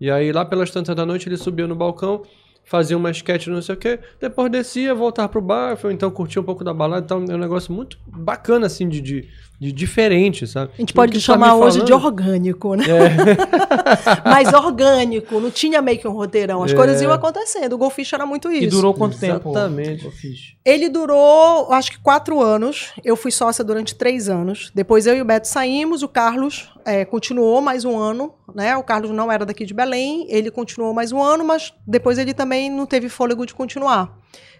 E 0.00 0.10
aí 0.10 0.32
lá 0.32 0.44
pelas 0.44 0.70
tantas 0.70 0.94
da 0.94 1.06
noite 1.06 1.28
ele 1.28 1.36
subia 1.36 1.66
no 1.66 1.74
balcão, 1.74 2.22
fazia 2.64 2.96
uma 2.96 3.10
sketch 3.10 3.46
não 3.46 3.62
sei 3.62 3.74
o 3.74 3.78
quê, 3.78 3.98
depois 4.20 4.50
descia, 4.50 4.94
voltava 4.94 5.28
pro 5.28 5.40
bar, 5.40 5.76
foi, 5.76 5.92
então 5.92 6.10
curtia 6.10 6.42
um 6.42 6.44
pouco 6.44 6.64
da 6.64 6.74
balada, 6.74 7.04
então 7.04 7.24
é 7.28 7.36
um 7.36 7.38
negócio 7.38 7.72
muito 7.72 7.98
bacana 8.06 8.66
assim 8.66 8.88
de, 8.88 9.00
de, 9.00 9.28
de 9.62 9.70
diferente, 9.70 10.44
sabe? 10.44 10.72
A 10.76 10.80
gente 10.82 10.92
pode 10.92 11.20
chamar 11.20 11.54
hoje 11.54 11.84
de 11.84 11.92
orgânico, 11.92 12.74
né? 12.74 12.84
Mas 14.24 14.52
orgânico, 14.52 15.38
não 15.38 15.52
tinha 15.52 15.80
meio 15.80 16.00
que 16.00 16.08
um 16.08 16.12
roteirão. 16.12 16.64
As 16.64 16.72
É. 16.72 16.74
coisas 16.74 17.00
iam 17.00 17.12
acontecendo. 17.12 17.74
O 17.74 17.78
Golfish 17.78 18.12
era 18.12 18.26
muito 18.26 18.50
isso. 18.50 18.64
E 18.64 18.66
durou 18.66 18.92
quanto 18.92 19.16
tempo? 19.16 19.50
Exatamente. 19.50 20.04
o 20.04 20.10
Fish? 20.10 20.56
Ele 20.64 20.88
durou, 20.88 21.72
acho 21.72 21.92
que 21.92 22.00
quatro 22.00 22.40
anos. 22.40 22.92
Eu 23.04 23.14
fui 23.14 23.30
sócia 23.30 23.62
durante 23.62 23.94
três 23.94 24.28
anos. 24.28 24.72
Depois 24.74 25.06
eu 25.06 25.16
e 25.16 25.22
o 25.22 25.24
Beto 25.24 25.46
saímos. 25.46 26.02
O 26.02 26.08
Carlos 26.08 26.68
eh, 26.84 27.04
continuou 27.04 27.60
mais 27.60 27.84
um 27.84 27.96
ano. 27.96 28.34
Né? 28.52 28.76
O 28.76 28.82
Carlos 28.82 29.12
não 29.12 29.30
era 29.30 29.46
daqui 29.46 29.64
de 29.64 29.72
Belém. 29.72 30.26
Ele 30.28 30.50
continuou 30.50 30.92
mais 30.92 31.12
um 31.12 31.22
ano, 31.22 31.44
mas 31.44 31.72
depois 31.86 32.18
ele 32.18 32.34
também 32.34 32.68
não 32.68 32.84
teve 32.84 33.08
fôlego 33.08 33.46
de 33.46 33.54
continuar. 33.54 34.18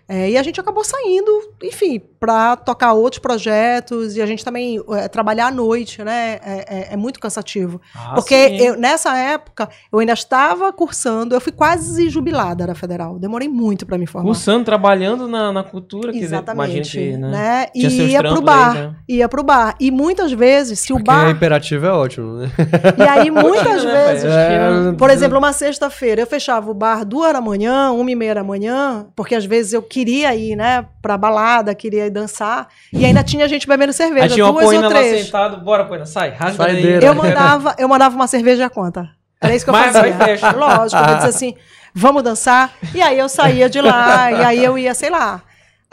Eh, 0.09 0.31
e 0.31 0.37
a 0.39 0.43
gente 0.43 0.61
acabou 0.61 0.85
saindo, 0.85 1.31
enfim, 1.63 2.01
para 2.21 2.57
tocar 2.57 2.93
outros 2.93 3.19
projetos. 3.21 4.17
E 4.17 4.23
a 4.23 4.27
gente 4.27 4.45
também 4.45 4.81
eh, 4.95 5.09
trabalhar 5.09 5.47
à 5.47 5.51
noite, 5.51 6.03
né? 6.05 6.39
É, 6.45 6.65
é- 6.69 6.89
é 6.93 6.97
muito 6.97 7.19
cansativo. 7.21 7.81
Ah, 7.95 8.13
Porque 8.15 8.35
eu- 8.35 8.77
nessa 8.77 9.17
época 9.17 9.69
eu 9.93 9.99
ainda 9.99 10.13
estava 10.13 10.73
cursando. 10.73 11.35
Eu 11.35 11.41
fui 11.41 11.53
quase 11.53 12.09
jubilada 12.11 12.67
da 12.67 12.75
federal. 12.75 13.19
Demorei 13.19 13.49
muito 13.49 13.87
para 13.87 13.97
me 13.97 14.07
formar. 14.07 14.27
Cursando, 14.27 14.65
trabalhando 14.65 15.27
na, 15.29 15.53
na 15.53 15.63
cultura, 15.63 16.13
que 16.13 16.19
Exatamente. 16.19 16.91
que, 16.99 17.17
né? 17.17 17.31
né? 17.31 17.67
Tinha 17.75 17.89
E 17.89 18.11
ia 18.11 18.23
pro 18.23 18.43
bar. 18.43 18.73
aí, 18.77 18.83
né? 18.83 18.95
Ia 19.09 19.29
pro 19.29 19.43
bar. 19.43 19.75
E 19.81 19.91
muitas 19.91 20.33
vezes, 20.33 20.79
se 20.81 20.93
o 20.93 20.99
é 20.99 21.03
bar. 21.03 21.31
imperativo 21.31 21.87
é 21.87 21.91
ótimo, 21.93 22.35
né? 22.39 22.51
E 22.99 23.03
aí, 23.03 23.31
muitas 23.31 23.85
né, 23.85 24.07
vezes. 24.13 24.25
É, 24.25 24.93
Por 24.99 25.11
exemplo, 25.11 25.39
uma 25.39 25.53
sexta-feira, 25.53 26.21
eu 26.23 26.27
fechava 26.27 26.71
o 26.71 26.75
bar 26.75 27.05
duas 27.05 27.33
da 27.33 27.41
manhã, 27.41 27.91
uma 27.93 28.11
e 28.11 28.15
meia 28.15 28.35
da 28.35 28.45
manhã, 28.45 29.07
porque 29.17 29.35
às 29.35 29.45
vezes 29.45 29.73
eu 29.73 29.83
queria 29.93 30.35
ir, 30.35 30.57
né, 30.57 30.87
pra 31.03 31.19
balada, 31.19 31.75
queria 31.75 32.07
ir 32.07 32.11
dançar, 32.11 32.67
e 32.91 33.05
ainda 33.05 33.23
tinha 33.23 33.47
gente 33.47 33.69
bebendo 33.69 33.93
cerveja, 33.93 34.25
Aí 34.25 34.31
tinha 34.31 34.47
uma 34.47 34.53
duas 34.53 34.65
poina 34.65 34.87
ou 34.87 34.93
lá 34.95 34.99
três. 35.01 35.27
sentado, 35.27 35.63
bora, 35.63 35.85
poina, 35.85 36.07
sai, 36.07 36.31
rasga 36.31 36.65
daí. 36.65 37.05
Eu 37.05 37.15
mandava, 37.15 37.75
eu 37.79 37.87
mandava 37.87 38.17
uma 38.17 38.27
cerveja 38.27 38.65
à 38.65 38.71
conta. 38.71 39.11
Era 39.39 39.55
isso 39.55 39.67
que 39.67 39.71
eu 39.71 39.75
Mas 39.75 39.93
fazia. 39.93 40.15
vai 40.15 40.27
festa. 40.29 40.51
Lógico, 40.53 41.03
eu 41.03 41.15
dizia 41.17 41.29
assim, 41.29 41.55
vamos 41.95 42.23
dançar. 42.23 42.73
E 42.95 43.03
aí 43.03 43.19
eu 43.19 43.29
saía 43.29 43.69
de 43.69 43.83
lá, 43.83 44.33
e 44.33 44.43
aí 44.43 44.65
eu 44.65 44.79
ia, 44.79 44.95
sei 44.95 45.11
lá, 45.11 45.43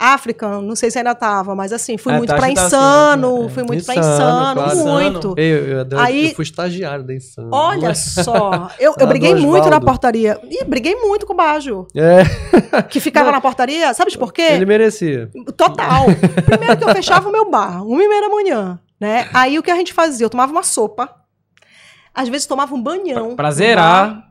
África, 0.02 0.48
não 0.62 0.74
sei 0.74 0.90
se 0.90 0.96
ainda 0.96 1.14
tava, 1.14 1.54
mas 1.54 1.74
assim, 1.74 1.98
fui 1.98 2.12
Ah, 2.14 2.16
muito 2.16 2.30
tá, 2.30 2.36
pra 2.36 2.48
que 2.48 2.54
tá 2.54 2.60
assim, 2.62 2.74
Insano, 2.76 3.42
né? 3.42 3.48
fui 3.50 3.62
muito 3.64 3.84
pra 3.84 3.94
Insano, 3.96 4.54
claro. 4.54 4.76
muito. 4.78 5.34
Eu, 5.36 5.44
eu, 5.66 5.86
eu, 5.90 5.98
Aí- 6.00 6.28
eu 6.30 6.34
fui 6.34 6.42
estagiário 6.42 7.04
da 7.04 7.14
Insano. 7.14 7.50
Olha 7.52 7.94
só, 7.94 8.70
eu, 8.80 8.94
eu 8.98 9.06
briguei 9.06 9.34
muito 9.34 9.68
na 9.68 9.78
portaria. 9.78 10.40
E 10.50 10.64
briguei 10.64 10.94
muito 10.96 11.26
com 11.26 11.34
o 11.34 11.36
Bajo, 11.36 11.86
É, 11.94 12.82
que 12.84 12.98
ficava 12.98 13.30
na 13.30 13.42
portaria. 13.42 13.92
Sabe 13.92 14.16
por 14.16 14.32
quê? 14.32 14.40
ele 14.52 14.64
merecia. 14.64 15.30
Total. 15.56 16.06
Primeiro 16.46 16.78
que 16.78 16.84
eu 16.84 16.88
fechava 16.94 17.28
o 17.28 17.32
meu 17.32 17.50
bar, 17.50 17.82
uma 17.86 18.02
e 18.02 18.08
meia 18.08 18.22
da 18.22 18.28
manhã, 18.30 18.80
né? 18.98 19.28
Aí 19.34 19.58
o 19.58 19.62
que 19.62 19.70
a 19.70 19.76
gente 19.76 19.92
fazia? 19.92 20.24
Eu 20.24 20.30
tomava 20.30 20.50
uma 20.50 20.62
sopa, 20.62 21.14
às 22.14 22.28
vezes 22.28 22.46
tomava 22.46 22.74
um 22.74 22.82
banhão. 22.82 23.28
Pra- 23.36 23.44
pra 23.44 23.50
zerar. 23.50 24.29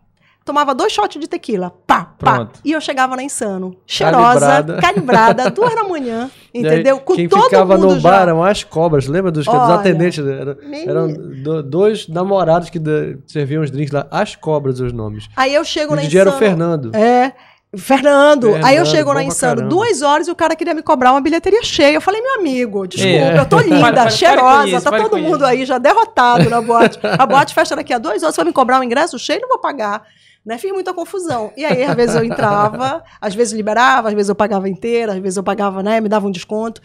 Tomava 0.49 0.73
dois 0.73 0.91
shots 0.91 1.19
de 1.21 1.27
tequila, 1.27 1.71
pá, 1.85 2.05
pá. 2.17 2.33
Pronto. 2.37 2.59
E 2.65 2.71
eu 2.71 2.81
chegava 2.81 3.15
na 3.15 3.21
Insano, 3.21 3.75
cheirosa, 3.85 4.39
Calibrada. 4.39 4.81
calibrada, 4.81 5.49
duas 5.51 5.75
da 5.75 5.83
manhã, 5.83 6.31
E 6.51 6.57
aí, 6.57 6.65
entendeu? 6.65 6.99
Com 7.01 7.13
Quem 7.13 7.29
todo 7.29 7.43
ficava 7.43 7.75
mundo 7.77 7.89
no 7.93 7.99
já. 7.99 8.09
bar 8.09 8.21
eram 8.23 8.43
as 8.43 8.63
cobras, 8.63 9.05
lembra 9.05 9.29
dos, 9.31 9.45
dos 9.45 9.53
Olha, 9.53 9.75
atendentes? 9.75 10.25
Era- 10.25 10.57
eram 10.87 11.07
do- 11.13 11.61
dois 11.61 12.07
namorados 12.07 12.71
que 12.71 12.81
serviam 13.27 13.61
os 13.61 13.69
drinks 13.69 13.93
lá, 13.93 14.07
as 14.09 14.35
cobras 14.35 14.79
os 14.79 14.91
nomes. 14.91 15.29
Aí 15.35 15.53
eu 15.53 15.63
chego 15.63 15.93
O 15.93 15.95
na 15.95 16.01
DJ 16.01 16.21
era 16.21 16.29
o 16.31 16.33
Insano. 16.33 16.47
Fernando. 16.49 16.95
É. 16.95 17.33
Fernando, 17.77 18.47
aí 18.47 18.55
eu 18.55 18.61
Fernando, 18.63 18.85
chego 18.87 19.11
pra 19.11 19.21
Insano, 19.23 19.69
duas 19.69 20.01
horas 20.01 20.27
e 20.27 20.31
o 20.31 20.35
cara 20.35 20.55
queria 20.55 20.73
me 20.73 20.81
cobrar 20.81 21.11
uma 21.11 21.21
bilheteria 21.21 21.61
cheia. 21.63 21.93
Eu 21.93 22.01
falei, 22.01 22.19
meu 22.19 22.39
amigo, 22.39 22.87
desculpa, 22.87 23.15
É. 23.15 23.37
eu 23.37 23.45
tô 23.45 23.59
linda, 23.61 24.03
com 24.05 24.09
cheirosa, 24.09 24.67
isso, 24.67 24.81
tá 24.89 24.97
todo 24.97 25.19
mundo 25.19 25.45
aí 25.45 25.63
já 25.65 25.77
derrotado 25.77 26.49
na 26.49 26.59
boate. 26.59 26.97
A 27.03 27.25
boate 27.27 27.53
fecha 27.53 27.75
daqui 27.75 27.93
a 27.93 27.99
duas 27.99 28.23
horas, 28.23 28.33
você 28.33 28.41
vai 28.41 28.45
me 28.49 28.53
cobrar 28.53 28.79
um 28.79 28.83
ingresso 28.83 29.19
cheio, 29.19 29.39
não 29.41 29.47
vou 29.49 29.59
pagar. 29.59 30.01
Né? 30.45 30.57
Fiz 30.57 30.71
muita 30.71 30.93
confusão. 30.93 31.51
E 31.55 31.65
aí, 31.65 31.83
às 31.83 31.95
vezes 31.95 32.15
eu 32.15 32.23
entrava, 32.23 33.03
às 33.21 33.35
vezes 33.35 33.53
liberava, 33.53 34.07
às 34.09 34.13
vezes 34.13 34.29
eu 34.29 34.35
pagava 34.35 34.67
inteira, 34.69 35.13
às 35.13 35.19
vezes 35.19 35.37
eu 35.37 35.43
pagava, 35.43 35.83
né, 35.83 35.99
me 36.01 36.09
dava 36.09 36.27
um 36.27 36.31
desconto. 36.31 36.81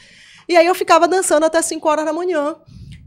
E 0.49 0.57
aí 0.57 0.67
eu 0.67 0.75
ficava 0.75 1.09
dançando 1.09 1.47
até 1.47 1.63
5 1.63 1.89
horas 1.89 2.05
da 2.05 2.13
manhã. 2.13 2.57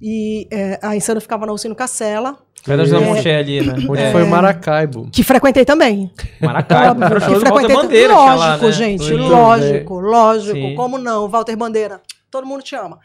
E 0.01 0.47
é, 0.51 0.79
a 0.81 0.95
Insano 0.95 1.19
ficava 1.19 1.45
na 1.45 1.51
Alcino 1.51 1.75
Cacela, 1.75 2.37
Pedras 2.65 2.89
da 2.91 2.97
É. 2.97 2.99
Monché 2.99 3.35
ali, 3.35 3.61
né? 3.65 3.73
Onde 3.89 4.01
É. 4.01 4.11
foi 4.11 4.23
o 4.23 4.27
Maracaibo. 4.27 5.09
que 5.11 5.23
frequentei 5.23 5.63
também. 5.63 6.11
Maracaibo, 6.41 6.99
que 7.01 7.39
frequentei 7.39 7.75
Bandeira, 7.75 8.13
lógico, 8.13 8.35
tinha 8.35 8.45
lá, 8.45 8.57
né? 8.57 8.71
gente, 8.71 9.13
lógico, 9.13 9.99
lógico. 9.99 10.55
Sim. 10.57 10.75
Como 10.75 10.97
não? 10.97 11.29
Walter 11.29 11.55
Bandeira, 11.55 12.01
todo 12.29 12.45
mundo 12.45 12.61
te 12.63 12.75
ama. 12.75 12.99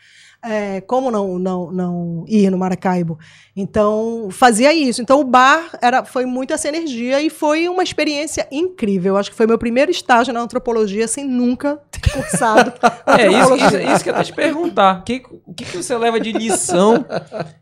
É, 0.45 0.80
como 0.80 1.09
não, 1.09 1.38
não, 1.38 1.70
não 1.70 2.24
ir 2.26 2.51
no 2.51 2.59
Maracaibo? 2.59 3.16
Então, 3.55 4.28
fazia 4.32 4.72
isso. 4.74 5.01
Então, 5.01 5.20
o 5.20 5.24
bar 5.24 5.70
era, 5.80 6.05
foi 6.05 6.26
muito 6.26 6.53
essa 6.53 6.66
energia 6.68 7.20
e 7.20 7.30
foi 7.30 7.68
uma 7.68 7.82
experiência 7.84 8.49
incrível. 8.51 9.16
Acho 9.16 9.30
que 9.30 9.36
foi 9.36 9.47
meu 9.47 9.57
primeiro 9.57 9.90
estágio 9.93 10.32
na 10.34 10.40
antropologia 10.40 11.07
sem 11.07 11.24
nunca 11.28 11.78
ter 11.93 12.01
cursado 12.11 12.72
É, 13.07 13.28
isso, 13.28 13.55
isso, 13.55 13.76
isso 13.93 14.03
que 14.05 14.11
eu 14.11 14.16
ia 14.16 14.24
te 14.24 14.32
perguntar. 14.32 15.05
Que- 15.05 15.22
O 15.47 15.55
que, 15.55 15.64
que 15.64 15.76
você 15.76 15.97
leva 15.97 16.18
de 16.18 16.32
lição 16.32 17.05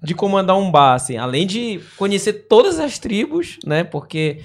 de 0.02 0.14
comandar 0.14 0.56
um 0.56 0.70
bar, 0.70 0.94
assim? 0.94 1.18
Além 1.18 1.46
de 1.46 1.80
conhecer 1.98 2.32
todas 2.48 2.80
as 2.80 2.98
tribos, 2.98 3.58
né? 3.66 3.84
Porque 3.84 4.40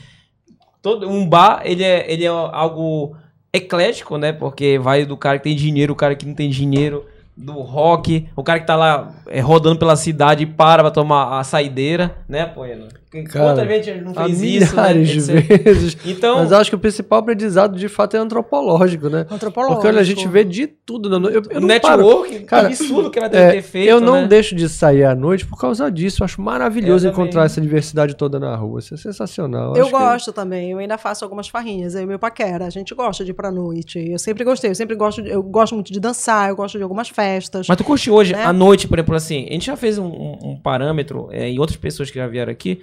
todo, 0.81 1.07
um 1.09 1.25
bar, 1.25 1.61
ele 1.63 1.83
é, 1.85 2.11
ele 2.11 2.25
é 2.25 2.27
algo 2.27 3.15
eclético, 3.53 4.17
né? 4.17 4.33
Porque 4.33 4.77
vai 4.77 5.05
do 5.05 5.15
cara 5.15 5.37
que 5.37 5.45
tem 5.45 5.55
dinheiro, 5.55 5.93
o 5.93 5.95
cara 5.95 6.15
que 6.15 6.25
não 6.25 6.33
tem 6.33 6.49
dinheiro, 6.49 7.05
do 7.37 7.53
rock, 7.61 8.29
o 8.35 8.43
cara 8.43 8.59
que 8.59 8.67
tá 8.67 8.75
lá 8.75 9.13
é, 9.27 9.39
rodando 9.39 9.77
pela 9.77 9.95
cidade 9.95 10.43
e 10.43 10.45
para 10.45 10.83
pra 10.83 10.91
tomar 10.91 11.39
a 11.39 11.43
saideira, 11.43 12.15
né, 12.27 12.45
Poena? 12.45 12.87
Cara, 13.23 13.53
Quanta 13.55 13.67
gente 13.83 14.01
não 14.01 14.13
fez 14.13 14.41
isso, 14.41 14.75
né? 14.75 14.93
milhares 14.93 15.09
de 15.25 15.31
etc. 15.31 15.63
vezes. 15.63 15.97
Então, 16.05 16.37
Mas 16.37 16.51
acho 16.51 16.69
que 16.69 16.75
o 16.75 16.79
principal 16.79 17.19
aprendizado, 17.19 17.77
de 17.77 17.87
fato, 17.87 18.15
é 18.15 18.19
antropológico, 18.19 19.09
né? 19.09 19.25
Antropológico. 19.29 19.75
Porque 19.75 19.87
olha, 19.87 20.01
a 20.01 20.03
gente 20.03 20.27
vê 20.27 20.43
de 20.43 20.67
tudo. 20.67 21.19
no- 21.19 21.29
Eu, 21.29 21.41
eu 21.49 21.61
o 21.61 21.65
network, 21.65 22.39
Cara, 22.41 22.67
absurdo 22.67 23.09
que 23.09 23.17
ela 23.19 23.27
É, 23.27 23.31
deve 23.31 23.51
ter 23.53 23.61
feito, 23.61 23.89
eu 23.89 23.99
não 24.01 24.21
né? 24.21 24.27
deixo 24.27 24.55
de 24.55 24.67
sair 24.69 25.03
à 25.03 25.15
noite 25.15 25.45
por 25.45 25.57
causa 25.59 25.89
disso. 25.91 26.21
Eu 26.21 26.25
acho 26.25 26.41
maravilhoso 26.41 27.07
Eu 27.07 27.11
também. 27.11 27.25
encontrar 27.25 27.45
essa 27.45 27.61
diversidade 27.61 28.15
toda 28.15 28.39
na 28.39 28.55
rua. 28.55 28.79
Isso 28.79 28.93
é 28.93 28.97
sensacional. 28.97 29.75
Eu 29.75 29.83
acho 29.83 29.91
que- 29.93 29.97
gosto 29.99 30.33
também, 30.33 30.71
eu 30.71 30.77
ainda 30.79 30.97
faço 30.97 31.23
algumas 31.23 31.47
farrinhas. 31.47 31.95
Eu 31.95 32.01
e 32.01 32.05
meu 32.05 32.19
paquera, 32.19 32.65
a 32.65 32.69
gente 32.69 32.93
gosta 32.93 33.23
de 33.23 33.31
ir 33.31 33.33
pra 33.33 33.51
noite. 33.51 33.99
Eu 33.99 34.19
sempre 34.19 34.43
gostei, 34.43 34.69
eu 34.71 34.75
sempre 34.75 34.95
gosto, 34.95 35.21
de- 35.21 35.29
eu 35.29 35.41
gosto 35.41 35.73
muito 35.75 35.91
de 35.91 35.99
dançar, 35.99 36.49
eu 36.49 36.55
gosto 36.55 36.77
de 36.77 36.83
algumas 36.83 37.09
festas. 37.09 37.67
Mas 37.67 37.77
tu 37.77 37.83
curte 37.83 38.09
hoje, 38.09 38.33
Né? 38.33 38.43
à 38.43 38.51
noite, 38.53 38.87
por 38.87 38.97
exemplo, 38.99 39.15
assim, 39.15 39.45
a 39.49 39.53
gente 39.53 39.65
já 39.65 39.75
fez 39.77 39.97
um, 39.97 40.05
um- 40.05 40.37
um 40.51 40.59
parâmetro, 40.59 41.29
é, 41.31 41.47
em 41.49 41.59
outras 41.59 41.77
pessoas 41.77 42.09
que 42.09 42.17
já 42.17 42.27
vieram 42.27 42.51
aqui, 42.51 42.79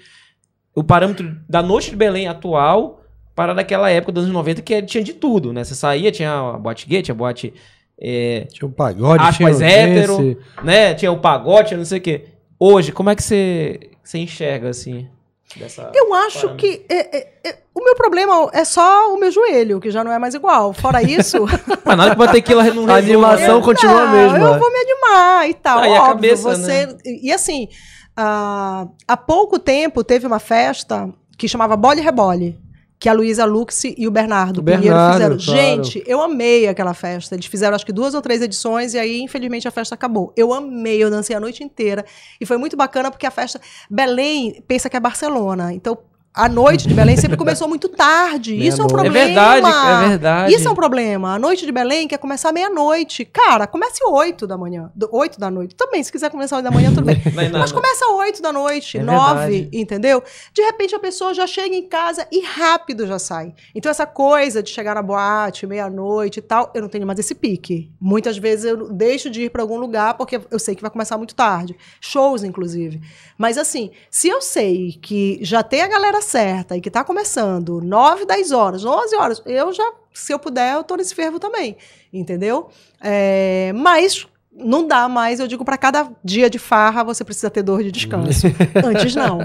o 0.74 0.82
parâmetro 0.82 1.36
da 1.48 1.62
noite 1.62 1.90
de 1.90 1.96
Belém 1.96 2.26
atual 2.28 3.00
para 3.34 3.54
daquela 3.54 3.90
época 3.90 4.12
dos 4.12 4.24
anos 4.24 4.34
90, 4.34 4.62
que 4.62 4.82
tinha 4.82 5.02
de 5.02 5.12
tudo, 5.14 5.52
né? 5.52 5.64
Você 5.64 5.74
saía, 5.74 6.12
tinha 6.12 6.32
a 6.32 6.58
boate 6.58 6.86
gay, 6.86 7.02
tinha 7.02 7.14
a 7.14 7.16
boate, 7.16 7.52
é, 8.00 8.46
Tinha 8.52 8.68
um 8.68 8.72
pagode, 8.72 9.22
Acho 9.24 9.36
tinha 9.38 9.48
mais 9.48 9.60
um 9.60 9.64
hétero. 9.64 10.38
né? 10.62 10.94
Tinha 10.94 11.10
o 11.12 11.18
pagode, 11.18 11.68
tinha 11.68 11.78
não 11.78 11.84
sei 11.84 11.98
o 11.98 12.02
quê. 12.02 12.24
Hoje, 12.58 12.92
como 12.92 13.10
é 13.10 13.14
que 13.16 13.22
você, 13.22 13.90
você 14.02 14.18
enxerga, 14.18 14.68
assim? 14.70 15.08
dessa 15.56 15.90
Eu 15.94 16.14
acho 16.14 16.40
parâmetro? 16.48 16.56
que 16.66 16.86
é- 16.88 17.16
é- 17.18 17.28
é- 17.44 17.58
o 17.74 17.84
meu 17.84 17.94
problema 17.94 18.48
é 18.54 18.64
só 18.64 19.12
o 19.14 19.18
meu 19.18 19.30
joelho, 19.30 19.80
que 19.80 19.90
já 19.90 20.02
não 20.02 20.10
é 20.12 20.18
mais 20.18 20.34
igual. 20.34 20.72
Fora 20.72 21.02
isso, 21.02 21.44
Mas 21.84 21.96
nada 21.96 22.12
que 22.12 22.18
vai 22.18 22.30
ter 22.32 22.40
que 22.42 22.52
ir 22.52 22.54
lá 22.54 22.64
no 22.64 22.90
A 22.90 22.96
animação 22.96 23.58
né? 23.58 23.64
continua 23.64 24.00
a 24.02 24.06
Não, 24.06 24.12
mesma. 24.12 24.38
Eu 24.38 24.58
vou 24.58 24.72
me 24.72 24.78
animar 24.78 25.50
e 25.50 25.54
tal. 25.54 25.78
Ah, 25.80 25.88
e 25.88 25.90
a 25.94 26.00
óbvio, 26.02 26.14
cabeça, 26.14 26.42
você. 26.56 26.86
né? 26.86 26.96
E 27.04 27.30
assim, 27.32 27.68
ah, 28.16 28.86
há 29.06 29.16
pouco 29.16 29.58
tempo 29.58 30.04
teve 30.04 30.26
uma 30.26 30.38
festa 30.38 31.08
que 31.36 31.48
chamava 31.48 31.76
Bole 31.76 32.00
Rebole. 32.00 32.60
Que 32.98 33.08
a 33.08 33.12
Luísa 33.12 33.44
Lux 33.44 33.82
e 33.82 34.06
o 34.06 34.12
Bernardo 34.12 34.60
O 34.60 34.62
Pinheiro 34.62 34.84
Bernardo, 34.84 35.12
fizeram. 35.14 35.36
claro. 35.36 35.84
Gente, 35.84 36.04
eu 36.06 36.22
amei 36.22 36.68
aquela 36.68 36.94
festa. 36.94 37.34
Eles 37.34 37.46
fizeram 37.46 37.74
acho 37.74 37.84
que 37.84 37.92
duas 37.92 38.14
ou 38.14 38.22
três 38.22 38.40
edições 38.40 38.94
e 38.94 38.98
aí, 38.98 39.20
infelizmente, 39.20 39.66
a 39.66 39.72
festa 39.72 39.96
acabou. 39.96 40.32
Eu 40.36 40.54
amei, 40.54 41.02
eu 41.02 41.10
dancei 41.10 41.34
a 41.34 41.40
noite 41.40 41.64
inteira. 41.64 42.04
E 42.40 42.46
foi 42.46 42.56
muito 42.58 42.76
bacana 42.76 43.10
porque 43.10 43.26
a 43.26 43.30
festa. 43.32 43.60
Belém 43.90 44.62
pensa 44.68 44.88
que 44.88 44.96
é 44.96 45.00
Barcelona. 45.00 45.72
Então, 45.72 45.98
a 46.34 46.48
noite 46.48 46.88
de 46.88 46.94
Belém 46.94 47.16
sempre 47.16 47.36
começou 47.38 47.68
muito 47.68 47.88
tarde. 47.88 48.54
Isso 48.56 48.80
é 48.80 48.84
um 48.84 48.88
Meia-noite. 48.88 48.92
problema. 48.94 49.18
É 49.18 49.26
verdade, 49.26 50.04
é 50.04 50.08
verdade. 50.08 50.54
Isso 50.54 50.68
é 50.68 50.70
um 50.70 50.74
problema. 50.74 51.34
A 51.34 51.38
noite 51.38 51.66
de 51.66 51.72
Belém 51.72 52.08
quer 52.08 52.18
começar 52.18 52.52
meia-noite. 52.52 53.24
Cara, 53.24 53.66
comece 53.66 54.02
8 54.04 54.46
da 54.46 54.56
manhã. 54.56 54.90
Do- 54.94 55.10
8 55.12 55.38
da 55.38 55.50
noite. 55.50 55.74
Também, 55.74 56.02
se 56.02 56.10
quiser 56.10 56.30
começar 56.30 56.56
8 56.56 56.64
da 56.64 56.70
manhã, 56.70 56.88
tudo 56.94 57.04
bem. 57.04 57.20
É. 57.42 57.48
Mas 57.50 57.72
começa 57.72 58.06
8 58.06 58.40
da 58.40 58.52
noite, 58.52 58.98
É 58.98 59.02
9, 59.02 59.50
verdade. 59.50 59.68
entendeu? 59.78 60.22
De 60.54 60.62
repente 60.62 60.94
a 60.94 60.98
pessoa 60.98 61.34
já 61.34 61.46
chega 61.46 61.74
em 61.74 61.86
casa 61.88 62.26
e 62.32 62.40
rápido 62.44 63.06
já 63.06 63.18
sai. 63.18 63.52
Então 63.74 63.90
essa 63.90 64.06
coisa 64.06 64.62
de 64.62 64.70
chegar 64.70 64.94
na 64.94 65.02
boate, 65.02 65.66
meia-noite 65.66 66.38
e 66.38 66.42
tal, 66.42 66.70
eu 66.74 66.80
não 66.82 66.88
tenho 66.88 67.06
mais 67.06 67.18
esse 67.18 67.34
pique. 67.34 67.90
Muitas 68.00 68.38
vezes 68.38 68.64
eu 68.64 68.90
deixo 68.92 69.28
de 69.28 69.42
ir 69.42 69.50
para 69.50 69.60
algum 69.62 69.76
lugar 69.78 70.14
porque 70.14 70.40
eu 70.50 70.58
sei 70.58 70.74
que 70.74 70.82
vai 70.82 70.90
começar 70.90 71.18
muito 71.18 71.34
tarde. 71.34 71.76
Shows, 72.00 72.42
inclusive. 72.44 73.00
Mas 73.36 73.58
assim, 73.58 73.90
se 74.10 74.28
eu 74.28 74.40
sei 74.40 74.98
que 75.02 75.38
já 75.42 75.62
tem 75.62 75.82
a 75.82 75.88
galera 75.88 76.21
certa 76.22 76.76
e 76.76 76.80
que 76.80 76.90
tá 76.90 77.04
começando 77.04 77.80
9, 77.82 78.24
10 78.24 78.52
horas, 78.52 78.84
11 78.84 79.16
horas, 79.16 79.42
eu 79.44 79.72
já, 79.72 79.84
se 80.14 80.32
eu 80.32 80.38
puder, 80.38 80.74
eu 80.74 80.84
tô 80.84 80.96
nesse 80.96 81.14
fervo 81.14 81.38
também. 81.38 81.76
Entendeu? 82.12 82.68
É, 83.02 83.72
mas 83.74 84.26
não 84.54 84.86
dá 84.86 85.08
mais, 85.08 85.40
eu 85.40 85.48
digo, 85.48 85.64
para 85.64 85.78
cada 85.78 86.10
dia 86.22 86.50
de 86.50 86.58
farra 86.58 87.02
você 87.02 87.24
precisa 87.24 87.48
ter 87.50 87.62
dor 87.62 87.82
de 87.82 87.90
descanso. 87.90 88.46
Antes 88.84 89.14
não. 89.14 89.38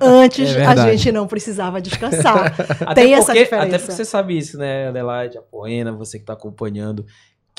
Antes 0.00 0.50
É 0.56 0.66
a 0.66 0.74
gente 0.90 1.12
não 1.12 1.26
precisava 1.28 1.80
descansar. 1.80 2.54
Até 2.84 3.02
Tem 3.02 3.14
essa 3.14 3.26
porque- 3.26 3.44
diferença. 3.44 3.66
Até 3.68 3.78
porque 3.78 3.92
você 3.92 4.04
sabe 4.04 4.36
isso, 4.36 4.58
né, 4.58 4.88
Adelaide, 4.88 5.38
a 5.38 5.42
Poena, 5.42 5.92
você 5.92 6.18
que 6.18 6.24
tá 6.24 6.32
acompanhando, 6.32 7.06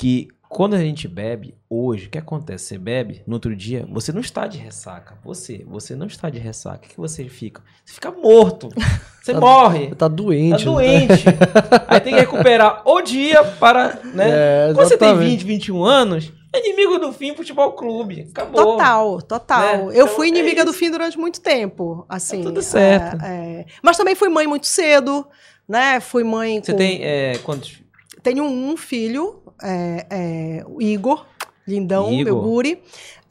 que 0.00 0.28
quando 0.48 0.74
a 0.74 0.78
gente 0.78 1.06
bebe, 1.06 1.54
hoje, 1.68 2.06
o 2.06 2.10
que 2.10 2.18
acontece? 2.18 2.64
Você 2.64 2.78
bebe, 2.78 3.22
no 3.26 3.34
outro 3.34 3.54
dia, 3.54 3.86
você 3.88 4.10
não 4.12 4.20
está 4.20 4.46
de 4.48 4.56
ressaca. 4.58 5.16
Você, 5.22 5.64
você 5.68 5.94
não 5.94 6.06
está 6.06 6.28
de 6.30 6.38
ressaca. 6.40 6.86
O 6.86 6.88
que, 6.88 6.96
você 6.96 7.28
fica? 7.28 7.62
Você 7.84 7.94
fica 7.94 8.10
morto. 8.10 8.68
Você 9.22 9.34
morre. 9.34 9.88
Tá 9.90 9.96
Tá 9.96 10.08
doente. 10.08 10.58
né? 10.60 10.64
doente. 10.64 11.24
Aí 11.86 12.00
tem 12.00 12.14
que 12.14 12.20
recuperar 12.20 12.80
o 12.88 13.02
dia 13.02 13.44
para, 13.44 14.00
né? 14.14 14.28
É, 14.30 14.72
Quando 14.74 14.88
você 14.88 14.96
tem 14.96 15.08
exatamente. 15.10 15.44
20, 15.44 15.46
21 15.46 15.84
anos, 15.84 16.32
é 16.54 16.58
inimigo 16.66 16.98
do 16.98 17.12
fim 17.12 17.34
futebol 17.36 17.72
clube. 17.74 18.26
Acabou. 18.30 18.64
Total, 18.64 19.20
total. 19.20 19.60
Né? 19.60 19.82
Eu 19.88 19.90
Então, 19.90 20.08
fui 20.08 20.26
é 20.26 20.30
inimiga 20.30 20.64
do 20.64 20.70
isso. 20.70 20.78
fim 20.78 20.90
durante 20.90 21.18
muito 21.18 21.38
tempo, 21.42 22.06
assim. 22.08 22.38
Tá 22.38 22.44
tudo 22.44 22.62
certo. 22.62 23.22
é, 23.22 23.60
é. 23.60 23.66
Mas 23.82 23.98
também 23.98 24.14
fui 24.14 24.30
mãe 24.30 24.46
muito 24.46 24.66
cedo, 24.66 25.26
né? 25.68 26.00
Fui 26.00 26.24
mãe 26.24 26.58
Você 26.64 26.72
com- 26.72 26.78
tem 26.78 27.04
é, 27.04 27.36
quantos? 27.44 27.78
Tenho 28.22 28.42
um 28.44 28.74
filho, 28.76 29.39
é, 29.62 30.06
é, 30.10 30.64
o 30.66 30.80
Igor, 30.80 31.26
lindão, 31.66 32.12
Igor. 32.12 32.24
meu 32.24 32.40
guri. 32.40 32.82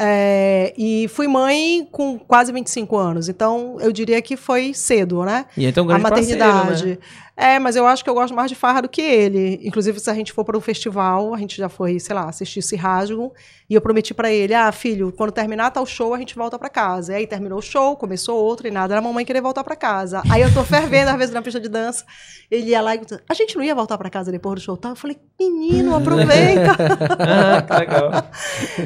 É, 0.01 0.73
e 0.77 1.09
fui 1.09 1.27
mãe 1.27 1.85
com 1.91 2.17
quase 2.17 2.53
25 2.53 2.95
anos. 2.95 3.27
Então, 3.27 3.77
eu 3.81 3.91
diria 3.91 4.21
que 4.21 4.37
foi 4.37 4.73
cedo, 4.73 5.25
né? 5.25 5.45
E 5.57 5.65
então 5.65 5.85
um 5.85 5.91
a 5.91 5.99
maternidade. 5.99 6.67
parceiro, 6.67 6.89
né? 6.91 6.97
É, 7.39 7.57
mas 7.57 7.77
eu 7.77 7.87
acho 7.87 8.03
que 8.03 8.09
eu 8.09 8.13
gosto 8.13 8.35
mais 8.35 8.49
de 8.51 8.55
farra 8.55 8.81
do 8.81 8.89
que 8.89 9.01
ele. 9.01 9.61
Inclusive, 9.63 9.97
se 9.97 10.09
a 10.09 10.13
gente 10.13 10.33
for 10.33 10.43
para 10.43 10.57
um 10.57 10.61
festival, 10.61 11.33
a 11.33 11.37
gente 11.37 11.55
já 11.55 11.69
foi, 11.69 11.97
sei 11.97 12.13
lá, 12.13 12.27
assistir 12.27 12.59
esse 12.59 12.75
rasgo. 12.75 13.33
E 13.69 13.75
eu 13.75 13.79
prometi 13.79 14.13
para 14.13 14.29
ele: 14.29 14.53
ah, 14.53 14.69
filho, 14.73 15.13
quando 15.15 15.31
terminar 15.31 15.71
tal 15.71 15.85
show, 15.85 16.13
a 16.13 16.17
gente 16.17 16.35
volta 16.35 16.59
para 16.59 16.67
casa. 16.67 17.13
E 17.13 17.15
aí 17.15 17.27
terminou 17.27 17.59
o 17.59 17.61
show, 17.61 17.95
começou 17.95 18.37
outro 18.37 18.67
e 18.67 18.71
nada. 18.71 18.93
Era 18.93 18.99
a 18.99 19.01
mamãe 19.01 19.23
querer 19.23 19.39
voltar 19.39 19.63
para 19.63 19.77
casa. 19.77 20.21
Aí 20.29 20.41
eu 20.41 20.53
tô 20.53 20.65
fervendo, 20.65 21.11
às 21.11 21.17
vezes, 21.17 21.33
na 21.33 21.41
pista 21.41 21.61
de 21.61 21.69
dança. 21.69 22.03
Ele 22.51 22.71
ia 22.71 22.81
lá 22.81 22.93
e 22.95 23.01
a 23.29 23.33
gente 23.33 23.55
não 23.55 23.63
ia 23.63 23.73
voltar 23.73 23.97
para 23.97 24.09
casa 24.09 24.33
depois 24.33 24.55
do 24.55 24.61
show, 24.61 24.75
tá? 24.75 24.89
Eu 24.89 24.95
falei: 24.97 25.17
menino, 25.39 25.95
aproveita. 25.95 26.75
Ah, 27.19 27.61
que 27.61 27.73
legal. 27.73 28.11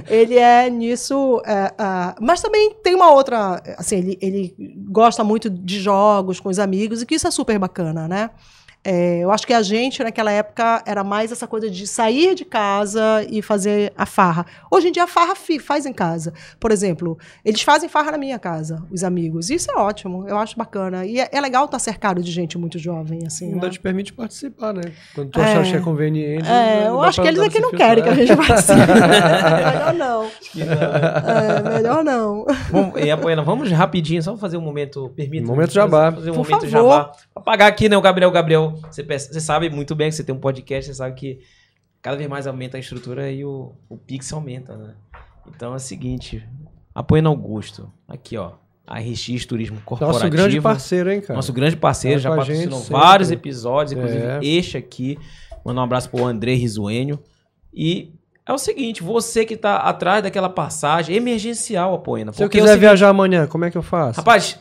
ele 0.07 0.37
é 0.37 0.69
nisso. 0.69 1.02
É, 1.45 1.73
ah, 1.77 2.15
mas 2.21 2.41
também 2.41 2.75
tem 2.83 2.95
uma 2.95 3.11
outra. 3.11 3.61
Assim, 3.77 3.97
ele, 3.97 4.17
ele 4.21 4.75
gosta 4.89 5.23
muito 5.23 5.49
de 5.49 5.79
jogos 5.79 6.39
com 6.39 6.49
os 6.49 6.59
amigos, 6.59 7.01
e 7.01 7.05
que 7.05 7.15
isso 7.15 7.27
é 7.27 7.31
super 7.31 7.57
bacana, 7.59 8.07
né? 8.07 8.29
É, 8.85 9.19
eu 9.19 9.31
acho 9.31 9.47
que 9.47 9.53
a 9.53 9.61
gente, 9.61 10.03
naquela 10.03 10.29
época, 10.31 10.83
era 10.85 11.03
mais 11.05 11.31
essa 11.31 11.47
coisa 11.47 11.69
de 11.69 11.87
sair 11.87 12.35
de 12.35 12.43
casa 12.43 13.25
e 13.29 13.41
fazer 13.41 13.93
a 13.97 14.05
farra. 14.05 14.45
Hoje 14.69 14.89
em 14.89 14.91
dia, 14.91 15.05
a 15.05 15.07
farra 15.07 15.33
faz 15.61 15.85
em 15.85 15.93
casa. 15.93 16.33
Por 16.59 16.69
exemplo, 16.69 17.17
eles 17.45 17.61
fazem 17.61 17.87
farra 17.87 18.11
na 18.11 18.17
minha 18.17 18.37
casa, 18.37 18.83
os 18.91 19.03
amigos. 19.03 19.49
Isso 19.49 19.71
é 19.71 19.75
ótimo, 19.75 20.27
eu 20.27 20.37
acho 20.37 20.57
bacana. 20.57 21.05
E 21.05 21.19
é, 21.19 21.29
é 21.31 21.39
legal 21.39 21.63
estar 21.65 21.79
cercado 21.79 22.21
de 22.21 22.29
gente 22.31 22.57
muito 22.57 22.77
jovem, 22.77 23.19
assim. 23.25 23.53
Ainda 23.53 23.67
Né? 23.67 23.71
te 23.71 23.79
permite 23.79 24.11
participar, 24.11 24.73
né? 24.73 24.81
Quando 25.15 25.29
tu 25.31 25.39
É. 25.39 25.43
achar 25.55 25.63
que 25.71 25.77
é 25.77 25.79
conveniente. 25.79 26.49
É, 26.49 26.87
eu 26.87 27.01
acho 27.01 27.21
que 27.21 27.27
eles 27.29 27.39
aqui 27.39 27.53
pra 27.53 27.61
não 27.61 27.69
se 27.69 27.75
querem 27.77 28.03
que 28.03 28.09
a 28.09 28.15
filtrar. 28.15 28.37
gente 28.37 28.47
participe. 28.47 28.79
melhor 29.73 29.93
não. 29.93 30.29
É, 30.57 31.69
melhor 31.75 32.03
não. 32.03 32.45
Vamos, 32.69 32.99
e 33.01 33.09
Apoena, 33.09 33.41
vamos 33.41 33.71
rapidinho, 33.71 34.21
só 34.21 34.35
fazer 34.37 34.57
um 34.57 34.61
momento, 34.61 35.09
permita. 35.15 35.47
Momento 35.47 35.71
jabá. 35.71 36.11
Fazer 36.11 36.31
um 36.31 36.33
Por 36.33 36.49
momento 36.49 36.69
favor. 36.69 36.91
jabá. 36.91 37.11
Pra 37.33 37.43
pagar 37.43 37.67
aqui, 37.67 37.87
né, 37.89 37.97
o 37.97 38.01
Gabriel, 38.01 38.31
Gabriel, 38.31 38.72
você, 38.77 39.03
você 39.03 39.39
sabe 39.41 39.69
muito 39.69 39.95
bem 39.95 40.09
que 40.09 40.15
você 40.15 40.23
tem 40.23 40.33
um 40.35 40.39
podcast, 40.39 40.89
você 40.91 40.95
sabe 40.97 41.15
que 41.15 41.39
cada 42.01 42.17
vez 42.17 42.29
mais 42.29 42.47
aumenta 42.47 42.77
a 42.77 42.79
estrutura 42.79 43.31
e 43.31 43.43
o, 43.45 43.73
o 43.89 43.97
Pix 43.97 44.31
aumenta, 44.33 44.75
né? 44.77 44.93
Então 45.47 45.73
é 45.73 45.75
o 45.75 45.79
seguinte, 45.79 46.47
Apoena 46.93 47.29
Augusto, 47.29 47.91
aqui 48.07 48.37
ó, 48.37 48.51
a 48.85 48.99
RX 48.99 49.45
Turismo 49.45 49.79
Corporativo. 49.85 50.19
Nosso 50.23 50.29
grande 50.31 50.61
parceiro, 50.61 51.11
hein, 51.11 51.21
cara? 51.21 51.35
Nosso 51.35 51.53
grande 51.53 51.75
parceiro, 51.75 52.17
Tá 52.21 52.29
já 52.29 52.35
patrocinou 52.35 52.79
sempre. 52.79 52.93
vários 52.93 53.31
episódios, 53.31 53.91
inclusive 53.93 54.23
É. 54.23 54.39
este 54.43 54.77
aqui. 54.77 55.17
Mandar 55.65 55.81
um 55.81 55.83
abraço 55.85 56.09
pro 56.09 56.25
André 56.25 56.53
Risuênio. 56.55 57.19
E 57.73 58.13
é 58.45 58.51
o 58.51 58.57
seguinte, 58.57 59.01
você 59.01 59.45
que 59.45 59.55
tá 59.55 59.77
atrás 59.77 60.21
daquela 60.21 60.49
passagem 60.49 61.15
emergencial, 61.15 61.93
Apoena. 61.93 62.33
Se 62.33 62.43
eu 62.43 62.47
é 62.47 62.49
quiser 62.49 62.63
seguinte- 62.67 62.79
viajar 62.81 63.09
amanhã, 63.09 63.47
como 63.47 63.63
é 63.63 63.71
que 63.71 63.77
eu 63.77 63.81
faço? 63.81 64.17
Rapaz, 64.19 64.59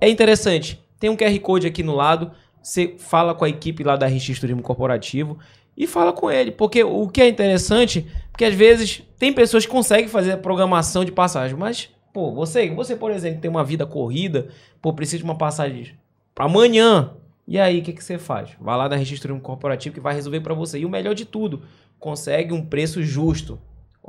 é 0.00 0.08
interessante. 0.08 0.82
Tem 0.98 1.08
um 1.08 1.16
QR 1.16 1.38
Code 1.38 1.66
aqui 1.68 1.82
no 1.84 1.94
lado. 1.94 2.32
Você 2.62 2.94
fala 2.98 3.34
com 3.34 3.44
a 3.44 3.48
equipe 3.48 3.82
lá 3.82 3.96
da 3.96 4.06
RX 4.06 4.38
Turismo 4.38 4.62
Corporativo 4.62 5.38
e 5.76 5.86
fala 5.86 6.12
com 6.12 6.30
ele. 6.30 6.50
Porque 6.50 6.84
o 6.84 7.08
que 7.08 7.22
é 7.22 7.28
interessante, 7.28 8.06
porque 8.30 8.44
às 8.44 8.54
vezes 8.54 9.02
tem 9.18 9.32
pessoas 9.32 9.64
que 9.64 9.72
conseguem 9.72 10.08
fazer 10.08 10.32
a 10.32 10.38
programação 10.38 11.04
de 11.04 11.12
passagem, 11.12 11.56
mas, 11.56 11.88
pô, 12.12 12.32
você, 12.32 12.68
você 12.70 12.94
por 12.94 13.10
exemplo, 13.10 13.40
tem 13.40 13.50
uma 13.50 13.64
vida 13.64 13.86
corrida, 13.86 14.48
pô, 14.80 14.92
precisa 14.92 15.18
de 15.18 15.24
uma 15.24 15.38
passagem 15.38 15.94
para 16.34 16.44
amanhã. 16.44 17.14
E 17.46 17.58
aí, 17.58 17.80
o 17.80 17.82
que, 17.82 17.92
que 17.92 18.04
você 18.04 18.18
faz? 18.18 18.50
Vai 18.60 18.76
lá 18.76 18.88
na 18.88 18.96
RX 18.96 19.18
Turismo 19.18 19.40
Corporativo 19.40 19.94
que 19.94 20.00
vai 20.00 20.14
resolver 20.14 20.40
para 20.40 20.54
você. 20.54 20.78
E 20.78 20.86
o 20.86 20.90
melhor 20.90 21.14
de 21.14 21.24
tudo, 21.24 21.62
consegue 21.98 22.52
um 22.54 22.64
preço 22.64 23.02
justo. 23.02 23.58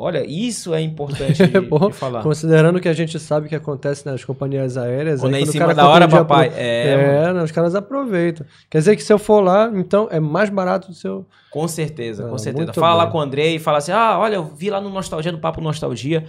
Olha, 0.02 0.26
isso 0.28 0.74
é 0.74 0.82
importante 0.82 1.46
de, 1.48 1.60
Bom, 1.62 1.90
de 1.90 1.94
falar. 1.96 2.24
Considerando 2.24 2.80
que 2.80 2.90
a 2.90 2.94
gente 2.94 3.20
sabe 3.20 3.46
o 3.46 3.50
que 3.50 3.56
acontece 3.56 4.06
nas 4.06 4.24
companhias 4.26 4.78
aéreas. 4.78 5.22
Quando 5.22 5.36
aí 5.36 5.42
é 5.42 5.44
em 5.44 5.48
cima 5.48 5.66
cara 5.66 5.76
da 5.76 5.88
hora, 5.88 6.08
papai. 6.08 6.50
pro- 6.50 6.60
É. 6.60 7.26
É, 7.30 7.34
não, 7.34 7.44
os 7.44 7.52
caras 7.52 7.76
aproveitam. 7.76 8.46
Quer 8.70 8.80
dizer 8.80 8.96
que 8.96 9.04
se 9.04 9.14
eu 9.14 9.20
for 9.20 9.42
lá, 9.42 9.72
então 9.74 10.08
é 10.12 10.20
mais 10.20 10.50
barato 10.50 10.88
do 10.90 10.94
seu. 10.94 11.26
Com 11.52 11.68
certeza, 11.68 12.24
com 12.28 12.36
Ah, 12.36 12.38
certeza. 12.40 12.66
muito 12.66 12.80
Fala 12.80 12.96
lá 12.96 13.04
bem. 13.06 13.12
com 13.12 13.18
o 13.18 13.22
Andrei 13.22 13.56
e 13.56 13.60
fala 13.60 13.78
assim: 13.80 13.92
ah, 13.92 14.18
olha, 14.18 14.36
eu 14.36 14.44
vi 14.46 14.70
lá 14.70 14.80
no 14.82 14.90
Nostalgia, 14.90 15.32
no 15.32 15.38
Papo 15.40 15.62
Nostalgia. 15.62 16.26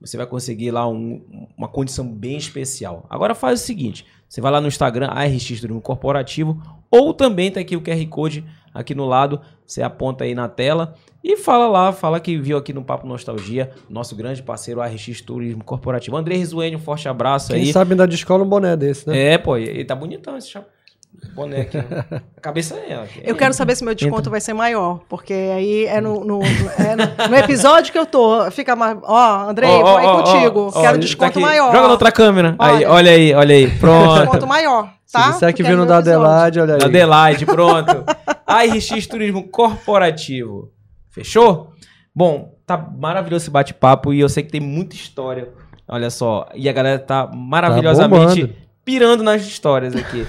Você 0.00 0.16
vai 0.16 0.26
conseguir 0.26 0.70
lá 0.70 0.86
um- 0.88 1.46
uma 1.56 1.66
condição 1.68 2.06
bem 2.08 2.36
especial. 2.36 3.04
Agora 3.10 3.34
faz 3.34 3.60
o 3.60 3.64
seguinte: 3.64 4.06
você 4.28 4.40
vai 4.40 4.52
lá 4.52 4.60
no 4.60 4.68
Instagram, 4.68 5.08
ARX 5.08 5.46
Turismo 5.60 5.80
Corporativo, 5.80 6.60
ou 6.90 7.12
também 7.12 7.50
tá 7.50 7.60
aqui 7.60 7.76
o 7.76 7.80
QR 7.82 8.06
Code 8.06 8.44
aqui 8.72 8.94
no 8.94 9.06
lado, 9.06 9.40
você 9.66 9.82
aponta 9.82 10.22
aí 10.24 10.34
na 10.36 10.48
tela 10.48 10.94
e 11.24 11.36
fala 11.36 11.66
lá, 11.66 11.92
fala 11.92 12.20
que 12.20 12.38
viu 12.38 12.56
aqui 12.56 12.72
no 12.72 12.84
Papo 12.84 13.06
Nostalgia, 13.08 13.70
nosso 13.90 14.14
grande 14.14 14.40
parceiro 14.42 14.80
ARX 14.80 15.20
Turismo 15.20 15.64
Corporativo. 15.64 16.16
André 16.16 16.36
Risuênio, 16.36 16.78
um 16.78 16.82
forte 16.82 17.08
abraço 17.08 17.52
Quem 17.52 17.62
aí. 17.62 17.72
sabe 17.72 17.96
dar 17.96 18.06
de 18.06 18.14
escola 18.14 18.44
um 18.44 18.48
boné 18.48 18.76
desse, 18.76 19.08
né? 19.08 19.32
É, 19.32 19.38
pô, 19.38 19.56
ele 19.56 19.84
tá 19.84 19.96
bonitão 19.96 20.36
esse 20.36 20.48
chapéu. 20.48 20.70
Boné 21.34 21.62
aqui. 21.62 21.78
ó. 21.78 22.16
A 22.36 22.40
cabeça 22.40 22.74
é 22.76 22.92
ela. 22.92 23.06
Eu 23.24 23.34
quero 23.34 23.52
saber 23.54 23.74
se 23.76 23.84
meu 23.84 23.94
desconto 23.94 24.30
vai 24.30 24.40
ser 24.40 24.52
maior, 24.52 25.00
porque 25.08 25.32
aí 25.32 25.84
é 25.86 26.00
no, 26.00 26.24
no, 26.24 26.40
é 26.42 26.94
no- 26.96 27.28
no 27.30 27.36
episódio 27.36 27.92
que 27.92 27.98
eu 27.98 28.06
tô. 28.06 28.50
Fica 28.50 28.74
mais. 28.76 28.96
Ó, 29.02 29.48
Andrei, 29.48 29.68
aí 29.70 29.82
ó, 29.82 30.00
ó, 30.00 30.22
contigo. 30.22 30.70
ó, 30.74 30.80
quero 30.80 30.92
tá 30.94 30.98
desconto 30.98 31.30
aqui. 31.30 31.40
maior. 31.40 31.72
Joga 31.72 31.86
na 31.86 31.92
outra 31.92 32.12
câmera. 32.12 32.54
Aí, 32.58 32.76
Olha. 32.76 32.90
olha 32.92 33.10
aí, 33.12 33.34
olha 33.34 33.54
aí. 33.54 33.66
Quero 33.66 33.78
Pronto. 33.80 34.20
desconto 34.20 34.46
maior, 34.46 34.92
tá? 35.12 35.22
Se 35.24 35.32
disser 35.32 35.54
que 35.54 35.62
é 35.62 35.64
viu 35.66 35.76
no 35.76 35.82
meu 35.84 35.88
da. 35.88 35.98
Adelaide, 35.98 36.60
olha 36.60 36.74
aí. 36.76 36.80
Adelaide, 36.84 37.46
pronto. 37.46 38.04
ARX 38.46 39.06
Turismo 39.06 39.48
Corporativo. 39.48 40.70
Fechou? 41.10 41.72
Bom, 42.14 42.54
tá 42.66 42.76
maravilhoso 42.76 43.44
esse 43.44 43.50
bate-papo 43.50 44.12
e 44.12 44.20
eu 44.20 44.28
sei 44.28 44.42
que 44.42 44.50
tem 44.52 44.60
muita 44.60 44.94
história. 44.94 45.48
Olha 45.88 46.10
só. 46.10 46.46
E 46.54 46.68
a 46.68 46.72
galera 46.72 46.98
tá 46.98 47.26
maravilhosamente 47.32 48.42
bombando. 48.42 48.54
pirando 48.84 49.22
nas 49.22 49.42
histórias 49.42 49.96
aqui. 49.96 50.26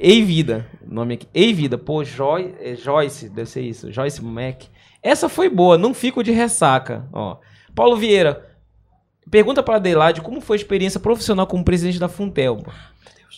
Ei 0.00 0.22
Vida, 0.22 0.64
nome 0.86 1.14
aqui. 1.14 1.26
Ei 1.34 1.52
Vida, 1.52 1.76
pô, 1.76 2.04
Joy, 2.04 2.54
é 2.60 2.76
Joyce, 2.76 3.28
deve 3.28 3.50
ser 3.50 3.62
isso, 3.62 3.90
Joyce 3.90 4.22
Mac. 4.22 4.62
Essa 5.02 5.28
foi 5.28 5.48
boa, 5.48 5.76
não 5.76 5.92
fico 5.92 6.22
de 6.22 6.30
ressaca, 6.30 7.08
ó. 7.12 7.38
Paulo 7.74 7.96
Vieira, 7.96 8.46
pergunta 9.28 9.60
para 9.60 9.74
Adelaide 9.74 10.20
como 10.20 10.40
foi 10.40 10.54
a 10.56 10.60
experiência 10.60 11.00
profissional 11.00 11.48
como 11.48 11.64
presidente 11.64 11.98
da 11.98 12.08
Funtel. 12.08 12.64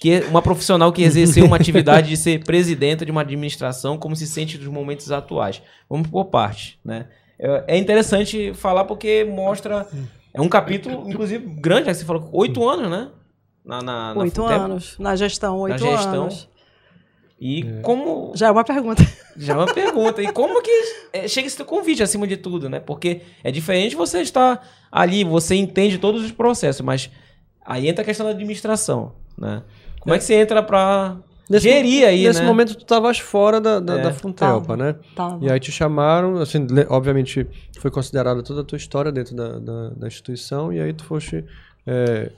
Que 0.01 0.13
é 0.13 0.27
uma 0.27 0.43
profissional 0.43 0.93
que 0.93 1.03
exerceu 1.03 1.47
uma 1.47 1.57
atividade 1.57 2.11
de 2.11 2.17
ser 2.17 2.45
presidenta 2.45 3.07
de 3.07 3.11
uma 3.11 3.23
administração, 3.23 3.97
como 3.97 4.15
se 4.15 4.27
sente 4.27 4.59
nos 4.59 4.69
momentos 4.69 5.11
atuais. 5.11 5.63
Vamos 5.89 6.09
por 6.09 6.27
parte, 6.27 6.79
né? 6.85 7.07
É 7.39 7.65
é 7.69 7.79
interessante 7.79 8.53
falar 8.53 8.85
porque 8.85 9.25
mostra. 9.25 9.87
É 10.33 10.41
um 10.41 10.49
capítulo, 10.49 11.09
inclusive, 11.09 11.45
grande, 11.59 11.87
né? 11.87 11.95
Você 11.95 12.05
falou 12.05 12.29
oito 12.33 12.67
anos, 12.69 12.91
né? 12.91 13.09
Na, 13.65 13.83
na, 13.83 14.15
na 14.15 14.21
Oito 14.21 14.45
anos. 14.45 14.97
Na 14.99 15.15
gestão, 15.17 15.59
oito 15.59 15.79
gestão. 15.79 16.23
anos. 16.25 16.49
E 17.41 17.65
como. 17.83 18.33
Já 18.35 18.49
é 18.49 18.51
uma 18.51 18.65
pergunta. 18.65 19.03
Já 19.37 19.55
é 19.55 19.57
uma 19.57 19.73
pergunta. 19.73 20.23
E 20.23 20.31
como 20.33 20.61
que 20.63 20.71
é, 21.13 21.27
chega 21.27 21.47
esse 21.47 21.63
convite 21.65 22.03
acima 22.03 22.27
de 22.27 22.37
tudo, 22.37 22.69
né? 22.69 22.81
Porque 22.81 23.23
é 23.43 23.51
diferente 23.51 23.97
você 23.97 24.21
estar 24.21 24.67
ali, 24.93 25.25
você 25.25 25.55
entende 25.55 25.97
todos 25.99 26.23
os 26.23 26.33
processos, 26.33 26.83
mas 26.83 27.11
aí 27.65 27.89
entra 27.89 28.03
a 28.03 28.05
questão 28.05 28.27
da 28.27 28.33
administração, 28.33 29.13
né? 29.39 29.63
Como 30.01 30.15
é, 30.15 30.19
que 30.19 30.25
você 30.25 30.35
entra 30.35 30.63
pra 30.63 31.17
Nesse, 31.49 31.69
gerir 31.69 32.07
aí, 32.07 32.25
Nesse 32.27 32.41
né? 32.41 32.47
momento 32.47 32.75
tu 32.75 32.83
estavas 32.83 33.19
fora 33.19 33.61
da, 33.61 33.81
da, 33.81 33.99
É. 33.99 34.03
da 34.03 34.13
Funtelpa, 34.13 34.67
Tava. 34.67 34.77
né? 34.77 34.97
Tava. 35.17 35.45
E 35.45 35.51
aí 35.51 35.59
te 35.61 35.73
chamaram, 35.73 36.37
assim, 36.37 36.67
obviamente 36.89 37.47
foi 37.79 37.91
considerada 37.91 38.43
toda 38.43 38.61
a 38.61 38.65
tua 38.65 38.77
história 38.77 39.11
dentro 39.11 39.35
da, 39.35 39.59
da, 39.59 39.89
da 39.91 40.07
instituição, 40.07 40.73
e 40.73 40.79
aí 40.81 40.93
tu 40.93 41.05
foste 41.05 41.45
é, 41.87 42.31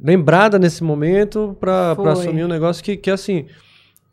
lembrada 0.00 0.58
nesse 0.58 0.82
momento 0.82 1.56
para 1.60 1.92
assumir 2.12 2.44
um 2.44 2.48
negócio 2.48 2.82
que, 2.82 2.96
que 2.96 3.10
assim, 3.10 3.46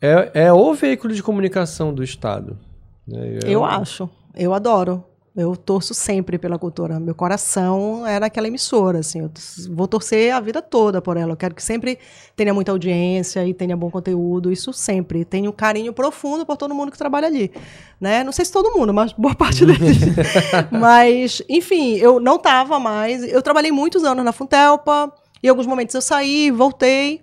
é, 0.00 0.30
é 0.34 0.52
o 0.52 0.74
veículo 0.74 1.14
de 1.14 1.22
comunicação 1.22 1.94
do 1.94 2.02
Estado. 2.02 2.58
né? 3.06 3.38
É 3.44 3.50
Eu 3.50 3.64
acho. 3.64 4.10
Eu 4.34 4.52
adoro. 4.52 5.04
Eu 5.34 5.56
torço 5.56 5.94
sempre 5.94 6.36
pela 6.36 6.58
cultura. 6.58 7.00
Meu 7.00 7.14
coração 7.14 8.06
era 8.06 8.26
aquela 8.26 8.48
emissora, 8.48 8.98
assim. 8.98 9.20
Eu 9.20 9.30
vou 9.70 9.88
torcer 9.88 10.30
a 10.34 10.38
vida 10.40 10.60
toda 10.60 11.00
por 11.00 11.16
ela. 11.16 11.32
Eu 11.32 11.36
quero 11.36 11.54
que 11.54 11.62
sempre 11.62 11.98
tenha 12.36 12.52
muita 12.52 12.70
audiência 12.70 13.46
e 13.46 13.54
tenha 13.54 13.74
bom 13.74 13.90
conteúdo. 13.90 14.52
Isso 14.52 14.74
sempre. 14.74 15.24
Tenho 15.24 15.50
um 15.50 15.54
carinho 15.54 15.90
profundo 15.94 16.44
por 16.44 16.58
todo 16.58 16.74
mundo 16.74 16.92
que 16.92 16.98
trabalha 16.98 17.28
ali. 17.28 17.50
Né? 17.98 18.22
Não 18.22 18.30
sei 18.30 18.44
se 18.44 18.52
todo 18.52 18.78
mundo, 18.78 18.92
mas 18.92 19.14
boa 19.14 19.34
parte 19.34 19.64
deles. 19.64 19.96
mas, 20.70 21.40
enfim, 21.48 21.94
eu 21.94 22.20
não 22.20 22.36
estava 22.36 22.78
mais. 22.78 23.22
Eu 23.24 23.40
trabalhei 23.40 23.72
muitos 23.72 24.04
anos 24.04 24.22
na 24.22 24.32
Funtelpa. 24.32 25.10
Em 25.42 25.48
alguns 25.48 25.66
momentos 25.66 25.94
eu 25.94 26.02
saí, 26.02 26.50
voltei. 26.50 27.22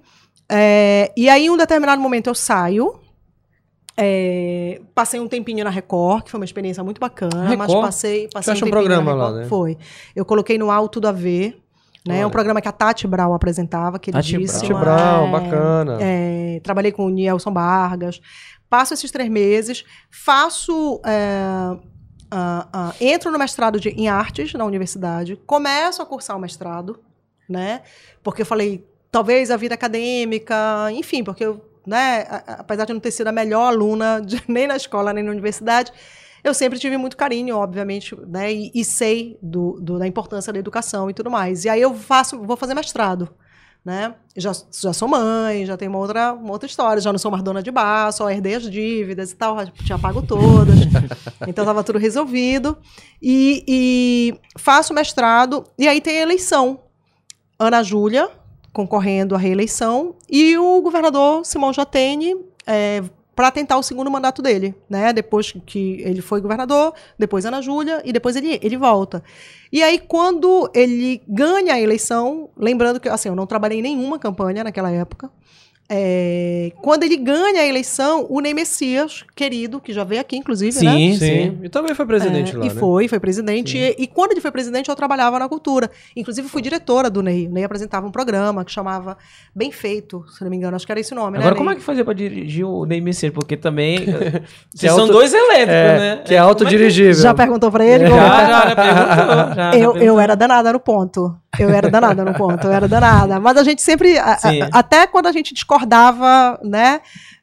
É, 0.52 1.12
e 1.16 1.30
aí, 1.30 1.46
em 1.46 1.50
um 1.50 1.58
determinado 1.58 2.02
momento, 2.02 2.28
eu 2.28 2.36
saio. 2.36 3.00
É, 4.02 4.80
passei 4.96 5.20
um 5.20 5.28
tempinho 5.28 5.64
na 5.64 5.70
Record, 5.70 6.24
que 6.24 6.32
foi 6.32 6.40
uma 6.40 6.46
experiência 6.46 6.84
muito 6.84 7.00
bacana, 7.02 7.44
mas 7.58 7.68
Record? 7.68 7.82
passei, 7.86 8.30
passei 8.34 8.54
acha 8.54 8.64
um 8.64 8.68
na 8.68 8.72
programa 8.72 9.14
lá, 9.14 9.26
Record. 9.26 9.42
né? 9.44 9.48
Foi. 9.50 9.78
Eu 10.16 10.24
coloquei 10.26 10.58
no 10.58 10.72
Alto 10.72 11.02
da 11.02 11.12
V, 11.12 11.54
né? 12.08 12.22
É 12.22 12.26
um 12.26 12.30
programa 12.30 12.62
que 12.62 12.68
a 12.68 12.72
Tati 12.72 13.06
Brau 13.06 13.34
apresentava, 13.34 14.00
queridíssima. 14.00 14.60
Tati 14.62 14.74
Brown, 14.74 15.28
é, 15.28 15.32
bacana. 15.32 15.98
é, 16.00 16.60
trabalhei 16.64 16.92
com 16.94 17.06
o 17.06 17.10
Nielson 17.10 17.52
Vargas. 17.52 18.22
Passo 18.70 18.94
esses 18.94 19.12
três 19.12 19.30
meses, 19.30 19.84
faço. 20.10 21.02
é, 21.06 21.78
ah, 22.32 22.68
ah, 22.72 22.94
entro 23.02 23.32
no 23.32 23.40
mestrado 23.40 23.80
de- 23.80 23.90
em 23.90 24.08
artes 24.08 24.54
na 24.54 24.64
universidade, 24.64 25.36
começo 25.48 26.00
a 26.02 26.06
cursar 26.06 26.38
o 26.38 26.40
mestrado, 26.40 27.00
né? 27.50 27.82
Porque 28.24 28.44
eu 28.44 28.46
falei, 28.46 28.86
talvez 29.12 29.50
a 29.52 29.58
vida 29.58 29.74
acadêmica, 29.76 30.56
enfim, 30.92 31.24
porque 31.24 31.44
eu, 31.44 31.60
né, 31.86 32.26
apesar 32.48 32.86
de 32.86 32.94
não 32.94 33.00
ter 33.00 33.12
sido 33.12 33.28
a 33.28 33.32
melhor 33.32 33.68
aluna 33.68 34.22
de- 34.26 34.44
nem 34.48 34.68
na 34.68 34.76
escola 34.76 35.12
nem 35.12 35.24
na 35.24 35.32
universidade, 35.32 35.92
eu 36.44 36.54
sempre 36.54 36.80
tive 36.80 36.96
muito 36.98 37.18
carinho, 37.18 37.58
obviamente, 37.58 38.16
né? 38.28 38.54
E, 38.54 38.72
e 38.74 38.86
sei 38.86 39.38
do, 39.42 39.78
do- 39.82 40.00
da 40.00 40.08
importância 40.08 40.54
da 40.54 40.60
educação 40.60 41.10
e 41.10 41.14
tudo 41.14 41.30
mais. 41.30 41.66
E 41.66 41.70
aí 41.70 41.82
eu 41.82 41.94
faço, 41.94 42.40
vou 42.44 42.56
fazer 42.56 42.74
mestrado. 42.74 43.28
Né? 43.84 44.14
Já, 44.36 44.52
já 44.78 44.92
sou 44.92 45.08
mãe, 45.08 45.66
já 45.66 45.78
tenho 45.78 45.90
uma 45.90 46.00
outra, 46.00 46.34
uma 46.34 46.52
outra 46.52 46.68
história, 46.68 47.02
já 47.02 47.14
não 47.14 47.18
sou 47.18 47.32
mais 47.32 47.42
dona 47.42 47.64
de 47.64 47.72
bar, 47.72 48.12
só 48.12 48.30
herdei 48.30 48.56
as 48.56 48.70
dívidas 48.70 49.32
e 49.32 49.36
tal, 49.38 49.56
já 49.86 49.98
pago 49.98 50.22
todas. 50.22 50.76
então 51.48 51.64
estava 51.64 51.82
tudo 51.82 51.98
resolvido. 51.98 52.78
E, 53.22 53.64
e 53.68 54.40
faço 54.58 54.94
mestrado, 54.94 55.64
e 55.78 55.88
aí 55.88 56.02
tem 56.02 56.18
a 56.20 56.22
eleição. 56.22 56.82
Ana 57.60 57.84
Júlia 57.84 58.30
concorrendo 58.72 59.36
à 59.36 59.38
reeleição 59.38 60.16
e 60.30 60.58
o 60.58 60.82
governador 60.82 61.46
Simão 61.46 61.74
Jatene 61.74 62.36
para 63.36 63.52
tentar 63.52 63.78
o 63.78 63.84
segundo 63.84 64.10
mandato 64.10 64.42
dele, 64.42 64.76
né? 64.90 65.12
Depois 65.14 65.54
que 65.66 66.02
ele 66.02 66.22
foi 66.22 66.42
governador, 66.42 66.94
depois 67.18 67.46
Ana 67.46 67.62
Júlia 67.62 68.02
e 68.06 68.14
depois 68.14 68.36
ele, 68.36 68.60
ele 68.62 68.78
volta. 68.78 69.24
E 69.72 69.84
aí 69.84 70.00
quando 70.00 70.70
ele 70.74 71.22
ganha 71.28 71.74
a 71.74 71.80
eleição, 71.80 72.50
lembrando 72.56 73.00
que 73.00 73.10
assim, 73.10 73.30
eu 73.30 73.36
não 73.36 73.48
trabalhei 73.48 73.82
nenhuma 73.82 74.18
campanha 74.20 74.64
naquela 74.64 74.92
época, 74.92 75.30
é, 75.92 76.72
quando 76.82 77.04
ele 77.04 77.18
ganha 77.18 77.62
a 77.62 77.66
eleição, 77.66 78.28
o 78.30 78.40
Ney 78.40 78.54
Messias, 78.54 79.24
querido, 79.36 79.80
que 79.82 79.92
já 79.92 80.04
veio 80.04 80.22
aqui, 80.22 80.38
inclusive, 80.38 80.86
né? 80.86 80.92
Sim, 80.92 81.14
sim. 81.14 81.18
Sim. 81.20 81.58
E 81.64 81.70
também 81.70 81.96
foi 81.96 82.06
presidente 82.06 82.54
É, 82.54 82.58
lá, 82.60 82.66
e 82.66 82.68
né? 82.70 82.76
foi, 82.76 83.08
foi 83.08 83.20
presidente. 83.20 83.78
E, 83.78 83.96
e 83.98 84.06
quando 84.08 84.32
ele 84.34 84.42
foi 84.42 84.52
presidente, 84.52 84.88
eu 84.90 84.96
trabalhava 84.96 85.40
na 85.40 85.50
cultura. 85.50 85.90
Inclusive, 86.16 86.48
fui 86.48 86.62
diretora 86.62 87.10
do 87.10 87.24
Ney. 87.24 87.48
O 87.48 87.52
Ney 87.52 87.64
apresentava 87.64 88.06
um 88.06 88.12
programa 88.12 88.64
que 88.64 88.72
chamava 88.72 89.18
Bem 89.56 89.72
Feito, 89.72 90.24
se 90.30 90.44
não 90.44 90.50
me 90.52 90.58
engano, 90.58 90.76
acho 90.76 90.86
que 90.86 90.92
era 90.92 91.00
esse 91.02 91.12
o 91.12 91.16
nome, 91.16 91.38
Agora, 91.38 91.52
né? 91.52 91.58
como 91.58 91.72
é 91.72 91.76
que 91.76 91.82
fazia 91.82 92.06
pra 92.06 92.14
dirigir 92.14 92.66
o 92.66 92.86
Ney 92.86 93.02
Messias? 93.02 93.34
Porque 93.34 93.58
também. 93.58 93.98
eh, 94.08 94.42
Que 94.78 94.86
é 94.86 94.90
são 94.90 95.02
auto- 95.02 95.14
dois 95.14 95.34
elétricos, 95.34 95.74
É, 95.74 95.98
né? 95.98 96.22
que 96.24 96.36
é 96.36 96.38
Como 96.38 96.50
autodirigível. 96.50 97.14
Já 97.24 97.34
perguntou 97.34 97.72
pra 97.72 97.84
ele? 97.86 98.06
Já, 98.08 98.10
Como 98.10 98.22
é? 98.22 98.28
já, 98.28 98.70
já 98.70 98.76
perguntou. 98.76 99.56
Já, 99.56 99.72
já 99.72 99.76
eu, 99.78 99.98
eu 99.98 100.20
era 100.20 100.36
danada 100.36 100.72
no 100.72 100.80
ponto. 100.80 101.36
Eu 101.58 101.70
era 101.70 101.90
danada 101.90 102.24
no 102.24 102.34
ponto, 102.34 102.68
eu 102.68 102.72
era 102.72 102.88
danada. 102.88 103.40
Mas 103.40 103.58
a 103.58 103.64
gente 103.64 103.82
sempre, 103.82 104.18
a- 104.18 104.34
a- 104.34 104.80
até 104.80 105.08
quando 105.08 105.28
a 105.28 105.32
gente 105.32 105.54
discordava, 105.54 106.60
né? 106.64 107.02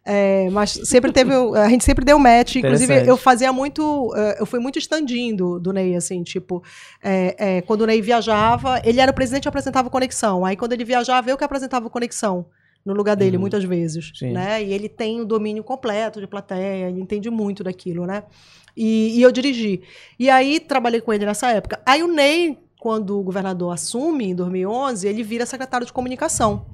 é, 0.09 0.49
mas 0.51 0.71
sempre 0.85 1.11
teve, 1.11 1.33
a 1.35 1.69
gente 1.69 1.85
sempre 1.85 2.05
deu 2.05 2.17
match. 2.17 2.57
Inclusive, 2.57 3.05
eu 3.09 3.17
fazia 3.17 3.53
muito, 3.53 4.15
eh, 4.17 4.37
eu 4.39 4.47
fui 4.47 4.61
muito 4.61 4.79
stand-in 4.79 5.35
do, 5.35 5.59
do 5.59 5.73
Ney, 5.73 5.97
assim, 5.97 6.23
tipo, 6.23 6.63
é, 7.03 7.57
é, 7.57 7.61
quando 7.63 7.81
o 7.81 7.87
Ney 7.87 8.01
viajava, 8.01 8.81
ele 8.85 9.01
era 9.01 9.11
o 9.11 9.15
presidente 9.15 9.47
e 9.47 9.49
apresentava 9.49 9.91
Conexão. 9.91 10.45
Aí 10.45 10.55
quando 10.57 10.73
ele 10.75 10.85
viajava, 10.85 11.29
eu 11.29 11.37
que 11.37 11.43
apresentava 11.43 11.91
Conexão. 11.91 12.47
No 12.85 12.95
lugar 12.95 13.17
dele, 13.17 13.37
Uhum. 13.37 13.41
muitas 13.41 13.65
vezes. 13.65 14.13
Sim. 14.17 14.31
Né? 14.31 14.63
E 14.63 14.73
ele 14.73 14.89
tem 14.89 15.21
o 15.21 15.25
domínio 15.25 15.65
completo 15.65 16.21
de 16.21 16.27
plateia, 16.29 16.89
ele 16.89 17.01
entende 17.01 17.29
muito 17.29 17.65
daquilo, 17.65 18.07
né? 18.07 18.23
E, 18.77 19.19
e 19.19 19.23
eu 19.23 19.33
dirigi. 19.33 19.83
E 20.17 20.31
aí 20.31 20.61
trabalhei 20.61 21.01
com 21.01 21.13
ele 21.13 21.27
nessa 21.27 21.51
época. 21.51 21.81
Aí 21.85 22.01
o 22.05 22.07
Ney, 22.07 22.57
quando 22.81 23.18
o 23.18 23.22
governador 23.22 23.72
assume, 23.72 24.27
em 24.31 24.35
2011, 24.35 25.07
ele 25.09 25.22
vira 25.22 25.47
secretário 25.47 25.87
de 25.87 25.93
comunicação. 25.93 26.66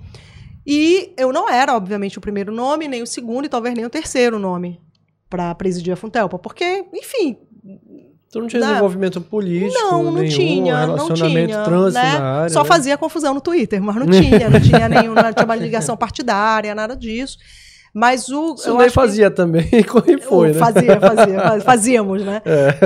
E 0.67 1.13
eu 1.17 1.33
não 1.33 1.49
era, 1.49 1.75
obviamente, 1.77 2.19
o 2.19 2.21
primeiro 2.21 2.53
nome, 2.53 2.87
nem 2.89 3.03
o 3.03 3.07
segundo 3.07 3.47
e 3.47 3.49
talvez 3.49 3.75
nem 3.75 3.85
o 3.85 3.91
terceiro 3.91 4.39
nome 4.39 4.81
para 5.29 5.55
presidir 5.55 5.93
a 5.93 5.97
Funtelpa, 5.97 6.39
porque, 6.39 6.85
enfim, 6.93 7.37
Tu 8.31 8.41
não 8.41 8.47
tinha 8.49 8.61
Não. 8.61 8.69
desenvolvimento 8.69 9.21
político 9.21 9.75
não, 9.79 10.05
não 10.05 10.13
nenhum, 10.15 10.29
tinha, 10.31 10.87
não 10.87 10.95
relacionamento, 10.97 11.53
tinha, 11.53 11.65
trânsito 11.65 12.03
né? 12.03 12.17
área. 12.17 12.49
Só 12.49 12.63
né? 12.63 12.69
fazia 12.69 12.97
confusão 12.97 13.35
no 13.35 13.43
Twitter, 13.43 13.83
mas 13.83 13.95
não 13.95 14.07
tinha, 14.07 14.49
não 14.49 14.59
tinha 14.59 14.89
nenhum, 14.89 15.13
não 15.15 15.33
tinha 15.35 15.45
uma 15.45 15.55
ligação 15.55 15.99
partidária, 15.99 16.75
nada 16.75 16.97
disso. 16.97 17.37
Mas 17.93 18.31
o 18.31 18.55
Isso 18.55 18.71
eu 18.71 18.79
acho 18.79 18.87
que- 18.89 18.95
fazia 18.95 19.31
também, 19.31 19.69
e 19.71 20.19
foi, 20.23 20.49
né? 20.49 20.55
Fazia, 20.55 20.99
fazia, 20.99 21.41
faz- 21.43 21.63
fazíamos, 21.63 22.25
né? 22.25 22.41
É, 22.47 22.79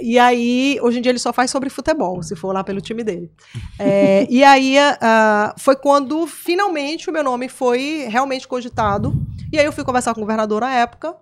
e 0.00 0.18
aí, 0.18 0.78
hoje 0.82 0.98
em 0.98 1.02
dia 1.02 1.10
ele 1.10 1.18
só 1.18 1.32
faz 1.32 1.50
sobre 1.50 1.68
futebol, 1.70 2.22
se 2.22 2.36
for 2.36 2.52
lá 2.52 2.62
pelo 2.64 2.80
time 2.80 3.02
dele. 3.04 3.30
É, 3.78 4.26
e 4.30 4.42
aí, 4.44 4.76
ah, 5.00 5.54
foi 5.58 5.74
quando 5.76 6.26
finalmente 6.26 7.10
o 7.10 7.12
meu 7.12 7.22
nome 7.24 7.48
foi 7.48 8.06
realmente 8.08 8.46
cogitado. 8.46 9.12
E 9.52 9.58
aí 9.58 9.64
eu 9.64 9.72
fui 9.72 9.84
conversar 9.84 10.14
com 10.14 10.20
o 10.20 10.24
governador 10.24 10.60
na 10.60 10.72
época. 10.74 11.14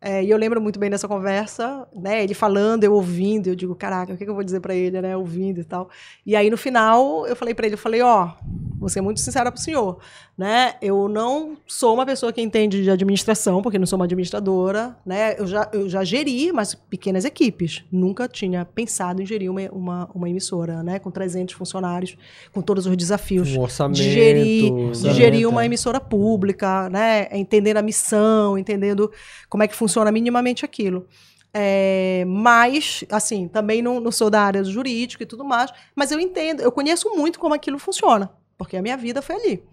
é, 0.00 0.24
e 0.24 0.30
eu 0.30 0.38
lembro 0.38 0.60
muito 0.60 0.78
bem 0.78 0.88
dessa 0.88 1.06
conversa, 1.06 1.86
né? 1.94 2.22
Ele 2.24 2.32
falando, 2.32 2.84
eu 2.84 2.92
ouvindo, 2.94 3.48
eu 3.48 3.54
digo, 3.54 3.74
caraca, 3.74 4.12
o 4.14 4.16
que, 4.16 4.24
que 4.24 4.30
eu 4.30 4.34
vou 4.34 4.42
dizer 4.44 4.60
pra 4.60 4.74
ele, 4.74 5.00
né? 5.00 5.14
Ouvindo 5.16 5.60
e 5.60 5.64
tal. 5.64 5.90
E 6.24 6.34
aí, 6.34 6.48
no 6.48 6.56
final, 6.56 7.26
eu 7.26 7.36
falei 7.36 7.54
pra 7.54 7.66
ele, 7.66 7.74
eu 7.74 7.78
falei, 7.78 8.00
ó, 8.00 8.30
vou 8.78 8.88
ser 8.88 9.02
muito 9.02 9.20
sincera 9.20 9.52
pro 9.52 9.60
senhor, 9.60 9.98
né? 10.40 10.76
Eu 10.80 11.06
não 11.06 11.58
sou 11.66 11.92
uma 11.92 12.06
pessoa 12.06 12.32
que 12.32 12.40
entende 12.40 12.82
de 12.82 12.90
administração, 12.90 13.60
porque 13.60 13.78
não 13.78 13.84
sou 13.84 13.98
uma 13.98 14.06
administradora, 14.06 14.96
né? 15.04 15.38
Eu 15.38 15.46
já, 15.46 15.68
eu 15.70 15.86
já 15.86 16.02
geri, 16.02 16.50
mas 16.50 16.74
pequenas 16.74 17.26
equipes. 17.26 17.84
Nunca 17.92 18.26
tinha 18.26 18.64
pensado 18.64 19.20
em 19.20 19.26
gerir 19.26 19.50
uma, 19.50 19.68
uma, 19.70 20.10
uma 20.14 20.30
emissora, 20.30 20.82
né? 20.82 20.98
Com 20.98 21.10
300 21.10 21.54
funcionários, 21.54 22.16
com 22.54 22.62
todos 22.62 22.86
os 22.86 22.96
desafios 22.96 23.54
Um 23.54 23.60
orçamento. 23.60 23.98
de 23.98 24.10
gerir, 24.10 24.62
de 24.62 24.72
orçamento, 24.72 25.14
gerir 25.14 25.42
é. 25.42 25.46
uma 25.46 25.66
emissora 25.66 26.00
pública, 26.00 26.88
né? 26.88 27.28
Entendendo 27.32 27.76
a 27.76 27.82
missão, 27.82 28.56
entendendo 28.56 29.12
como 29.46 29.62
é 29.62 29.68
que 29.68 29.76
funciona 29.76 30.10
minimamente 30.10 30.64
aquilo. 30.64 31.06
É, 31.52 32.24
mas, 32.26 33.04
assim, 33.10 33.46
também 33.46 33.82
não, 33.82 34.00
não 34.00 34.10
sou 34.10 34.30
da 34.30 34.40
área 34.40 34.62
do 34.62 34.70
jurídico 34.70 35.22
e 35.22 35.26
tudo 35.26 35.44
mais, 35.44 35.70
mas 35.94 36.10
eu 36.10 36.18
entendo, 36.18 36.62
eu 36.62 36.72
conheço 36.72 37.10
muito 37.14 37.38
como 37.38 37.52
aquilo 37.52 37.78
funciona. 37.78 38.30
Porque 38.60 38.76
a 38.76 38.82
minha 38.82 38.94
vida 38.98 39.22
foi 39.22 39.36
ali. 39.36 39.64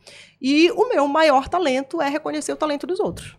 E 0.41 0.71
o 0.71 0.87
meu 0.87 1.05
maior 1.09 1.49
talento 1.49 2.01
é 2.01 2.07
reconhecer 2.07 2.53
o 2.53 2.55
talento 2.55 2.87
dos 2.87 3.01
outros. 3.01 3.35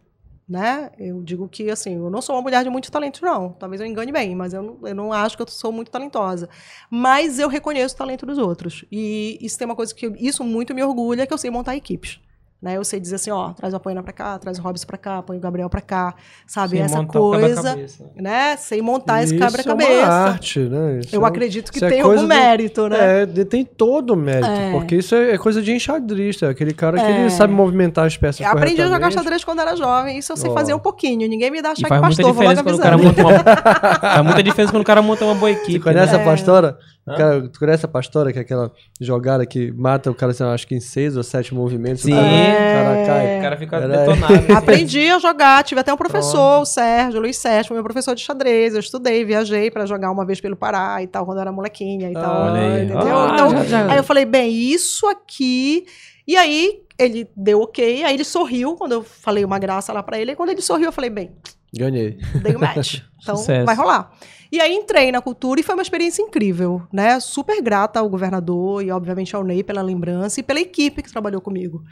Né? 0.47 0.91
Eu 0.99 1.23
digo 1.23 1.49
que 1.49 1.71
assim, 1.71 1.95
eu 1.97 2.11
não 2.11 2.21
sou 2.21 2.35
uma 2.37 2.43
mulher 2.43 2.63
de 2.63 2.69
muitos 2.69 2.91
talentos, 2.91 3.23
não. 3.23 3.53
Talvez 3.53 3.81
eu 3.81 3.87
engane 3.87 4.13
bem, 4.13 4.35
mas 4.37 4.53
eu 4.53 4.63
não, 4.63 4.79
eu 4.89 4.95
não 4.95 5.11
acho 5.11 5.37
que 5.37 5.43
eu 5.43 5.49
sou 5.49 5.73
muito 5.73 5.91
talentosa. 5.91 6.51
Mas 6.91 7.39
eu 7.39 7.49
reconheço 7.49 7.95
o 7.95 7.99
talento 7.99 8.27
dos 8.27 8.37
outros. 8.37 8.85
E 8.93 9.39
isso 9.41 9.57
tem 9.59 9.65
uma 9.65 9.75
coisa 9.77 9.95
que 9.95 10.07
eu- 10.07 10.17
isso 10.17 10.45
muito 10.45 10.75
me 10.75 10.83
orgulha, 10.83 11.27
que 11.27 11.33
eu 11.33 11.39
sei 11.39 11.51
montar 11.51 11.77
equipes. 11.77 12.21
Né? 12.61 12.77
Eu 12.77 12.83
sei 12.83 12.99
dizer 12.99 13.15
assim, 13.15 13.31
ó, 13.31 13.51
traz 13.53 13.73
a 13.73 13.79
Poena 13.79 14.03
pra 14.03 14.13
cá, 14.13 14.37
traz 14.37 14.59
o 14.59 14.63
Robson 14.63 14.85
pra 14.85 14.99
cá, 14.99 15.23
põe 15.23 15.37
o 15.37 15.41
Gabriel 15.41 15.71
pra 15.71 15.81
cá, 15.81 16.13
sabe? 16.45 16.71
Sem 16.77 16.81
Essa 16.81 17.05
coisa, 17.05 17.79
né? 18.17 18.57
Sei 18.57 18.83
montar 18.83 19.23
esse 19.23 19.37
Isso 19.37 19.45
quebra-cabeça. 19.45 19.91
É 19.93 20.05
uma 20.05 20.13
arte, 20.13 20.59
né? 20.59 20.99
Isso 20.99 21.15
Eu 21.15 21.25
é- 21.25 21.29
acredito 21.29 21.71
que 21.71 21.79
isso 21.79 21.85
é 21.85 21.89
tem 21.89 22.03
coisa 22.03 22.23
algum 22.25 22.35
do- 22.35 22.37
mérito, 22.37 22.89
né? 22.89 23.23
É, 23.23 23.27
de- 23.27 23.45
tem 23.45 23.65
todo 23.65 24.11
o 24.15 24.17
mérito, 24.17 24.49
É. 24.51 24.73
porque 24.73 24.97
isso 24.97 25.15
é, 25.15 25.35
é 25.35 25.39
coisa 25.39 25.63
de 25.63 25.73
enxadrista, 25.73 26.47
é 26.47 26.49
aquele 26.49 26.75
cara 26.75 26.99
que 26.99 27.05
É. 27.07 27.21
ele 27.21 27.31
sabe 27.31 27.53
movimentar 27.53 28.05
as 28.07 28.17
peças 28.17 28.41
Eu 28.41 28.51
aprendi 28.51 28.83
a 28.83 28.89
jogar 28.89 29.13
xadrez 29.13 29.45
quando 29.45 29.61
era 29.61 29.77
jovem, 29.77 30.19
isso 30.19 30.33
eu 30.33 30.37
sei 30.37 30.51
Ó. 30.51 30.55
fazer 30.55 30.75
um 30.75 30.81
pouquinho. 30.81 31.29
Ninguém 31.29 31.53
me 31.53 31.63
dá 31.63 31.75
E 31.79 31.81
faz 31.87 31.91
muita 31.91 32.01
pastor, 32.09 32.33
vou 32.33 32.43
logo 32.43 32.55
diferença 32.55 32.63
quando 32.65 32.75
o 32.75 32.83
cara 32.83 32.95
avisando. 32.97 33.23
monta 33.23 33.45
uma. 33.45 34.01
faz 34.01 34.25
muita 34.25 34.43
diferença 34.43 34.73
quando 34.73 34.83
o 34.83 34.87
cara 34.87 35.01
monta 35.01 35.25
uma 35.25 35.35
boa 35.37 35.51
equipe. 35.53 35.79
conhece 35.79 36.13
né? 36.13 36.21
a 36.23 36.25
pastora? 36.25 36.77
Hã? 37.11 37.17
Cara, 37.17 37.49
tu 37.49 37.59
conhece 37.59 37.85
a 37.85 37.89
pastora, 37.89 38.33
que 38.33 38.39
é 38.39 38.43
aquela 38.43 38.71
jogada 39.01 39.45
que 39.47 39.71
mata 39.73 40.11
o 40.11 40.15
cara, 40.15 40.33
assim, 40.33 40.45
acho 40.45 40.67
que 40.67 40.75
em 40.75 40.81
seis 40.81 41.17
ou 41.17 41.23
sete 41.23 41.55
movimentos. 41.55 42.03
Sim. 42.03 42.13
o 42.13 42.17
cara, 42.17 42.23
o 42.23 42.95
cara 42.95 43.07
cai. 43.07 43.39
O 43.39 43.43
cara 43.43 43.57
fica 43.57 43.77
Era- 43.77 43.97
detonado. 43.99 44.53
Aprendi 44.57 45.09
a 45.11 45.19
jogar, 45.19 45.63
tive 45.65 45.81
até 45.81 45.93
um 45.93 45.97
professor, 45.97 46.61
o 46.61 46.65
Sérgio, 46.65 47.21
Luiz 47.21 47.37
Sérgio, 47.37 47.75
meu 47.75 47.83
professor 47.83 48.15
de 48.15 48.21
xadrez. 48.23 48.75
Eu 48.75 48.81
estudei, 48.81 49.25
viajei 49.25 49.71
pra 49.71 49.87
jogar 49.87 50.11
uma 50.11 50.25
vez 50.27 50.41
pelo 50.41 50.57
Pará 50.57 51.03
e 51.03 51.07
tal, 51.07 51.25
quando 51.25 51.39
eu 51.39 51.43
era 51.43 51.53
molequinha 51.53 52.11
e 52.11 52.15
tal. 52.15 52.51
Olha 52.53 52.61
aí. 52.61 52.85
Entendeu? 52.85 53.17
Ah, 53.19 53.31
então, 53.35 53.51
já- 53.51 53.65
já- 53.65 53.93
aí 53.93 53.97
eu 53.99 54.05
falei, 54.05 54.25
bem, 54.25 54.51
isso 54.53 55.07
aqui. 55.07 55.87
E 56.27 56.37
aí 56.37 56.81
ele 56.99 57.31
deu 57.37 57.61
ok, 57.63 58.05
aí 58.05 58.13
ele 58.15 58.25
sorriu 58.25 58.75
quando 58.75 58.93
eu 58.93 59.03
falei 59.03 59.45
uma 59.45 59.59
graça 59.59 59.93
lá 59.93 60.03
pra 60.03 60.19
ele. 60.19 60.33
E 60.33 60.37
quando 60.37 60.51
ele 60.51 60.61
sorriu, 60.61 60.87
eu 60.87 60.93
falei, 60.93 61.09
bem, 61.11 61.31
Ganhei. 61.75 62.19
dei 62.43 62.57
o 62.57 62.61
match. 62.61 63.01
Então 63.21 63.37
Sucesso. 63.37 63.67
vai 63.67 63.75
rolar. 63.75 64.13
E 64.51 64.61
aí 64.61 64.73
entrei 64.73 65.11
na 65.11 65.21
cultura 65.21 65.61
e 65.61 65.63
foi 65.65 65.75
uma 65.75 65.83
experiência 65.83 66.23
incrível, 66.23 66.83
né? 66.93 67.19
Super 67.19 67.61
grata 67.61 67.99
ao 67.99 68.09
governador 68.09 68.83
e, 68.83 68.93
obviamente, 68.93 69.35
ao 69.35 69.43
Ney 69.43 69.65
pela 69.65 69.83
lembrança 69.83 70.39
e 70.39 70.43
pela 70.43 70.61
equipe 70.61 71.03
que 71.03 71.11
trabalhou 71.11 71.41
comigo. 71.41 71.83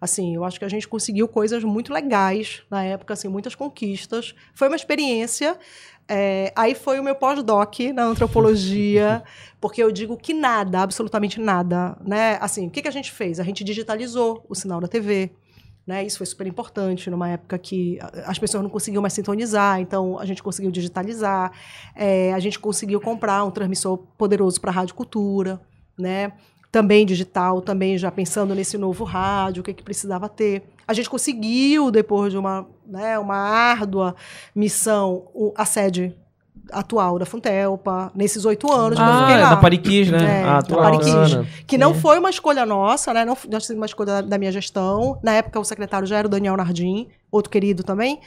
Assim, 0.00 0.34
eu 0.34 0.44
acho 0.44 0.58
que 0.58 0.64
a 0.64 0.68
gente 0.68 0.86
conseguiu 0.86 1.26
coisas 1.26 1.64
muito 1.64 1.92
legais 1.92 2.62
na 2.70 2.84
época, 2.84 3.14
assim, 3.14 3.28
muitas 3.28 3.54
conquistas. 3.54 4.34
Foi 4.54 4.68
uma 4.68 4.76
experiência. 4.76 5.58
é, 6.08 6.52
aí 6.54 6.74
foi 6.74 7.00
o 7.00 7.02
meu 7.02 7.16
pós-doc 7.16 7.80
na 7.92 8.04
antropologia, 8.04 9.24
porque 9.60 9.82
eu 9.82 9.90
digo 9.90 10.16
que 10.16 10.32
nada, 10.32 10.80
absolutamente 10.82 11.40
nada, 11.40 11.96
né? 12.00 12.38
Assim, 12.40 12.68
o 12.68 12.70
que, 12.70 12.80
que 12.80 12.88
a 12.88 12.92
gente 12.92 13.10
fez? 13.10 13.40
A 13.40 13.42
gente 13.42 13.64
digitalizou 13.64 14.44
o 14.48 14.54
sinal 14.54 14.80
da 14.80 14.86
TV. 14.86 15.32
Né, 15.86 16.04
isso 16.04 16.18
foi 16.18 16.26
super 16.26 16.48
importante 16.48 17.08
numa 17.08 17.28
época 17.28 17.56
que 17.58 17.96
a- 18.00 18.30
as 18.30 18.38
pessoas 18.40 18.60
não 18.60 18.68
conseguiam 18.68 19.00
mais 19.00 19.12
sintonizar, 19.12 19.78
então 19.80 20.18
a 20.18 20.26
gente 20.26 20.42
conseguiu 20.42 20.70
digitalizar, 20.72 21.52
é, 21.94 22.32
a 22.34 22.40
gente 22.40 22.58
conseguiu 22.58 23.00
comprar 23.00 23.44
um 23.44 23.52
transmissor 23.52 23.96
poderoso 24.18 24.60
para 24.60 24.72
a 24.72 24.74
Rádio 24.74 24.96
Cultura, 24.96 25.60
né? 25.96 26.32
também 26.72 27.06
digital, 27.06 27.62
também 27.62 27.96
já 27.96 28.10
pensando 28.10 28.54
nesse 28.54 28.76
novo 28.76 29.02
rádio, 29.04 29.60
o 29.62 29.64
que, 29.64 29.72
que 29.72 29.82
precisava 29.82 30.28
ter. 30.28 30.64
A 30.86 30.92
gente 30.92 31.08
conseguiu, 31.08 31.90
depois 31.90 32.30
de 32.32 32.36
uma, 32.38 32.66
né, 32.86 33.18
uma 33.18 33.36
árdua 33.36 34.14
missão, 34.54 35.28
a 35.56 35.64
sede 35.64 36.14
atual 36.72 37.18
da 37.18 37.26
Funtelpa, 37.26 38.10
nesses 38.14 38.44
oito 38.44 38.70
anos 38.72 38.96
que 38.98 39.02
eu 39.02 39.06
Ah, 39.06 39.32
é 39.32 39.42
lá. 39.42 39.50
da 39.50 39.56
Pariquis, 39.56 40.10
né? 40.10 40.42
É, 40.42 40.44
ah, 40.44 40.56
da 40.56 40.62
tu 40.62 40.74
Pariquis. 40.76 41.14
bacana. 41.14 41.46
Que 41.66 41.78
não 41.78 41.94
foi 41.94 42.18
uma 42.18 42.30
escolha 42.30 42.66
nossa, 42.66 43.12
né? 43.14 43.24
Não 43.24 43.36
não 43.50 43.60
foi 43.60 43.76
uma 43.76 43.86
escolha 43.86 44.06
da, 44.06 44.20
da 44.22 44.38
minha 44.38 44.52
gestão. 44.52 45.18
Na 45.22 45.32
época, 45.32 45.60
o 45.60 45.64
secretário 45.64 46.06
já 46.06 46.18
era 46.18 46.26
o 46.26 46.30
Daniel 46.30 46.56
Nardim, 46.56 47.08
outro 47.30 47.50
querido 47.50 47.82
também, 47.82 48.20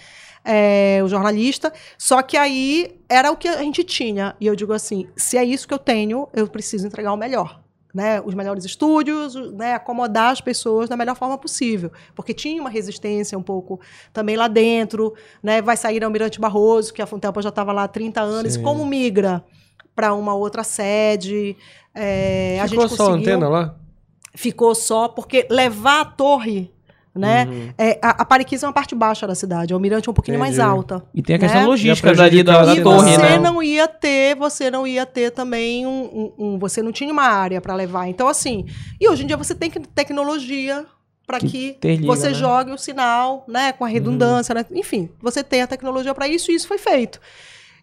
é, 0.43 1.01
o 1.03 1.07
jornalista. 1.07 1.71
Só 1.97 2.21
que 2.21 2.37
aí 2.37 2.95
era 3.09 3.31
o 3.31 3.35
que 3.37 3.47
a 3.47 3.57
gente 3.57 3.83
tinha. 3.83 4.35
E 4.39 4.47
eu 4.47 4.55
digo 4.55 4.73
assim: 4.73 5.07
se 5.15 5.37
é 5.37 5.43
isso 5.43 5.67
que 5.67 5.73
eu 5.73 5.79
tenho, 5.79 6.27
eu 6.33 6.47
preciso 6.47 6.87
entregar 6.87 7.13
o 7.13 7.17
melhor. 7.17 7.59
Né, 7.91 8.21
os 8.21 8.35
melhores 8.35 8.63
estúdios, 8.65 9.33
né, 9.53 9.73
acomodar 9.73 10.31
as 10.31 10.39
pessoas 10.39 10.87
da 10.87 10.95
melhor 10.95 11.15
forma 11.15 11.39
possível. 11.39 11.91
Porque 12.13 12.35
tinha 12.35 12.61
uma 12.61 12.69
resistência 12.69 13.35
um 13.35 13.41
pouco 13.41 13.79
também 14.13 14.35
lá 14.35 14.47
dentro. 14.47 15.15
Né, 15.41 15.59
vai 15.59 15.75
sair 15.75 16.03
Almirante 16.03 16.39
Barroso, 16.39 16.93
que 16.93 17.01
a 17.01 17.07
Funtelpa 17.07 17.41
já 17.41 17.49
estava 17.49 17.71
lá 17.71 17.85
há 17.85 17.87
30 17.87 18.21
anos. 18.21 18.53
Sim. 18.53 18.61
Como 18.61 18.85
migra 18.85 19.43
para 19.95 20.13
uma 20.13 20.35
outra 20.35 20.63
sede? 20.63 21.57
É, 21.95 22.59
a 22.61 22.67
Ficou 22.67 22.87
gente 22.87 22.95
só 22.95 23.03
a 23.03 23.07
conseguiu 23.07 23.33
antena 23.33 23.49
lá? 23.49 23.75
ficou 24.35 24.75
só 24.75 25.07
porque 25.07 25.47
levar 25.49 26.01
a 26.01 26.05
torre, 26.05 26.71
né? 27.15 27.45
Uhum. 27.49 27.73
É, 27.77 27.99
a, 28.01 28.23
a 28.23 28.27
é 28.39 28.65
uma 28.65 28.73
parte 28.73 28.95
baixa 28.95 29.25
da 29.27 29.35
cidade, 29.35 29.73
o 29.73 29.75
Almirante 29.75 30.07
é 30.07 30.11
um 30.11 30.13
pouquinho 30.13 30.39
mais 30.39 30.55
Entendi. 30.55 30.69
alta. 30.69 31.03
E 31.13 31.21
tem 31.21 31.35
a 31.35 31.39
questão 31.39 31.61
né? 31.61 31.67
logística 31.67 32.13
dali 32.13 32.43
da, 32.43 32.63
da 32.63 32.71
a 32.71 32.75
E 32.75 32.81
torre, 32.83 33.11
você 33.15 33.17
né? 33.21 33.37
não 33.39 33.61
ia 33.63 33.87
ter, 33.87 34.35
você 34.35 34.69
não 34.71 34.85
ia 34.87 35.05
ter 35.05 35.31
também 35.31 35.85
um, 35.85 35.89
um- 35.89 36.33
um- 36.53 36.59
você 36.59 36.81
não 36.81 36.91
tinha 36.91 37.11
uma 37.11 37.23
área 37.23 37.59
para 37.59 37.73
levar. 37.75 38.07
Então 38.07 38.27
assim, 38.27 38.65
e 38.99 39.09
hoje 39.09 39.23
em 39.23 39.27
dia 39.27 39.37
você 39.37 39.53
tem 39.55 39.69
que- 39.69 39.79
tecnologia 39.79 40.85
para 41.25 41.39
Que 41.39 41.47
que 41.47 41.67
interliga, 41.69 42.07
você 42.07 42.29
né? 42.29 42.33
jogue 42.33 42.71
o 42.71 42.77
sinal, 42.77 43.45
né, 43.47 43.71
com 43.71 43.85
a 43.85 43.87
redundância, 43.87 44.53
né? 44.55 44.65
enfim, 44.71 45.09
você 45.21 45.43
tem 45.43 45.61
a 45.61 45.67
tecnologia 45.67 46.13
para 46.13 46.27
isso 46.27 46.51
e 46.51 46.55
isso 46.55 46.67
foi 46.67 46.77
feito. 46.79 47.19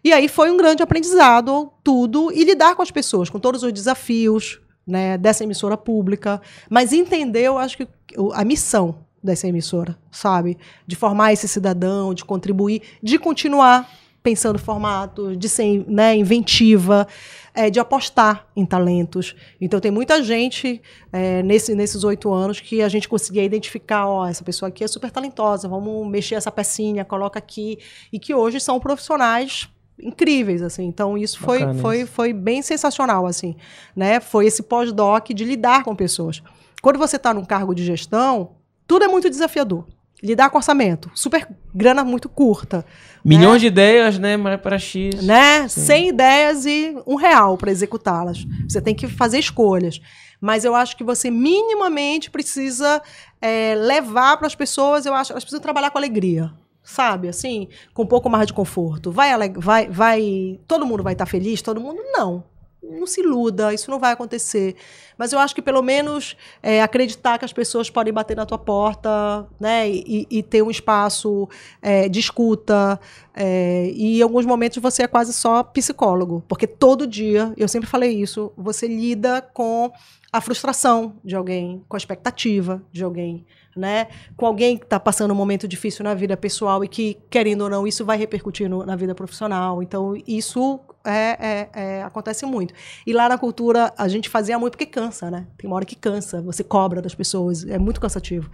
E 0.03 0.11
aí 0.13 0.27
foi 0.27 0.51
um 0.51 0.57
grande 0.57 0.83
aprendizado 0.83 1.71
tudo 1.83 2.31
e 2.33 2.43
lidar 2.43 2.75
com 2.75 2.81
as 2.81 2.91
pessoas, 2.91 3.29
com 3.29 3.39
todos 3.39 3.63
os 3.63 3.71
desafios, 3.73 4.59
né, 4.85 5.17
dessa 5.17 5.43
emissora 5.43 5.75
pública, 5.77 6.41
mas 6.69 6.93
entender, 6.93 7.43
eu 7.43 7.57
acho 7.57 7.77
que 7.77 7.87
a 8.33 8.45
missão 8.45 8.95
dessa 9.27 9.47
emissora, 9.47 9.97
sabe? 10.11 10.57
De 10.87 10.95
formar 10.95 11.33
esse 11.33 11.47
cidadão, 11.47 12.13
de 12.13 12.25
contribuir, 12.25 12.81
de 13.03 13.19
continuar 13.19 13.87
pensando 14.23 14.59
formato, 14.59 15.37
de 15.37 15.47
ser 15.47 15.85
né, 15.87 16.13
inventiva, 16.15 17.07
é, 17.53 17.69
de 17.69 17.79
apostar 17.79 18.45
em 18.55 18.65
talentos. 18.65 19.33
Então 19.61 19.79
tem 19.79 19.89
muita 19.89 20.21
gente 20.21 20.81
é, 21.13 21.41
nesse, 21.43 21.73
nesses 21.73 22.03
oito 22.03 22.33
anos 22.33 22.59
que 22.59 22.81
a 22.81 22.89
gente 22.89 23.07
conseguia 23.07 23.43
identificar, 23.43 24.05
ó, 24.05 24.27
essa 24.27 24.43
pessoa 24.43 24.67
aqui 24.67 24.83
é 24.83 24.87
super 24.87 25.11
talentosa, 25.11 25.69
vamos 25.69 26.05
mexer 26.09 26.35
essa 26.35 26.51
pecinha, 26.51 27.05
coloca 27.05 27.39
aqui, 27.39 27.79
e 28.11 28.19
que 28.19 28.33
hoje 28.33 28.59
são 28.59 28.79
profissionais 28.81 29.69
incríveis, 29.97 30.61
assim. 30.61 30.83
Então 30.83 31.17
isso 31.17 31.39
foi, 31.39 31.73
foi, 31.75 32.01
isso. 32.01 32.11
foi 32.11 32.33
bem 32.33 32.61
sensacional, 32.61 33.25
assim, 33.25 33.55
né? 33.95 34.19
Foi 34.19 34.45
esse 34.45 34.61
pós-doc 34.61 35.29
de 35.29 35.45
lidar 35.45 35.83
com 35.83 35.95
pessoas. 35.95 36.43
Quando 36.81 36.99
você 36.99 37.15
está 37.15 37.33
num 37.33 37.45
cargo 37.45 37.73
de 37.73 37.85
gestão, 37.85 38.56
tudo 38.87 39.05
é 39.05 39.07
muito 39.07 39.29
desafiador. 39.29 39.85
Lidar 40.23 40.49
com 40.49 40.57
orçamento, 40.57 41.11
super 41.13 41.47
grana 41.75 42.03
muito 42.03 42.27
curta, 42.27 42.83
Milhões 43.27 43.59
de 43.59 43.67
ideias, 43.67 44.17
né? 44.17 44.37
Mas 44.37 44.61
para 44.61 44.79
X. 44.79 45.21
né? 45.21 45.67
100 45.67 46.07
ideias 46.07 46.65
e 46.65 46.95
um 47.05 47.15
real 47.15 47.57
para 47.57 47.69
executá-las. 47.69 48.45
Você 48.67 48.81
tem 48.81 48.95
que 48.95 49.05
fazer 49.05 49.37
escolhas. 49.37 49.99
Mas 50.39 50.63
eu 50.63 50.73
acho 50.73 50.95
que 50.95 51.03
você 51.03 51.29
minimamente 51.29 52.31
precisa 52.31 53.01
é, 53.41 53.75
levar 53.75 54.37
para 54.37 54.47
as 54.47 54.55
pessoas, 54.55 55.05
eu 55.05 55.13
acho, 55.13 55.33
elas 55.33 55.43
precisam 55.43 55.61
trabalhar 55.61 55.91
com 55.91 55.97
alegria. 55.97 56.53
Sabe, 56.81 57.27
assim, 57.27 57.67
com 57.93 58.03
um 58.03 58.07
pouco 58.07 58.29
mais 58.29 58.47
de 58.47 58.53
conforto. 58.53 59.11
Vai, 59.11 59.31
vai, 59.57 59.89
vai, 59.89 60.59
todo 60.65 60.85
mundo 60.85 61.03
vai 61.03 61.13
estar 61.13 61.25
feliz? 61.25 61.61
Todo 61.61 61.81
mundo 61.81 62.01
não. 62.13 62.45
Não 62.81 63.07
se 63.07 63.21
iluda, 63.21 63.73
isso 63.73 63.89
não 63.89 63.99
vai 63.99 64.13
acontecer. 64.13 64.75
Mas 65.17 65.33
eu 65.33 65.39
acho 65.39 65.53
que 65.55 65.61
pelo 65.61 65.81
menos 65.81 66.37
é, 66.61 66.81
acreditar 66.81 67.37
que 67.39 67.43
as 67.43 67.51
pessoas 67.51 67.89
podem 67.89 68.13
bater 68.13 68.37
na 68.37 68.45
tua 68.45 68.57
porta, 68.57 69.47
né? 69.59 69.89
E, 69.89 70.27
e 70.29 70.43
ter 70.43 70.61
um 70.61 70.69
espaço 70.69 71.49
é, 71.81 72.07
de 72.07 72.19
escuta. 72.19 72.99
é, 73.35 73.91
e 73.93 74.19
em 74.19 74.21
alguns 74.21 74.45
momentos 74.45 74.77
você 74.81 75.03
é 75.03 75.07
quase 75.07 75.33
só 75.33 75.63
psicólogo. 75.63 76.43
Porque 76.47 76.67
todo 76.67 77.07
dia, 77.07 77.51
eu 77.57 77.67
sempre 77.67 77.89
falei 77.89 78.11
isso, 78.21 78.51
você 78.55 78.87
lida 78.87 79.41
com 79.41 79.91
a 80.31 80.39
frustração 80.39 81.15
de 81.25 81.35
alguém, 81.35 81.83
com 81.89 81.95
a 81.95 81.97
expectativa 81.97 82.81
de 82.91 83.03
alguém, 83.03 83.45
né? 83.75 84.07
Com 84.35 84.45
alguém 84.45 84.77
que 84.77 84.83
está 84.83 84.99
passando 84.99 85.31
um 85.31 85.35
momento 85.35 85.67
difícil 85.67 86.03
na 86.03 86.13
vida 86.13 86.37
pessoal 86.37 86.83
e 86.83 86.87
que, 86.87 87.17
querendo 87.29 87.61
ou 87.61 87.69
não, 87.69 87.87
isso 87.87 88.05
vai 88.05 88.17
repercutir 88.17 88.69
no- 88.69 88.85
na 88.85 88.95
vida 88.95 89.15
profissional. 89.15 89.81
Então, 89.81 90.13
isso 90.27 90.79
é- 91.11 91.37
é- 91.39 91.69
é, 91.73 92.03
acontece 92.03 92.45
muito. 92.45 92.73
E 93.05 93.13
lá 93.13 93.29
na 93.29 93.37
cultura, 93.37 93.93
a 93.97 94.07
gente 94.07 94.29
fazia 94.29 94.57
muito 94.59 94.73
porque 94.73 94.85
cansa, 94.85 95.31
né? 95.31 95.47
Tem 95.57 95.67
uma 95.69 95.75
hora 95.75 95.85
que 95.85 95.95
cansa, 95.95 96.41
você 96.41 96.63
cobra 96.63 97.01
das 97.01 97.15
pessoas, 97.15 97.65
é 97.65 97.77
muito 97.77 98.01
cansativo. 98.01 98.49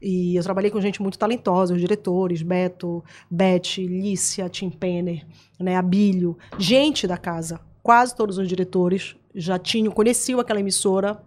E 0.00 0.34
eu 0.34 0.42
trabalhei 0.42 0.70
com 0.70 0.80
gente 0.80 1.00
muito 1.00 1.16
talentosa, 1.16 1.74
os 1.74 1.80
diretores, 1.80 2.42
Beto, 2.42 3.04
Beth, 3.30 3.78
Lícia, 3.78 4.48
Tim 4.48 4.68
Penner, 4.68 5.24
né, 5.60 5.76
Abílio, 5.76 6.36
gente 6.58 7.06
da 7.06 7.16
casa. 7.16 7.60
Quase 7.82 8.14
todos 8.16 8.36
os 8.36 8.48
diretores 8.48 9.14
já 9.32 9.58
tinham, 9.58 9.92
conheciam 9.92 10.40
aquela 10.40 10.58
emissora, 10.58 11.22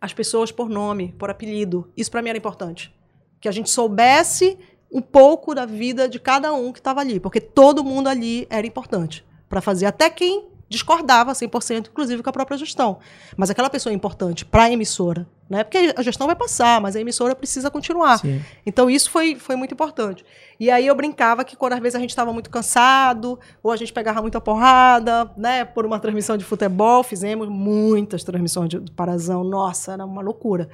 as 0.00 0.12
pessoas 0.12 0.50
por 0.50 0.68
nome, 0.68 1.14
por 1.16 1.30
apelido. 1.30 1.88
Isso 1.96 2.10
para 2.10 2.20
mim 2.20 2.30
era 2.30 2.38
importante. 2.38 2.92
Que 3.40 3.48
a 3.48 3.52
gente 3.52 3.70
soubesse 3.70 4.58
um 4.90 5.00
pouco 5.00 5.54
da 5.54 5.64
vida 5.64 6.08
de 6.08 6.18
cada 6.18 6.52
um 6.52 6.72
que 6.72 6.80
estava 6.80 7.00
ali, 7.00 7.20
porque 7.20 7.40
todo 7.40 7.84
mundo 7.84 8.08
ali 8.08 8.46
era 8.50 8.66
importante 8.66 9.24
para 9.54 9.60
fazer. 9.60 9.86
Até 9.86 10.10
quem 10.10 10.48
discordava 10.68 11.32
100%, 11.32 11.88
inclusive 11.88 12.22
com 12.22 12.28
a 12.30 12.32
própria 12.32 12.58
gestão. 12.58 12.98
Mas 13.36 13.50
aquela 13.50 13.70
pessoa 13.70 13.92
é 13.92 13.94
importante 13.94 14.44
para 14.44 14.64
a 14.64 14.70
emissora, 14.70 15.28
né? 15.48 15.62
Porque 15.62 15.94
a 15.96 16.02
gestão 16.02 16.26
vai 16.26 16.34
passar, 16.34 16.80
mas 16.80 16.96
a 16.96 17.00
emissora 17.00 17.36
precisa 17.36 17.70
continuar. 17.70 18.18
Sim. 18.18 18.42
Então 18.66 18.90
isso 18.90 19.08
foi, 19.10 19.36
foi 19.36 19.54
muito 19.54 19.74
importante. 19.74 20.24
E 20.58 20.72
aí 20.72 20.88
eu 20.88 20.94
brincava 20.96 21.44
que 21.44 21.54
quando 21.54 21.74
às 21.74 21.78
vezes 21.78 21.94
a 21.94 22.00
gente 22.00 22.10
estava 22.10 22.32
muito 22.32 22.50
cansado, 22.50 23.38
ou 23.62 23.70
a 23.70 23.76
gente 23.76 23.92
pegava 23.92 24.20
muita 24.20 24.40
porrada, 24.40 25.30
né, 25.36 25.64
por 25.64 25.86
uma 25.86 26.00
transmissão 26.00 26.36
de 26.36 26.44
futebol, 26.44 27.04
fizemos 27.04 27.48
muitas 27.48 28.24
transmissões 28.24 28.68
de, 28.68 28.80
de 28.80 28.90
Parazão, 28.90 29.44
nossa, 29.44 29.92
era 29.92 30.04
uma 30.04 30.22
loucura. 30.22 30.68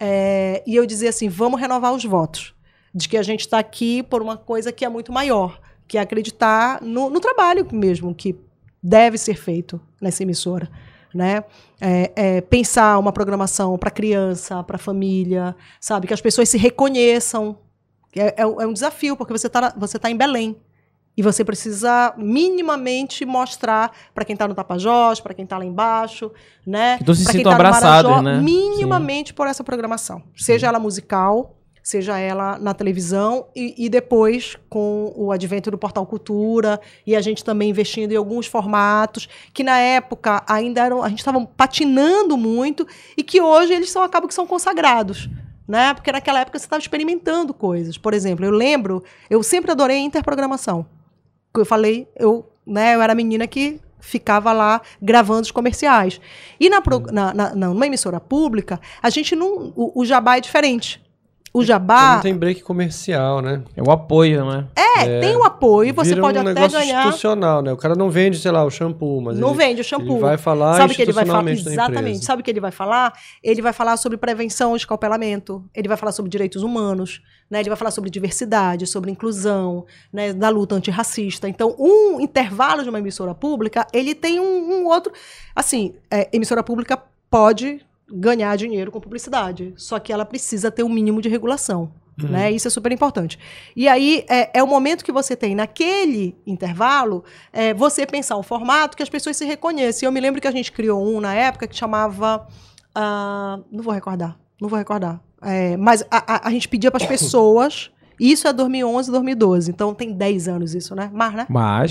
É, 0.00 0.62
e 0.66 0.74
eu 0.74 0.86
dizia 0.86 1.10
assim, 1.10 1.28
vamos 1.28 1.60
renovar 1.60 1.92
os 1.92 2.04
votos, 2.04 2.54
de 2.94 3.06
que 3.06 3.18
a 3.18 3.22
gente 3.22 3.40
está 3.40 3.58
aqui 3.58 4.02
por 4.02 4.22
uma 4.22 4.38
coisa 4.38 4.72
que 4.72 4.84
é 4.84 4.88
muito 4.88 5.12
maior, 5.12 5.60
que 5.86 5.98
é 5.98 6.00
acreditar 6.00 6.80
no, 6.82 7.10
no 7.10 7.20
trabalho 7.20 7.66
mesmo 7.72 8.14
que 8.14 8.36
deve 8.82 9.16
ser 9.16 9.36
feito 9.36 9.80
nessa 10.00 10.22
emissora. 10.22 10.70
Né? 11.14 11.44
É, 11.80 12.12
é, 12.16 12.40
pensar 12.40 12.98
uma 12.98 13.12
programação 13.12 13.78
para 13.78 13.90
criança, 13.90 14.62
para 14.64 14.76
família, 14.76 15.54
sabe? 15.80 16.08
Que 16.08 16.14
as 16.14 16.20
pessoas 16.20 16.48
se 16.48 16.58
reconheçam. 16.58 17.56
É, 18.16 18.42
é 18.42 18.46
um 18.46 18.60
é 18.60 18.66
um 18.66 18.72
desafio, 18.72 19.16
porque 19.16 19.32
você 19.32 19.46
está 19.46 19.72
você 19.76 19.96
tá 19.98 20.10
em 20.10 20.16
Belém. 20.16 20.56
E 21.16 21.22
você 21.22 21.44
precisa 21.44 22.12
minimamente 22.16 23.24
mostrar 23.24 23.92
para 24.12 24.24
quem 24.24 24.34
está 24.34 24.48
no 24.48 24.54
Tapajós, 24.54 25.20
para 25.20 25.32
quem 25.32 25.44
está 25.44 25.56
lá 25.56 25.64
embaixo, 25.64 26.32
né? 26.66 26.98
Que 26.98 27.04
todos 27.04 27.20
se 27.20 27.30
sintam 27.30 27.52
tá 27.52 27.54
abraçados, 27.54 28.22
né? 28.22 28.40
Minimamente 28.40 29.32
por 29.32 29.46
essa 29.46 29.62
programação. 29.62 30.24
Seja 30.36 30.66
ela 30.66 30.80
musical, 30.80 31.56
seja 31.84 32.18
ela 32.18 32.58
na 32.58 32.72
televisão 32.72 33.46
e, 33.54 33.74
e 33.76 33.88
depois 33.90 34.56
com 34.70 35.12
o 35.14 35.30
advento 35.30 35.70
do 35.70 35.76
Portal 35.76 36.06
Cultura 36.06 36.80
e 37.06 37.14
a 37.14 37.20
gente 37.20 37.44
também 37.44 37.68
investindo 37.68 38.10
em 38.10 38.16
alguns 38.16 38.46
formatos 38.46 39.28
que 39.52 39.62
na 39.62 39.78
época 39.78 40.42
ainda 40.48 40.82
eram, 40.82 41.02
a 41.02 41.10
gente 41.10 41.18
estava 41.18 41.44
patinando 41.46 42.38
muito 42.38 42.86
e 43.18 43.22
que 43.22 43.38
hoje 43.40 43.74
eles 43.74 43.90
são 43.90 44.02
acabam 44.02 44.26
que 44.26 44.34
são 44.34 44.46
consagrados. 44.46 45.28
Né? 45.68 45.92
Porque 45.94 46.10
naquela 46.10 46.40
época 46.40 46.58
você 46.58 46.64
estava 46.66 46.80
experimentando 46.80 47.52
coisas. 47.54 47.96
Por 47.98 48.12
exemplo, 48.14 48.44
eu 48.46 48.50
lembro, 48.50 49.02
eu 49.30 49.42
sempre 49.42 49.70
adorei 49.70 49.98
interprogramação. 49.98 50.86
Que 51.54 51.60
Eu 51.60 51.66
falei, 51.66 52.08
eu, 52.16 52.50
né, 52.66 52.94
eu 52.94 53.02
era 53.02 53.14
menina 53.14 53.46
que 53.46 53.78
ficava 54.00 54.52
lá 54.52 54.80
gravando 55.00 55.42
os 55.42 55.50
comerciais. 55.50 56.18
E 56.58 56.68
na, 56.70 56.80
pro- 56.80 57.10
na, 57.12 57.32
na, 57.34 57.54
na- 57.54 57.68
numa 57.68 57.86
emissora 57.86 58.20
pública, 58.20 58.80
a 59.02 59.08
gente 59.10 59.34
não. 59.36 59.72
O, 59.76 60.00
o 60.00 60.04
jabá 60.04 60.36
é 60.36 60.40
diferente. 60.40 61.03
O 61.56 61.62
jabá 61.62 62.16
Não 62.16 62.20
tem 62.20 62.34
break 62.34 62.62
comercial, 62.62 63.40
né? 63.40 63.62
É 63.76 63.82
o 63.82 63.88
apoio, 63.92 64.44
né? 64.44 64.66
é, 64.76 65.20
tem 65.20 65.36
o 65.36 65.44
apoio, 65.44 65.94
você 65.94 66.10
Vira 66.10 66.20
pode 66.20 66.38
um 66.38 66.40
até 66.40 66.52
negócio 66.52 66.78
ganhar. 66.78 67.00
institucional, 67.06 67.62
né? 67.62 67.72
O 67.72 67.76
cara 67.76 67.94
não 67.94 68.10
vende, 68.10 68.38
sei 68.38 68.50
lá, 68.50 68.64
o 68.64 68.70
shampoo, 68.70 69.20
mas 69.20 69.38
Não 69.38 69.50
ele, 69.50 69.58
vende 69.58 69.80
o 69.80 69.84
shampoo. 69.84 70.14
ele 70.14 70.20
vai 70.20 70.36
falar 70.36 70.76
Sabe 70.76 70.92
o 70.92 70.96
que 70.96 71.02
ele 71.02 71.12
vai 71.12 71.24
falar? 71.24 71.48
Exatamente. 71.48 72.00
empresa. 72.00 72.22
Sabe 72.22 72.42
o 72.42 72.44
que 72.44 72.50
ele 72.50 72.58
vai 72.58 72.72
falar? 72.72 73.12
Ele 73.40 73.62
vai 73.62 73.72
falar 73.72 73.96
sobre 73.96 74.18
prevenção 74.18 74.70
ao 74.70 74.76
escalpelamento, 74.76 75.64
ele 75.72 75.86
vai 75.86 75.96
falar 75.96 76.10
sobre 76.10 76.28
direitos 76.28 76.64
humanos, 76.64 77.22
né? 77.48 77.60
ele 77.60 77.68
vai 77.70 77.76
falar 77.76 77.92
sobre 77.92 78.10
diversidade, 78.10 78.84
sobre 78.88 79.12
inclusão, 79.12 79.86
né? 80.12 80.32
da 80.32 80.48
luta 80.48 80.74
antirracista. 80.74 81.48
Então, 81.48 81.76
um 81.78 82.20
intervalo 82.20 82.82
de 82.82 82.88
uma 82.88 82.98
emissora 82.98 83.32
pública, 83.32 83.86
ele 83.92 84.12
tem 84.12 84.40
um, 84.40 84.44
um 84.82 84.86
outro. 84.86 85.12
Assim, 85.54 85.94
é, 86.10 86.28
emissora 86.32 86.64
pública 86.64 87.00
pode 87.30 87.80
ganhar 88.10 88.56
dinheiro 88.56 88.90
com 88.90 89.00
publicidade, 89.00 89.72
só 89.76 89.98
que 89.98 90.12
ela 90.12 90.24
precisa 90.24 90.70
ter 90.70 90.82
um 90.82 90.88
mínimo 90.88 91.20
de 91.22 91.28
regulação. 91.28 91.92
Uhum. 92.22 92.28
Né? 92.28 92.52
Isso 92.52 92.68
é 92.68 92.70
super 92.70 92.92
importante. 92.92 93.38
E 93.74 93.88
aí 93.88 94.24
é, 94.28 94.58
é 94.58 94.62
o 94.62 94.66
momento 94.68 95.04
que 95.04 95.10
você 95.10 95.34
tem 95.34 95.52
naquele 95.54 96.36
intervalo 96.46 97.24
é, 97.52 97.74
você 97.74 98.06
pensar 98.06 98.36
um 98.36 98.42
formato 98.42 98.96
que 98.96 99.02
as 99.02 99.08
pessoas 99.08 99.36
se 99.36 99.44
reconheçam. 99.44 100.06
Eu 100.06 100.12
me 100.12 100.20
lembro 100.20 100.40
que 100.40 100.46
a 100.46 100.52
gente 100.52 100.70
criou 100.70 101.04
um 101.04 101.20
na 101.20 101.34
época 101.34 101.66
que 101.66 101.74
chamava. 101.74 102.46
ah, 102.94 103.58
não 103.72 103.82
vou 103.82 103.92
recordar, 103.92 104.38
não 104.60 104.68
vou 104.68 104.78
recordar. 104.78 105.20
É, 105.42 105.76
mas 105.76 106.02
a, 106.10 106.34
a- 106.34 106.48
a 106.48 106.50
gente 106.52 106.68
pedia 106.68 106.90
para 106.90 107.02
as 107.02 107.08
pessoas. 107.08 107.90
Isso 108.18 108.46
é 108.48 108.52
2011, 108.52 109.10
2012. 109.10 109.70
Então 109.70 109.94
tem 109.94 110.12
10 110.12 110.48
anos 110.48 110.74
isso, 110.74 110.94
né? 110.94 111.10
Mais, 111.12 111.34
né? 111.34 111.46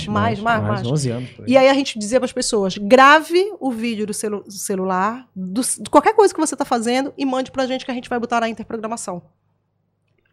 Mais, 0.08 0.40
Mais, 0.40 0.62
mais, 0.62 0.84
mais. 0.84 0.88
11 0.88 1.10
anos. 1.10 1.30
E 1.48 1.58
aí 1.58 1.68
a 1.70 1.74
gente 1.74 1.98
dizia 2.00 2.20
para 2.20 2.26
as 2.26 2.34
pessoas: 2.34 2.78
grave 2.78 3.52
o 3.60 3.72
vídeo 3.72 4.06
do, 4.06 4.14
celu- 4.14 4.44
celular, 4.50 5.28
do- 5.36 5.62
de 5.62 5.90
qualquer 5.90 6.14
coisa 6.16 6.34
que 6.34 6.40
você 6.40 6.56
está 6.56 6.66
fazendo, 6.66 7.14
e 7.18 7.26
mande 7.26 7.52
pra 7.52 7.66
gente 7.66 7.86
que 7.86 7.92
a 7.92 7.94
gente 7.94 8.10
vai 8.10 8.20
botar 8.20 8.40
na 8.42 8.50
interprogramação. 8.50 9.22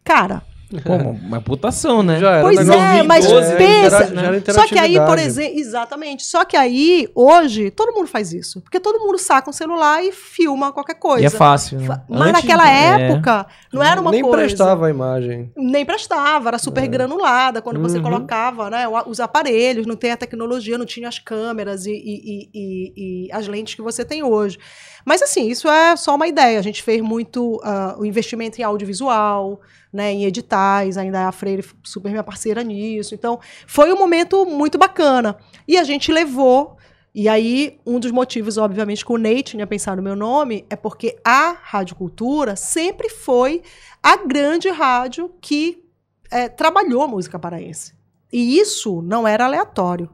Cara, 0.03 0.41
Pô, 0.85 0.93
uma- 0.93 1.41
putação, 1.41 2.01
né? 2.01 2.19
Já 2.19 2.31
era 2.31 2.41
Pois 2.43 2.69
é, 2.69 3.03
mas 3.03 3.25
é, 3.25 3.55
pensa, 3.55 4.03
era 4.17 4.53
Só 4.53 4.65
que 4.67 4.79
aí, 4.79 4.95
por 4.99 5.17
exemplo, 5.19 5.59
exatamente. 5.59 6.25
Só 6.25 6.45
que 6.45 6.55
aí, 6.55 7.09
hoje, 7.13 7.71
todo 7.71 7.93
mundo 7.93 8.07
faz 8.07 8.31
isso. 8.33 8.61
Porque 8.61 8.79
todo 8.79 8.99
mundo 8.99 9.17
saca 9.17 9.49
um 9.49 9.53
celular 9.53 10.03
e 10.03 10.11
filma 10.11 10.71
qualquer 10.71 10.95
coisa. 10.95 11.23
E 11.23 11.25
é 11.25 11.29
fácil, 11.29 11.79
né? 11.79 11.87
Fa- 11.87 12.03
Mas 12.09 12.21
Antes- 12.21 12.33
naquela 12.43 12.69
é. 12.69 13.09
época, 13.11 13.45
não 13.73 13.83
era 13.83 13.99
uma 13.99 14.11
Nem 14.11 14.21
coisa. 14.21 14.37
prestava 14.37 14.87
a 14.87 14.89
imagem. 14.89 15.51
Nem 15.57 15.85
prestava, 15.85 16.49
era 16.49 16.57
super 16.57 16.87
granulada 16.87 17.61
quando 17.61 17.79
você 17.81 17.97
Uhum. 17.97 18.03
colocava 18.03 18.69
né, 18.69 18.85
os 19.05 19.19
aparelhos, 19.19 19.85
não 19.85 19.95
tem 19.95 20.11
a 20.11 20.17
tecnologia, 20.17 20.77
não 20.77 20.85
tinha 20.85 21.07
as 21.09 21.19
câmeras 21.19 21.85
e, 21.85 21.91
e- 21.91 21.99
e- 22.23 22.49
e- 22.53 23.25
e 23.27 23.31
as 23.31 23.47
lentes 23.47 23.75
que 23.75 23.81
você 23.81 24.05
tem 24.05 24.23
hoje. 24.23 24.57
Mas 25.05 25.21
assim, 25.21 25.47
isso 25.49 25.67
é 25.67 25.95
só 25.95 26.15
uma 26.15 26.27
ideia. 26.27 26.59
A 26.59 26.61
gente 26.61 26.83
fez 26.83 27.01
muito 27.01 27.59
ah, 27.63 27.95
o 27.97 28.05
investimento 28.05 28.61
em 28.61 28.63
audiovisual, 28.63 29.59
né, 29.91 30.11
em 30.11 30.25
editais, 30.25 30.97
ainda 30.97 31.27
a 31.27 31.31
Freire 31.31 31.65
super 31.83 32.09
minha 32.09 32.23
parceira 32.23 32.63
nisso. 32.63 33.13
Então, 33.13 33.39
foi 33.67 33.91
um 33.91 33.97
momento 33.97 34.45
muito 34.45 34.77
bacana. 34.77 35.37
E 35.67 35.77
a 35.77 35.83
gente 35.83 36.11
levou. 36.11 36.77
E 37.13 37.27
aí, 37.27 37.77
um 37.85 37.99
dos 37.99 38.11
motivos, 38.11 38.57
obviamente, 38.57 39.05
que 39.05 39.11
o 39.11 39.17
Ney 39.17 39.43
tinha 39.43 39.67
pensado 39.67 39.97
no 39.97 40.03
meu 40.03 40.15
nome 40.15 40.65
é 40.69 40.77
porque 40.77 41.17
a 41.25 41.57
Rádio 41.61 41.95
Cultura 41.97 42.55
sempre 42.55 43.09
foi 43.09 43.61
a 44.01 44.15
grande 44.15 44.69
rádio 44.69 45.29
que 45.41 45.83
eh, 46.31 46.47
trabalhou 46.47 47.07
música 47.09 47.37
paraense. 47.37 47.93
E 48.31 48.57
isso 48.57 49.01
não 49.01 49.27
era 49.27 49.43
aleatório. 49.43 50.09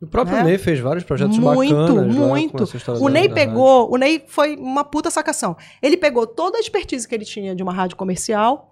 O 0.00 0.06
próprio 0.06 0.36
Né? 0.36 0.44
Ney 0.44 0.58
fez 0.58 0.78
vários 0.78 1.04
projetos 1.04 1.38
Muito, 1.38 1.74
bacanas. 1.74 2.14
muito. 2.14 2.62
história 2.76 3.02
O 3.02 3.08
Ney 3.08 3.28
pegou, 3.28 3.92
o 3.92 3.96
Ney 3.96 4.24
foi 4.26 4.56
uma 4.56 4.84
puta 4.84 5.10
sacação. 5.10 5.56
Ele 5.82 5.96
pegou 5.96 6.26
toda 6.26 6.56
a 6.56 6.60
expertise 6.60 7.06
que 7.06 7.14
ele 7.14 7.24
tinha 7.24 7.54
de 7.54 7.62
uma 7.62 7.72
rádio 7.72 7.96
comercial 7.96 8.70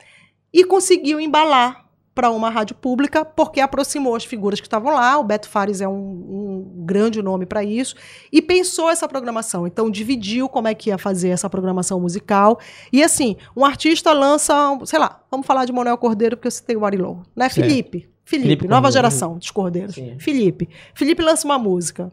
e 0.53 0.65
conseguiu 0.65 1.21
embalar 1.21 1.87
para 2.15 2.31
uma 2.31 2.49
rádio 2.49 2.75
pública, 2.75 3.27
porque 3.27 3.61
aproximou 3.61 4.17
as 4.17 4.25
figuras 4.25 4.59
que 4.59 4.67
estavam 4.67 4.95
lá. 4.95 5.19
O 5.19 5.23
Beto 5.23 5.51
Fares 5.51 5.83
é 5.83 5.89
um, 5.89 5.93
um 5.93 6.85
grande 6.87 7.21
nome 7.21 7.45
para 7.45 7.63
isso. 7.63 7.95
E 8.33 8.41
pensou 8.41 8.89
essa 8.89 9.07
programação. 9.07 9.67
Então, 9.67 9.91
dividiu 9.91 10.49
como 10.49 10.67
é 10.67 10.75
que 10.75 10.89
ia 10.89 10.97
fazer 10.97 11.29
essa 11.29 11.51
programação 11.51 12.01
musical. 12.01 12.59
E 12.91 13.03
assim, 13.03 13.37
um 13.55 13.67
artista 13.67 14.15
lança, 14.15 14.55
sei 14.87 14.99
lá, 14.99 15.21
vamos 15.31 15.47
falar 15.47 15.67
de 15.67 15.73
Manuel 15.73 15.99
Cordeiro, 15.99 16.39
porque 16.39 16.47
eu 16.47 16.53
citei 16.53 16.75
o 16.75 16.87
Arilou. 16.87 17.23
Né? 17.37 17.51
Certo. 17.51 17.69
Felipe. 17.69 18.16
Felipe, 18.27 18.49
Felipe 18.49 18.65
nova 18.69 18.83
Cordeiro. 18.89 18.93
geração 18.93 19.39
dos 19.39 19.51
Cordeiros. 19.51 19.95
Sim. 19.95 20.19
Felipe. 20.19 20.69
Felipe 20.95 21.23
lança 21.23 21.47
uma 21.47 21.59
música. 21.59 22.13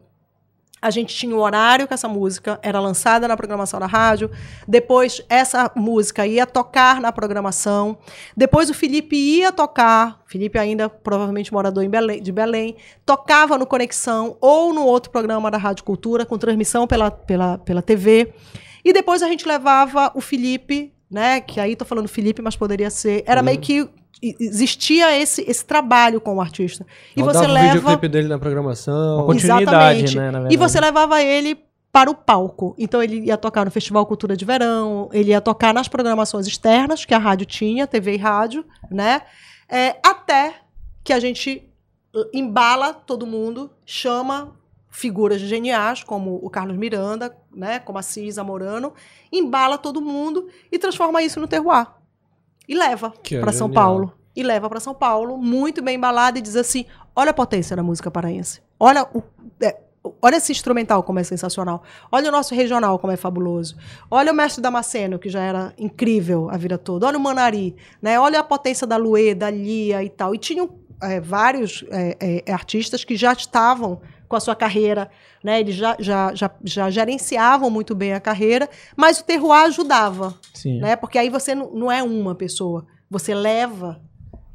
A 0.80 0.90
gente 0.92 1.16
tinha 1.16 1.34
o 1.34 1.40
horário 1.40 1.88
que 1.88 1.94
essa 1.94 2.10
música 2.10 2.60
era 2.62 2.78
lançada 2.80 3.26
na 3.26 3.36
programação 3.38 3.80
da 3.80 3.86
rádio. 3.86 4.30
Depois, 4.68 5.22
essa 5.30 5.72
música 5.76 6.28
ia 6.28 6.46
tocar 6.46 7.00
na 7.00 7.10
programação. 7.10 7.98
Depois, 8.36 8.70
o 8.70 8.74
Felipe 8.74 9.16
ia 9.16 9.50
tocar. 9.52 10.22
Felipe, 10.28 10.60
ainda 10.60 10.90
provavelmente 10.90 11.54
morador 11.54 11.84
em 11.86 11.90
Belém- 11.90 12.22
de 12.22 12.32
Belém, 12.34 12.76
tocava 13.06 13.58
no 13.58 13.66
Conexão 13.66 14.38
ou 14.42 14.74
no 14.74 14.84
outro 14.86 15.10
programa 15.10 15.50
da 15.50 15.58
Rádio 15.58 15.86
Cultura, 15.86 16.26
com 16.26 16.38
transmissão 16.38 16.86
pela, 16.86 17.10
pela, 17.10 17.58
pela 17.60 17.82
TV. 17.82 18.34
E 18.84 18.92
depois 18.92 19.24
a 19.24 19.28
gente 19.30 19.48
levava 19.48 20.12
o 20.14 20.20
Felipe, 20.20 20.94
né? 21.10 21.40
Que 21.40 21.62
aí 21.62 21.78
tô 21.78 21.86
falando 21.86 22.10
Felipe, 22.10 22.42
mas 22.42 22.58
poderia 22.58 22.90
ser. 22.90 23.24
Era 23.26 23.42
meio 23.42 23.58
que 23.60 23.90
existia 24.40 25.18
esse, 25.20 25.42
esse 25.48 25.66
trabalho 25.66 26.22
com 26.22 26.36
o 26.36 26.42
artista. 26.42 26.86
E 27.16 27.22
você 27.22 27.46
o 27.46 27.48
leva. 27.48 27.74
videoclipe 27.74 28.08
dele 28.08 28.28
na 28.28 28.40
programação. 28.40 29.18
Uma 29.18 29.26
continuidade, 29.26 30.16
né, 30.16 30.32
na 30.32 30.52
E 30.52 30.56
você 30.56 30.80
levava 30.80 31.22
ele 31.22 31.58
para 31.92 32.10
o 32.10 32.16
palco. 32.16 32.74
Então 32.78 33.04
ele 33.04 33.26
ia 33.26 33.38
tocar 33.38 33.66
no 33.66 33.72
Festival 33.72 34.06
Cultura 34.06 34.36
de 34.36 34.46
Verão, 34.46 35.10
ele 35.14 35.30
ia 35.30 35.42
tocar 35.42 35.74
nas 35.74 35.88
programações 35.88 36.48
externas 36.48 37.06
que 37.06 37.14
a 37.14 37.20
rádio 37.20 37.46
tinha, 37.46 37.86
TV 37.86 38.16
e 38.16 38.18
rádio, 38.18 38.66
né? 38.90 39.22
É, 39.70 39.98
até 40.04 40.56
que 41.04 41.14
a 41.14 41.20
gente 41.20 41.70
embala 42.34 42.94
todo 42.94 43.28
mundo, 43.28 43.72
chama 43.86 44.56
figuras 44.90 45.42
geniais 45.42 46.04
como 46.04 46.40
o 46.44 46.50
Carlos 46.50 46.78
Miranda, 46.78 47.36
né, 47.52 47.80
como 47.80 47.98
a 47.98 48.04
Cisa 48.04 48.44
Morano, 48.44 48.94
embala 49.32 49.78
todo 49.78 50.00
mundo 50.00 50.48
e 50.72 50.78
transforma 50.78 51.22
isso 51.24 51.40
no 51.40 51.48
terroir. 51.48 51.88
E 52.68 52.76
leva 52.76 53.14
é 53.32 53.40
para 53.40 53.52
São. 53.52 53.70
Paulo. 53.70 54.14
E 54.36 54.42
leva 54.42 54.70
para 54.70 54.80
São 54.80 54.94
Paulo, 54.94 55.38
muito 55.38 55.82
bem 55.82 55.96
embalado, 55.96 56.38
e 56.38 56.42
diz 56.42 56.56
assim: 56.56 56.86
olha 57.16 57.32
a 57.32 57.34
potência 57.34 57.76
da 57.76 57.84
música 57.84 58.10
paraense. 58.10 58.62
Olha 58.80 59.08
o. 59.14 59.22
é, 59.62 59.78
Olha 60.22 60.36
esse 60.36 60.52
instrumental 60.52 61.02
como 61.02 61.20
é 61.20 61.24
sensacional. 61.24 61.82
Olha 62.12 62.28
o 62.28 62.32
nosso 62.32 62.54
regional 62.54 63.00
como 63.00 63.14
é 63.14 63.16
fabuloso. 63.16 63.78
Olha 64.12 64.34
o 64.34 64.36
mestre 64.36 64.62
Damasceno, 64.62 65.18
que 65.18 65.30
já 65.30 65.42
era 65.42 65.74
incrível 65.78 66.50
a 66.50 66.58
vida 66.58 66.78
toda. 66.78 67.08
Olha 67.08 67.18
o 67.18 67.22
Manari, 67.22 67.74
né? 68.02 68.20
Olha 68.20 68.42
a 68.42 68.44
potência 68.44 68.86
da 68.86 68.98
Luê, 68.98 69.34
da 69.34 69.50
Lia 69.50 70.04
e 70.04 70.10
tal. 70.10 70.36
E 70.36 70.38
tinham 70.38 70.70
é, 71.02 71.22
vários 71.22 71.86
é, 71.90 72.44
é, 72.46 72.52
artistas 72.52 73.06
que 73.06 73.16
já 73.16 73.32
estavam 73.32 74.02
com 74.34 74.38
a 74.38 74.40
sua 74.40 74.56
carreira, 74.56 75.12
né? 75.44 75.60
Eles 75.60 75.76
já, 75.76 75.96
já, 76.00 76.34
já, 76.34 76.50
já 76.64 76.90
gerenciavam 76.90 77.70
muito 77.70 77.94
bem 77.94 78.14
a 78.14 78.20
carreira, 78.20 78.68
mas 78.98 79.20
o 79.20 79.24
terroir 79.24 79.66
ajudava, 79.66 80.34
Sim. 80.56 80.80
né? 80.80 80.96
Porque 80.96 81.20
aí 81.20 81.30
você 81.30 81.54
não, 81.54 81.92
é 81.92 82.02
uma 82.02 82.34
pessoa, 82.34 82.88
você 83.08 83.36
leva, 83.36 84.02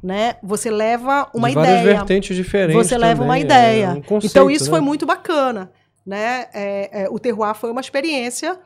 né? 0.03 0.35
Você 0.43 0.69
leva 0.69 1.29
uma 1.33 1.49
várias 1.49 1.79
ideia. 1.79 1.95
vertentes 1.95 2.35
diferentes. 2.35 2.75
Você 2.75 2.97
leva 2.97 3.23
uma 3.23 3.35
também, 3.35 3.45
ideia. 3.45 3.85
é 3.85 3.89
um 3.91 4.01
conceito, 4.01 4.31
então 4.33 4.51
isso 4.51 4.65
né? 4.65 4.69
foi 4.69 4.81
muito 4.81 5.05
bacana, 5.05 5.71
né? 6.05 6.47
É, 6.53 7.03
é, 7.03 7.09
o 7.09 7.17
terroir 7.17 7.55
foi 7.55 7.71
uma 7.71 7.79
experiência 7.79 8.59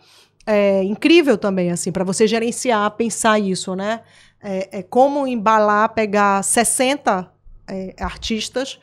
é, 0.48 0.82
incrível 0.82 1.38
também, 1.38 1.70
assim, 1.70 1.92
para 1.92 2.04
você 2.04 2.26
gerenciar, 2.26 2.90
pensar 2.92 3.38
isso, 3.38 3.76
né? 3.76 4.00
É, 4.42 4.80
é 4.80 4.82
como 4.82 5.28
embalar, 5.28 5.94
pegar 5.94 6.44
60 6.44 7.32
é, 7.68 7.94
artistas, 8.00 8.80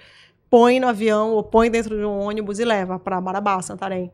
põe 0.50 0.80
no 0.80 0.88
avião 0.88 1.30
ou 1.30 1.44
põe 1.44 1.70
dentro 1.70 1.96
de 1.96 2.04
um 2.04 2.18
ônibus 2.18 2.58
e 2.58 2.64
leva 2.64 2.98
para 2.98 3.20
Marabá, 3.20 3.62
Santarém. 3.62 4.12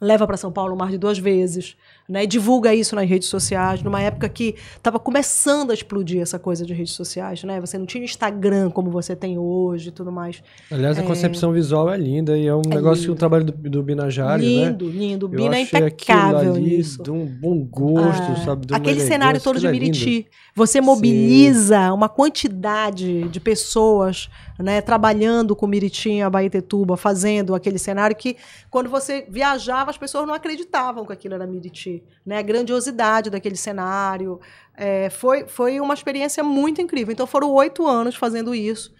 Leva 0.00 0.26
para 0.26 0.36
São 0.36 0.50
Paulo 0.50 0.74
mais 0.74 0.92
de 0.92 0.98
duas 0.98 1.18
vezes, 1.18 1.76
né? 2.08 2.24
Divulga 2.24 2.74
isso 2.74 2.96
nas 2.96 3.06
redes 3.08 3.28
sociais, 3.28 3.82
numa 3.82 4.00
época 4.00 4.28
que 4.30 4.54
estava 4.76 4.98
começando 4.98 5.70
a 5.70 5.74
explodir 5.74 6.22
essa 6.22 6.38
coisa 6.38 6.64
de 6.64 6.72
redes 6.72 6.94
sociais, 6.94 7.44
né? 7.44 7.60
Você 7.60 7.76
não 7.76 7.84
tinha 7.84 8.02
Instagram 8.02 8.70
como 8.70 8.90
você 8.90 9.14
tem 9.14 9.36
hoje 9.38 9.88
e 9.90 9.92
tudo 9.92 10.10
mais. 10.10 10.42
Aliás, 10.70 10.98
a 10.98 11.02
concepção 11.02 11.52
visual 11.52 11.90
é 11.92 11.98
linda 11.98 12.36
e 12.38 12.46
é 12.46 12.54
um 12.54 12.62
negócio 12.66 13.02
que 13.02 13.08
lindo. 13.08 13.12
o 13.12 13.16
trabalho 13.16 13.44
do, 13.44 13.52
do 13.52 13.82
Binajari, 13.82 14.42
né? 14.42 14.64
lindo, 14.70 14.88
lindo. 14.88 15.28
Bina 15.28 15.56
é 15.56 15.60
impecável 15.62 16.54
ali 16.54 16.76
nisso. 16.76 17.02
De 17.02 17.10
um 17.10 17.26
bom 17.26 17.58
gosto, 17.62 18.32
Ah, 18.32 18.36
sabe? 18.44 18.66
de 18.66 18.74
Aquele 18.74 19.00
cenário 19.00 19.40
todo 19.40 19.60
de 19.60 19.66
é 19.66 19.70
lindo. 19.70 19.84
Miriti. 19.84 20.26
Você 20.54 20.80
mobiliza 20.80 21.92
uma 21.92 22.08
quantidade 22.08 23.28
de 23.28 23.40
pessoas 23.40 24.28
né, 24.58 24.80
trabalhando 24.80 25.54
com 25.54 25.66
Miriti 25.66 26.20
Abaetetuba, 26.20 26.96
fazendo 26.96 27.54
aquele 27.54 27.78
cenário 27.78 28.16
que, 28.16 28.36
quando 28.70 28.88
você 28.90 29.26
viajava, 29.28 29.89
as 29.90 29.98
pessoas 29.98 30.26
não 30.26 30.34
acreditavam 30.34 31.04
que 31.04 31.12
aquilo 31.12 31.34
era 31.34 31.46
Miriti. 31.46 32.02
Né? 32.24 32.38
A 32.38 32.42
grandiosidade 32.42 33.28
daquele 33.30 33.56
cenário. 33.56 34.40
É, 34.76 35.10
foi, 35.10 35.46
foi 35.46 35.80
uma 35.80 35.94
experiência 35.94 36.42
muito 36.42 36.80
incrível. 36.80 37.12
Então, 37.12 37.26
foram 37.26 37.52
oito 37.52 37.86
anos 37.86 38.14
fazendo 38.14 38.54
isso. 38.54 38.92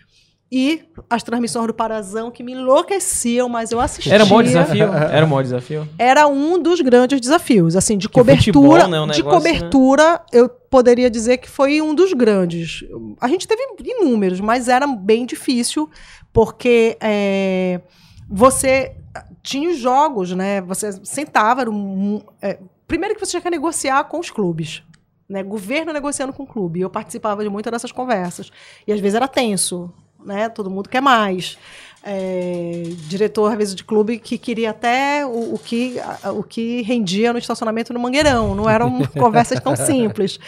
E 0.52 0.82
as 1.08 1.22
transmissões 1.22 1.68
do 1.68 1.74
Parazão 1.74 2.28
que 2.28 2.42
me 2.42 2.52
enlouqueciam, 2.52 3.48
mas 3.48 3.70
eu 3.70 3.80
assistia. 3.80 4.12
Era 4.12 4.24
o 4.24 4.28
maior 4.28 4.42
desafio? 4.42 4.84
Era 4.92 5.26
maior 5.26 5.42
desafio? 5.42 5.88
Era 5.96 6.26
um 6.26 6.60
dos 6.60 6.80
grandes 6.80 7.20
desafios, 7.20 7.76
assim, 7.76 7.96
de 7.96 8.08
Que 8.08 8.18
futebol, 8.18 8.62
cobertura, 8.62 8.88
né, 8.88 9.00
um 9.00 9.06
de 9.06 9.18
negócio, 9.18 9.38
cobertura, 9.38 10.20
eu 10.32 10.48
poderia 10.48 11.08
dizer 11.08 11.38
que 11.38 11.48
foi 11.48 11.80
um 11.80 11.94
dos 11.94 12.12
grandes. 12.12 12.84
A 13.20 13.28
gente 13.28 13.46
teve 13.46 13.62
inúmeros, 13.80 14.40
mas 14.40 14.66
era 14.66 14.88
bem 14.88 15.24
difícil 15.24 15.88
porque 16.32 16.96
é, 17.00 17.80
você 18.28 18.96
tinha 19.42 19.70
os 19.70 19.78
jogos, 19.78 20.32
né? 20.32 20.60
Você 20.62 20.92
sentava, 21.04 21.62
era 21.62 21.70
um, 21.70 22.22
é, 22.40 22.58
primeiro 22.86 23.14
que 23.14 23.20
você 23.20 23.30
tinha 23.30 23.40
que 23.40 23.50
negociar 23.50 24.04
com 24.04 24.18
os 24.18 24.30
clubes. 24.30 24.82
Né, 25.28 25.44
governo 25.44 25.92
negociando 25.92 26.32
com 26.32 26.42
o 26.42 26.46
clube. 26.46 26.80
Eu 26.80 26.90
participava 26.90 27.44
de 27.44 27.48
muitas 27.48 27.70
dessas 27.70 27.92
conversas. 27.92 28.50
E 28.84 28.92
às 28.92 28.98
vezes 28.98 29.14
era 29.14 29.28
tenso, 29.28 29.88
né? 30.24 30.48
Todo 30.48 30.68
mundo 30.68 30.88
quer 30.88 31.00
mais. 31.00 31.56
É, 32.02 32.82
diretor, 33.06 33.52
às 33.52 33.56
vezes, 33.56 33.74
de 33.76 33.84
clube 33.84 34.18
que 34.18 34.36
queria 34.36 34.70
até 34.70 35.24
o, 35.24 35.54
o 35.54 35.58
que, 35.58 35.98
o 36.34 36.42
que 36.42 36.82
rendia 36.82 37.32
no 37.32 37.38
estacionamento 37.38 37.92
no 37.92 38.00
Mangueirão. 38.00 38.56
Não 38.56 38.68
eram 38.68 39.06
conversas 39.16 39.60
tão 39.60 39.76
simples. 39.76 40.40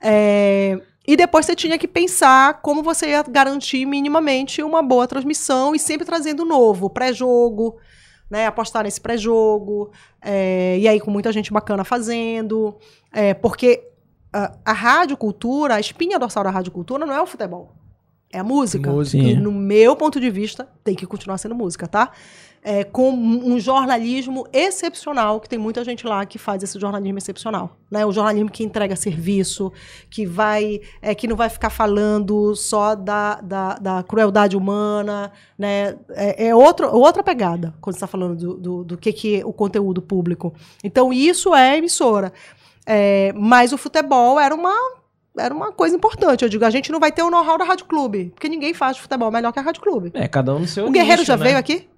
É, 0.00 0.80
e 1.06 1.16
depois 1.16 1.44
você 1.44 1.56
tinha 1.56 1.76
que 1.76 1.88
pensar 1.88 2.62
como 2.62 2.82
você 2.82 3.10
ia 3.10 3.22
garantir 3.22 3.84
minimamente 3.84 4.62
uma 4.62 4.82
boa 4.82 5.06
transmissão 5.06 5.74
e 5.74 5.78
sempre 5.78 6.06
trazendo 6.06 6.44
novo, 6.44 6.88
pré-jogo, 6.88 7.76
né, 8.30 8.46
apostar 8.46 8.84
nesse 8.84 9.00
pré-jogo, 9.00 9.90
é, 10.22 10.78
e 10.78 10.86
aí 10.86 11.00
com 11.00 11.10
muita 11.10 11.32
gente 11.32 11.52
bacana 11.52 11.82
fazendo, 11.84 12.76
é, 13.12 13.34
porque 13.34 13.82
a, 14.32 14.56
a 14.64 14.72
rádio 14.72 15.16
cultura, 15.16 15.74
a 15.74 15.80
espinha 15.80 16.18
dorsal 16.18 16.44
da 16.44 16.50
rádio 16.50 16.70
cultura 16.70 17.04
não 17.04 17.14
é 17.14 17.20
o 17.20 17.26
futebol, 17.26 17.74
é 18.32 18.38
a 18.38 18.44
música. 18.44 18.90
Música. 18.90 19.22
E 19.22 19.34
no 19.34 19.50
meu 19.50 19.96
ponto 19.96 20.20
de 20.20 20.30
vista, 20.30 20.68
tem 20.84 20.94
que 20.94 21.06
continuar 21.06 21.38
sendo 21.38 21.54
música, 21.54 21.88
tá? 21.88 22.12
É, 22.62 22.84
com 22.84 23.10
um 23.10 23.58
jornalismo 23.58 24.46
excepcional, 24.52 25.40
que 25.40 25.48
tem 25.48 25.58
muita 25.58 25.82
gente 25.82 26.06
lá 26.06 26.26
que 26.26 26.36
faz 26.36 26.62
esse 26.62 26.78
jornalismo 26.78 27.16
excepcional. 27.16 27.74
Né? 27.90 28.04
O 28.04 28.12
jornalismo 28.12 28.50
que 28.50 28.62
entrega 28.62 28.94
serviço, 28.96 29.72
que 30.10 30.26
vai 30.26 30.82
é, 31.00 31.14
que 31.14 31.26
não 31.26 31.36
vai 31.36 31.48
ficar 31.48 31.70
falando 31.70 32.54
só 32.54 32.94
da, 32.94 33.36
da, 33.36 33.74
da 33.76 34.02
crueldade 34.02 34.58
humana. 34.58 35.32
Né? 35.58 35.96
É, 36.10 36.48
é 36.48 36.54
outro, 36.54 36.94
outra 36.94 37.22
pegada 37.22 37.74
quando 37.80 37.94
você 37.94 37.98
está 37.98 38.06
falando 38.06 38.36
do, 38.36 38.54
do, 38.56 38.84
do 38.84 38.98
que, 38.98 39.10
que 39.10 39.40
é 39.40 39.46
o 39.46 39.54
conteúdo 39.54 40.02
público. 40.02 40.54
Então, 40.84 41.12
isso 41.14 41.54
é 41.54 41.78
emissora. 41.78 42.30
É, 42.86 43.32
mas 43.34 43.72
o 43.72 43.78
futebol 43.78 44.38
era 44.38 44.54
uma, 44.54 44.74
era 45.36 45.54
uma 45.54 45.72
coisa 45.72 45.96
importante. 45.96 46.42
Eu 46.42 46.48
digo, 46.48 46.64
a 46.64 46.70
gente 46.70 46.90
não 46.90 47.00
vai 47.00 47.12
ter 47.12 47.22
o 47.22 47.30
know-how 47.30 47.56
da 47.56 47.64
Rádio 47.64 47.86
Clube, 47.86 48.30
porque 48.34 48.48
ninguém 48.48 48.74
faz 48.74 48.98
futebol 48.98 49.30
melhor 49.30 49.52
que 49.52 49.58
a 49.58 49.62
Rádio 49.62 49.82
Clube. 49.82 50.10
É, 50.14 50.26
cada 50.26 50.54
um 50.54 50.60
no 50.60 50.66
seu 50.66 50.86
O 50.86 50.90
Guerreiro 50.90 51.20
nicho, 51.20 51.26
já 51.26 51.36
né? 51.36 51.44
veio 51.44 51.58
aqui? 51.58 51.88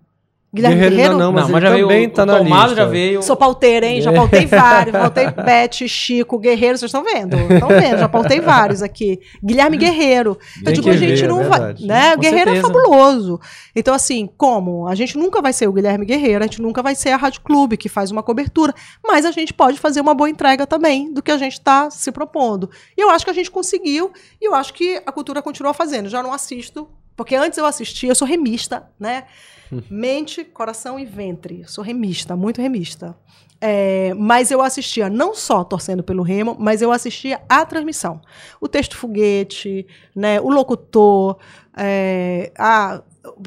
Guilherme 0.54 0.76
Guerreiro 0.76 0.96
Guerreiro? 0.96 1.18
não, 1.18 1.32
mas 1.32 1.44
Não, 1.44 1.52
mas 1.52 1.62
já 1.62 1.70
veio 1.70 1.86
também 1.88 2.08
tá 2.10 2.22
o 2.22 2.26
na 2.26 2.36
Tomado 2.38 2.68
lista. 2.68 2.76
já 2.76 2.84
veio. 2.84 3.22
Sou 3.22 3.36
pauteira, 3.36 3.86
hein? 3.86 4.02
Já 4.02 4.12
pautei 4.12 4.44
vários. 4.46 4.92
Pautei 5.00 5.26
Beth, 5.30 5.88
Chico, 5.88 6.38
Guerreiro, 6.38 6.76
vocês 6.76 6.90
estão 6.90 7.02
vendo? 7.02 7.36
Estão 7.36 7.68
vendo, 7.68 7.98
já 7.98 8.08
pautei 8.08 8.38
vários 8.40 8.82
aqui. 8.82 9.18
Guilherme 9.42 9.78
Guerreiro. 9.78 10.36
Eu 10.58 10.64
Tem 10.64 10.74
digo, 10.74 10.84
que 10.84 10.90
a 10.90 10.96
gente 10.96 11.22
ver, 11.22 11.28
não 11.28 11.40
é 11.40 11.44
vai. 11.44 11.74
Né? 11.80 12.14
O 12.14 12.18
Guerreiro 12.18 12.50
é 12.50 12.54
certeza. 12.60 12.72
fabuloso. 12.74 13.40
Então, 13.74 13.94
assim, 13.94 14.28
como? 14.36 14.86
A 14.86 14.94
gente 14.94 15.16
nunca 15.16 15.40
vai 15.40 15.54
ser 15.54 15.66
o 15.68 15.72
Guilherme 15.72 16.04
Guerreiro, 16.04 16.44
a 16.44 16.46
gente 16.46 16.60
nunca 16.60 16.82
vai 16.82 16.94
ser 16.94 17.10
a 17.10 17.16
Rádio 17.16 17.40
Clube, 17.40 17.76
que 17.78 17.88
faz 17.88 18.10
uma 18.10 18.22
cobertura. 18.22 18.74
Mas 19.02 19.24
a 19.24 19.30
gente 19.30 19.54
pode 19.54 19.78
fazer 19.80 20.00
uma 20.02 20.14
boa 20.14 20.28
entrega 20.28 20.66
também 20.66 21.12
do 21.12 21.22
que 21.22 21.30
a 21.30 21.38
gente 21.38 21.54
está 21.54 21.88
se 21.90 22.12
propondo. 22.12 22.68
E 22.96 23.00
eu 23.02 23.08
acho 23.10 23.24
que 23.24 23.30
a 23.30 23.34
gente 23.34 23.50
conseguiu, 23.50 24.12
e 24.40 24.46
eu 24.46 24.54
acho 24.54 24.74
que 24.74 25.00
a 25.06 25.10
cultura 25.12 25.40
continua 25.40 25.72
fazendo. 25.72 26.08
Já 26.10 26.22
não 26.22 26.32
assisto, 26.32 26.86
porque 27.16 27.34
antes 27.34 27.58
eu 27.58 27.66
assistia, 27.66 28.10
eu 28.10 28.14
sou 28.14 28.26
remista, 28.26 28.84
né? 28.98 29.24
Mente, 29.90 30.44
coração 30.44 30.98
e 30.98 31.04
ventre. 31.04 31.64
Sou 31.66 31.82
remista, 31.82 32.36
muito 32.36 32.60
remista. 32.60 33.16
É, 33.64 34.12
mas 34.14 34.50
eu 34.50 34.60
assistia 34.60 35.08
não 35.08 35.34
só 35.34 35.62
torcendo 35.62 36.02
pelo 36.02 36.22
Remo, 36.22 36.56
mas 36.58 36.82
eu 36.82 36.90
assistia 36.90 37.40
a 37.48 37.64
transmissão. 37.64 38.20
O 38.60 38.66
texto 38.68 38.96
foguete, 38.96 39.86
né, 40.16 40.40
o 40.40 40.48
locutor, 40.50 41.38
é, 41.76 42.50
a 42.58 43.00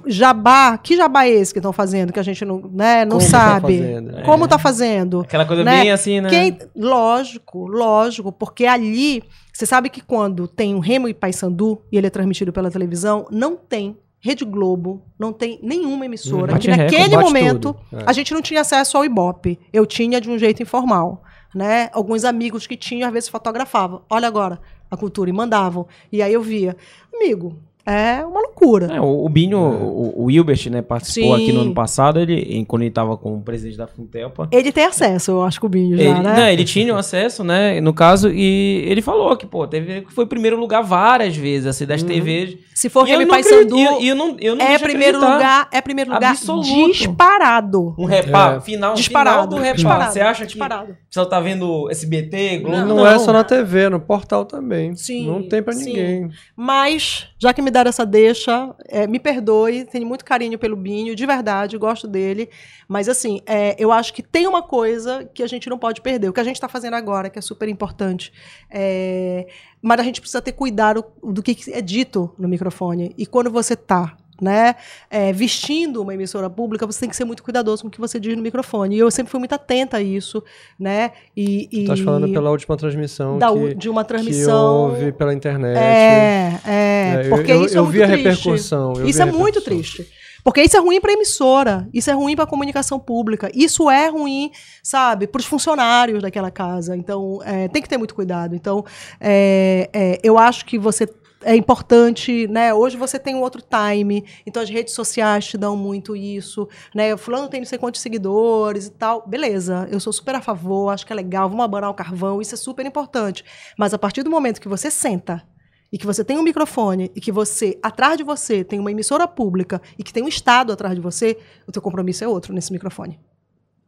jabá, 0.05 0.78
que 0.78 0.95
jabá 0.95 1.26
é 1.26 1.32
esse 1.32 1.51
que 1.53 1.59
estão 1.59 1.74
fazendo 1.74 2.13
que 2.13 2.20
a 2.20 2.24
gente 2.24 2.45
não, 2.45 2.59
né, 2.72 3.03
não 3.03 3.18
Como 3.18 3.30
tá 3.30 3.38
sabe? 3.38 3.78
fazendo, 3.78 4.18
é. 4.18 4.22
Como 4.24 4.47
tá 4.47 4.57
fazendo? 4.57 5.20
Aquela 5.22 5.45
coisa 5.45 5.63
né? 5.66 5.82
bem 5.82 5.91
assim, 5.91 6.22
né? 6.22 6.30
Quem- 6.30 6.57
lógico, 6.76 7.68
lógico, 7.68 8.32
porque 8.32 8.66
ali, 8.66 9.22
você 9.56 9.66
sabe 9.66 9.89
que 9.89 10.01
quando 10.01 10.49
tem 10.49 10.76
o 10.76 10.80
Remo 10.80 11.08
e 11.08 11.14
Paysandu 11.14 11.82
e 11.89 11.97
ele 11.97 12.08
é 12.08 12.10
transmitido 12.10 12.51
pela 12.51 12.70
televisão, 12.70 13.26
não 13.32 13.56
tem 13.56 13.97
Rede 14.20 14.43
Globo, 14.43 15.01
não 15.18 15.32
tem 15.32 15.58
nenhuma 15.64 16.06
emissora. 16.06 16.56
Hum, 16.56 16.60
que 16.60 16.68
naquele 16.68 17.16
momento. 17.16 17.74
É. 17.93 18.03
a 18.06 18.12
gente 18.12 18.34
não 18.34 18.41
tinha 18.41 18.60
acesso 18.60 18.97
ao 18.97 19.06
Ibope. 19.06 19.58
Eu 19.72 19.86
tinha 19.86 20.20
de 20.20 20.30
um 20.30 20.38
jeito 20.38 20.62
informal, 20.62 21.24
né? 21.53 21.89
Alguns 21.93 22.26
amigos 22.26 22.68
que 22.68 22.76
tinham 22.76 23.08
às 23.08 23.14
vezes 23.14 23.30
fotografavam. 23.30 24.01
Olha 24.10 24.28
agora 24.28 24.60
a 24.91 24.97
cultura 24.97 25.30
e 25.30 25.34
mandavam. 25.34 25.88
E 26.12 26.22
aí 26.22 26.34
eu 26.34 26.41
via, 26.41 26.76
amigo, 27.14 27.58
é 27.86 28.25
uma 28.25 28.41
loucura. 28.41 28.88
É, 28.93 28.99
o, 28.99 29.25
o 29.25 29.29
Binho, 29.29 29.59
o, 29.59 30.23
o 30.25 30.31
Hilbert, 30.31 30.69
né, 30.71 30.81
participou 30.81 31.38
Sim. 31.38 31.43
aqui 31.43 31.51
no 31.53 31.61
ano 31.61 31.73
passado, 31.73 32.19
ele, 32.19 32.33
em- 32.57 32.65
quando 32.65 32.81
ele 32.81 32.91
tava 32.91 33.15
com 33.17 33.36
o 33.36 33.41
presidente 33.41 33.77
da 33.77 33.88
Funtelpa. 33.88 34.47
Ele 34.51 34.71
tem 34.71 34.86
acesso, 34.86 35.31
eu 35.31 35.43
acho 35.43 35.59
que 35.59 35.65
o 35.65 35.69
Binho 35.69 35.95
já, 35.97 36.03
Ele, 36.03 36.19
né? 36.19 36.36
não, 36.36 36.47
ele 36.49 36.63
tinha 36.65 36.93
o 36.93 36.97
acesso, 36.97 37.43
né, 37.43 37.79
no 37.81 37.93
caso, 37.93 38.29
e 38.31 38.83
ele 38.88 39.01
falou 39.01 39.36
que, 39.38 39.45
pô, 39.45 39.67
teve, 39.67 40.01
que 40.01 40.13
foi 40.13 40.25
primeiro 40.25 40.59
lugar 40.59 40.81
várias 40.81 41.36
vezes, 41.36 41.67
assim, 41.67 41.86
das 41.86 42.01
TVs. 42.03 42.57
Se 42.73 42.89
for 42.89 43.07
eu 43.07 43.19
não 43.21 43.27
Paysandu, 43.27 43.75
acredito- 43.77 44.01
e 44.03 44.07
eu, 44.09 44.15
não, 44.15 44.36
eu 44.39 44.55
não 44.55 44.65
é 44.65 44.77
primeiro 44.79 45.17
acreditar. 45.17 45.33
lugar, 45.36 45.69
é 45.71 45.81
primeiro 45.81 46.13
lugar 46.13 46.31
Absoluto. 46.31 46.91
disparado. 46.91 47.95
Um 47.97 48.05
repá, 48.05 48.55
É. 48.55 48.61
final, 48.61 48.93
Disparado. 48.95 49.36
final 49.36 49.47
do 49.47 49.55
repá. 49.57 49.75
disparado. 49.75 50.13
Você 50.13 50.19
acha 50.21 50.41
que 50.45 50.47
disparado. 50.51 50.95
você 51.09 51.25
tá 51.25 51.39
vendo 51.39 51.89
SBT, 51.89 52.59
Globo? 52.59 52.77
Não, 52.77 52.88
não 52.97 53.07
é 53.07 53.17
só 53.19 53.31
na 53.31 53.43
TV, 53.43 53.89
no 53.89 53.99
portal 53.99 54.43
também. 54.45 54.95
Sim, 54.95 55.27
não 55.27 55.47
tem 55.47 55.61
pra 55.63 55.73
sim. 55.73 55.86
ninguém. 55.86 56.29
Mas, 56.55 57.27
já 57.39 57.53
que 57.53 57.61
me 57.61 57.71
deram 57.76 57.89
essa 57.89 58.05
deixa, 58.05 58.73
é, 58.88 59.05
me 59.05 59.19
perdoe, 59.19 59.84
tenho 59.84 60.07
muito 60.07 60.23
carinho 60.23 60.57
pelo 60.57 60.78
Binho, 60.78 61.13
de 61.13 61.26
verdade, 61.26 61.78
gosto 61.78 62.07
dele. 62.07 62.49
Mas, 62.88 63.09
assim, 63.09 63.41
é, 63.45 63.76
eu 63.78 63.91
acho 63.91 64.13
que 64.13 64.23
tem 64.23 64.47
uma 64.47 64.63
coisa 64.63 65.30
que 65.34 65.43
a 65.43 65.47
gente 65.47 65.69
não 65.69 65.78
pode 65.78 65.99
perder. 65.99 66.30
O 66.30 66.34
que 66.34 66.39
a 66.39 66.43
gente 66.43 66.55
está 66.55 66.69
fazendo 66.69 66.93
agora, 66.93 67.30
que 67.30 67.38
é 67.38 67.41
super 67.41 67.67
importante. 67.67 68.32
É, 68.71 69.47
mas 69.82 69.99
a 69.99 70.03
gente 70.03 70.21
precisa 70.21 70.41
ter 70.41 70.53
cuidado 70.53 71.03
do 71.21 71.43
que 71.43 71.57
é 71.71 71.82
dito 71.82 72.34
no 72.39 72.47
microfone. 72.47 73.13
E 73.17 73.26
quando 73.26 73.51
você 73.51 73.73
está 73.73 74.15
né, 74.41 74.75
é, 75.09 75.31
vestindo 75.31 76.01
uma 76.01 76.13
emissora 76.13 76.49
pública, 76.49 76.86
você 76.86 76.99
tem 76.99 77.09
que 77.09 77.15
ser 77.15 77.25
muito 77.25 77.43
cuidadoso 77.43 77.83
com 77.83 77.88
o 77.88 77.91
que 77.91 77.99
você 77.99 78.19
diz 78.19 78.36
no 78.36 78.41
microfone. 78.41 78.95
E 78.95 78.99
eu 78.99 79.09
sempre 79.09 79.31
fui 79.31 79.39
muito 79.39 79.53
atenta 79.53 79.97
a 79.97 80.01
isso, 80.01 80.43
né? 80.79 81.11
E, 81.36 81.69
e 81.71 81.81
Estás 81.81 81.99
falando 81.99 82.31
pela 82.31 82.49
última 82.49 82.75
transmissão 82.75 83.38
da, 83.38 83.51
que, 83.51 83.75
de 83.75 83.89
uma 83.89 84.03
que 84.03 84.07
transmissão. 84.09 84.89
houve 84.89 85.11
pela 85.11 85.33
internet. 85.33 85.77
É, 85.77 86.59
é, 86.65 87.25
É, 87.25 87.29
porque 87.29 87.51
eu, 87.51 87.65
isso 87.65 87.75
é 87.75 87.79
eu 87.79 87.83
muito 87.83 87.93
vi 87.93 88.03
a 88.03 88.07
triste. 88.07 88.27
repercussão. 88.27 88.93
Isso 89.05 89.21
é 89.21 89.25
muito 89.25 89.61
triste. 89.61 90.07
Porque 90.43 90.61
isso 90.61 90.77
é 90.77 90.79
ruim 90.79 91.01
para 91.01 91.11
emissora, 91.11 91.89
isso 91.91 92.07
é 92.07 92.13
ruim 92.13 92.36
para 92.36 92.43
a 92.43 92.47
comunicação 92.47 92.99
pública, 92.99 93.49
isso 93.51 93.89
é 93.89 94.09
ruim, 94.09 94.51
sabe, 94.83 95.25
para 95.25 95.39
os 95.39 95.45
funcionários 95.45 96.21
daquela 96.21 96.51
casa. 96.51 96.95
Então, 96.95 97.39
é, 97.43 97.67
tem 97.67 97.81
que 97.81 97.89
ter 97.89 97.97
muito 97.97 98.13
cuidado. 98.13 98.55
Então, 98.55 98.86
é, 99.19 99.89
é, 99.91 100.19
eu 100.21 100.38
acho 100.38 100.63
que 100.65 100.77
você 100.77 101.07
é 101.45 101.55
importante, 101.55 102.47
né? 102.47 102.73
Hoje 102.73 102.97
você 102.97 103.19
tem 103.19 103.35
um 103.35 103.41
outro 103.41 103.61
time, 103.61 104.25
então 104.47 104.63
as 104.63 104.69
redes 104.69 104.95
sociais 104.95 105.45
te 105.45 105.57
dão 105.57 105.77
muito 105.77 106.15
isso, 106.15 106.67
né? 106.93 107.15
Fulano 107.15 107.47
tem 107.47 107.61
não 107.61 107.67
sei 107.67 107.77
quantos 107.77 108.01
seguidores 108.01 108.87
e 108.87 108.91
tal. 108.91 109.25
Beleza, 109.27 109.87
eu 109.91 109.99
sou 109.99 110.11
super 110.11 110.33
a 110.33 110.41
favor, 110.41 110.89
acho 110.89 111.05
que 111.05 111.13
é 111.13 111.15
legal, 111.15 111.47
vamos 111.47 111.63
abanar 111.63 111.91
o 111.91 111.93
carvão, 111.93 112.41
isso 112.41 112.55
é 112.55 112.57
super 112.57 112.83
importante. 112.83 113.45
Mas 113.77 113.93
a 113.93 113.99
partir 113.99 114.23
do 114.23 114.29
momento 114.29 114.59
que 114.59 114.67
você 114.67 114.89
senta 114.89 115.47
e 115.93 115.99
que 115.99 116.05
você 116.05 116.25
tem 116.25 116.39
um 116.39 116.43
microfone 116.43 117.11
e 117.15 117.21
que 117.21 117.31
você, 117.31 117.77
atrás 117.83 118.17
de 118.17 118.23
você, 118.23 118.63
tem 118.63 118.79
uma 118.79 118.91
emissora 118.91 119.27
pública 119.27 119.79
e 119.99 120.03
que 120.03 120.11
tem 120.11 120.23
um 120.23 120.27
Estado 120.27 120.73
atrás 120.73 120.95
de 120.95 121.01
você, 121.01 121.37
o 121.67 121.71
teu 121.71 121.81
compromisso 121.81 122.23
é 122.23 122.27
outro 122.27 122.53
nesse 122.53 122.73
microfone. 122.73 123.19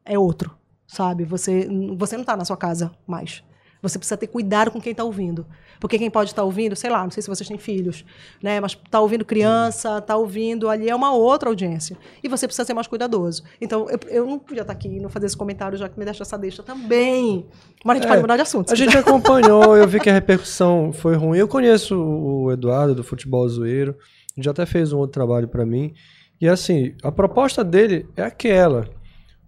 É 0.06 0.18
outro, 0.18 0.56
sabe? 0.86 1.26
Você, 1.26 1.68
você 1.98 2.16
não 2.16 2.22
está 2.22 2.38
na 2.38 2.46
sua 2.46 2.56
casa 2.56 2.92
mais. 3.08 3.44
Você 3.82 3.98
precisa 3.98 4.18
ter 4.18 4.28
cuidado 4.28 4.72
com 4.72 4.82
quem 4.82 4.92
está 4.92 5.04
ouvindo. 5.04 5.46
Porque 5.80 5.98
quem 5.98 6.10
pode 6.10 6.32
estar 6.32 6.42
tá 6.42 6.46
ouvindo, 6.46 6.76
sei 6.76 6.90
lá, 6.90 7.04
não 7.04 7.12
sei 7.12 7.22
se 7.22 7.30
vocês 7.30 7.48
têm 7.48 7.58
filhos, 7.58 8.04
né? 8.42 8.60
Mas 8.60 8.72
está 8.72 9.00
ouvindo 9.00 9.24
criança, 9.24 10.00
está 10.00 10.16
ouvindo 10.16 10.70
ali, 10.70 10.90
é 10.90 10.96
uma 10.96 11.14
outra 11.14 11.50
audiência. 11.50 11.98
E 12.24 12.28
você 12.28 12.48
precisa 12.48 12.66
ser 12.66 12.74
mais 12.74 12.88
cuidadoso. 12.88 13.44
Então, 13.62 13.88
eu, 13.90 14.00
eu 14.08 14.26
não 14.26 14.40
podia 14.40 14.62
estar 14.62 14.74
tá 14.74 14.78
aqui 14.78 14.88
e 14.88 15.00
não 15.00 15.10
fazer 15.10 15.28
esse 15.28 15.38
comentário, 15.38 15.78
já 15.78 15.88
que 15.88 15.98
me 16.00 16.06
deixa 16.06 16.24
essa 16.24 16.38
deixa 16.38 16.64
também. 16.64 17.46
Mas 17.86 17.98
a 17.98 18.00
gente 18.00 18.06
é, 18.06 18.10
pode 18.10 18.22
mudar 18.22 18.36
de 18.36 18.42
assunto. 18.42 18.72
A 18.72 18.76
gente 18.76 18.90
quiser. 18.90 19.00
acompanhou, 19.00 19.76
eu 19.78 19.88
vi 19.88 20.00
que 20.00 20.10
a 20.10 20.14
repercussão 20.14 20.92
foi 20.92 21.16
ruim. 21.16 21.38
Eu 21.38 21.48
conheço 21.48 21.96
o 21.96 22.52
Eduardo 22.52 22.96
do 22.96 23.04
Futebol 23.04 23.48
Zoeiro, 23.48 23.96
já 24.38 24.52
até 24.52 24.66
fez 24.66 24.92
um 24.92 24.98
outro 24.98 25.14
trabalho 25.14 25.48
para 25.48 25.66
mim. 25.66 25.94
E 26.40 26.48
assim, 26.48 26.96
a 27.04 27.12
proposta 27.12 27.64
dele 27.64 28.08
é 28.16 28.24
aquela. 28.24 28.88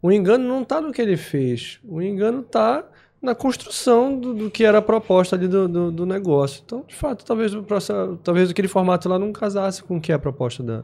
O 0.01 0.11
engano 0.11 0.47
não 0.47 0.61
está 0.61 0.79
no 0.79 0.91
que 0.91 1.01
ele 1.01 1.17
fez. 1.17 1.79
O 1.83 2.01
engano 2.01 2.41
está 2.41 2.85
na 3.21 3.35
construção 3.35 4.17
do, 4.17 4.33
do, 4.33 4.51
que 4.51 4.63
era 4.63 4.77
a 4.77 4.81
proposta 4.81 5.35
ali 5.35 5.47
do, 5.47 5.67
do, 5.67 5.91
do, 5.91 6.05
negócio. 6.05 6.61
Então, 6.65 6.83
de 6.87 6.95
fato, 6.95 7.25
talvez, 7.25 7.53
o 7.53 7.63
processo, 7.63 8.17
talvez 8.23 8.49
aquele 8.49 8.67
formato 8.67 9.09
lá 9.09 9.19
não 9.19 9.33
casasse 9.33 9.83
com 9.83 9.97
o 9.97 10.01
que 10.01 10.11
é 10.11 10.15
a 10.15 10.19
proposta 10.19 10.63
da, 10.63 10.83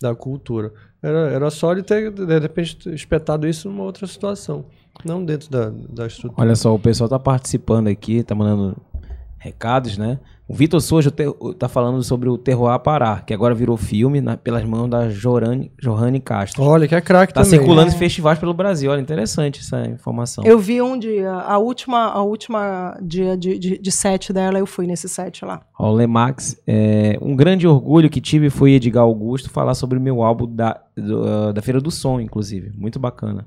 da 0.00 0.14
cultura. 0.14 0.72
Era, 1.02 1.30
era 1.30 1.50
só 1.50 1.72
ele 1.72 1.82
ter, 1.82 2.10
de 2.10 2.38
repente, 2.38 2.88
espetado 2.94 3.46
isso 3.46 3.68
numa 3.68 3.82
outra 3.82 4.06
situação, 4.06 4.66
não 5.04 5.24
dentro 5.24 5.50
da, 5.50 5.70
da 5.70 6.06
estrutura. 6.06 6.40
Olha 6.40 6.54
só, 6.54 6.74
o 6.74 6.78
pessoal 6.78 7.06
está 7.06 7.18
participando 7.18 7.88
aqui, 7.88 8.18
está 8.18 8.34
mandando 8.34 8.76
recados, 9.38 9.98
né? 9.98 10.18
O 10.46 10.54
Vitor 10.54 10.78
Souza 10.80 11.12
está 11.52 11.68
falando 11.70 12.02
sobre 12.02 12.28
o 12.28 12.36
Terroir 12.36 12.78
Pará, 12.78 13.22
que 13.26 13.32
agora 13.32 13.54
virou 13.54 13.78
filme 13.78 14.20
na, 14.20 14.36
pelas 14.36 14.62
mãos 14.62 14.88
da 14.88 15.08
Jorane, 15.08 15.72
Johanne 15.80 16.20
Castro. 16.20 16.62
Olha, 16.62 16.86
que 16.86 16.94
é 16.94 17.00
craque 17.00 17.32
tá 17.32 17.40
também. 17.40 17.54
Está 17.54 17.62
circulando 17.62 17.90
é. 17.90 17.94
em 17.94 17.98
festivais 17.98 18.38
pelo 18.38 18.52
Brasil. 18.52 18.90
Olha, 18.90 19.00
interessante 19.00 19.60
essa 19.60 19.86
informação. 19.86 20.44
Eu 20.44 20.58
vi 20.58 20.82
um 20.82 20.98
dia, 20.98 21.32
a 21.32 21.56
última, 21.56 22.10
a 22.10 22.22
última 22.22 22.98
dia 23.00 23.38
de, 23.38 23.58
de, 23.58 23.78
de 23.78 23.92
set 23.92 24.34
dela, 24.34 24.58
eu 24.58 24.66
fui 24.66 24.86
nesse 24.86 25.08
set 25.08 25.42
lá. 25.46 25.62
Ó, 25.78 25.90
o 25.90 25.94
Lemax, 25.94 26.60
é, 26.66 27.18
um 27.22 27.34
grande 27.34 27.66
orgulho 27.66 28.10
que 28.10 28.20
tive 28.20 28.50
foi 28.50 28.72
Edgar 28.72 29.04
Augusto 29.04 29.48
falar 29.48 29.74
sobre 29.74 29.96
o 29.96 30.00
meu 30.00 30.22
álbum 30.22 30.46
da, 30.46 30.78
do, 30.94 31.22
uh, 31.22 31.52
da 31.54 31.62
Feira 31.62 31.80
do 31.80 31.90
Som, 31.90 32.20
inclusive. 32.20 32.70
Muito 32.76 32.98
bacana. 32.98 33.46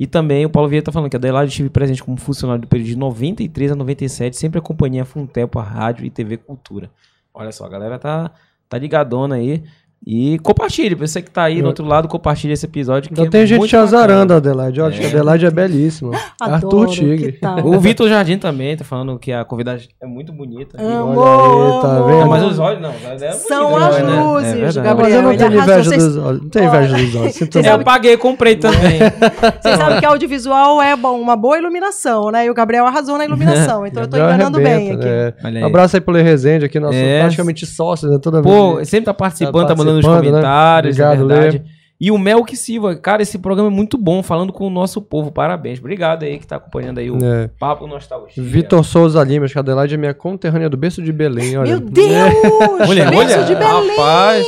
E 0.00 0.06
também 0.06 0.46
o 0.46 0.50
Paulo 0.50 0.66
Vieira 0.66 0.80
está 0.80 0.90
falando 0.90 1.10
que 1.10 1.16
a 1.16 1.18
Adelaide 1.18 1.50
estive 1.50 1.68
presente 1.68 2.02
como 2.02 2.16
funcionário 2.16 2.62
do 2.62 2.66
período 2.66 2.88
de 2.88 2.96
93 2.96 3.72
a 3.72 3.74
97, 3.74 4.34
sempre 4.34 4.58
acompanhei 4.58 4.98
a 4.98 5.04
Funtempo, 5.04 5.58
a 5.58 5.62
rádio 5.62 6.06
e 6.06 6.10
TV 6.10 6.38
Cultura. 6.38 6.90
Olha 7.34 7.52
só, 7.52 7.66
a 7.66 7.68
galera 7.68 7.98
tá, 7.98 8.30
tá 8.66 8.78
ligadona 8.78 9.34
aí. 9.34 9.62
E 10.06 10.38
compartilhe, 10.38 10.94
você 10.94 11.20
que 11.20 11.30
tá 11.30 11.42
aí 11.42 11.60
do 11.60 11.68
outro 11.68 11.84
lado, 11.84 12.08
compartilhe 12.08 12.54
esse 12.54 12.64
episódio. 12.64 13.10
Então 13.12 13.28
tem 13.28 13.42
é 13.42 13.46
gente 13.46 13.68
te 13.68 13.76
azarando, 13.76 14.32
Adelaide. 14.32 14.80
Olha, 14.80 14.94
é. 14.94 15.04
a 15.04 15.08
Adelaide 15.08 15.44
é 15.44 15.50
belíssima. 15.50 16.12
Adoro, 16.40 16.54
Arthur 16.54 16.86
Tigre. 16.88 17.38
O 17.62 17.78
Vitor 17.78 18.08
Jardim 18.08 18.38
também 18.38 18.74
tá 18.78 18.82
falando 18.82 19.18
que 19.18 19.30
a 19.30 19.44
convidada 19.44 19.78
é 20.02 20.06
muito 20.06 20.32
bonita. 20.32 20.80
Amo, 20.80 21.20
Olha 21.20 21.76
aí, 21.76 21.82
tá 21.82 22.02
vendo? 22.06 22.30
Mas 22.30 22.42
os 22.44 22.58
olhos 22.58 22.80
não. 22.80 22.90
É 22.90 23.32
São 23.32 23.76
as 23.76 24.02
né? 24.02 24.22
luzes, 24.22 24.76
é 24.76 24.82
Gabriel. 24.82 24.96
Mas 24.96 25.14
eu 25.14 25.22
não 25.22 25.36
tenho 25.36 25.62
inveja 25.62 25.90
dos 25.90 26.16
olhos. 26.16 26.42
Não 26.42 26.48
tenho 26.48 26.64
inveja 26.64 26.96
dos 26.96 27.16
olhos. 27.16 27.40
É, 27.56 27.72
eu 27.72 27.84
paguei, 27.84 28.16
comprei 28.16 28.56
também. 28.56 29.00
Vocês 29.60 29.76
sabem 29.76 30.00
que 30.00 30.06
audiovisual 30.06 30.80
é 30.80 30.96
bom, 30.96 31.20
uma 31.20 31.36
boa 31.36 31.58
iluminação, 31.58 32.30
né? 32.30 32.46
E 32.46 32.50
o 32.50 32.54
Gabriel 32.54 32.86
arrasou 32.86 33.18
na 33.18 33.26
iluminação. 33.26 33.86
Então 33.86 34.04
eu 34.04 34.08
tô 34.08 34.16
enganando 34.18 34.58
bem 34.58 34.92
aqui. 34.92 35.06
É. 35.06 35.34
Um 35.62 35.66
abraço 35.66 35.96
aí 35.96 36.00
pro 36.00 36.14
Lê 36.14 36.22
Rezende, 36.22 36.64
aqui, 36.64 36.80
nosso 36.80 36.98
praticamente 36.98 37.66
sócio, 37.66 38.08
né? 38.08 38.18
Toda 38.18 38.40
Pô, 38.40 38.82
sempre 38.82 39.04
tá 39.04 39.14
participando, 39.14 39.68
tá 39.68 39.74
mandando 39.74 39.89
nos 39.92 40.04
comentários 40.04 40.30
comentários, 40.30 40.98
né? 40.98 41.06
Obrigado, 41.06 41.32
é 41.32 41.34
verdade. 41.34 41.58
Lê. 41.58 41.80
E 42.00 42.10
o 42.10 42.16
Melk 42.16 42.56
Silva, 42.56 42.96
cara, 42.96 43.20
esse 43.20 43.38
programa 43.38 43.68
é 43.68 43.72
muito 43.72 43.98
bom, 43.98 44.22
falando 44.22 44.54
com 44.54 44.66
o 44.66 44.70
nosso 44.70 45.02
povo. 45.02 45.30
Parabéns. 45.30 45.78
Obrigado 45.78 46.22
aí 46.22 46.38
que 46.38 46.46
tá 46.46 46.56
acompanhando 46.56 46.96
aí 46.96 47.10
o 47.10 47.18
é. 47.22 47.50
Papo 47.58 47.86
Nostalgia. 47.86 48.42
Vitor 48.42 48.82
Souza 48.82 49.22
Lima, 49.22 49.44
acho 49.44 49.52
que 49.52 49.58
a 49.58 49.60
Adelaide 49.60 49.94
é 49.94 49.98
minha 49.98 50.14
conterrânea 50.14 50.70
do 50.70 50.78
berço 50.78 51.02
de 51.02 51.12
Belém, 51.12 51.58
olha. 51.58 51.76
Meu 51.76 51.80
Deus! 51.80 52.10
É. 52.80 52.88
Olha, 52.88 53.10
berço 53.10 53.34
olha, 53.34 53.44
de 53.44 53.54
Belém! 53.54 53.90
Rapaz. 53.90 54.46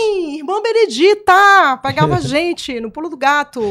Irmã 0.53 0.63
Benedita! 0.63 1.79
Pegava 1.83 2.21
gente 2.21 2.79
no 2.79 2.91
pulo 2.91 3.09
do 3.09 3.17
gato. 3.17 3.63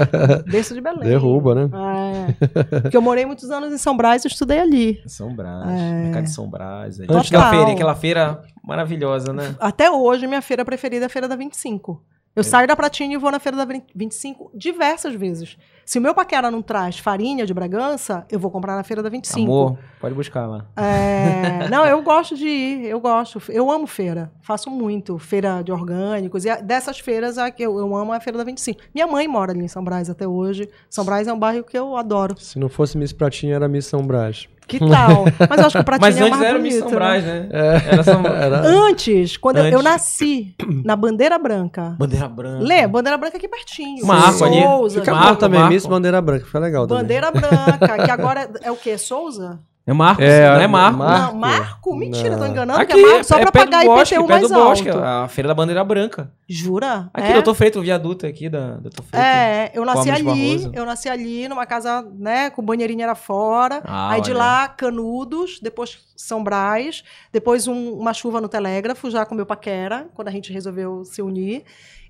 berço 0.50 0.74
de 0.74 0.80
Belém. 0.80 1.08
Derruba, 1.08 1.54
né? 1.54 1.70
É. 1.74 2.80
Porque 2.80 2.96
eu 2.96 3.02
morei 3.02 3.26
muitos 3.26 3.50
anos 3.50 3.72
em 3.72 3.78
São 3.78 3.96
Brás 3.96 4.24
e 4.24 4.28
estudei 4.28 4.58
ali. 4.58 5.02
São 5.06 5.34
Brás, 5.34 5.68
é. 5.68 5.92
mercado 6.04 6.24
de 6.24 6.30
São 6.30 6.48
Brás. 6.48 6.98
Aí. 6.98 7.06
Aquela 7.06 7.50
feira, 7.50 7.72
aquela 7.72 7.94
feira 7.94 8.42
maravilhosa, 8.62 9.32
né? 9.32 9.54
Até 9.60 9.90
hoje, 9.90 10.26
minha 10.26 10.42
feira 10.42 10.64
preferida 10.64 11.04
é 11.04 11.06
a 11.06 11.10
Feira 11.10 11.28
da 11.28 11.36
25. 11.36 12.02
Eu 12.34 12.40
é. 12.40 12.42
saio 12.42 12.66
da 12.66 12.74
Pratinha 12.74 13.14
e 13.14 13.18
vou 13.18 13.30
na 13.30 13.38
Feira 13.38 13.58
da 13.58 13.66
25 13.94 14.50
diversas 14.54 15.14
vezes. 15.14 15.58
Se 15.84 15.98
o 15.98 16.02
meu 16.02 16.14
paquera 16.14 16.50
não 16.50 16.62
traz 16.62 16.98
farinha 16.98 17.44
de 17.44 17.52
Bragança, 17.52 18.26
eu 18.30 18.38
vou 18.38 18.50
comprar 18.50 18.76
na 18.76 18.82
Feira 18.82 19.02
da 19.02 19.08
25. 19.08 19.42
Amor, 19.42 19.78
pode 20.00 20.14
buscar 20.14 20.46
lá. 20.46 20.64
É... 20.76 21.68
não, 21.68 21.84
eu 21.84 22.02
gosto 22.02 22.36
de 22.36 22.46
ir, 22.46 22.86
eu 22.86 23.00
gosto. 23.00 23.42
Eu 23.48 23.70
amo 23.70 23.86
feira, 23.86 24.32
faço 24.40 24.70
muito. 24.70 25.18
Feira 25.18 25.62
de 25.62 25.72
orgânicos. 25.72 26.44
E 26.44 26.62
dessas 26.62 26.98
feiras, 26.98 27.38
a 27.38 27.50
que 27.50 27.62
eu, 27.62 27.78
eu 27.78 27.94
amo 27.96 28.14
é 28.14 28.16
a 28.16 28.20
Feira 28.20 28.38
da 28.38 28.44
25. 28.44 28.80
Minha 28.94 29.06
mãe 29.06 29.28
mora 29.28 29.52
ali 29.52 29.64
em 29.64 29.68
São 29.68 29.84
Brás 29.84 30.08
até 30.08 30.26
hoje. 30.26 30.68
São 30.88 31.04
Brás 31.04 31.28
é 31.28 31.32
um 31.32 31.38
bairro 31.38 31.64
que 31.64 31.78
eu 31.78 31.96
adoro. 31.96 32.34
Se 32.38 32.58
não 32.58 32.68
fosse 32.68 32.96
Miss 32.96 33.12
Pratinha, 33.12 33.54
era 33.54 33.68
Miss 33.68 33.86
São 33.86 34.06
Brás. 34.06 34.48
Que 34.66 34.78
tal? 34.78 35.24
Mas 35.48 35.60
eu 35.60 35.66
acho 35.66 35.76
que 35.76 35.82
o 35.82 35.84
pratinho 35.84 36.00
Mas 36.00 36.16
antes 36.16 36.26
é 36.26 36.30
mais 36.30 36.42
era 36.42 36.58
bonito, 36.58 36.72
Miss 36.72 36.82
São 36.82 36.90
Brás, 36.90 37.24
né? 37.24 37.40
né? 37.40 37.48
É. 37.52 37.92
Era 37.92 38.02
São... 38.02 38.24
era... 38.26 38.60
Antes, 38.66 39.36
quando 39.36 39.58
antes. 39.58 39.72
Eu, 39.72 39.78
eu, 39.78 39.82
nasci 39.82 40.54
na 40.84 40.96
Bandeira 40.96 41.38
Branca. 41.38 41.96
Bandeira 41.98 42.28
Branca. 42.28 42.64
Lê, 42.64 42.86
Bandeira 42.86 43.18
Branca 43.18 43.36
aqui 43.36 43.48
pertinho. 43.48 44.06
Marco 44.06 44.44
ali. 44.44 44.62
Souza. 44.62 45.00
Fica 45.00 45.14
Marco, 45.14 45.36
também, 45.36 45.60
Marco. 45.60 45.74
Miss 45.74 45.86
Bandeira 45.86 46.20
Branca, 46.20 46.46
foi 46.46 46.60
legal 46.60 46.86
Bandeira 46.86 47.30
também. 47.30 47.50
Branca, 47.50 48.04
que 48.04 48.10
agora 48.10 48.40
é, 48.62 48.68
é 48.68 48.70
o 48.70 48.76
quê? 48.76 48.96
Souza? 48.96 49.60
É 49.86 49.92
Marcos, 49.92 50.24
é, 50.24 50.48
não 50.48 50.60
é 50.62 50.66
Marco. 50.66 50.98
Marco. 50.98 51.32
Não, 51.32 51.40
Marco? 51.40 51.94
Mentira, 51.96 52.30
não. 52.30 52.38
tô 52.38 52.46
enganando. 52.46 52.80
Aqui, 52.80 52.98
é 52.98 53.02
Marco, 53.06 53.24
só 53.24 53.36
é 53.36 53.42
pra 53.42 53.52
pagar 53.52 53.84
bosque, 53.84 54.14
IPTU 54.14 54.28
mais 54.28 54.48
do 54.48 54.54
bosque, 54.54 54.88
alto. 54.88 55.04
A 55.04 55.28
Feira 55.28 55.48
da 55.48 55.54
Bandeira 55.54 55.84
Branca. 55.84 56.30
Jura? 56.48 57.10
Aqui, 57.12 57.28
é? 57.28 57.32
Doutor 57.34 57.54
Feito, 57.54 57.78
o 57.78 57.82
viaduto 57.82 58.26
aqui 58.26 58.48
da 58.48 58.76
Doutor 58.76 59.02
Feito. 59.02 59.22
É, 59.22 59.70
eu 59.74 59.84
nasci 59.84 60.10
ali, 60.10 60.70
eu 60.72 60.86
nasci 60.86 61.08
ali 61.10 61.46
numa 61.48 61.66
casa, 61.66 62.02
né, 62.14 62.48
com 62.48 62.62
banheirinha 62.62 63.04
era 63.04 63.14
fora. 63.14 63.82
Ah, 63.84 64.08
aí 64.08 64.14
olha. 64.14 64.22
de 64.22 64.32
lá, 64.32 64.68
Canudos, 64.68 65.60
depois 65.60 65.98
São 66.16 66.42
Brás, 66.42 67.02
depois 67.32 67.66
um, 67.66 67.92
uma 67.92 68.12
chuva 68.12 68.40
no 68.40 68.48
Telégrafo, 68.48 69.10
já 69.10 69.24
com 69.26 69.34
meu 69.34 69.46
paquera, 69.46 70.08
quando 70.14 70.28
a 70.28 70.30
gente 70.30 70.52
resolveu 70.52 71.04
se 71.04 71.20
unir. 71.22 71.64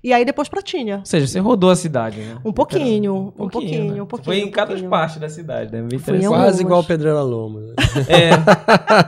E 0.05 0.13
aí 0.13 0.23
depois 0.23 0.47
Pratinha. 0.47 0.97
Ou 0.97 1.05
seja, 1.05 1.25
você 1.25 1.39
rodou 1.39 1.71
a 1.71 1.75
cidade, 1.75 2.19
né? 2.19 2.37
Um 2.45 2.53
pouquinho, 2.53 3.15
um 3.15 3.31
pouquinho, 3.31 3.43
um 3.43 3.49
pouquinho. 3.49 3.95
Né? 3.95 4.01
Um 4.03 4.05
pouquinho 4.05 4.35
Foi 4.35 4.37
em 4.37 4.45
um 4.45 4.51
cada 4.51 4.67
pouquinho. 4.67 4.87
parte 4.87 5.17
da 5.17 5.27
cidade, 5.27 5.71
né? 5.71 5.81
Quase 6.27 6.61
igual 6.61 6.83
Pedreira 6.83 7.23
Loma. 7.23 7.61
Né? 7.61 7.73
É. 8.07 8.29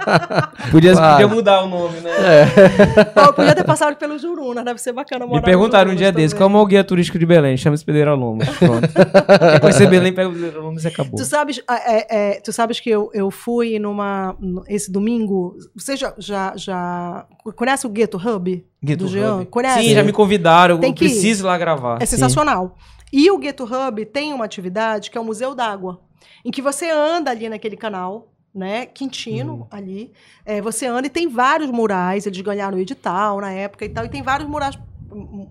podia, 0.71 0.95
podia, 0.95 1.27
mudar 1.27 1.61
o 1.61 1.67
nome, 1.67 1.99
né? 1.99 2.09
É. 2.09 3.03
podia 3.31 3.53
ter 3.53 3.63
passado 3.63 3.95
pelo 3.95 4.17
Juruna, 4.17 4.63
deve 4.63 4.81
ser 4.81 4.91
bacana 4.91 5.27
morar 5.27 5.39
Me 5.39 5.45
perguntaram 5.45 5.91
um 5.91 5.95
dia 5.95 6.11
desse, 6.11 6.33
qual 6.35 6.49
é 6.49 6.55
o 6.55 6.65
guia 6.65 6.83
turístico 6.83 7.19
de 7.19 7.27
Belém? 7.27 7.55
Chama-se 7.57 7.85
Pedreira 7.85 8.15
Loma. 8.15 8.43
Pronto. 8.57 8.89
Quer 8.91 9.59
conhecer 9.59 9.87
Belém, 9.87 10.11
pega 10.11 10.29
o 10.29 10.33
Pedreira 10.33 10.59
Loma 10.59 10.79
e 10.83 10.87
acabou. 10.87 11.15
Tu 11.15 11.25
sabes, 11.25 11.61
é, 11.69 12.37
é, 12.37 12.41
tu 12.41 12.51
sabes 12.51 12.79
que 12.79 12.89
eu, 12.89 13.11
eu 13.13 13.29
fui 13.29 13.77
numa... 13.77 14.35
Esse 14.67 14.86
domingo, 14.91 15.57
você 15.75 15.95
já, 15.95 16.13
já, 16.17 16.53
já 16.55 17.25
conhece 17.55 17.85
o 17.85 17.89
Gueto 17.89 18.17
Hub? 18.17 18.65
Gueto 18.83 19.05
do 19.05 19.09
Jean? 19.09 19.45
Conhece? 19.45 19.83
Sim, 19.83 19.93
já 19.93 20.03
me 20.03 20.13
convidaram. 20.13 20.79
Tem 20.79 20.89
eu 20.89 20.95
preciso 20.95 21.43
ir 21.43 21.47
lá 21.47 21.57
gravar. 21.57 22.01
É 22.01 22.05
sensacional. 22.05 22.75
Sim. 22.75 22.97
E 23.11 23.31
o 23.31 23.37
Gueto 23.37 23.63
Hub 23.63 24.05
tem 24.05 24.33
uma 24.33 24.45
atividade 24.45 25.09
que 25.09 25.17
é 25.17 25.21
o 25.21 25.23
Museu 25.23 25.55
d'Água, 25.55 26.01
em 26.43 26.51
que 26.51 26.61
você 26.61 26.89
anda 26.89 27.31
ali 27.31 27.47
naquele 27.47 27.77
canal, 27.77 28.33
né? 28.53 28.85
Quintino, 28.85 29.53
uhum. 29.53 29.67
ali. 29.71 30.11
É, 30.45 30.61
você 30.61 30.85
anda 30.85 31.07
e 31.07 31.09
tem 31.09 31.27
vários 31.27 31.69
murais, 31.71 32.25
eles 32.25 32.41
ganharam 32.41 32.77
o 32.77 32.81
edital 32.81 33.39
na 33.39 33.51
época 33.51 33.85
e 33.85 33.89
tal, 33.89 34.05
e 34.05 34.09
tem 34.09 34.21
vários 34.21 34.49
murais 34.49 34.77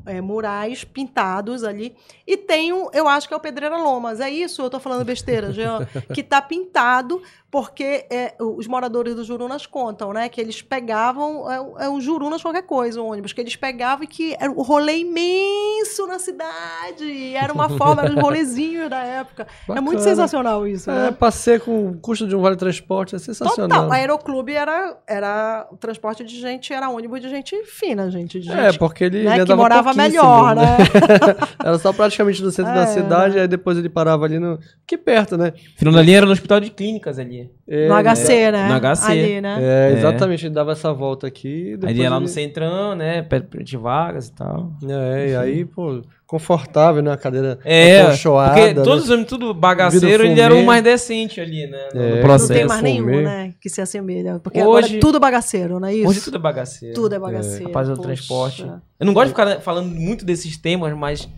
é, 0.05 0.21
murais 0.21 0.85
pintados 0.85 1.65
ali. 1.65 1.97
E 2.27 2.37
tem 2.37 2.73
um, 2.73 2.89
eu 2.93 3.09
acho 3.09 3.27
que 3.27 3.35
é 3.35 3.37
o 3.37 3.41
Pedreira 3.41 3.77
Lomas. 3.77 4.21
É 4.21 4.31
isso? 4.31 4.63
Eu 4.63 4.71
tô 4.71 4.79
falando 4.79 5.05
besteira, 5.05 5.53
Jean? 5.53 5.87
que 6.13 6.23
tá 6.23 6.41
pintado 6.43 7.23
porque 7.57 8.05
é, 8.11 8.35
os 8.39 8.67
moradores 8.67 9.15
do 9.15 9.25
Jurunas 9.25 9.65
contam, 9.65 10.13
né? 10.13 10.29
Que 10.29 10.43
eles 10.43 10.61
pegavam, 10.61 11.51
é, 11.51 11.87
é 11.87 11.89
um 11.89 11.99
Jurunas 11.99 12.43
qualquer 12.43 12.65
coisa, 12.65 13.01
um 13.01 13.07
ônibus, 13.07 13.33
que 13.33 13.41
eles 13.41 13.57
pegavam 13.57 14.05
e 14.05 14.07
que 14.07 14.37
era 14.39 14.53
um 14.53 14.61
rolê 14.61 14.99
imenso 14.99 16.07
na 16.07 16.19
cidade. 16.19 17.35
Era 17.35 17.55
uma 17.55 17.71
forma, 17.71 18.03
era 18.03 18.13
um 18.13 18.21
rolezinho 18.21 18.91
da 18.91 19.03
época. 19.03 19.47
É 19.71 19.81
muito 19.81 20.01
Bacana. 20.01 20.01
sensacional 20.03 20.67
isso, 20.69 20.91
É, 20.91 21.05
né? 21.07 21.13
passeio 21.13 21.59
com 21.63 21.89
o 21.93 21.99
custo 21.99 22.29
de 22.29 22.37
um 22.37 22.43
vale 22.43 22.57
transporte 22.57 23.17
é 23.17 23.19
sensacional. 23.19 23.85
Total. 23.85 23.91
Aeroclube 23.91 24.53
era, 24.53 24.95
era 25.07 25.67
o 25.73 25.79
transporte 25.79 26.25
de 26.25 26.39
gente, 26.39 26.75
era 26.75 26.91
ônibus 26.91 27.23
de 27.23 27.31
gente 27.31 27.57
fina, 27.65 28.11
gente. 28.11 28.39
De 28.39 28.53
É, 28.53 28.67
gente 28.67 28.79
porque 28.79 29.05
ele, 29.05 29.23
né, 29.23 29.37
ele 29.37 29.47
que 29.47 29.55
morava 29.55 29.95
melhor, 29.95 30.55
né? 30.55 30.77
Era 31.65 31.79
só 31.79 31.91
praticamente 31.91 32.43
no 32.43 32.51
centro 32.51 32.75
da 32.75 32.83
É, 32.83 32.87
cidade, 32.87 33.39
aí 33.39 33.49
depois 33.49 33.79
ele 33.79 33.89
parava 33.89 34.27
ali 34.27 34.39
no. 34.39 34.59
Que 34.87 34.99
perto, 34.99 35.39
né? 35.39 35.55
Final 35.79 35.95
da 35.95 36.03
linha 36.03 36.19
era 36.19 36.27
no 36.27 36.33
hospital 36.33 36.61
de 36.61 36.71
clínicas 36.71 37.19
ali. 37.19 37.46
É, 37.69 37.89
no 37.89 37.95
HC, 37.95 38.51
né? 38.53 38.69
No 38.69 38.75
HC. 38.81 39.11
Ali, 39.11 39.41
né? 39.41 39.59
É, 39.61 39.91
É. 39.93 39.99
exatamente, 39.99 40.47
ele 40.47 40.55
dava 40.55 40.73
essa 40.73 40.93
volta 40.93 41.27
aqui. 41.27 41.79
Aí 41.85 41.97
ia 41.97 42.09
lá 42.11 42.17
ele- 42.17 42.23
no 42.25 42.29
centrão, 42.29 42.95
né? 42.95 43.23
Perto 43.23 43.63
de 43.63 43.77
vagas 43.77 44.29
e 44.29 44.33
tal. 44.33 44.73
É, 44.89 45.29
e 45.31 45.37
aí, 45.37 45.65
pô, 45.65 46.01
confortável, 46.27 47.03
né? 47.03 47.13
A 47.13 47.17
cadeira 47.17 47.59
É, 47.65 48.03
acolchoada, 48.03 48.55
porque 48.55 48.75
né? 48.75 48.83
todos 48.83 49.05
os 49.05 49.11
homens 49.11 49.27
tudo 49.29 49.53
bagaceiro, 49.55 50.25
ele 50.25 50.41
era 50.41 50.55
o 50.55 50.65
mais 50.65 50.83
decente 50.83 51.41
ali, 51.41 51.67
né? 51.67 51.89
No, 51.95 52.01
É, 52.01 52.03
no 52.05 52.09
não 52.11 52.17
Não 52.17 52.23
processo. 52.23 52.53
tem 52.53 52.67
mais 52.67 52.83
nenhum, 52.83 53.05
fumê. 53.05 53.23
né? 53.23 53.55
Que 53.61 53.69
se 53.69 53.81
assemelha. 53.81 54.39
Porque 54.39 54.59
Hoje- 54.61 54.67
agora 54.69 54.87
é 54.97 54.99
tudo 54.99 55.19
bagaceiro, 55.21 55.79
não 55.81 55.89
é 55.89 55.95
isso? 55.95 56.09
Hoje 56.09 56.21
tudo 56.21 56.37
é 56.37 56.41
bagaceiro. 56.41 56.95
Tudo 56.95 57.15
é 57.15 57.19
bagaceiro. 57.19 57.65
Rapaz, 57.67 57.89
o 57.89 57.97
transporte. 57.97 58.63
Eu 59.01 59.07
não 59.07 59.13
gosto 59.15 59.27
de 59.29 59.31
ficar 59.33 59.61
falando 59.61 59.89
muito 59.89 60.25
desses 60.25 60.57
temas, 60.57 60.97
mas 60.97 61.29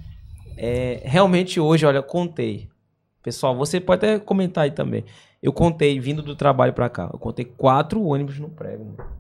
é, 0.56 1.01
realmente 1.05 1.59
hoje, 1.60 1.86
olha, 1.86 2.02
contei. 2.02 2.68
Pessoal, 3.22 3.55
você 3.56 3.78
pode 3.80 4.05
até 4.05 4.18
comentar 4.18 4.64
aí 4.64 4.70
também. 4.70 5.05
Eu 5.43 5.52
contei, 5.52 6.01
vindo 6.01 6.23
do 6.23 6.35
trabalho 6.35 6.73
pra 6.73 6.89
cá, 6.89 7.09
eu 7.12 7.19
contei 7.19 7.44
quatro 7.44 8.02
ônibus 8.02 8.39
no 8.39 8.48
prego. 8.48 8.85
Mano. 8.85 9.10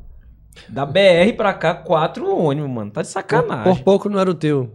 Da 0.68 0.84
BR 0.84 1.32
pra 1.36 1.54
cá, 1.54 1.74
quatro 1.74 2.28
ônibus, 2.36 2.68
mano. 2.70 2.90
Tá 2.90 3.02
de 3.02 3.08
Por, 3.08 3.12
sacanagem. 3.12 3.64
por 3.74 3.82
pouco 3.84 4.08
não 4.08 4.18
era 4.18 4.30
o 4.30 4.34
teu. 4.34 4.70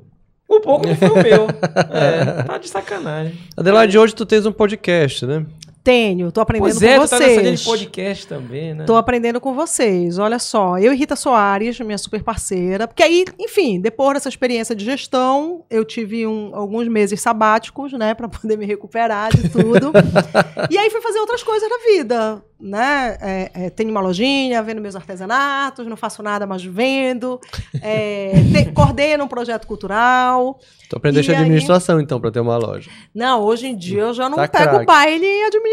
Por 0.47 0.61
pouco 0.61 0.87
não 0.87 0.95
foi 0.95 1.09
o 1.09 1.15
meu. 1.15 1.47
É, 1.91 2.43
tá 2.43 2.57
de 2.57 2.69
sacanagem. 2.69 3.37
Adelaide, 3.57 3.97
hoje 3.97 4.15
tu 4.15 4.25
tens 4.25 4.45
um 4.45 4.51
podcast, 4.51 5.25
né? 5.25 5.45
Tenho, 5.83 6.31
tô 6.31 6.39
aprendendo 6.39 6.69
Pois 6.69 6.81
é, 6.81 6.97
com 6.97 7.05
tá 7.07 7.19
nessa 7.19 7.33
vocês. 7.41 7.63
podcast 7.65 8.25
também, 8.27 8.73
né? 8.73 8.85
Tô 8.85 8.95
aprendendo 8.95 9.41
com 9.41 9.53
vocês. 9.53 10.17
Olha 10.17 10.39
só, 10.39 10.77
eu 10.79 10.93
e 10.93 10.95
Rita 10.95 11.15
Soares, 11.17 11.77
minha 11.81 11.97
super 11.97 12.23
parceira, 12.23 12.87
porque 12.87 13.03
aí, 13.03 13.25
enfim, 13.37 13.81
depois 13.81 14.13
dessa 14.13 14.29
experiência 14.29 14.73
de 14.73 14.85
gestão, 14.85 15.65
eu 15.69 15.83
tive 15.83 16.25
um- 16.25 16.51
alguns 16.55 16.87
meses 16.87 17.19
sabáticos, 17.19 17.91
né, 17.91 18.13
para 18.13 18.29
poder 18.29 18.57
me 18.57 18.65
recuperar 18.65 19.35
de 19.35 19.49
tudo. 19.49 19.91
e 20.71 20.77
aí 20.77 20.89
fui 20.89 21.01
fazer 21.01 21.19
outras 21.19 21.43
coisas 21.43 21.67
na 21.69 21.77
vida, 21.91 22.41
né? 22.61 23.17
É, 23.19 23.51
é, 23.65 23.69
tenho 23.69 23.89
uma 23.91 23.99
lojinha, 23.99 24.63
vendo 24.63 24.79
meus 24.79 24.95
artesanatos, 24.95 25.85
não 25.85 25.97
faço 25.97 26.23
nada, 26.23 26.47
mas 26.47 26.63
vendo. 26.63 27.41
É, 27.81 28.31
te- 28.53 28.71
coordeno 28.71 29.25
um 29.25 29.27
projeto 29.27 29.67
cultural. 29.67 30.57
Tu 30.89 30.95
aprendeste 30.95 31.29
E 31.29 31.35
aí- 31.35 31.41
administração, 31.41 31.99
então, 31.99 32.21
pra 32.21 32.31
ter 32.31 32.39
uma 32.39 32.55
loja. 32.55 32.89
Não, 33.13 33.41
hoje 33.41 33.67
em 33.67 33.75
dia 33.75 34.03
eu 34.03 34.13
já 34.13 34.29
não 34.29 34.37
Tá 34.37 34.47
pego 34.47 34.69
craque. 34.69 34.85
baile 34.85 35.25
em 35.25 35.43
administração. 35.45 35.72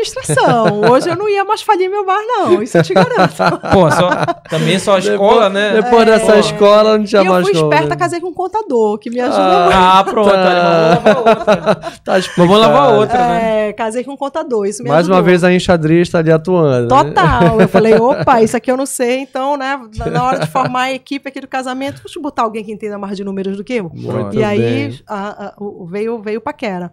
Hoje 0.91 1.09
eu 1.11 1.17
não 1.17 1.29
ia 1.29 1.45
mais 1.45 1.63
falir 1.63 1.89
meu 1.91 2.05
bar, 2.05 2.21
não. 2.27 2.63
Isso 2.63 2.77
eu 2.79 2.83
te 2.83 2.95
garanto. 2.95 3.35
Pô, 3.73 3.91
só, 3.91 4.11
também 4.49 4.79
só 4.79 4.97
a 4.97 4.99
escola, 4.99 5.49
né? 5.49 5.75
Depois 5.83 6.07
dessa 6.07 6.37
É. 6.37 6.41
escola, 6.41 6.99
não 6.99 7.05
tinha 7.05 7.23
E 7.23 7.27
eu 7.27 7.33
mais 7.33 7.45
fui 7.47 7.55
como, 7.55 7.67
esperta, 7.73 7.89
né? 7.91 7.97
casei 7.97 8.21
com 8.21 8.29
um 8.29 8.35
contador, 8.35 8.99
que 8.99 9.11
me 9.11 9.21
ajuda 9.21 9.61
muito. 9.65 9.77
Ah, 9.77 10.05
pronto. 10.05 10.31
Tá. 10.31 10.37
olha, 10.37 11.01
vamos 11.01 11.25
lavar 11.25 11.39
outra. 11.39 11.81
Tá. 12.05 12.13
Vamos 12.37 12.59
lavar 12.59 12.95
outra, 12.95 13.19
né? 13.19 13.69
É, 13.69 13.73
casei 13.73 14.05
com 14.05 14.13
um 14.13 14.17
contador, 14.17 14.67
isso 14.67 14.83
me 14.83 14.89
Mais 14.89 15.07
uma 15.07 15.17
ajudou. 15.17 15.25
vez 15.31 15.45
a 15.45 15.53
enxadrez 15.53 16.09
tá 16.09 16.19
ali 16.19 16.33
atuando. 16.33 16.83
né? 16.95 17.03
Total. 17.05 17.61
Eu 17.61 17.69
falei, 17.69 17.95
opa, 18.01 18.43
isso 18.43 18.57
aqui 18.57 18.71
eu 18.71 18.77
não 18.77 18.87
sei, 18.87 19.21
então, 19.21 19.57
né, 19.57 19.79
na- 20.11 20.25
hora 20.25 20.39
de 20.41 20.47
formar 20.47 20.83
a 20.83 20.93
equipe 20.93 21.29
aqui 21.29 21.41
do 21.41 21.47
casamento, 21.49 22.01
deixa 22.03 22.19
eu 22.19 22.23
botar 22.23 22.43
alguém 22.43 22.65
que 22.65 22.73
entenda 22.73 22.99
mais 22.99 23.17
de 23.17 23.25
números 23.25 23.57
do 23.57 23.65
que 23.65 23.75
eu. 23.75 23.91
Muito 23.95 24.37
e 24.39 24.43
aí 24.45 24.59
bem. 24.89 25.01
a- 25.09 25.47
a- 25.47 25.55
o- 25.59 25.87
veio, 25.87 26.21
veio 26.21 26.39
o 26.39 26.43
paquera. 26.43 26.91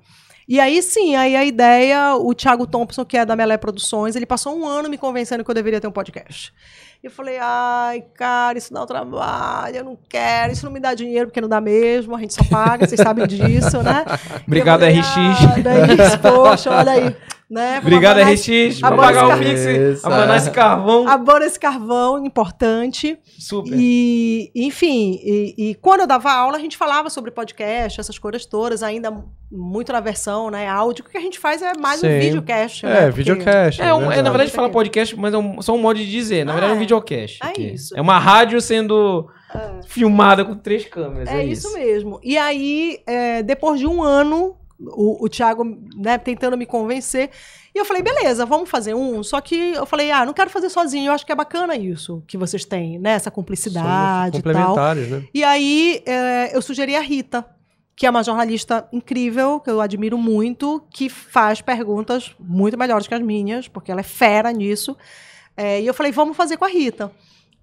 E 0.48 0.62
aí 0.62 0.82
sim, 0.82 1.16
aí 1.16 1.36
a 1.36 1.44
ideia, 1.44 2.16
o 2.16 2.34
Thiago 2.34 2.66
Thompson, 2.66 3.04
que 3.04 3.18
é 3.18 3.26
da 3.26 3.36
Melé 3.36 3.58
Produções, 3.58 4.16
ele 4.16 4.26
passou 4.26 4.58
um 4.58 4.66
ano 4.66 4.90
me 4.90 4.98
convencendo 4.98 5.44
que 5.44 5.52
eu 5.52 5.56
deveria 5.56 5.82
ter 5.82 5.88
um 5.88 5.92
podcast. 5.92 6.54
Eu 7.04 7.12
falei, 7.12 7.38
ai, 7.40 8.04
cara, 8.16 8.58
isso 8.58 8.74
dá 8.74 8.82
um 8.82 8.86
trabalho, 8.86 9.76
eu 9.76 9.84
não 9.84 9.98
quero, 10.10 10.54
isso 10.54 10.66
não 10.66 10.72
me 10.72 10.80
dá 10.80 10.94
dinheiro, 10.94 11.28
porque 11.28 11.42
não 11.42 11.50
dá 11.50 11.60
mesmo, 11.60 12.16
a 12.16 12.20
gente 12.20 12.34
só 12.34 12.44
paga, 12.46 12.88
vocês 12.88 13.00
sabem 13.00 13.28
disso, 13.28 13.84
né? 13.84 14.06
Obrigado, 14.48 14.80
falei, 14.80 15.00
RX. 15.00 15.08
Ah, 15.18 15.60
daí, 15.62 16.18
poxa, 16.22 16.72
olha 16.72 16.92
aí. 16.94 17.16
Né? 17.50 17.78
Obrigado, 17.80 18.18
abanar- 18.18 18.34
RX, 18.34 18.80
pra 18.82 18.88
abanar 18.90 19.06
pagar 19.14 19.28
o 19.40 19.42
esse 19.42 19.66
Pix, 19.80 20.04
abanar 20.04 20.38
esse 20.38 20.52
carvão. 20.52 21.08
Abana 21.08 21.46
esse 21.46 21.58
carvão, 21.58 22.26
importante. 22.26 23.18
Super. 23.40 23.72
E, 23.74 24.52
enfim, 24.54 25.18
e, 25.24 25.56
e 25.58 25.76
quando 25.76 26.02
eu 26.02 26.08
dava 26.08 26.30
aula, 26.30 26.58
a 26.58 26.60
gente 26.60 26.76
falava 26.76 27.10
sobre 27.10 27.32
podcast, 27.32 28.02
essas 28.02 28.20
coisas 28.20 28.46
todas, 28.46 28.84
ainda 28.84 29.24
muito 29.50 29.94
na 29.94 30.02
versão, 30.02 30.50
né, 30.52 30.68
áudio. 30.68 31.06
O 31.08 31.10
que 31.10 31.18
a 31.18 31.22
gente 31.22 31.40
faz 31.40 31.62
é 31.62 31.72
mais 31.80 32.04
um 32.04 32.08
Sim. 32.08 32.20
videocast, 32.20 32.84
né? 32.86 32.92
É, 32.92 33.06
porque- 33.06 33.12
videocast. 33.18 33.82
É, 33.82 33.94
um- 33.94 34.12
é, 34.12 34.22
na 34.22 34.30
verdade. 34.30 34.52
fala 34.52 34.70
podcast, 34.70 35.18
mas 35.18 35.34
é 35.34 35.38
um- 35.38 35.62
só 35.62 35.74
um 35.74 35.78
modo 35.78 35.98
de 35.98 36.10
dizer. 36.12 36.44
Na 36.46 36.52
Ah, 36.52 36.56
verdade, 36.56 36.72
é 36.74 36.76
um 36.76 36.78
é. 36.78 36.82
videocast. 36.82 37.40
É 37.42 37.48
aqui. 37.48 37.64
isso. 37.76 37.98
É 37.98 38.02
uma 38.02 38.20
rádio 38.20 38.60
sendo 38.60 39.26
filmada 39.88 40.44
com 40.44 40.54
três 40.56 40.86
câmeras. 40.86 41.30
É, 41.30 41.46
isso 41.46 41.74
mesmo. 41.74 42.20
E 42.22 42.38
aí, 42.38 43.00
é, 43.08 43.42
depois 43.42 43.80
de 43.80 43.88
um 43.88 44.04
ano, 44.04 44.56
o, 44.80 45.26
o 45.26 45.30
Thiago, 45.30 45.64
né, 45.96 46.18
tentando 46.18 46.58
me 46.58 46.66
convencer, 46.66 47.30
e 47.74 47.80
eu 47.80 47.86
falei, 47.86 48.02
beleza, 48.02 48.46
vamos 48.46 48.70
fazer 48.70 48.96
um. 48.96 49.22
Só 49.22 49.40
que 49.40 49.74
eu 49.74 49.86
falei, 49.86 50.12
ah, 50.12 50.26
não 50.26 50.34
quero 50.34 50.50
fazer 50.50 50.70
sozinho, 50.70 51.10
eu 51.10 51.14
acho 51.14 51.26
que 51.26 51.32
é 51.32 51.36
bacana 51.36 51.76
isso 51.76 52.24
que 52.28 52.38
vocês 52.38 52.66
têm, 52.66 52.98
né? 52.98 53.12
Essa 53.12 53.26
Somos 53.26 53.36
cumplicidade 53.36 54.38
e 54.38 54.42
tal. 54.42 54.54
complementares, 54.54 55.10
né? 55.10 55.24
E 55.34 55.44
aí 55.44 56.02
é, 56.06 56.56
eu 56.56 56.62
sugeri 56.62 56.96
a 56.96 57.02
Rita, 57.02 57.46
que 57.96 58.06
é 58.06 58.10
uma 58.10 58.24
jornalista 58.24 58.88
incrível, 58.92 59.60
que 59.60 59.70
eu 59.70 59.82
admiro 59.82 60.18
muito, 60.18 60.84
que 60.90 61.10
faz 61.10 61.62
perguntas 61.62 62.36
muito 62.40 62.78
melhores 62.78 63.08
que 63.08 63.14
as 63.14 63.22
minhas, 63.22 63.68
porque 63.68 63.92
ela 63.92 64.02
é 64.02 64.04
fera 64.04 64.52
nisso. 64.52 64.98
É, 65.56 65.82
e 65.82 65.88
eu 65.88 65.94
falei, 65.94 66.12
vamos 66.12 66.38
fazer 66.38 66.58
com 66.58 66.66
a 66.66 66.68
Rita. 66.68 67.12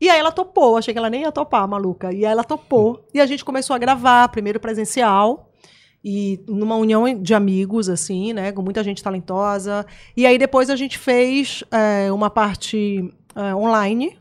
E 0.01 0.11
aí 0.11 0.19
ela 0.19 0.33
topou, 0.33 0.77
achei 0.77 0.93
que 0.93 0.99
ela 0.99 1.09
nem 1.09 1.23
ia 1.23 1.33
topar, 1.33 1.67
maluca. 1.69 2.13
E 2.13 2.27
aí 2.27 2.33
ela 2.33 2.45
topou. 2.45 3.07
E 3.15 3.21
a 3.21 3.27
gente 3.27 3.45
começou 3.45 3.75
a 3.75 3.79
gravar, 3.79 4.29
primeiro 4.29 4.59
presencial, 4.59 5.51
e 6.05 6.39
numa 6.47 6.77
união 6.77 7.05
de 7.15 7.33
amigos, 7.33 7.89
assim, 7.89 8.35
né? 8.35 8.53
Com 8.53 8.61
muita 8.61 8.85
gente 8.85 9.03
talentosa. 9.03 9.87
E 10.15 10.27
aí 10.27 10.37
depois 10.37 10.69
a 10.69 10.77
gente 10.77 10.99
fez 10.99 11.65
é, 11.71 12.13
uma 12.13 12.29
parte 12.29 13.11
é, 13.35 13.55
online, 13.55 14.19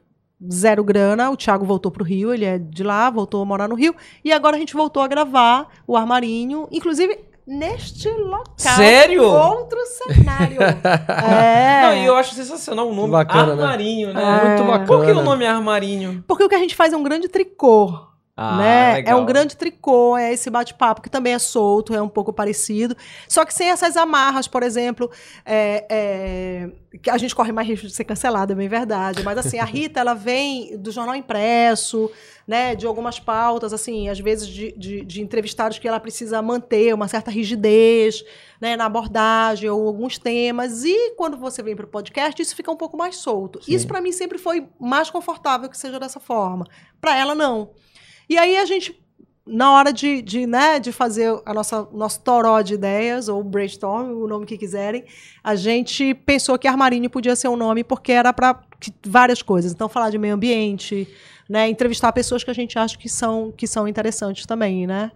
zero 0.49 0.81
grana. 0.81 1.29
O 1.29 1.35
Thiago 1.35 1.65
voltou 1.65 1.91
pro 1.91 2.05
Rio, 2.05 2.33
ele 2.33 2.45
é 2.45 2.57
de 2.57 2.83
lá, 2.83 3.09
voltou 3.09 3.41
a 3.41 3.45
morar 3.45 3.67
no 3.67 3.75
Rio. 3.75 3.93
E 4.23 4.31
agora 4.31 4.55
a 4.55 4.59
gente 4.59 4.73
voltou 4.73 5.03
a 5.03 5.07
gravar 5.07 5.67
o 5.85 5.97
Armarinho, 5.97 6.69
inclusive 6.71 7.19
neste 7.45 8.09
local. 8.09 8.53
Sério? 8.55 9.25
Outro 9.25 9.77
cenário. 9.85 10.61
é. 10.63 11.81
Não, 11.81 11.97
e 11.97 12.05
eu 12.05 12.15
acho 12.15 12.33
sensacional 12.33 12.89
o 12.89 12.95
nome. 12.95 13.11
Bacana, 13.11 13.57
né? 13.57 13.61
Armarinho, 13.61 14.13
né? 14.13 14.23
É. 14.23 14.47
Muito 14.47 14.63
bacana. 14.63 14.85
Por 14.85 15.05
que 15.05 15.11
o 15.11 15.21
nome 15.21 15.43
é 15.43 15.49
Armarinho? 15.49 16.23
Porque 16.25 16.45
o 16.45 16.47
que 16.47 16.55
a 16.55 16.59
gente 16.59 16.75
faz 16.75 16.93
é 16.93 16.97
um 16.97 17.03
grande 17.03 17.27
tricô. 17.27 18.12
Ah, 18.35 18.57
né? 18.57 18.93
legal. 18.95 19.19
É 19.19 19.21
um 19.21 19.25
grande 19.25 19.55
tricô, 19.55 20.17
é 20.17 20.33
esse 20.33 20.49
bate-papo 20.49 21.03
que 21.03 21.09
também 21.09 21.33
é 21.33 21.39
solto, 21.39 21.93
é 21.93 22.01
um 22.01 22.09
pouco 22.09 22.33
parecido. 22.33 22.97
Só 23.27 23.45
que 23.45 23.53
sem 23.53 23.69
essas 23.69 23.95
amarras, 23.95 24.47
por 24.47 24.63
exemplo, 24.63 25.11
é, 25.45 25.85
é, 25.87 26.97
que 26.97 27.11
a 27.11 27.17
gente 27.19 27.35
corre 27.35 27.51
mais 27.51 27.67
risco 27.67 27.85
de 27.85 27.93
ser 27.93 28.05
cancelado, 28.05 28.53
é 28.53 28.55
bem 28.55 28.67
verdade. 28.67 29.21
Mas 29.21 29.37
assim, 29.37 29.59
a 29.59 29.65
Rita, 29.65 29.99
ela 29.99 30.15
vem 30.15 30.75
do 30.79 30.91
jornal 30.91 31.15
impresso, 31.15 32.09
né? 32.47 32.73
De 32.73 32.87
algumas 32.87 33.19
pautas, 33.19 33.71
assim, 33.71 34.09
às 34.09 34.19
vezes 34.19 34.47
de, 34.47 34.71
de, 34.71 35.05
de 35.05 35.21
entrevistados 35.21 35.77
que 35.77 35.87
ela 35.87 35.99
precisa 35.99 36.41
manter 36.41 36.91
uma 36.91 37.07
certa 37.07 37.29
rigidez 37.29 38.23
né, 38.59 38.75
na 38.75 38.85
abordagem 38.85 39.69
ou 39.69 39.87
alguns 39.87 40.17
temas. 40.17 40.83
E 40.83 41.11
quando 41.11 41.37
você 41.37 41.61
vem 41.61 41.75
para 41.75 41.85
o 41.85 41.87
podcast, 41.87 42.41
isso 42.41 42.55
fica 42.55 42.71
um 42.71 42.77
pouco 42.77 42.97
mais 42.97 43.17
solto. 43.17 43.59
Isso 43.67 43.85
para 43.85 44.01
mim 44.01 44.11
sempre 44.11 44.39
foi 44.39 44.67
mais 44.79 45.11
confortável 45.11 45.69
que 45.69 45.77
seja 45.77 45.99
dessa 45.99 46.19
forma. 46.19 46.65
Para 46.99 47.15
ela, 47.15 47.35
não. 47.35 47.69
E 48.29 48.37
aí 48.37 48.57
a 48.57 48.65
gente, 48.65 48.99
na 49.45 49.71
hora 49.73 49.91
de, 49.91 50.21
de, 50.21 50.47
né, 50.47 50.79
de 50.79 50.91
fazer 50.91 51.39
a 51.45 51.53
nossa 51.53 51.87
nosso 51.91 52.21
toró 52.21 52.61
de 52.61 52.75
ideias, 52.75 53.27
ou 53.27 53.43
brainstorm, 53.43 54.11
o 54.11 54.27
nome 54.27 54.45
que 54.45 54.57
quiserem, 54.57 55.03
a 55.43 55.55
gente 55.55 56.13
pensou 56.13 56.57
que 56.57 56.67
Armarinho 56.67 57.09
podia 57.09 57.35
ser 57.35 57.47
um 57.47 57.55
nome 57.55 57.83
porque 57.83 58.11
era 58.11 58.31
para 58.33 58.61
várias 59.05 59.41
coisas. 59.41 59.71
Então, 59.71 59.89
falar 59.89 60.09
de 60.09 60.17
meio 60.17 60.35
ambiente, 60.35 61.07
né, 61.49 61.67
entrevistar 61.69 62.11
pessoas 62.11 62.43
que 62.43 62.51
a 62.51 62.53
gente 62.53 62.79
acha 62.79 62.97
que 62.97 63.09
são, 63.09 63.51
que 63.51 63.67
são 63.67 63.87
interessantes 63.87 64.45
também, 64.45 64.87
né? 64.87 65.11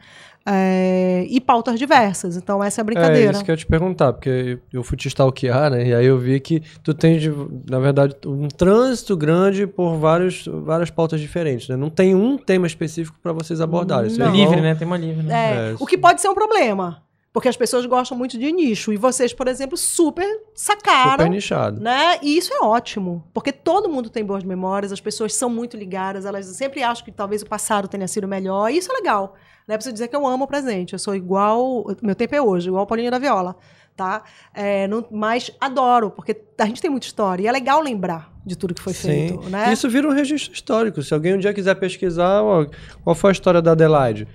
É, 0.50 1.26
e 1.30 1.42
pautas 1.42 1.78
diversas. 1.78 2.38
Então, 2.38 2.64
essa 2.64 2.80
é 2.80 2.82
a 2.82 2.84
É 2.84 2.86
brincadeira. 2.86 3.32
isso 3.32 3.44
que 3.44 3.52
eu 3.52 3.54
ia 3.54 3.58
te 3.58 3.66
perguntar, 3.66 4.14
porque 4.14 4.58
eu 4.72 4.82
fui 4.84 4.96
te 4.98 5.08
stalkear, 5.10 5.70
né? 5.72 5.88
E 5.88 5.94
aí 5.94 6.06
eu 6.06 6.18
vi 6.18 6.40
que 6.40 6.62
tu 6.82 6.94
tens, 6.94 7.22
de- 7.22 7.34
na 7.70 7.80
verdade, 7.80 8.16
um 8.26 8.48
trânsito 8.48 9.18
grande 9.18 9.68
por 9.68 9.98
vários, 9.98 10.48
várias 10.48 10.90
pautas 10.90 11.20
diferentes, 11.20 11.68
né? 11.68 11.76
Não 11.76 11.90
tem 11.90 12.16
um 12.16 12.38
tema 12.38 12.66
específico 12.66 13.18
para 13.22 13.34
vocês 13.34 13.60
abordarem. 13.60 14.10
Não. 14.10 14.16
Vocês 14.16 14.28
É 14.30 14.32
livre, 14.32 14.56
vão- 14.56 14.64
né? 14.64 14.76
Tema 14.76 14.98
livre, 14.98 15.24
né? 15.24 15.34
É, 15.34 15.72
É, 15.72 15.76
o 15.80 15.86
que 15.86 15.98
pode 15.98 16.22
ser 16.22 16.30
um 16.30 16.36
problema. 16.36 17.02
Porque 17.38 17.50
as 17.50 17.56
pessoas 17.56 17.86
gostam 17.86 18.18
muito 18.18 18.36
de 18.36 18.52
nicho. 18.52 18.92
E 18.92 18.98
vocês, 18.98 19.32
por 19.32 19.48
exemplo, 19.48 19.78
super 19.78 20.26
sacaram. 20.56 21.12
Super 21.12 21.30
nichado. 21.30 21.80
Né? 21.80 22.18
E 22.24 22.36
isso 22.36 22.52
é 22.52 22.62
ótimo, 22.66 23.24
porque 23.32 23.52
todo 23.52 23.88
mundo 23.88 24.10
tem 24.10 24.26
boas 24.26 24.44
memórias, 24.44 24.92
as 24.92 25.00
pessoas 25.00 25.36
são 25.36 25.48
muito 25.48 25.78
ligadas, 25.78 26.26
elas 26.26 26.48
sempre 26.48 26.82
acham 26.82 27.06
que 27.06 27.12
talvez 27.12 27.44
o 27.44 27.46
passado 27.46 27.88
tenha 27.88 28.08
sido 28.08 28.28
melhor, 28.28 28.72
e 28.72 28.78
isso 28.78 28.92
é 28.92 28.96
legal. 28.96 29.36
Não 29.68 29.76
é 29.76 29.78
preciso 29.78 29.94
dizer 29.94 30.08
que 30.08 30.16
eu 30.16 30.26
amo 30.26 30.46
o 30.46 30.48
presente, 30.48 30.94
eu 30.94 31.00
sou 31.00 31.14
igual, 31.16 31.86
meu 32.02 32.16
tempo 32.16 32.34
é 32.34 32.42
hoje, 32.42 32.70
igual 32.70 32.86
o 32.86 32.88
Paulinho 32.88 33.12
da 33.12 33.20
Viola, 33.20 33.56
tá? 33.96 34.24
É, 34.52 34.88
não- 34.88 35.06
mas 35.12 35.52
adoro, 35.62 36.10
porque 36.10 36.36
a 36.58 36.66
gente 36.66 36.82
tem 36.82 36.90
muita 36.90 37.06
história, 37.06 37.44
e 37.44 37.48
é 37.48 37.52
legal 37.52 37.80
lembrar 37.82 38.34
de 38.44 38.58
tudo 38.58 38.74
que 38.74 38.82
foi 38.82 38.94
feito, 38.94 39.48
né? 39.48 39.72
Isso 39.72 39.88
vira 39.90 40.08
um 40.08 40.12
registro 40.14 40.54
histórico. 40.54 41.04
Se 41.04 41.14
alguém 41.14 41.36
um 41.36 41.38
dia 41.38 41.54
quiser 41.54 41.76
pesquisar, 41.76 42.42
ó, 42.42 42.66
qual 43.04 43.14
foi 43.14 43.30
a 43.30 43.34
história 43.34 43.62
da 43.62 43.74
Adelaide? 43.74 44.28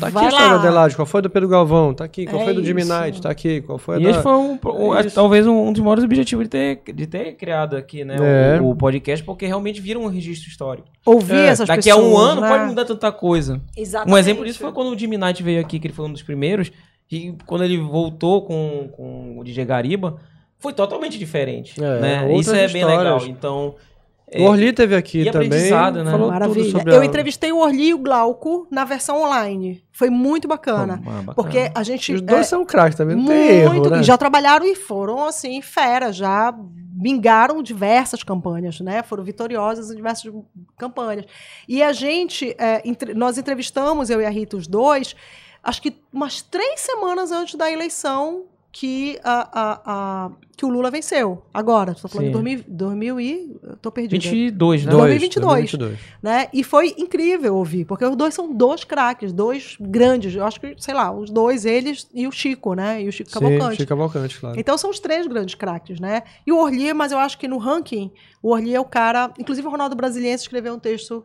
Tá 0.00 0.06
aqui 0.06 0.14
Vai 0.14 0.24
a 0.24 0.28
história 0.28 0.46
lá. 0.48 0.56
da 0.56 0.68
Adelaide, 0.68 0.96
qual 0.96 1.06
foi 1.06 1.22
do 1.22 1.30
Pedro 1.30 1.48
Galvão? 1.48 1.94
Tá 1.94 2.04
aqui, 2.04 2.26
qual 2.26 2.42
É 2.42 2.44
foi 2.44 2.54
do 2.54 2.64
Jimmy 2.64 2.82
isso. 2.82 2.92
Knight? 2.92 3.20
Tá 3.22 3.30
aqui, 3.30 3.60
qual 3.62 3.78
foi 3.78 3.96
a 3.96 4.00
E 4.00 4.04
da... 4.04 4.10
esse 4.10 4.22
foi 4.22 4.32
um, 4.32 4.58
um- 4.64 4.94
É 4.94 5.04
talvez 5.04 5.46
um, 5.46 5.68
um 5.68 5.72
dos 5.72 5.80
maiores 5.82 6.04
objetivos 6.04 6.44
de 6.44 6.50
ter, 6.50 6.80
de 6.94 7.06
ter 7.06 7.34
criado 7.36 7.76
aqui, 7.76 8.04
né? 8.04 8.16
É. 8.20 8.60
O, 8.60 8.70
o 8.70 8.76
podcast, 8.76 9.24
porque 9.24 9.46
realmente 9.46 9.80
vira 9.80 9.98
um 9.98 10.06
registro 10.06 10.48
histórico. 10.48 10.88
Ouvir 11.06 11.34
É, 11.34 11.46
essas 11.46 11.68
Daqui 11.68 11.84
pessoas. 11.84 12.04
a 12.04 12.08
um 12.08 12.16
ano 12.18 12.40
né? 12.40 12.48
pode 12.48 12.64
mudar 12.66 12.84
tanta 12.84 13.10
coisa. 13.12 13.60
Exatamente. 13.76 14.14
Um 14.14 14.18
exemplo 14.18 14.44
disso 14.44 14.58
foi 14.58 14.72
quando 14.72 14.94
o 14.94 14.98
Jimmy 14.98 15.16
Knight 15.18 15.42
veio 15.42 15.60
aqui, 15.60 15.78
que 15.78 15.86
ele 15.86 15.94
foi 15.94 16.06
um 16.06 16.12
dos 16.12 16.22
primeiros. 16.22 16.70
E 17.10 17.34
quando 17.46 17.64
ele 17.64 17.78
voltou 17.78 18.42
com, 18.42 18.88
com 18.92 19.38
o 19.38 19.44
DJ 19.44 19.64
Gariba, 19.64 20.16
foi 20.58 20.72
totalmente 20.72 21.18
diferente. 21.18 21.74
É, 21.82 22.00
né? 22.00 22.36
Isso 22.38 22.54
é 22.54 22.66
bem 22.68 22.82
histórias. 22.82 22.98
legal. 22.98 23.26
Então. 23.26 23.74
É, 24.30 24.40
O 24.40 24.44
Orli 24.44 24.72
teve 24.72 24.96
aqui 24.96 25.20
E 25.22 25.30
também. 25.30 25.48
aprendizado, 25.48 26.02
né? 26.02 26.10
Falou 26.10 26.30
Maravilha. 26.30 26.64
tudo 26.64 26.70
sobre 26.78 26.94
Eu 26.94 27.00
a- 27.00 27.04
entrevistei 27.04 27.52
o 27.52 27.58
Orli 27.58 27.88
e 27.88 27.94
o 27.94 27.98
Glauco 27.98 28.66
na 28.70 28.84
versão 28.84 29.22
online. 29.22 29.84
Foi 29.92 30.10
muito 30.10 30.48
bacana. 30.48 30.94
Ah, 31.04 31.10
bacana. 31.10 31.34
Porque 31.34 31.70
a 31.74 31.82
gente. 31.82 32.12
Os 32.14 32.20
dois 32.20 32.40
é, 32.40 32.44
são 32.44 32.64
craques 32.64 32.96
também, 32.96 33.16
não 33.16 33.26
tem 33.26 33.36
erro, 33.60 33.74
muito, 33.74 33.90
né? 33.90 34.02
Já 34.02 34.16
trabalharam 34.18 34.66
e 34.66 34.74
foram, 34.74 35.24
assim, 35.24 35.60
fera, 35.62 36.10
já 36.12 36.52
bingaram 36.96 37.62
diversas 37.62 38.22
campanhas, 38.22 38.80
né? 38.80 39.02
Foram 39.02 39.22
vitoriosas 39.24 39.90
em 39.90 39.96
diversas 39.96 40.32
campanhas. 40.78 41.26
E 41.68 41.82
a 41.82 41.92
gente, 41.92 42.54
é, 42.58 42.80
entre- 42.84 43.14
nós 43.14 43.36
entrevistamos, 43.36 44.10
eu 44.10 44.20
e 44.20 44.24
a 44.26 44.30
Rita, 44.30 44.56
os 44.56 44.66
dois, 44.66 45.14
acho 45.62 45.82
que 45.82 45.96
umas 46.12 46.40
três 46.40 46.80
semanas 46.80 47.30
antes 47.30 47.56
da 47.56 47.70
eleição 47.70 48.44
que, 48.76 49.20
a, 49.22 49.48
a- 49.52 49.80
a- 49.86 50.30
que 50.56 50.64
o 50.66 50.68
Lula 50.68 50.90
venceu. 50.90 51.44
Agora, 51.54 51.92
estou 51.92 52.10
falando 52.10 52.24
Sim. 52.26 52.56
de 52.56 52.62
2000, 52.64 52.64
2000 52.66 53.20
e... 53.20 53.56
Eu 53.62 53.76
tô 53.76 53.92
perdida. 53.92 54.20
22, 54.20 54.84
né? 54.84 54.90
Dois. 54.90 55.00
Dois, 55.00 55.20
2022. 55.20 55.70
2022. 55.70 55.98
né? 56.20 56.48
E 56.52 56.64
foi 56.64 56.92
incrível 56.98 57.54
ouvir, 57.54 57.84
porque 57.84 58.04
os 58.04 58.16
dois 58.16 58.34
são 58.34 58.52
dois 58.52 58.82
craques, 58.82 59.32
dois 59.32 59.76
grandes. 59.80 60.34
Eu 60.34 60.44
acho 60.44 60.60
que, 60.60 60.74
sei 60.78 60.92
lá, 60.92 61.12
os 61.12 61.30
dois, 61.30 61.64
eles 61.64 62.08
e 62.12 62.26
o 62.26 62.32
Chico, 62.32 62.74
né? 62.74 63.00
E 63.00 63.08
o 63.08 63.12
Chico 63.12 63.30
Sim, 63.30 63.38
Cavalcante. 63.38 63.76
Chico 63.76 63.88
Cavalcante, 63.88 64.40
claro. 64.40 64.58
Então 64.58 64.76
são 64.76 64.90
os 64.90 64.98
três 64.98 65.24
grandes 65.28 65.54
craques, 65.54 66.00
né? 66.00 66.24
E 66.44 66.50
o 66.50 66.58
Orli, 66.58 66.92
mas 66.92 67.12
eu 67.12 67.18
acho 67.18 67.38
que 67.38 67.46
no 67.46 67.58
ranking, 67.58 68.10
o 68.42 68.50
Orli 68.52 68.74
é 68.74 68.80
o 68.80 68.84
cara. 68.84 69.32
Inclusive, 69.38 69.68
o 69.68 69.70
Ronaldo 69.70 69.94
Brasiliense 69.94 70.42
escreveu 70.42 70.74
um 70.74 70.80
texto 70.80 71.24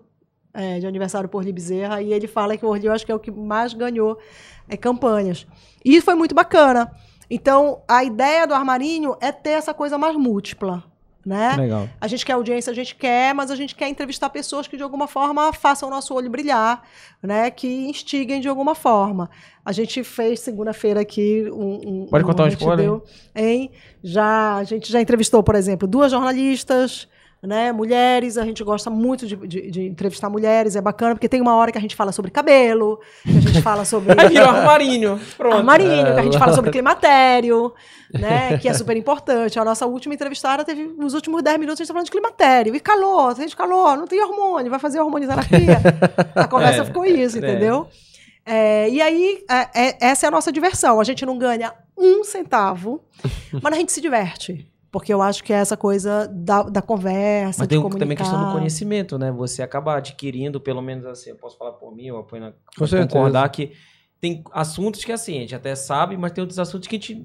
é, 0.54 0.78
de 0.80 0.86
aniversário 0.86 1.28
por 1.28 1.40
Orli 1.40 1.52
Bezerra, 1.52 2.00
e 2.00 2.14
ele 2.14 2.28
fala 2.28 2.56
que 2.56 2.64
o 2.64 2.70
Orli 2.70 2.86
eu 2.86 2.94
acho 2.94 3.06
que 3.08 3.12
é 3.12 3.16
o 3.16 3.20
que 3.20 3.32
mais 3.32 3.74
ganhou 3.74 4.20
é, 4.68 4.78
campanhas. 4.78 5.48
E 5.84 5.96
isso 5.96 6.06
foi 6.06 6.14
muito 6.14 6.36
bacana. 6.36 6.92
Então, 7.30 7.82
a 7.88 8.04
ideia 8.04 8.48
do 8.48 8.54
armarinho 8.54 9.16
é 9.22 9.32
ter 9.32 9.52
essa 9.52 9.74
coisa 9.74 9.98
mais 9.98 10.16
múltipla, 10.16 10.84
né? 11.24 11.56
Legal. 11.56 11.88
A 12.02 12.08
gente 12.08 12.26
quer 12.26 12.34
audiência, 12.34 12.72
a 12.72 12.74
gente 12.74 12.96
quer, 12.96 13.36
mas 13.36 13.52
a 13.52 13.56
gente 13.56 13.76
quer 13.76 13.88
entrevistar 13.88 14.30
pessoas 14.30 14.68
que 14.68 14.76
de 14.76 14.82
alguma 14.82 15.08
forma 15.08 15.54
façam 15.54 15.90
o 15.90 15.92
nosso 15.92 16.14
olho 16.14 16.30
brilhar, 16.30 16.82
né? 17.22 17.52
Que 17.52 17.68
instiguem 17.88 18.42
de 18.42 18.48
alguma 18.48 18.74
forma. 18.74 19.30
A 19.64 19.72
gente 19.72 20.04
fez 20.04 20.40
segunda-feira 20.40 21.02
aqui 21.02 21.48
um, 21.52 22.04
um 22.04 22.08
Pode 22.08 22.24
contar 22.24 22.46
um 22.46 22.48
spoiler? 22.48 22.86
deu, 22.86 23.04
hein? 23.36 23.70
Já 24.04 24.56
a 24.56 24.64
gente 24.64 24.92
já 24.92 25.00
entrevistou, 25.00 25.44
por 25.44 25.54
exemplo, 25.54 25.88
duas 25.88 26.12
jornalistas, 26.12 27.08
né? 27.42 27.72
Mulheres. 27.72 28.38
A 28.38 28.44
gente 28.46 28.64
gosta 28.64 28.90
muito 28.90 29.26
de, 29.26 29.36
de- 29.36 29.72
de 29.72 29.82
entrevistar 29.88 30.30
mulheres. 30.30 30.76
É 30.76 30.82
bacana 30.82 31.16
porque 31.16 31.30
tem 31.30 31.42
uma 31.42 31.56
hora 31.56 31.72
que 31.72 31.78
a 31.78 31.82
gente 31.82 31.96
fala 31.96 32.12
sobre 32.12 32.32
cabelo, 32.32 33.00
que 33.24 33.30
a 33.38 33.42
gente 33.42 33.62
fala 33.62 33.86
sobre 33.86 34.20
Aí 34.20 34.30
virou 34.30 34.50
armarinho. 34.50 35.20
Pronto. 35.38 35.56
armarinho, 35.58 36.14
que 36.14 36.20
a 36.20 36.24
gente 36.24 36.38
fala 36.38 36.54
sobre 36.54 36.72
climatério, 36.72 37.74
né? 38.14 38.58
Que 38.58 38.68
é 38.68 38.74
super 38.74 38.96
importante. 38.98 39.60
A 39.60 39.66
nossa 39.66 39.86
última 39.86 40.14
entrevistada 40.14 40.64
teve 40.66 40.84
nos 40.98 41.14
últimos 41.14 41.42
10 41.42 41.58
minutos 41.60 41.80
a 41.80 41.84
gente 41.84 41.88
tá 41.88 41.94
falando 41.94 42.06
de 42.06 42.12
climatério. 42.12 42.76
E 42.76 42.80
calor, 42.80 43.34
tem 43.36 43.46
de 43.48 43.56
calor, 43.56 43.98
não 43.98 44.06
tem 44.08 44.22
hormônio, 44.24 44.70
vai 44.70 44.80
fazer 44.80 45.00
hormonioterapia. 45.00 45.80
A 46.36 46.48
conversa 46.48 46.82
É, 46.84 46.86
ficou 46.86 47.06
isso, 47.06 47.38
é. 47.38 47.40
entendeu? 47.40 47.88
É, 48.46 48.90
e 48.90 49.02
aí, 49.02 49.44
é- 49.50 49.68
é- 49.90 49.98
essa 50.02 50.26
é 50.26 50.28
a 50.28 50.32
nossa 50.32 50.52
diversão. 50.52 51.00
A 51.00 51.04
gente 51.04 51.26
não 51.26 51.38
ganha 51.38 51.72
um 51.98 52.24
centavo, 52.24 53.02
mas 53.62 53.74
a 53.74 53.76
gente 53.76 53.92
se 53.92 54.02
diverte. 54.02 54.66
Porque 54.92 55.14
eu 55.14 55.22
acho 55.22 55.44
que 55.44 55.54
é 55.54 55.58
essa 55.58 55.78
coisa 55.78 56.28
da, 56.28 56.64
da 56.64 56.82
conversa, 56.82 57.60
Mas 57.60 57.68
de 57.68 57.76
tem 57.76 57.82
comunicar. 57.82 58.00
também 58.00 58.18
questão 58.18 58.46
do 58.46 58.52
conhecimento, 58.52 59.18
né? 59.20 59.32
Você 59.32 59.62
acaba 59.62 59.96
adquirindo, 59.96 60.60
pelo 60.60 60.82
menos 60.82 61.06
assim, 61.06 61.30
eu 61.30 61.36
posso 61.36 61.58
falar 61.58 61.74
por 61.74 61.96
mim, 61.96 62.08
eu 62.08 62.18
apoio 62.18 62.42
na, 62.42 62.54
concordar 62.76 63.48
que 63.50 63.74
tem 64.20 64.44
assuntos 64.52 65.06
que 65.06 65.12
assim, 65.12 65.38
a 65.38 65.42
gente 65.42 65.56
até 65.56 65.76
sabe, 65.76 66.18
mas 66.18 66.32
tem 66.32 66.42
outros 66.42 66.60
assuntos 66.60 66.88
que 66.88 66.96
a 66.96 67.00
gente 67.00 67.16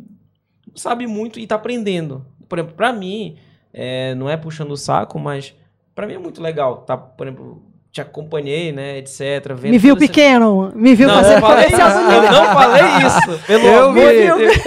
não 0.68 0.76
sabe 0.76 1.06
muito 1.06 1.40
e 1.40 1.46
tá 1.46 1.54
aprendendo. 1.54 2.24
Por 2.48 2.58
exemplo, 2.58 2.76
pra 2.76 2.92
mim, 2.92 3.36
é, 3.72 4.14
não 4.14 4.28
é 4.28 4.36
puxando 4.36 4.72
o 4.72 4.76
saco, 4.76 5.18
mas 5.18 5.54
pra 5.94 6.06
mim 6.06 6.14
é 6.14 6.18
muito 6.18 6.42
legal, 6.42 6.78
tá? 6.82 6.96
Por 6.96 7.26
exemplo, 7.26 7.62
te 7.94 8.00
acompanhei, 8.00 8.72
né, 8.72 8.98
etc. 8.98 9.54
Vendo 9.54 9.70
Me 9.70 9.78
viu 9.78 9.94
essa- 9.94 10.04
pequeno? 10.04 10.72
Me 10.74 10.96
viu 10.96 11.06
Não, 11.06 11.14
fazer 11.14 11.36
eu 11.36 11.40
falei 11.40 11.66
isso, 11.66 11.80
eu 11.80 12.32
não 12.32 12.44
falei 12.52 12.82
isso. 13.06 13.46
Pelo 13.46 13.66
Eu 13.68 13.84
amor 13.84 13.94
de 13.94 14.18
vi. 14.18 14.26
Deus. 14.26 14.64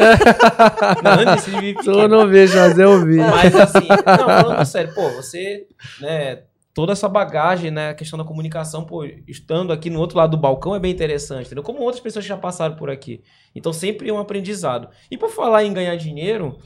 Não, 1.04 1.36
de 1.36 1.62
me 1.62 1.70
Eu 1.76 1.76
pequeno. 1.76 2.08
não 2.08 2.28
vejo, 2.30 2.58
mas 2.58 2.80
eu 2.80 3.06
vi. 3.06 3.18
Mas 3.18 3.54
assim, 3.54 3.88
não, 3.90 4.26
falando 4.28 4.66
sério, 4.66 4.94
pô, 4.96 5.10
você, 5.10 5.68
né, 6.00 6.40
toda 6.74 6.94
essa 6.94 7.10
bagagem, 7.10 7.70
né, 7.70 7.90
a 7.90 7.94
questão 7.94 8.18
da 8.18 8.24
comunicação, 8.24 8.86
pô, 8.86 9.04
estando 9.28 9.74
aqui 9.74 9.90
no 9.90 10.00
outro 10.00 10.18
lado 10.18 10.32
do 10.32 10.38
balcão 10.38 10.74
é 10.74 10.80
bem 10.80 10.92
interessante, 10.94 11.48
entendeu? 11.48 11.64
Como 11.64 11.82
outras 11.82 12.00
pessoas 12.00 12.24
já 12.24 12.38
passaram 12.38 12.76
por 12.78 12.90
aqui. 12.90 13.22
Então 13.54 13.74
sempre 13.74 14.08
é 14.10 14.14
um 14.14 14.20
aprendizado. 14.20 14.88
E 15.12 15.18
por 15.18 15.30
falar 15.30 15.66
em 15.66 15.74
ganhar 15.74 15.98
dinheiro, 15.98 16.58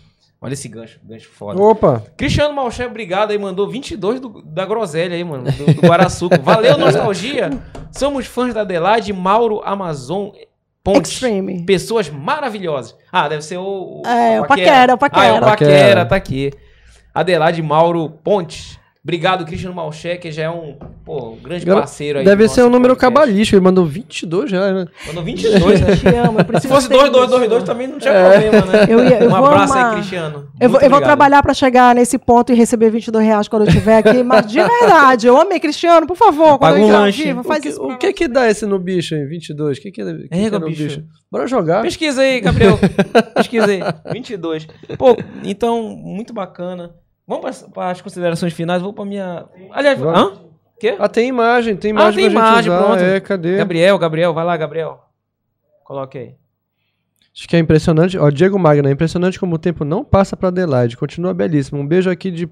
olha 0.42 0.54
esse 0.54 0.68
gancho, 0.68 1.00
gancho 1.04 1.30
foda. 1.30 1.62
Opa, 1.62 2.04
Cristiano 2.18 2.54
Malché, 2.54 2.86
obrigado 2.86 3.32
aí, 3.32 3.38
mandou 3.38 3.70
22 3.70 4.20
do- 4.20 4.42
da 4.42 4.66
Groselha 4.66 5.16
aí, 5.16 5.24
mano, 5.24 5.52
do, 5.52 5.74
do 5.74 5.82
Guaraçuco. 5.82 6.42
Valeu, 6.42 6.78
nostalgia. 6.80 7.50
Somos 7.92 8.26
fãs 8.26 8.54
da 8.54 8.62
Adelaide, 8.62 9.14
Mauro 9.14 9.62
Amazon 9.64 10.30
Ponte. 10.84 11.12
Extreme. 11.12 11.64
Pessoas 11.64 12.10
maravilhosas. 12.10 12.96
Ah, 13.12 13.28
deve 13.30 13.44
ser 13.44 13.58
o. 13.58 14.02
o 14.04 14.08
É, 14.08 14.42
o 14.42 14.48
Paquera, 14.48 14.94
o 14.96 14.98
Paquera. 14.98 15.22
Ah, 15.22 15.28
é 15.28 15.32
o 15.34 15.40
Paquera, 15.42 15.52
Paquera. 15.72 16.06
tá 16.06 16.16
aqui. 16.16 16.52
Adelaide 17.14 17.62
Mauro 17.62 18.10
Pontes. 18.10 18.80
Obrigado, 19.04 19.44
Cristiano 19.46 19.76
Malché, 19.76 20.16
que 20.16 20.32
já 20.32 20.44
é 20.44 20.50
um, 20.52 20.76
pô, 21.04 21.32
um 21.32 21.38
grande 21.38 21.66
parceiro 21.66 22.20
aí. 22.20 22.26
deve 22.26 22.48
ser 22.48 22.62
um 22.62 22.70
número 22.70 22.94
podcast. 22.96 23.02
cabalístico. 23.16 23.56
Ele 23.56 23.64
mandou 23.66 23.84
22 23.84 24.52
já, 24.52 24.72
né? 24.72 24.86
Mandou 25.08 25.24
22, 25.24 25.82
né? 25.82 25.96
Te 25.96 26.08
amo, 26.10 26.38
eu 26.40 26.60
Se 26.62 26.68
fosse 26.68 26.88
ter 26.88 26.98
2, 26.98 27.10
2, 27.12 27.24
isso. 27.30 27.38
2, 27.40 27.50
2 27.50 27.64
também 27.64 27.88
não 27.88 27.98
tinha 27.98 28.14
É. 28.14 28.40
problema, 28.52 28.66
né? 28.72 28.86
Eu 28.88 29.04
ia- 29.04 29.24
eu 29.24 29.30
um 29.32 29.36
abraço 29.36 29.74
amar. 29.74 29.86
aí, 29.88 29.96
Cristiano. 29.96 30.48
Eu 30.60 30.70
vou, 30.70 30.80
eu 30.82 30.90
vou 30.92 31.02
trabalhar 31.02 31.42
pra 31.42 31.52
chegar 31.52 31.96
nesse 31.96 32.20
ponto 32.20 32.52
e 32.52 32.56
receber 32.56 32.92
22 32.92 33.26
reais 33.26 33.48
quando 33.48 33.64
eu 33.64 33.70
estiver 33.70 33.98
aqui, 33.98 34.22
mas 34.22 34.46
de 34.46 34.60
verdade, 34.62 35.26
eu 35.26 35.36
amei, 35.36 35.60
Cristiano, 35.60 36.06
por 36.06 36.16
favor, 36.16 36.60
quando 36.60 36.74
Paga 36.74 36.80
eu 36.80 36.86
um 37.36 37.40
O 37.40 37.44
faz 37.44 37.62
que, 37.64 37.70
isso. 37.70 37.82
o 37.84 37.98
que 37.98 38.14
que 38.14 38.28
dá 38.28 38.48
esse 38.52 38.68
no 38.68 38.78
bicho 38.78 39.16
aí? 39.16 39.26
22? 39.26 39.80
O 39.80 39.82
que 39.82 39.92
que, 39.92 40.04
que, 40.04 40.28
que 40.28 40.36
Égua, 40.36 40.58
é 40.58 40.60
no 40.60 40.68
bicho. 40.68 40.84
bicho? 40.84 41.04
Bora 41.32 41.48
jogar. 41.48 41.82
Pesquisa 41.82 42.22
aí, 42.22 42.40
Gabriel. 42.40 42.78
Pesquisa 43.34 43.66
aí. 43.66 43.80
22. 44.14 44.68
Pô, 44.96 45.18
então, 45.44 45.82
muito 45.98 46.32
bacana. 46.34 46.92
Vamos 47.28 47.62
para 47.74 47.92
as 47.92 48.02
considerações 48.02 48.54
finais. 48.54 48.82
Vou 48.82 48.94
para 48.94 49.06
minha. 49.06 49.46
Aliás, 49.72 50.00
Vamos. 50.00 50.20
hã? 50.20 50.42
Quê? 50.80 50.96
Ah, 51.00 51.08
tem 51.08 51.28
imagem, 51.30 51.76
tem 51.76 51.92
imagem 51.92 52.24
tem 52.26 52.32
pra 52.34 52.42
gente 52.42 52.50
imagem, 52.66 52.72
usar. 52.72 52.84
pronto. 52.84 53.00
É, 53.04 53.20
cadê? 53.20 53.58
Gabriel, 53.58 53.98
Gabriel, 54.00 54.34
vai 54.34 54.44
lá, 54.44 54.58
Gabriel. 54.58 55.00
Coloque 55.84 56.18
aí. 56.18 56.36
Acho 57.34 57.48
que 57.48 57.56
é 57.56 57.60
impressionante. 57.60 58.18
Ó, 58.18 58.30
Diego 58.30 58.58
Magna, 58.60 58.90
é 58.90 58.92
impressionante 58.92 59.40
como 59.40 59.56
o 59.56 59.60
tempo 59.60 59.86
não 59.86 60.04
passa 60.04 60.36
pra 60.36 60.50
Adelaide. 60.50 60.98
Continua 60.98 61.34
belíssimo. 61.34 61.80
Um 61.80 61.86
beijo 61.88 62.10
aqui 62.10 62.32
de 62.32 62.50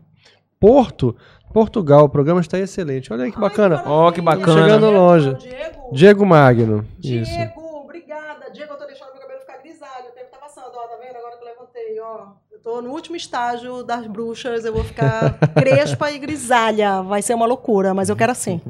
Porto, 0.60 1.16
Portugal. 1.54 2.06
O 2.06 2.10
programa 2.10 2.40
está 2.40 2.58
excelente. 2.60 3.12
Olha 3.12 3.26
aí 3.26 3.32
que 3.32 3.40
bacana. 3.40 3.84
Ó, 3.86 4.12
que 4.12 4.22
bacana. 4.22 4.62
Chegando 4.62 4.90
longe. 4.92 5.34
Diego, 5.34 5.90
Diego 5.92 6.26
Magno. 6.26 6.86
Isso. 7.04 7.32
Diego, 7.32 7.62
obrigada. 7.84 8.50
Diego, 8.52 8.74
eu 8.74 8.78
tô 8.78 8.86
deixando 8.86 9.12
meu 9.12 9.22
cabelo 9.22 9.40
ficar 9.42 9.58
grisalho. 9.58 10.06
O 10.10 10.12
tempo 10.12 10.28
tá 10.32 10.38
passando, 10.38 10.68
ó, 10.74 10.88
tá 10.88 10.98
vendo? 11.02 11.16
Agora 11.18 11.36
que 11.38 11.44
eu 11.44 11.48
levantei, 11.48 12.00
ó. 12.00 12.28
Tô 12.70 12.84
no 12.84 12.92
último 12.92 13.16
estágio 13.16 13.82
das 13.82 14.06
bruxas, 14.06 14.64
eu 14.64 14.72
vou 14.72 14.84
ficar 14.84 15.40
crespa 15.58 16.12
e 16.12 16.20
grisalha. 16.20 17.02
Vai 17.02 17.20
ser 17.24 17.34
uma 17.34 17.48
loucura, 17.48 17.96
mas 17.96 18.10
eu 18.10 18.16
quero 18.16 18.32
assim. 18.32 18.62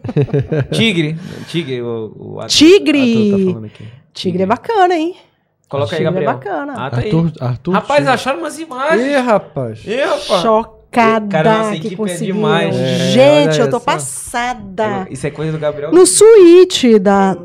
Tigre. 0.72 1.18
Tigre, 1.46 1.82
o, 1.82 2.12
o 2.16 2.38
ator- 2.38 2.48
Tigre. 2.48 3.28
ator 3.28 3.38
tá 3.38 3.44
falando 3.52 3.64
aqui. 3.66 3.84
Tigre 4.14 4.42
é 4.44 4.46
bacana, 4.46 4.94
hein? 4.94 5.14
Coloca 5.68 5.94
aí, 5.94 5.98
Tigre 5.98 6.02
é 6.02 6.10
Gabriel. 6.10 6.32
bacana. 6.32 6.72
Ah, 6.74 6.90
tá 6.90 6.96
aí. 7.00 7.04
Arthur, 7.04 7.32
Arthur 7.38 7.72
Rapaz, 7.72 7.98
Tigre. 7.98 8.14
acharam 8.14 8.38
umas 8.38 8.58
imagens. 8.58 9.06
Ih, 9.06 9.16
rapaz. 9.18 9.84
Ih, 9.84 10.00
rapaz. 10.00 10.40
Chocada 10.42 11.28
Cara, 11.28 11.58
nossa 11.58 11.70
que 11.72 11.76
equipe 11.78 11.94
é 11.94 11.96
conseguiram. 11.98 12.36
demais. 12.36 12.74
É, 12.74 12.98
Gente, 13.10 13.60
eu 13.60 13.68
tô 13.68 13.76
essa. 13.76 13.84
passada. 13.84 15.06
Isso 15.10 15.26
é 15.26 15.30
coisa 15.30 15.52
do 15.52 15.58
Gabriel. 15.58 15.92
No 15.92 16.06
suíte 16.06 16.98
da. 16.98 17.36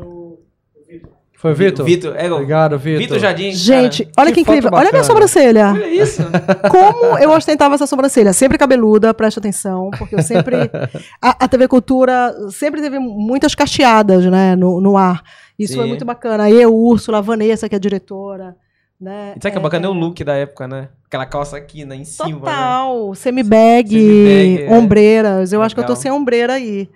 Foi 1.40 1.52
o 1.52 1.54
Vitor? 1.54 1.86
Vitor, 1.86 2.14
é, 2.18 2.30
Obrigado, 2.30 2.78
Vitor. 2.78 3.00
Vitor 3.00 3.18
Jardim. 3.18 3.50
Gente, 3.50 4.04
cara. 4.04 4.14
olha 4.18 4.28
que 4.28 4.34
que 4.34 4.40
incrível. 4.42 4.68
foto 4.68 4.78
Olha 4.78 4.90
a 4.90 4.92
minha 4.92 5.02
bacana. 5.02 5.04
sobrancelha. 5.04 5.70
Olha 5.70 5.86
isso. 5.86 6.22
Como 6.70 7.18
eu 7.18 7.30
ostentava 7.30 7.74
essa 7.76 7.86
sobrancelha? 7.86 8.34
Sempre 8.34 8.58
cabeluda, 8.58 9.14
presta 9.14 9.40
atenção, 9.40 9.90
porque 9.96 10.16
eu 10.16 10.22
sempre. 10.22 10.56
A, 11.22 11.44
a 11.44 11.48
TV 11.48 11.66
Cultura 11.66 12.34
sempre 12.50 12.82
teve 12.82 12.98
muitas 12.98 13.54
cacheadas, 13.54 14.26
né, 14.26 14.54
no, 14.54 14.82
no 14.82 14.98
ar. 14.98 15.22
Isso 15.58 15.74
foi 15.76 15.84
Sim. 15.84 15.88
muito 15.88 16.04
bacana. 16.04 16.44
Aí 16.44 16.60
eu, 16.60 16.74
Úrsula, 16.74 17.18
a 17.18 17.20
Vanessa, 17.22 17.70
que 17.70 17.74
é 17.74 17.78
a 17.78 17.80
diretora. 17.80 18.54
Né? 19.00 19.32
E 19.34 19.42
sabe 19.42 19.52
que 19.52 19.58
é 19.58 19.62
bacana 19.62 19.86
é 19.86 19.88
o 19.88 19.94
look 19.94 20.22
da 20.22 20.34
época, 20.34 20.68
né? 20.68 20.88
Aquela 21.06 21.24
calça 21.24 21.56
aqui, 21.56 21.86
né? 21.86 21.96
Em 21.96 22.04
cima, 22.04 22.28
né? 22.28 22.34
Total, 22.38 23.14
semi-bag, 23.14 23.88
Semi-bag, 23.88 24.62
é. 24.64 24.70
ombreiras. 24.74 25.52
Eu 25.54 25.62
acho 25.62 25.74
que 25.74 25.80
eu 25.80 25.84
tô 25.86 25.92
Legal. 25.92 26.02
sem 26.02 26.12
ombreira 26.12 26.52
aí. 26.52 26.86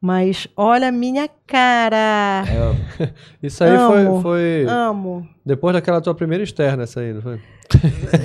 Mas 0.00 0.46
olha 0.56 0.88
a 0.88 0.92
minha 0.92 1.28
cara. 1.46 2.44
É, 2.98 3.08
Isso 3.42 3.64
aí 3.64 3.70
Amo. 3.70 4.20
foi, 4.20 4.22
foi 4.22 4.66
Amo. 4.68 5.28
depois 5.44 5.74
daquela 5.74 6.00
tua 6.00 6.14
primeira 6.14 6.44
externa, 6.44 6.82
essa 6.84 7.00
aí, 7.00 7.12
não 7.12 7.22
foi? 7.22 7.40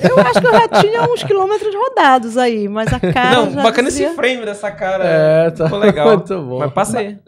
Eu 0.08 0.18
acho 0.20 0.40
que 0.40 0.46
eu 0.46 0.52
já 0.52 0.68
tinha 0.68 1.02
uns 1.02 1.24
quilômetros 1.24 1.74
rodados 1.74 2.36
aí, 2.36 2.68
mas 2.68 2.92
a 2.92 3.00
cara. 3.00 3.36
Não, 3.36 3.50
já 3.50 3.62
bacana 3.62 3.88
dizia... 3.88 4.06
esse 4.06 4.16
frame 4.16 4.44
dessa 4.44 4.70
cara. 4.70 5.04
É, 5.04 5.50
tá. 5.50 5.64
Ficou 5.64 5.78
legal. 5.78 6.08
Muito 6.16 6.42
bom. 6.42 6.58
Mas 6.60 6.72
passei. 6.72 7.18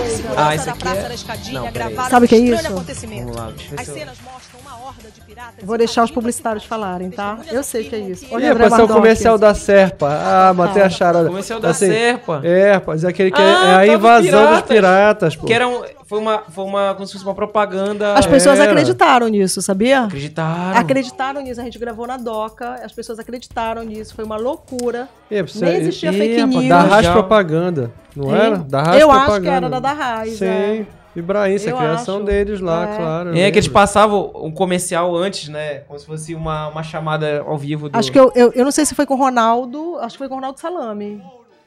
Muita 0.00 0.22
coisa. 0.22 0.48
Ah, 0.48 0.54
esse 0.54 0.70
aqui 0.70 0.88
é... 0.88 1.52
Não, 1.52 1.72
peraí. 1.72 1.96
Sabe 2.10 2.26
o 2.26 2.28
que 2.28 2.34
é 2.34 2.38
isso? 2.38 2.62
Vamos 2.62 3.36
lá, 3.36 3.48
ver 3.48 3.84
se 3.84 3.90
eu... 3.90 4.06
mostram 4.06 4.60
uma 4.60 4.86
horda 4.86 5.10
de 5.14 5.20
piratas. 5.20 5.64
Vou 5.64 5.78
deixar 5.78 6.04
os 6.04 6.10
publicitários 6.10 6.64
falarem, 6.64 7.10
tá? 7.10 7.38
Eu 7.50 7.62
sei 7.62 7.84
que 7.88 7.94
é 7.94 7.98
isso. 7.98 8.26
Olha 8.30 8.48
o 8.48 8.50
André 8.52 8.64
rapaz, 8.64 8.80
é 8.80 8.84
o 8.84 8.88
comercial 8.88 9.38
da 9.38 9.54
Serpa. 9.54 10.08
Ah, 10.10 10.54
matei 10.54 10.82
a 10.82 10.90
charada. 10.90 11.28
Comercial 11.28 11.60
da 11.60 11.70
Assim, 11.70 11.86
Serpa. 11.86 12.40
É, 12.44 12.72
rapaz, 12.72 13.04
é 13.04 13.08
aquele 13.08 13.30
que 13.30 13.40
é- 13.40 13.44
Ah, 13.44 13.86
é 13.86 13.90
a 13.90 13.94
invasão 13.94 14.52
dos 14.52 14.62
piratas. 14.62 15.36
pô. 15.36 15.46
Que 15.46 15.52
era 15.52 15.66
um, 15.68 15.82
foi 16.06 16.18
uma, 16.18 16.38
foi 16.48 16.64
uma, 16.64 16.94
como 16.94 17.06
se 17.06 17.12
fosse 17.12 17.24
uma 17.24 17.34
propaganda. 17.34 18.14
As 18.14 18.24
pessoas 18.26 18.58
Era. 18.58 18.70
acreditaram 18.70 19.28
nisso, 19.28 19.60
sabia? 19.60 20.04
acreditaram. 20.04 20.78
Acreditaram 20.80 21.42
nisso. 21.42 21.60
A 21.60 21.64
gente 21.64 21.78
gravou 21.78 22.06
na 22.06 22.16
DOCA, 22.16 22.80
as 22.84 22.92
pessoas 22.92 23.18
acreditaram 23.18 23.82
nisso. 23.82 24.14
Foi 24.14 24.24
uma 24.24 24.36
loucura. 24.36 25.08
É, 25.30 25.44
Nem 25.56 25.76
existia 25.76 26.12
fake 26.12 26.46
news. 26.46 26.68
Da 26.68 26.80
Raiz. 26.82 27.08
Propaganda, 27.08 27.90
não 28.14 28.34
era? 28.34 28.56
Da 28.58 28.82
Raiz 28.82 29.02
Eu 29.02 29.08
Propaganda. 29.08 29.32
acho 29.34 29.42
que 29.42 29.48
era 29.48 29.68
da 29.68 29.80
da 29.80 29.92
Raiz. 29.92 30.38
Sim, 30.38 30.44
é. 30.46 30.86
Ibrahim, 31.16 31.54
a 31.56 31.70
Eu 31.70 31.76
criação 31.78 32.16
acho. 32.16 32.24
deles 32.26 32.60
lá, 32.60 32.92
É. 32.92 32.96
claro. 32.96 33.28
eu 33.30 33.34
É 33.36 33.50
que 33.50 33.56
eles 33.58 33.64
lembro. 33.66 33.72
passavam 33.72 34.32
um 34.36 34.50
comercial 34.52 35.16
antes, 35.16 35.48
né? 35.48 35.76
Como 35.88 35.98
se 35.98 36.04
fosse 36.04 36.34
uma, 36.34 36.68
uma 36.68 36.82
chamada 36.82 37.40
ao 37.46 37.56
vivo 37.56 37.88
do. 37.88 37.96
Acho 37.98 38.12
que 38.12 38.18
eu, 38.20 38.30
eu, 38.34 38.52
eu 38.54 38.64
não 38.64 38.70
sei 38.70 38.84
se 38.84 38.94
foi 38.94 39.06
com 39.06 39.14
o 39.14 39.16
Ronaldo, 39.16 39.96
acho 40.00 40.12
que 40.12 40.18
foi 40.18 40.28
com 40.28 40.34
o 40.34 40.36
Ronaldo 40.36 40.60
Salame. 40.60 41.22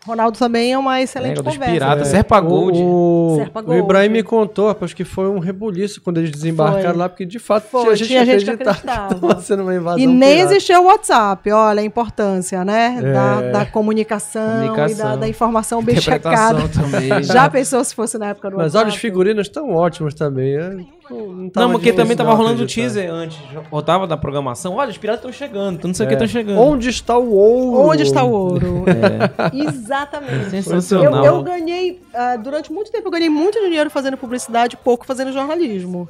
Ronaldo 0.10 0.38
também 0.38 0.74
é 0.74 0.78
uma 0.78 1.02
excelente 1.02 1.40
É, 1.40 1.42
dos 1.42 1.54
conversa. 1.54 1.74
piratas. 1.74 2.08
É, 2.08 2.12
Serpa 2.12 2.40
Gold. 2.40 2.80
O, 2.82 3.36
Serpa 3.38 3.60
o 3.62 3.64
Gold. 3.64 3.80
Ibrahim 3.80 4.10
me 4.10 4.24
contou, 4.24 4.68
rapaz, 4.68 4.94
que 4.94 5.04
foi 5.04 5.30
um 5.30 5.40
rebuliço 5.40 6.02
quando 6.02 6.18
eles 6.18 6.32
desembarcaram 6.32 6.90
Foi. 6.90 6.98
lá, 6.98 7.10
porque 7.10 7.26
de 7.26 7.40
fato 7.40 7.68
Foi, 7.70 7.84
tinha 7.84 7.96
gente 7.96 8.08
tinha 8.08 8.26
gente 8.26 8.44
que 8.46 8.52
acreditava 8.52 9.36
que 9.36 9.42
sendo 9.44 9.64
uma 9.64 9.74
invasão 9.76 10.00
E 10.00 10.06
nem 10.08 10.36
pirata. 10.38 10.52
existia 10.54 10.80
o 10.82 10.86
WhatsApp, 10.86 11.52
olha 11.52 11.82
a 11.82 11.84
importância, 11.86 12.66
né? 12.66 12.98
É. 13.02 13.14
Da, 13.14 13.42
da 13.60 13.66
comunicação, 13.66 14.42
e 14.66 14.68
Comunicação. 14.70 15.10
da, 15.12 15.16
da 15.16 15.28
informação 15.28 15.82
bem 15.84 16.00
checada. 16.00 16.62
Também. 16.70 17.24
Já 17.24 17.50
pensou 17.50 17.84
se 17.84 17.94
fosse 17.96 18.18
na 18.18 18.28
época 18.30 18.50
do 18.50 18.58
Mas 18.58 18.66
WhatsApp? 18.74 18.86
olha, 18.86 18.90
os 18.94 19.00
figurinos 19.00 19.48
estão 19.48 19.72
ótimos 19.74 20.14
também. 20.14 20.56
é, 20.56 20.70
Não, 21.10 21.50
tava 21.50 21.68
Não, 21.68 21.72
porque 21.74 21.92
também 21.92 22.16
tava 22.16 22.30
não 22.30 22.38
rolando 22.38 22.64
o 22.64 22.68
teaser 22.68 23.12
antes. 23.12 23.38
Rodava 23.72 24.06
da 24.06 24.16
programação. 24.16 24.76
Olha, 24.76 24.90
os 24.92 24.98
piratas 24.98 25.20
estão 25.26 25.32
chegando. 25.34 25.84
Não 25.88 25.94
sei 25.94 26.06
o 26.06 26.08
que 26.10 26.14
É. 26.14 26.18
estão 26.18 26.28
chegando. 26.28 26.60
Onde 26.62 26.90
está 26.90 27.18
o 27.18 27.34
ouro? 27.34 27.90
Onde 27.90 28.04
está 28.04 28.24
o 28.24 28.32
ouro? 28.32 28.86
É. 28.90 29.58
Exatamente. 30.00 30.56
Eu, 30.56 30.64
Sensacional. 30.64 31.26
eu 31.26 31.44
ganhei, 31.44 32.02
ah, 32.14 32.36
durante 32.36 32.72
muito 32.72 32.92
tempo, 32.92 33.08
eu 33.08 33.12
ganhei 33.12 33.30
muito 33.30 33.60
dinheiro 33.60 33.90
fazendo 33.90 34.18
publicidade, 34.18 34.78
pouco 34.78 35.06
fazendo 35.06 35.32
jornalismo. 35.32 36.08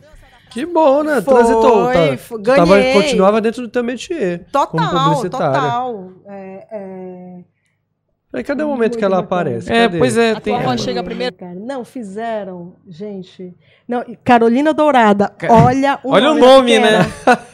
Que 0.49 0.66
bom, 0.66 1.03
né? 1.03 1.22
Foi, 1.22 1.34
Transitou. 1.36 1.86
Tá, 1.91 2.18
tu 2.18 2.41
tava, 2.44 2.78
ganhei. 2.78 2.94
continuava 2.94 3.40
dentro 3.40 3.61
do 3.61 3.68
teu 3.68 3.84
métier. 3.84 4.45
Total, 4.52 5.22
total. 5.30 6.11
É, 6.28 6.68
é... 6.72 7.40
Aí, 8.32 8.44
cadê 8.44 8.61
o 8.64 8.68
momento 8.68 8.95
que 8.98 9.03
ela 9.03 9.22
bacana. 9.22 9.41
aparece? 9.41 9.74
É, 9.74 9.84
Cadê? 9.88 9.98
pois 9.98 10.16
é. 10.16 10.32
A 10.32 10.40
Tem... 10.40 10.56
é, 10.56 10.78
chega 10.78 11.03
primeiro. 11.03 11.36
Cara, 11.36 11.56
não, 11.56 11.84
fizeram, 11.84 12.76
gente. 12.88 13.56
Não, 13.88 14.06
Carolina 14.24 14.72
Dourada, 14.72 15.34
olha 15.49 15.99
o 16.03 16.11
Olha 16.11 16.32
o 16.32 16.36
nome, 16.36 16.78
nome, 16.78 16.80
da 16.80 16.99
né? 16.99 17.06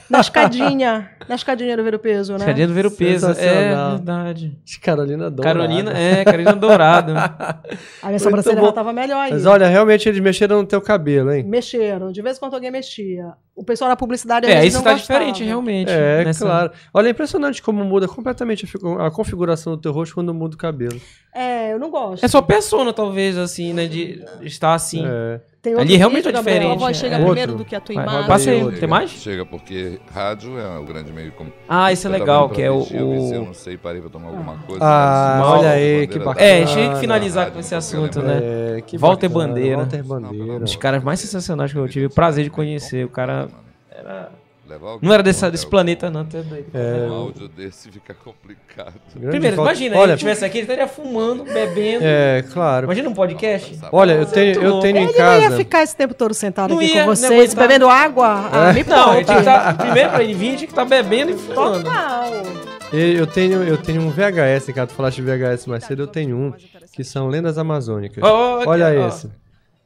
Na 0.09 0.19
escadinha. 0.19 1.09
Na 1.27 1.35
escadinha 1.35 1.75
do 1.75 1.83
Ver 1.83 1.95
o 1.95 1.99
Peso, 1.99 2.33
né? 2.33 2.39
Escadinha 2.39 2.67
do 2.67 2.73
ver 2.73 2.85
o 2.85 2.91
peso. 2.91 3.31
É 3.31 3.73
verdade. 3.93 4.55
Carolina 4.81 5.29
Dourada. 5.31 5.57
Carolina, 5.59 5.91
é, 5.97 6.23
Carolina 6.23 6.53
Dourado. 6.53 7.13
A 8.03 8.07
minha 8.07 8.19
sobrancelha 8.19 8.61
já 8.61 8.71
tava 8.71 8.93
melhor 8.93 9.17
aí. 9.19 9.31
Mas 9.31 9.45
olha, 9.45 9.67
realmente 9.67 10.07
eles 10.07 10.19
mexeram 10.21 10.57
no 10.61 10.67
teu 10.67 10.79
cabelo, 10.79 11.31
hein? 11.31 11.43
Mexeram. 11.43 12.11
De 12.11 12.21
vez 12.21 12.37
em 12.37 12.39
quando 12.39 12.53
alguém 12.53 12.69
mexia. 12.69 13.33
O 13.55 13.63
pessoal 13.63 13.89
da 13.89 13.95
publicidade 13.95 14.45
às 14.45 14.51
É, 14.51 14.55
vezes 14.55 14.69
isso 14.73 14.77
não 14.77 14.83
tá 14.83 14.93
gostava. 14.93 15.19
diferente, 15.19 15.43
realmente. 15.43 15.89
É, 15.91 16.23
nessa- 16.25 16.45
claro. 16.45 16.71
Olha, 16.93 17.07
é 17.07 17.11
impressionante 17.11 17.61
como 17.61 17.83
muda 17.83 18.07
completamente 18.07 18.67
a 18.99 19.09
configuração 19.09 19.73
do 19.75 19.81
teu 19.81 19.91
rosto 19.91 20.13
quando 20.13 20.33
muda 20.33 20.55
o 20.55 20.57
cabelo. 20.57 20.99
É, 21.33 21.73
eu 21.73 21.79
não 21.79 21.89
gosto. 21.89 22.23
É 22.23 22.27
só 22.27 22.41
persona, 22.41 22.93
talvez, 22.93 23.37
assim, 23.37 23.73
né? 23.73 23.87
De 23.87 24.23
estar 24.41 24.73
assim. 24.75 25.03
É. 25.07 25.39
Tem 25.65 25.79
Ali 25.79 25.95
realmente 25.97 26.27
é 26.27 26.31
vídeo, 26.31 26.37
A 26.37 26.41
diferente. 26.41 26.67
tua 26.67 26.75
voz 26.75 26.97
chega 26.97 27.15
É. 27.15 27.23
primeiro 27.23 27.51
Outro. 27.53 27.65
do 27.65 27.67
que 27.67 27.75
a 27.75 27.79
tua 27.79 27.95
Vai, 27.95 28.03
imagem. 28.03 28.27
passa 28.27 28.49
aí. 28.51 28.71
Tem 28.79 28.87
mais? 28.89 29.09
Chega, 29.09 29.45
porque 29.45 29.99
rádio 30.13 30.59
é 30.59 30.77
o 30.77 30.83
grande 30.83 31.11
meio 31.11 31.31
como. 31.31 31.51
Ah, 31.67 31.91
isso 31.91 32.07
é 32.07 32.11
legal, 32.11 32.49
que 32.49 32.61
é 32.61 32.69
o. 32.69 32.85
Eu, 32.91 33.45
não 33.45 33.53
sei, 33.53 33.77
parei 33.77 33.99
pra 34.01 34.09
tomar 34.09 34.27
alguma 34.29 34.57
coisa. 34.59 34.83
Ah, 34.83 35.37
mas- 35.41 35.49
olha 35.59 35.69
aí, 35.71 36.07
que 36.07 36.19
bacana. 36.19 36.45
É, 36.45 36.53
a 36.63 36.65
gente 36.65 36.73
tinha 36.73 36.93
que 36.93 36.99
finalizar 36.99 37.51
com 37.51 37.59
esse 37.59 37.73
assunto, 37.73 38.21
né? 38.21 38.39
É, 38.77 38.81
que 38.81 38.97
Walter 38.97 39.27
bacana, 39.27 39.47
Bandeira. 39.53 39.77
Walter 39.77 40.03
Bandeira. 40.03 40.53
Um 40.53 40.59
dos 40.59 40.75
caras 40.75 41.03
mais 41.03 41.19
sensacionais 41.19 41.71
que 41.73 41.79
eu 41.79 41.87
tive 41.89 42.05
o 42.05 42.09
prazer 42.09 42.43
de 42.43 42.49
conhecer. 42.51 43.05
O 43.05 43.09
cara 43.09 43.47
era. 43.91 44.29
Não 45.01 45.13
era 45.13 45.21
dessa, 45.21 45.49
desse 45.51 45.67
planeta, 45.67 46.09
não. 46.09 46.21
Até 46.21 46.41
doido. 46.41 46.65
É. 46.73 47.07
Um 47.07 47.13
áudio 47.13 47.47
desse 47.47 47.91
fica 47.91 48.13
complicado. 48.13 48.93
Grande 49.15 49.29
Primeiro, 49.29 49.55
Walter- 49.57 49.71
imagina, 49.71 49.97
olha, 49.97 50.05
ele 50.09 50.13
estivesse 50.13 50.43
aqui, 50.45 50.57
ele 50.57 50.63
estaria 50.63 50.87
fumando, 50.87 51.43
bebendo. 51.43 52.03
É, 52.03 52.43
claro. 52.51 52.85
Imagina 52.85 53.09
um 53.09 53.13
podcast. 53.13 53.79
Olha, 53.91 54.13
eu 54.13 54.25
tenho, 54.25 54.61
eu 54.61 54.79
tenho 54.79 54.97
em 54.97 55.03
Ele 55.03 55.11
não 55.19 55.35
ia 55.35 55.41
casa. 55.43 55.57
ficar 55.57 55.83
esse 55.83 55.95
tempo 55.95 56.13
todo 56.13 56.33
sentado 56.33 56.71
Não 56.73 56.79
aqui 56.79 56.93
ia, 56.93 57.03
com 57.03 57.15
vocês, 57.15 57.31
aguentava. 57.31 57.67
bebendo 57.67 57.87
água. 57.89 58.49
Ah, 58.51 58.73
me 58.73 58.83
Não, 58.83 59.13
ele 59.15 59.23
tinha 59.25 59.37
que 59.37 59.43
poupa. 59.43 59.59
tá, 59.61 59.73
primeiro 59.83 60.09
pra 60.09 60.23
ele 60.23 60.33
vir, 60.33 60.47
tinha 60.57 60.67
que 60.67 60.73
estar 60.73 60.85
bebendo 60.85 61.31
e 61.31 61.35
fumando. 61.37 61.83
Total. 61.83 62.31
Eu 62.91 63.27
tenho, 63.27 63.63
eu 63.63 63.77
tenho 63.77 64.01
um 64.01 64.09
VHS, 64.09 64.71
cara. 64.73 64.87
Tu 64.87 64.93
falaste 64.93 65.17
de 65.17 65.23
VHS 65.23 65.67
mais 65.67 65.83
cedo, 65.83 66.03
eu 66.03 66.07
tenho 66.07 66.35
um, 66.37 66.53
que 66.93 67.03
são 67.03 67.27
lendas 67.27 67.57
amazônicas. 67.57 68.23
Ó, 68.23 68.61
ó, 68.61 68.63
Olha 68.69 68.87
aqui, 68.87 68.97
ó. 68.97 69.07
esse. 69.09 69.29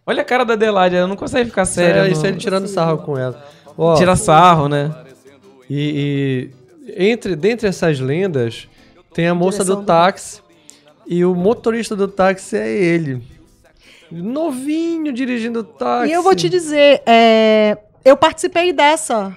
Olha 0.05 0.21
a 0.23 0.25
cara 0.25 0.43
da 0.43 0.53
Adelaide, 0.53 0.95
ela 0.95 1.07
não 1.07 1.15
consegue 1.15 1.49
ficar 1.49 1.65
Sério, 1.65 2.01
séria. 2.01 2.11
isso 2.11 2.25
é 2.25 2.29
ele 2.29 2.37
tirando 2.37 2.67
sarro 2.67 2.97
com 2.99 3.15
ela. 3.17 3.39
Ó, 3.77 3.95
Tira 3.95 4.15
sarro, 4.15 4.67
né? 4.67 4.93
E, 5.69 6.51
e 6.95 7.03
entre, 7.11 7.35
dentre 7.35 7.67
essas 7.67 7.99
lendas, 7.99 8.67
tem 9.13 9.27
a 9.27 9.35
moça 9.35 9.63
do 9.63 9.77
do- 9.77 9.83
táxi. 9.85 10.41
E 11.07 11.25
o 11.25 11.33
motorista 11.33 11.95
do 11.95 12.07
táxi 12.07 12.55
é 12.57 12.67
ele. 12.69 13.21
Novinho 14.11 15.11
dirigindo 15.13 15.59
o 15.59 15.63
táxi. 15.63 16.09
E 16.11 16.13
eu 16.13 16.21
vou 16.23 16.35
te 16.35 16.49
dizer, 16.49 17.01
é, 17.05 17.77
eu 18.03 18.15
participei 18.17 18.73
dessa. 18.73 19.35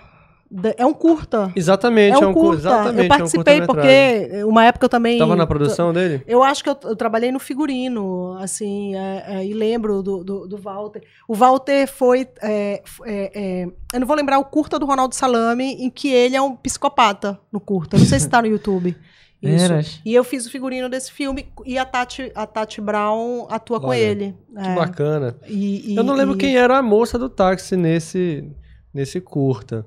É 0.77 0.85
um 0.85 0.93
curta. 0.93 1.51
Exatamente, 1.57 2.15
é 2.21 2.23
é 2.23 2.27
um 2.27 2.31
um, 2.31 2.35
cu- 2.35 2.41
curta. 2.41 2.59
Exatamente, 2.61 3.03
eu 3.03 3.09
participei 3.09 3.59
é 3.59 3.63
um 3.63 3.67
porque 3.67 4.45
uma 4.47 4.65
época 4.65 4.85
eu 4.85 4.89
também. 4.91 5.19
Tava 5.19 5.35
na 5.35 5.47
produção 5.47 5.93
dele? 5.93 6.23
Eu 6.27 6.43
acho 6.43 6.63
que 6.63 6.69
eu, 6.69 6.77
eu 6.85 6.95
trabalhei 6.95 7.33
no 7.33 7.39
figurino, 7.39 8.37
assim, 8.39 8.95
é, 8.95 9.25
é, 9.29 9.47
e 9.47 9.55
lembro 9.55 10.03
do, 10.03 10.23
do, 10.23 10.47
do 10.47 10.57
Walter. 10.59 11.03
O 11.27 11.35
Walter 11.35 11.87
foi. 11.87 12.29
é, 12.43 12.83
é, 13.05 13.33
é, 13.35 13.67
eu 13.95 14.01
não 14.01 14.07
vou 14.07 14.17
lembrar 14.17 14.39
o 14.39 14.45
curta 14.45 14.79
do 14.79 14.85
Ronaldo 14.87 15.15
Salame, 15.15 15.73
em 15.83 15.89
que 15.89 16.09
ele 16.13 16.37
é 16.37 16.43
um 16.43 16.55
psicopata 16.55 17.41
no 17.51 17.59
curta. 17.61 17.97
Não 17.97 18.05
sei 18.05 18.21
se 18.21 18.29
tá 18.29 18.43
no 18.43 18.49
YouTube. 18.49 18.95
Isso. 19.43 19.65
Eras. 19.65 20.01
E 20.05 20.15
eu 20.15 20.23
fiz 20.23 20.47
o 20.47 20.51
figurino 20.51 20.89
desse 20.89 21.11
filme 21.11 21.47
e 21.67 21.77
a 21.77 21.85
Tati, 21.85 22.31
a 22.33 22.47
Tati 22.47 22.81
Brown 22.81 23.49
atua 23.51 23.81
com 23.81 23.93
ele. 23.93 24.37
Que 24.55 24.69
É. 24.69 24.75
bacana. 24.77 25.37
E- 25.49 25.95
e- 25.95 25.97
eu 25.97 26.05
não 26.05 26.15
lembro 26.15 26.37
e- 26.37 26.39
quem 26.39 26.57
era 26.57 26.79
a 26.79 26.83
moça 26.83 27.19
do 27.19 27.29
táxi 27.29 27.77
nesse, 27.77 28.45
nesse 28.95 29.21
curta. 29.21 29.85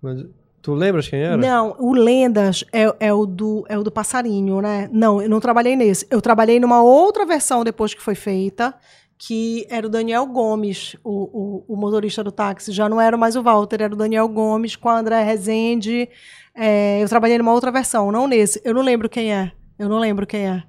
Mas, 0.00 0.24
tu 0.62 0.74
lembras 0.74 1.08
quem 1.08 1.20
era? 1.20 1.36
Não, 1.36 1.76
o 1.78 1.92
Lendas 1.92 2.64
é, 2.72 2.94
é, 3.00 3.12
o 3.12 3.26
do, 3.26 3.64
é 3.68 3.78
o 3.78 3.82
do 3.82 3.90
passarinho, 3.90 4.60
né? 4.60 4.88
Não, 4.92 5.20
eu 5.20 5.28
não 5.28 5.40
trabalhei 5.40 5.76
nesse. 5.76 6.06
Eu 6.10 6.20
trabalhei 6.20 6.60
numa 6.60 6.82
outra 6.82 7.24
versão 7.26 7.64
depois 7.64 7.94
que 7.94 8.02
foi 8.02 8.14
feita, 8.14 8.74
que 9.18 9.66
era 9.68 9.86
o 9.86 9.90
Daniel 9.90 10.26
Gomes, 10.26 10.96
o, 11.04 11.64
o, 11.68 11.74
o 11.74 11.76
motorista 11.76 12.24
do 12.24 12.32
táxi. 12.32 12.72
Já 12.72 12.88
não 12.88 13.00
era 13.00 13.16
mais 13.16 13.36
o 13.36 13.42
Walter, 13.42 13.82
era 13.82 13.94
o 13.94 13.96
Daniel 13.96 14.28
Gomes 14.28 14.76
com 14.76 14.88
a 14.88 14.98
André 14.98 15.22
Rezende. 15.22 16.08
É, 16.54 17.02
eu 17.02 17.08
trabalhei 17.08 17.38
numa 17.38 17.52
outra 17.52 17.70
versão, 17.70 18.10
não 18.10 18.26
nesse. 18.26 18.60
Eu 18.64 18.74
não 18.74 18.82
lembro 18.82 19.08
quem 19.08 19.32
é. 19.32 19.52
Eu 19.78 19.88
não 19.88 19.98
lembro 19.98 20.26
quem 20.26 20.48
é. 20.48 20.62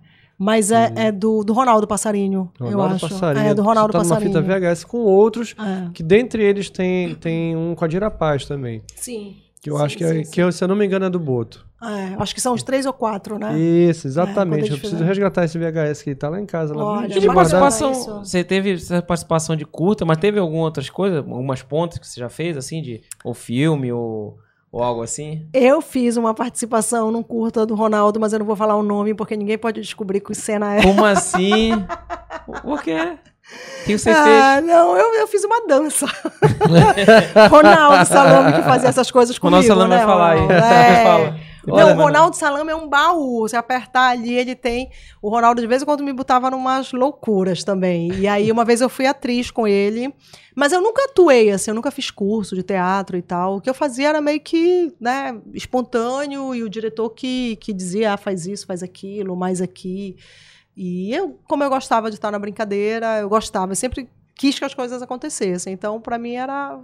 Mas 0.43 0.71
é, 0.71 0.91
é 0.95 1.11
do, 1.11 1.43
do 1.43 1.53
Ronaldo 1.53 1.85
Passarinho, 1.85 2.49
eu 2.59 2.65
Ronaldo 2.71 2.95
acho. 2.95 3.09
Passarinho. 3.09 3.45
É, 3.45 3.53
do 3.53 3.61
Ronaldo 3.61 3.91
Você 3.93 3.97
tá 3.97 4.15
Passarinho. 4.15 4.33
numa 4.33 4.41
fita 4.43 4.59
VHS 4.73 4.83
com 4.85 4.97
outros, 4.97 5.55
É. 5.59 5.89
que 5.93 6.01
dentre 6.01 6.43
eles 6.43 6.67
tem, 6.69 7.13
tem 7.13 7.55
um 7.55 7.75
com 7.75 7.85
a 7.85 7.87
Dira 7.87 8.09
Paz 8.09 8.45
também. 8.45 8.81
Sim. 8.95 9.35
Que 9.61 9.69
eu 9.69 9.77
Sim, 9.77 9.83
acho 9.83 9.97
que, 9.97 10.03
é, 10.03 10.23
sim, 10.23 10.31
que 10.31 10.41
eu, 10.41 10.51
se 10.51 10.63
eu 10.63 10.67
não 10.67 10.75
me 10.75 10.83
engano, 10.83 11.05
é 11.05 11.09
do 11.11 11.19
Boto. 11.19 11.63
É, 11.83 12.15
acho 12.19 12.33
que 12.33 12.41
são 12.41 12.55
os 12.55 12.63
três 12.63 12.87
ou 12.87 12.93
quatro, 12.93 13.37
né? 13.37 13.55
Isso, 13.59 14.07
É, 14.07 14.09
exatamente. 14.09 14.57
eles 14.61 14.69
eu 14.71 14.77
preciso 14.77 14.93
fizeram. 14.95 15.07
resgatar 15.07 15.43
esse 15.45 15.59
VHS 15.59 16.01
que 16.01 16.15
tá 16.15 16.27
lá 16.29 16.39
em 16.41 16.45
casa. 16.47 16.73
Lá 16.75 16.83
Olha, 16.83 17.15
E 17.15 17.19
de 17.19 17.27
participação, 17.27 17.91
isso. 17.91 18.19
você 18.25 18.43
teve 18.43 18.73
essa 18.73 18.99
participação 19.03 19.55
de 19.55 19.63
curta, 19.65 20.03
mas 20.05 20.17
teve 20.17 20.39
algumas 20.39 20.65
outras 20.65 20.89
coisas, 20.89 21.19
algumas 21.19 21.61
pontas 21.61 21.99
que 21.99 22.07
você 22.07 22.19
já 22.19 22.29
fez, 22.29 22.57
assim, 22.57 22.81
de 22.81 23.01
ou 23.23 23.35
filme 23.35 23.91
ou, 23.91 24.39
ou 24.71 24.81
algo 24.81 25.01
assim? 25.01 25.45
Eu 25.53 25.81
fiz 25.81 26.15
uma 26.15 26.33
participação 26.33 27.11
num 27.11 27.21
curta 27.21 27.65
do 27.65 27.75
Ronaldo, 27.75 28.19
mas 28.19 28.31
eu 28.31 28.39
não 28.39 28.45
vou 28.45 28.55
falar 28.55 28.75
o 28.75 28.83
nome 28.83 29.13
porque 29.13 29.35
ninguém 29.35 29.57
pode 29.57 29.81
descobrir 29.81 30.21
que 30.21 30.33
cena 30.33 30.75
é. 30.75 30.81
Como 30.81 31.03
assim? 31.03 31.71
Por 32.63 32.81
quê? 32.81 33.17
O 33.81 33.85
que 33.85 33.97
você 33.97 34.13
fez? 34.13 34.17
Ah, 34.17 34.61
não, 34.61 34.95
eu, 34.95 35.13
eu 35.15 35.27
fiz 35.27 35.43
uma 35.43 35.67
dança. 35.67 36.05
Ronaldo 37.49 38.05
Salame 38.05 38.53
que 38.53 38.61
fazia 38.63 38.87
essas 38.87 39.11
coisas 39.11 39.37
comigo, 39.39 39.61
Ronaldo 39.61 39.67
Salame 39.67 39.89
né, 39.89 39.97
vai 39.97 40.05
falar 40.05 40.31
aí. 40.31 40.47
É. 40.49 41.03
Fala. 41.03 41.50
Não, 41.65 41.75
Olha, 41.75 41.93
o 41.93 41.97
Ronaldo 41.97 42.35
Salame 42.35 42.71
é 42.71 42.75
um 42.75 42.87
baú. 42.87 43.47
Se 43.47 43.55
apertar 43.55 44.09
ali, 44.09 44.33
ele 44.33 44.55
tem. 44.55 44.89
O 45.21 45.29
Ronaldo, 45.29 45.61
de 45.61 45.67
vez 45.67 45.81
em 45.81 45.85
quando, 45.85 46.03
me 46.03 46.13
botava 46.13 46.49
numas 46.49 46.91
loucuras 46.91 47.63
também. 47.63 48.11
E 48.13 48.27
aí, 48.27 48.51
uma 48.51 48.65
vez 48.65 48.81
eu 48.81 48.89
fui 48.89 49.05
atriz 49.05 49.51
com 49.51 49.67
ele. 49.67 50.13
Mas 50.55 50.73
eu 50.73 50.81
nunca 50.81 51.05
atuei, 51.05 51.49
assim, 51.51 51.71
eu 51.71 51.75
nunca 51.75 51.91
fiz 51.91 52.11
curso 52.11 52.55
de 52.55 52.63
teatro 52.63 53.17
e 53.17 53.21
tal. 53.21 53.57
O 53.57 53.61
que 53.61 53.69
eu 53.69 53.73
fazia 53.73 54.09
era 54.09 54.21
meio 54.21 54.41
que, 54.41 54.93
né, 54.99 55.39
espontâneo, 55.53 56.53
e 56.53 56.61
o 56.61 56.69
diretor 56.69 57.09
que, 57.11 57.55
que 57.55 57.71
dizia, 57.71 58.13
ah, 58.13 58.17
faz 58.17 58.45
isso, 58.45 58.65
faz 58.65 58.83
aquilo, 58.83 59.35
mais 59.35 59.61
aqui. 59.61 60.17
E 60.75 61.13
eu, 61.13 61.39
como 61.47 61.63
eu 61.63 61.69
gostava 61.69 62.09
de 62.09 62.17
estar 62.17 62.31
na 62.31 62.39
brincadeira, 62.39 63.19
eu 63.19 63.29
gostava, 63.29 63.71
eu 63.71 63.75
sempre 63.75 64.09
quis 64.35 64.57
que 64.57 64.65
as 64.65 64.73
coisas 64.73 65.01
acontecessem. 65.01 65.73
Então, 65.73 66.01
para 66.01 66.17
mim 66.17 66.35
era 66.35 66.79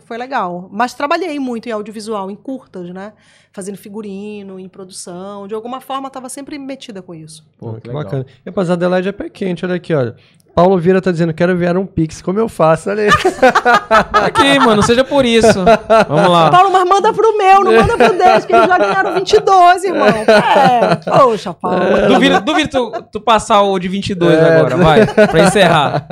foi 0.00 0.18
legal. 0.18 0.68
Mas 0.72 0.94
trabalhei 0.94 1.38
muito 1.38 1.68
em 1.68 1.72
audiovisual, 1.72 2.30
em 2.30 2.36
curtas, 2.36 2.90
né? 2.90 3.12
Fazendo 3.52 3.76
figurino, 3.78 4.58
em 4.60 4.68
produção. 4.68 5.46
De 5.48 5.54
alguma 5.54 5.80
forma, 5.80 6.08
estava 6.08 6.28
sempre 6.28 6.58
metida 6.58 7.00
com 7.02 7.14
isso. 7.14 7.46
Pô, 7.58 7.74
que 7.74 7.88
legal. 7.88 8.04
bacana. 8.04 8.26
E 8.44 8.48
rapaz, 8.50 8.70
a 8.70 8.74
Adelaide 8.74 9.08
é 9.08 9.12
pé 9.12 9.28
quente, 9.28 9.64
olha 9.64 9.74
aqui, 9.76 9.94
olha. 9.94 10.14
Paulo 10.54 10.76
Vieira 10.76 11.00
tá 11.00 11.12
dizendo, 11.12 11.32
quero 11.32 11.52
enviar 11.52 11.76
um 11.76 11.86
Pix. 11.86 12.20
Como 12.20 12.38
eu 12.40 12.48
faço? 12.48 12.90
Olha 12.90 13.04
aí. 13.04 13.08
Aqui, 14.24 14.58
mano, 14.58 14.82
seja 14.82 15.04
por 15.04 15.24
isso. 15.24 15.64
Vamos 16.08 16.30
lá. 16.30 16.50
Paulo, 16.50 16.72
mas 16.72 16.84
manda 16.88 17.12
pro 17.12 17.38
meu, 17.38 17.62
não 17.62 17.72
manda 17.72 17.96
pro 17.96 18.18
deles, 18.18 18.44
que 18.44 18.52
eles 18.52 18.66
já 18.66 18.76
ganharam 18.76 19.14
22, 19.14 19.84
irmão. 19.84 20.08
É, 20.08 20.96
poxa, 20.96 21.54
Paulo. 21.54 22.08
Duvido, 22.08 22.40
duvido 22.40 22.70
tu, 22.70 23.02
tu 23.12 23.20
passar 23.20 23.62
o 23.62 23.78
de 23.78 23.86
22 23.86 24.34
É. 24.34 24.56
agora, 24.58 24.76
vai, 24.76 25.06
pra 25.06 25.44
encerrar. 25.44 26.06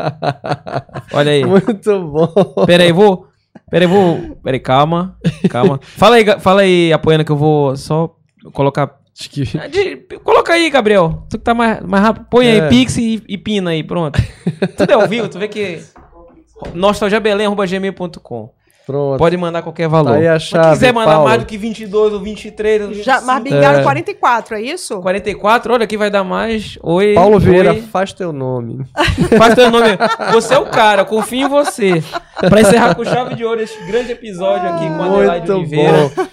Olha 1.13 1.33
aí. 1.33 1.45
Muito 1.45 2.01
bom. 2.03 2.65
Pera 2.67 2.85
aí, 2.85 2.93
vou. 2.93 3.27
Pera 3.71 3.85
aí, 3.85 3.91
vou. 3.91 4.37
Pera 4.43 4.57
aí, 4.57 4.61
calma. 4.61 5.17
Calma. 5.51 5.79
Fala 5.97 6.17
aí, 6.17 6.25
fala 6.41 6.61
aí, 6.63 6.93
apoiando 6.93 7.25
que 7.25 7.33
eu 7.33 7.37
vou 7.37 7.77
só 7.77 8.15
colocar. 8.53 8.99
Acho 9.19 9.31
que... 9.31 9.43
Ah, 9.59 9.67
de- 9.67 9.97
Coloca 10.23 10.53
aí, 10.53 10.69
Gabriel. 10.71 11.27
Tu 11.31 11.39
que 11.39 11.45
tá 11.45 11.55
mais, 11.55 11.81
mais 11.81 12.03
rápido. 12.05 12.27
Põe 12.31 12.49
aí, 12.49 12.59
É. 12.61 12.69
Pix 12.69 12.97
e, 12.99 13.23
e 13.27 13.39
pina 13.39 13.71
aí, 13.71 13.83
pronto. 13.83 14.21
Tudo 14.77 14.91
é 14.91 14.95
ao 14.95 15.09
vivo, 15.09 15.29
tu 15.29 15.39
vê 15.39 15.49
que. 15.49 15.81
nostalgiabelém.gmail.com 16.75 18.51
Pronto. 18.87 19.19
Pode 19.19 19.37
mandar 19.37 19.63
qualquer 19.63 19.89
valor. 19.89 20.13
Tá 20.13 20.17
aí 20.19 20.29
a 20.29 20.33
Mas 20.35 20.45
se 20.45 20.59
quiser 20.71 20.93
mandar 20.93 21.13
Paulo. 21.15 21.29
mais 21.29 21.41
do 21.41 21.47
que 21.47 21.59
22 21.59 22.13
ou 22.13 22.21
23 22.21 22.83
ou 22.83 22.89
25, 22.89 23.05
Já, 23.05 23.21
mas 23.21 23.43
bingaram 23.43 23.81
É. 23.81 23.83
44, 23.83 24.55
é 24.57 24.61
isso? 24.63 25.01
44, 25.01 25.73
olha 25.75 25.83
aqui 25.85 25.97
vai 25.97 26.09
dar 26.09 26.23
mais. 26.23 26.79
Oi. 26.83 27.15
Paulo 27.15 27.39
Vieira, 27.41 27.73
oi. 27.73 27.83
faz 27.83 28.13
teu 28.13 28.33
nome. 28.33 28.87
Faz 29.37 29.55
teu 29.57 29.71
nome. 29.73 29.99
Você 30.33 30.55
é 30.55 30.59
o 30.59 30.67
cara, 30.67 31.03
eu 31.03 31.07
confio 31.07 31.47
em 31.47 31.49
você. 31.49 32.03
Pra 32.39 32.61
encerrar 32.61 32.95
com 32.95 33.05
chave 33.05 33.35
de 33.35 33.45
ouro 33.45 33.61
esse 33.61 33.77
grande 33.87 34.13
episódio 34.13 34.69
aqui 34.69 34.87
com 34.87 35.03
a 35.03 35.07
Adelaide 35.07 35.51
Muito 35.51 35.53
Oliveira. 35.55 36.11
bom. 36.15 36.27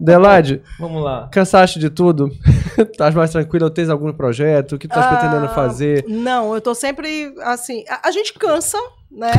Adelaide, 0.00 0.62
Vamos 0.80 1.02
lá. 1.04 1.28
cansaste 1.30 1.78
de 1.78 1.90
tudo? 1.90 2.28
Estás 2.78 3.14
mais 3.14 3.30
tranquila? 3.30 3.70
Tens 3.70 3.88
algum 3.88 4.12
projeto? 4.12 4.74
O 4.74 4.78
que 4.78 4.88
tu 4.88 4.98
estás 4.98 5.06
pretendendo 5.18 5.46
Ah, 5.46 5.54
fazer? 5.54 6.04
Não, 6.08 6.54
eu 6.54 6.60
tô 6.60 6.74
sempre 6.74 7.32
assim. 7.42 7.84
A, 7.88 8.08
a 8.08 8.10
gente 8.10 8.32
cansa, 8.34 8.78
né? 9.10 9.30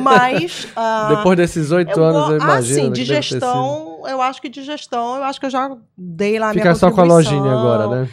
Mas. 0.00 0.68
ah, 0.76 1.14
Depois 1.16 1.36
desses 1.36 1.70
oito 1.72 2.00
anos, 2.00 2.30
eu 2.30 2.36
imagino. 2.36 2.78
Ah, 2.78 2.82
sim, 2.82 2.88
né, 2.88 2.90
de 2.94 3.04
gestão, 3.04 4.02
eu 4.06 4.22
acho 4.22 4.40
que 4.40 4.48
de 4.48 4.62
gestão, 4.62 5.16
eu 5.16 5.24
acho 5.24 5.40
que 5.40 5.46
eu 5.46 5.50
já 5.50 5.76
dei 5.96 6.38
lá 6.38 6.50
a 6.50 6.52
minha 6.52 6.62
Fica 6.62 6.74
só 6.74 6.90
com 6.90 7.00
a 7.00 7.04
lojinha 7.04 7.52
agora, 7.52 7.86
né? 7.88 8.08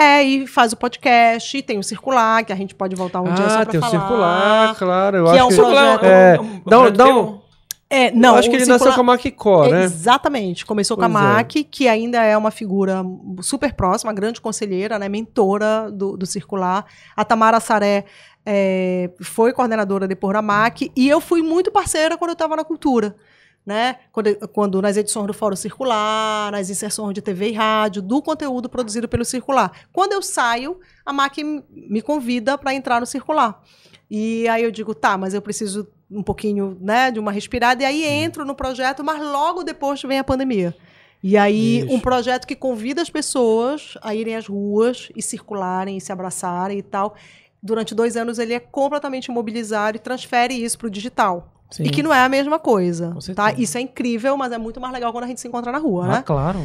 É, 0.00 0.22
e 0.22 0.46
faz 0.46 0.72
o 0.72 0.76
podcast, 0.76 1.60
tem 1.62 1.76
o 1.76 1.82
circular, 1.82 2.44
que 2.44 2.52
a 2.52 2.56
gente 2.56 2.72
pode 2.72 2.94
voltar 2.94 3.20
um 3.20 3.34
dia 3.34 3.48
só 3.48 3.56
ah, 3.56 3.62
pra 3.62 3.66
tem 3.66 3.80
o 3.80 3.84
circular, 3.84 4.76
claro. 4.76 5.16
Eu 5.16 5.24
que 5.24 5.30
acho 5.30 5.38
é 5.38 5.44
um 5.44 5.48
que... 5.48 5.56
projeto- 5.56 6.04
É, 6.04 6.40
um- 6.40 6.44
um 6.44 6.62
dá 6.64 6.78
um- 6.80 6.90
dá 6.92 7.06
um- 7.08 7.42
É, 7.90 8.10
não, 8.12 8.30
eu 8.30 8.34
acho 8.36 8.48
que 8.48 8.54
ele 8.56 8.64
nasceu 8.64 8.78
circular- 8.78 8.94
com 8.94 9.00
a 9.00 9.04
Maquicó, 9.04 9.66
né? 9.66 9.82
Exatamente. 9.82 10.64
Começou 10.64 10.96
com 10.96 11.02
a 11.04 11.10
Pois 11.10 11.22
é. 11.24 11.26
MAC, 11.26 11.64
que 11.64 11.88
ainda 11.88 12.22
é 12.22 12.34
uma 12.36 12.50
figura 12.52 13.04
super 13.42 13.74
próxima, 13.74 14.12
grande 14.14 14.40
conselheira, 14.40 14.98
né, 15.00 15.08
mentora 15.08 15.90
do, 15.92 16.16
do 16.16 16.24
Circular. 16.24 16.86
A 17.16 17.24
Tamara 17.24 17.58
Saré 17.60 18.04
é, 18.44 19.10
foi 19.20 19.52
coordenadora 19.52 20.06
depois 20.08 20.32
da 20.32 20.42
MAC, 20.42 20.90
e 20.94 21.08
eu 21.08 21.20
fui 21.20 21.42
muito 21.42 21.70
parceira 21.70 22.16
quando 22.16 22.30
eu 22.30 22.34
estava 22.34 22.56
na 22.56 22.64
cultura. 22.64 23.16
Né? 23.64 23.96
Quando, 24.10 24.48
quando 24.48 24.82
nas 24.82 24.96
edições 24.96 25.28
do 25.28 25.32
Fórum 25.32 25.54
Circular, 25.54 26.50
nas 26.50 26.68
inserções 26.68 27.14
de 27.14 27.22
TV 27.22 27.50
e 27.50 27.52
rádio, 27.52 28.02
do 28.02 28.20
conteúdo 28.20 28.68
produzido 28.68 29.08
pelo 29.08 29.24
Circular. 29.24 29.70
Quando 29.92 30.12
eu 30.12 30.20
saio, 30.20 30.80
a 31.06 31.12
MAC 31.12 31.44
me 31.70 32.02
convida 32.02 32.58
para 32.58 32.74
entrar 32.74 32.98
no 32.98 33.06
Circular. 33.06 33.62
E 34.10 34.48
aí 34.48 34.64
eu 34.64 34.70
digo, 34.72 34.94
tá, 34.94 35.16
mas 35.16 35.32
eu 35.32 35.40
preciso 35.40 35.88
um 36.10 36.22
pouquinho, 36.22 36.76
né, 36.80 37.10
de 37.10 37.18
uma 37.18 37.32
respirada, 37.32 37.82
e 37.82 37.86
aí 37.86 38.04
entro 38.04 38.44
no 38.44 38.54
projeto, 38.54 39.02
mas 39.02 39.22
logo 39.22 39.62
depois 39.62 40.02
vem 40.02 40.18
a 40.18 40.24
pandemia. 40.24 40.76
E 41.22 41.36
aí, 41.36 41.78
Ixi. 41.78 41.94
um 41.94 42.00
projeto 42.00 42.46
que 42.46 42.56
convida 42.56 43.00
as 43.00 43.08
pessoas 43.08 43.96
a 44.02 44.12
irem 44.12 44.34
às 44.34 44.46
ruas 44.46 45.08
e 45.14 45.22
circularem, 45.22 45.96
e 45.96 46.00
se 46.00 46.10
abraçarem 46.10 46.78
e 46.78 46.82
tal. 46.82 47.14
Durante 47.62 47.94
dois 47.94 48.16
anos, 48.16 48.38
ele 48.38 48.54
é 48.54 48.60
completamente 48.60 49.26
imobilizado 49.26 49.96
e 49.96 50.00
transfere 50.00 50.52
isso 50.54 50.76
para 50.78 50.88
o 50.88 50.90
digital. 50.90 51.48
Sim. 51.70 51.84
E 51.84 51.90
que 51.90 52.02
não 52.02 52.12
é 52.12 52.20
a 52.22 52.28
mesma 52.28 52.58
coisa, 52.58 53.16
tá? 53.34 53.52
Isso 53.52 53.78
é 53.78 53.80
incrível, 53.80 54.36
mas 54.36 54.52
é 54.52 54.58
muito 54.58 54.78
mais 54.78 54.92
legal 54.92 55.10
quando 55.10 55.24
a 55.24 55.26
gente 55.26 55.40
se 55.40 55.48
encontra 55.48 55.72
na 55.72 55.78
rua, 55.78 56.04
Ah, 56.04 56.08
né? 56.08 56.22
claro. 56.26 56.58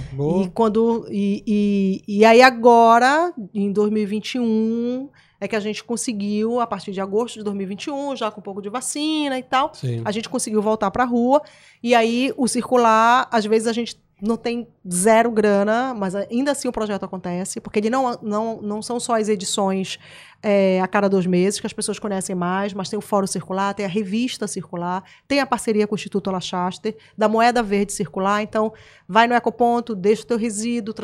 E 0.44 0.50
quando 0.50 1.08
e, 1.10 1.44
e, 1.48 2.04
e 2.20 2.26
aí 2.26 2.42
agora, 2.42 3.32
em 3.54 3.72
2021, 3.72 5.10
é 5.40 5.48
que 5.48 5.56
a 5.56 5.60
gente 5.60 5.84
conseguiu, 5.84 6.60
a 6.60 6.68
partir 6.68 6.92
de 6.92 7.00
agosto 7.00 7.36
de 7.38 7.44
2021, 7.44 8.16
já 8.16 8.30
com 8.32 8.42
um 8.42 8.44
pouco 8.44 8.62
de 8.62 8.70
vacina 8.70 9.38
e 9.38 9.44
tal, 9.44 9.72
Sim. 9.74 10.02
a 10.04 10.12
gente 10.12 10.28
conseguiu 10.28 10.62
voltar 10.62 10.92
para 10.92 11.04
a 11.04 11.08
rua. 11.08 11.42
E 11.82 11.94
aí 11.96 12.34
o 12.36 12.48
circular, 12.48 13.28
às 13.32 13.46
vezes 13.46 13.68
a 13.68 13.74
gente 13.74 14.02
não 14.22 14.36
tem 14.36 14.68
zero 14.92 15.30
grana, 15.30 15.94
mas 15.94 16.16
ainda 16.16 16.52
assim 16.52 16.68
o 16.68 16.72
projeto 16.72 17.04
acontece, 17.04 17.60
porque 17.60 17.80
ele 17.80 17.90
não, 17.90 18.18
não, 18.22 18.62
não 18.62 18.82
são 18.82 19.00
só 19.00 19.16
as 19.16 19.30
edições 19.30 20.00
é, 20.42 20.82
a 20.82 20.88
cada 20.88 21.08
dois 21.08 21.26
meses, 21.26 21.60
que 21.60 21.68
as 21.68 21.74
pessoas 21.74 22.00
conhecem 22.00 22.36
mais, 22.36 22.74
mas 22.74 22.90
tem 22.90 22.98
o 22.98 23.02
Fórum 23.02 23.28
Circular, 23.28 23.74
tem 23.74 23.86
a 23.86 23.90
Revista 23.90 24.48
Circular, 24.48 25.04
tem 25.28 25.40
a 25.40 25.46
parceria 25.46 25.88
com 25.88 25.94
o 25.94 25.98
Instituto 25.98 26.30
Alachaster, 26.30 26.96
da 27.18 27.28
Moeda 27.28 27.62
Verde 27.62 27.94
Circular. 27.94 28.42
Então, 28.42 28.74
vai 29.08 29.28
no 29.28 29.36
Ecoponto, 29.36 29.96
deixa 29.96 30.24
o 30.24 30.26
teu 30.26 30.38
resíduo, 30.38 30.96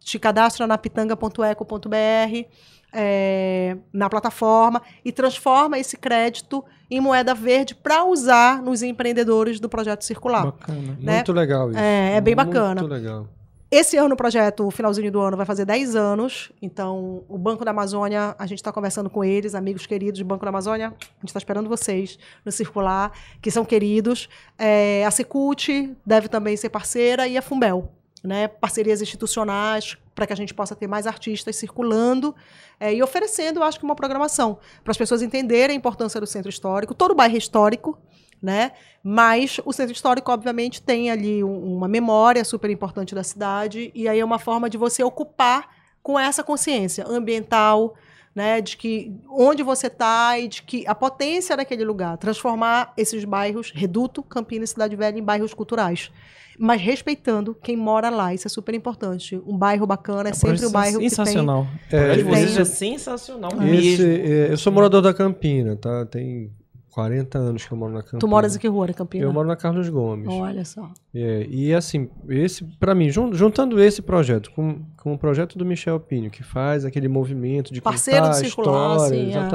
te 0.00 0.18
cadastra 0.18 0.66
na 0.66 0.78
pitanga.eco.br, 0.78 2.48
é, 2.92 3.76
na 3.92 4.08
plataforma, 4.08 4.82
e 5.04 5.12
transforma 5.12 5.78
esse 5.78 5.96
crédito 5.96 6.64
em 6.90 7.00
moeda 7.00 7.34
verde 7.34 7.74
para 7.74 8.04
usar 8.04 8.62
nos 8.62 8.82
empreendedores 8.82 9.60
do 9.60 9.68
projeto 9.68 10.02
circular. 10.02 10.46
Bacana. 10.46 10.96
né? 11.00 11.16
Muito 11.16 11.32
legal 11.32 11.70
isso. 11.70 11.78
É, 11.78 12.16
é 12.16 12.20
bem 12.20 12.34
bacana. 12.34 12.80
Muito 12.80 12.92
legal. 12.92 13.28
Esse 13.70 13.98
ano 13.98 14.14
o 14.14 14.16
projeto, 14.16 14.66
o 14.66 14.70
finalzinho 14.70 15.12
do 15.12 15.20
ano, 15.20 15.36
vai 15.36 15.44
fazer 15.44 15.66
10 15.66 15.94
anos. 15.94 16.50
Então, 16.62 17.22
o 17.28 17.36
Banco 17.36 17.66
da 17.66 17.70
Amazônia, 17.70 18.34
a 18.38 18.46
gente 18.46 18.60
está 18.60 18.72
conversando 18.72 19.10
com 19.10 19.22
eles, 19.22 19.54
amigos 19.54 19.84
queridos 19.84 20.20
do 20.20 20.24
Banco 20.24 20.42
da 20.42 20.48
Amazônia. 20.48 20.88
A 20.88 21.20
gente 21.20 21.26
está 21.26 21.38
esperando 21.38 21.68
vocês 21.68 22.18
no 22.46 22.50
Circular, 22.50 23.12
que 23.42 23.50
são 23.50 23.66
queridos. 23.66 24.26
É, 24.58 25.04
a 25.04 25.10
Secult 25.10 25.68
deve 26.04 26.28
também 26.28 26.56
ser 26.56 26.70
parceira 26.70 27.28
e 27.28 27.36
a 27.36 27.42
Fumbel. 27.42 27.92
Né, 28.24 28.48
parcerias 28.48 29.00
institucionais 29.00 29.96
para 30.18 30.26
que 30.26 30.32
a 30.32 30.36
gente 30.36 30.52
possa 30.52 30.74
ter 30.74 30.88
mais 30.88 31.06
artistas 31.06 31.54
circulando 31.54 32.34
é, 32.80 32.92
e 32.92 33.00
oferecendo, 33.00 33.62
acho 33.62 33.78
que, 33.78 33.84
uma 33.84 33.94
programação 33.94 34.58
para 34.82 34.90
as 34.90 34.98
pessoas 34.98 35.22
entenderem 35.22 35.76
a 35.76 35.78
importância 35.78 36.20
do 36.20 36.26
centro 36.26 36.50
histórico. 36.50 36.92
Todo 36.92 37.14
bairro 37.14 37.36
é 37.36 37.38
histórico, 37.38 37.96
né? 38.42 38.72
Mas 39.00 39.60
o 39.64 39.72
centro 39.72 39.92
histórico, 39.92 40.32
obviamente, 40.32 40.82
tem 40.82 41.08
ali 41.08 41.44
um- 41.44 41.76
uma 41.76 41.86
memória 41.86 42.44
super 42.44 42.68
importante 42.68 43.14
da 43.14 43.22
cidade, 43.22 43.92
e 43.94 44.08
aí 44.08 44.18
é 44.18 44.24
uma 44.24 44.40
forma 44.40 44.68
de 44.68 44.76
você 44.76 45.04
ocupar 45.04 45.68
com 46.02 46.18
essa 46.18 46.42
consciência 46.42 47.06
ambiental, 47.06 47.94
né? 48.34 48.60
De 48.60 48.76
que 48.76 49.14
onde 49.30 49.62
você 49.62 49.86
está 49.86 50.36
e 50.36 50.48
de 50.48 50.64
que 50.64 50.84
a 50.84 50.96
potência 50.96 51.56
daquele 51.56 51.84
lugar, 51.84 52.18
transformar 52.18 52.92
esses 52.96 53.24
bairros, 53.24 53.70
Reduto, 53.72 54.20
Campinas 54.24 54.70
e 54.70 54.72
Cidade 54.72 54.96
Velha, 54.96 55.16
em 55.16 55.22
bairros 55.22 55.54
culturais. 55.54 56.10
Mas 56.58 56.80
respeitando 56.82 57.54
quem 57.62 57.76
mora 57.76 58.10
lá, 58.10 58.34
isso 58.34 58.46
é 58.46 58.50
super 58.50 58.74
importante. 58.74 59.40
Um 59.46 59.56
bairro 59.56 59.86
bacana 59.86 60.30
é, 60.30 60.32
sempre 60.32 60.66
um 60.66 60.70
bairro 60.70 60.94
que 60.98 61.00
tem 61.00 61.10
sensacional. 61.10 61.66
É, 61.90 61.96
É, 62.12 62.16
que 62.16 62.22
vocês 62.24 62.52
tem- 62.52 62.60
é 62.62 62.64
sensacional 62.64 63.50
mesmo. 63.56 64.04
é, 64.04 64.52
eu 64.52 64.56
sou 64.56 64.72
morador 64.72 65.00
da 65.00 65.14
Campina, 65.14 65.76
tá? 65.76 66.04
Tem 66.06 66.50
40 66.90 67.38
anos 67.38 67.64
que 67.64 67.70
eu 67.72 67.78
moro 67.78 67.92
na 67.92 68.02
Campina. 68.02 68.18
Tu 68.18 68.26
moras 68.26 68.56
em 68.56 68.58
que 68.58 68.66
rua, 68.66 68.88
na 68.88 68.92
Campina? 68.94 69.24
Eu 69.24 69.32
moro 69.32 69.46
na 69.46 69.54
Carlos 69.54 69.88
Gomes. 69.88 70.26
Olha 70.28 70.64
só. 70.64 70.90
É, 71.14 71.46
e 71.48 71.72
assim, 71.72 72.08
esse, 72.28 72.64
para 72.80 72.92
mim, 72.94 73.08
jun- 73.08 73.32
juntando 73.32 73.80
esse 73.80 74.02
projeto 74.02 74.50
com, 74.50 74.80
com 74.96 75.12
o 75.14 75.18
projeto 75.18 75.56
do 75.56 75.64
Michel 75.64 76.00
Pinho, 76.00 76.28
que 76.28 76.42
faz 76.42 76.84
aquele 76.84 77.06
movimento 77.06 77.72
de 77.72 77.80
Parceiro 77.80 78.20
contar 78.22 78.32
do 78.32 78.36
Circular, 78.44 78.96
história, 78.96 79.24
sim, 79.24 79.30
é. 79.30 79.48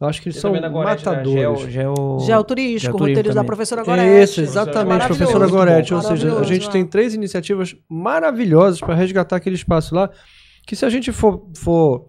Eu 0.00 0.08
acho 0.08 0.20
que 0.20 0.28
eles 0.28 0.38
E 0.38 0.40
são 0.40 0.50
Gorete, 0.52 0.72
né? 0.72 1.12
matadores. 1.12 1.32
Geo, 1.32 1.70
geo... 1.70 2.18
Geoturístico, 2.20 2.26
Geoturismo 2.26 2.98
roteiros 2.98 3.34
da 3.34 3.44
professora 3.44 3.84
Gorete. 3.84 4.22
Isso, 4.22 4.40
exatamente, 4.40 5.06
professora 5.06 5.46
Gorete. 5.46 5.94
Ou 5.94 6.02
seja, 6.02 6.38
a 6.38 6.42
gente 6.42 6.68
é. 6.68 6.70
tem 6.70 6.84
três 6.84 7.14
iniciativas 7.14 7.76
maravilhosas 7.88 8.80
para 8.80 8.94
resgatar 8.94 9.36
aquele 9.36 9.54
espaço 9.54 9.94
lá, 9.94 10.10
que 10.66 10.74
se 10.74 10.84
a 10.84 10.90
gente 10.90 11.12
for, 11.12 11.48
for 11.56 12.08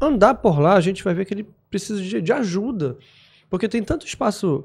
andar 0.00 0.34
por 0.34 0.58
lá, 0.58 0.74
a 0.74 0.80
gente 0.80 1.04
vai 1.04 1.12
ver 1.12 1.24
que 1.24 1.34
ele 1.34 1.46
precisa 1.70 2.00
de, 2.00 2.20
de 2.20 2.32
ajuda. 2.32 2.96
Porque 3.50 3.68
tem 3.68 3.82
tanto 3.82 4.06
espaço 4.06 4.64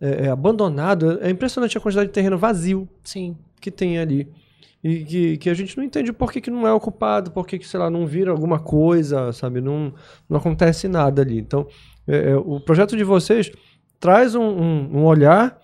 é, 0.00 0.26
é, 0.26 0.28
abandonado, 0.28 1.18
é 1.20 1.30
impressionante 1.30 1.76
a 1.78 1.80
quantidade 1.80 2.08
de 2.08 2.12
terreno 2.12 2.36
vazio 2.36 2.88
Sim. 3.02 3.36
que 3.60 3.70
tem 3.70 3.98
ali. 3.98 4.28
E 4.82 5.02
que, 5.04 5.36
que 5.38 5.48
a 5.48 5.54
gente 5.54 5.76
não 5.78 5.84
entende 5.84 6.12
por 6.12 6.30
que, 6.30 6.42
que 6.42 6.50
não 6.50 6.66
é 6.66 6.72
ocupado, 6.72 7.30
por 7.30 7.46
que, 7.46 7.58
que, 7.58 7.66
sei 7.66 7.80
lá, 7.80 7.88
não 7.88 8.06
vira 8.06 8.30
alguma 8.30 8.58
coisa, 8.58 9.32
sabe? 9.32 9.62
Não, 9.62 9.94
não 10.28 10.36
acontece 10.36 10.88
nada 10.88 11.22
ali. 11.22 11.38
Então, 11.38 11.66
é, 12.06 12.30
é, 12.30 12.36
o 12.36 12.60
projeto 12.60 12.96
de 12.96 13.04
vocês 13.04 13.50
traz 14.00 14.34
um, 14.34 14.42
um, 14.42 14.98
um 14.98 15.04
olhar 15.04 15.58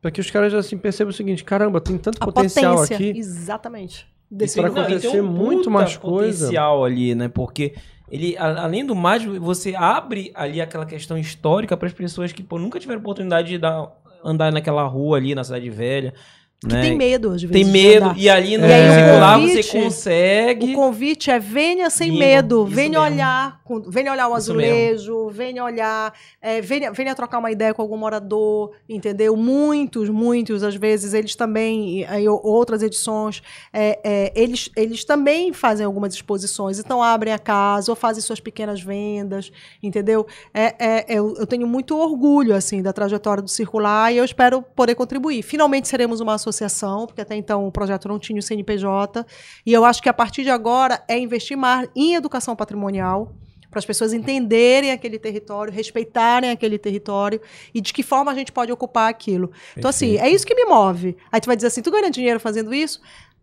para 0.00 0.10
que 0.10 0.20
os 0.20 0.30
caras 0.30 0.52
assim 0.54 0.76
percebam 0.78 1.10
o 1.10 1.14
seguinte: 1.14 1.42
caramba, 1.44 1.80
tem 1.80 1.96
tanto 1.98 2.18
A 2.20 2.24
potencial 2.26 2.74
potência. 2.76 2.96
aqui. 2.96 3.18
Exatamente. 3.18 4.06
Desse. 4.30 4.60
Não, 4.60 4.68
e 4.68 4.70
acontecer 4.70 5.10
tem 5.10 5.20
um 5.20 5.26
muito 5.26 5.58
puta 5.58 5.70
mais 5.70 5.96
coisa. 5.96 6.38
potencial 6.46 6.84
ali, 6.84 7.14
né? 7.14 7.28
Porque 7.28 7.74
ele, 8.10 8.36
a- 8.36 8.62
além 8.64 8.84
do 8.84 8.94
mais, 8.94 9.24
você 9.24 9.74
abre 9.74 10.30
ali 10.34 10.60
aquela 10.60 10.84
questão 10.84 11.16
histórica 11.16 11.76
para 11.76 11.88
as 11.88 11.94
pessoas 11.94 12.30
que 12.32 12.42
pô, 12.42 12.58
nunca 12.58 12.78
tiveram 12.78 13.00
oportunidade 13.00 13.48
de 13.48 13.58
dar, 13.58 13.90
andar 14.22 14.52
naquela 14.52 14.82
rua 14.84 15.16
ali 15.16 15.34
na 15.34 15.42
cidade 15.44 15.70
velha. 15.70 16.12
Que 16.60 16.74
né? 16.74 16.82
tem 16.82 16.96
medo, 16.98 17.30
às 17.30 17.40
vezes. 17.40 17.54
Tem 17.54 17.64
medo. 17.64 18.12
E 18.16 18.28
ali 18.28 18.58
no 18.58 18.64
o 18.64 18.68
circular 18.68 19.38
convite- 19.38 19.62
você 19.62 19.80
consegue. 19.80 20.72
O 20.72 20.74
convite 20.74 21.30
é 21.30 21.38
venha 21.38 21.88
sem 21.88 22.10
medo, 22.10 22.66
venha 22.66 22.98
mesmo. 23.00 23.14
olhar, 23.14 23.60
venha 23.86 24.10
olhar 24.10 24.26
o 24.28 24.34
azulejo, 24.34 25.28
venha 25.28 25.62
olhar, 25.62 26.12
é, 26.42 26.60
venha, 26.60 26.90
venha 26.90 27.14
trocar 27.14 27.38
uma 27.38 27.52
ideia 27.52 27.72
com 27.72 27.80
algum 27.80 27.96
morador, 27.96 28.72
entendeu? 28.88 29.36
Muitos, 29.36 30.08
muitos, 30.08 30.64
às 30.64 30.74
vezes, 30.74 31.14
eles 31.14 31.36
também, 31.36 32.04
aí 32.06 32.28
outras 32.28 32.82
edições, 32.82 33.40
é, 33.72 34.00
é, 34.02 34.32
eles, 34.34 34.68
eles 34.74 35.04
também 35.04 35.52
fazem 35.52 35.86
algumas 35.86 36.12
exposições, 36.12 36.80
então 36.80 37.00
abrem 37.00 37.32
a 37.32 37.38
casa 37.38 37.92
ou 37.92 37.94
fazem 37.94 38.20
suas 38.20 38.40
pequenas 38.40 38.82
vendas, 38.82 39.52
entendeu? 39.80 40.26
É, 40.52 40.74
é, 40.78 41.04
eu, 41.08 41.36
eu 41.38 41.46
tenho 41.46 41.68
muito 41.68 41.96
orgulho, 41.96 42.52
assim, 42.52 42.82
da 42.82 42.92
trajetória 42.92 43.40
do 43.44 43.48
Circular 43.48 44.12
e 44.12 44.16
eu 44.16 44.24
espero 44.24 44.60
poder 44.60 44.96
contribuir. 44.96 45.42
Finalmente 45.42 45.86
seremos 45.86 46.20
uma 46.20 46.34
associação, 46.34 46.47
porque 47.06 47.20
até 47.20 47.36
então 47.36 47.66
o 47.66 47.72
projeto 47.72 48.08
não 48.08 48.18
tinha 48.18 48.38
o 48.38 48.42
CNPJ, 48.42 49.26
e 49.64 49.72
eu 49.72 49.84
acho 49.84 50.02
que 50.02 50.08
a 50.08 50.14
partir 50.14 50.42
de 50.42 50.50
agora 50.50 51.02
é 51.08 51.18
investir 51.18 51.56
mais 51.56 51.88
em 51.94 52.14
educação 52.14 52.54
patrimonial, 52.54 53.34
para 53.70 53.78
as 53.78 53.84
pessoas 53.84 54.12
entenderem 54.12 54.92
aquele 54.92 55.18
território, 55.18 55.72
respeitarem 55.72 56.50
aquele 56.50 56.78
território 56.78 57.40
e 57.74 57.80
de 57.80 57.92
que 57.92 58.02
forma 58.02 58.30
a 58.30 58.34
gente 58.34 58.50
pode 58.50 58.72
ocupar 58.72 59.10
aquilo. 59.10 59.50
Então, 59.76 59.90
assim, 59.90 60.16
é 60.16 60.28
isso 60.28 60.46
que 60.46 60.54
me 60.54 60.64
move. 60.64 61.16
Aí 61.30 61.40
tu 61.40 61.46
vai 61.46 61.56
dizer 61.56 61.68
assim: 61.68 61.82
tu 61.82 61.90
ganha 61.90 62.10
dinheiro 62.10 62.40
fazendo 62.40 62.72
isso? 62.72 63.00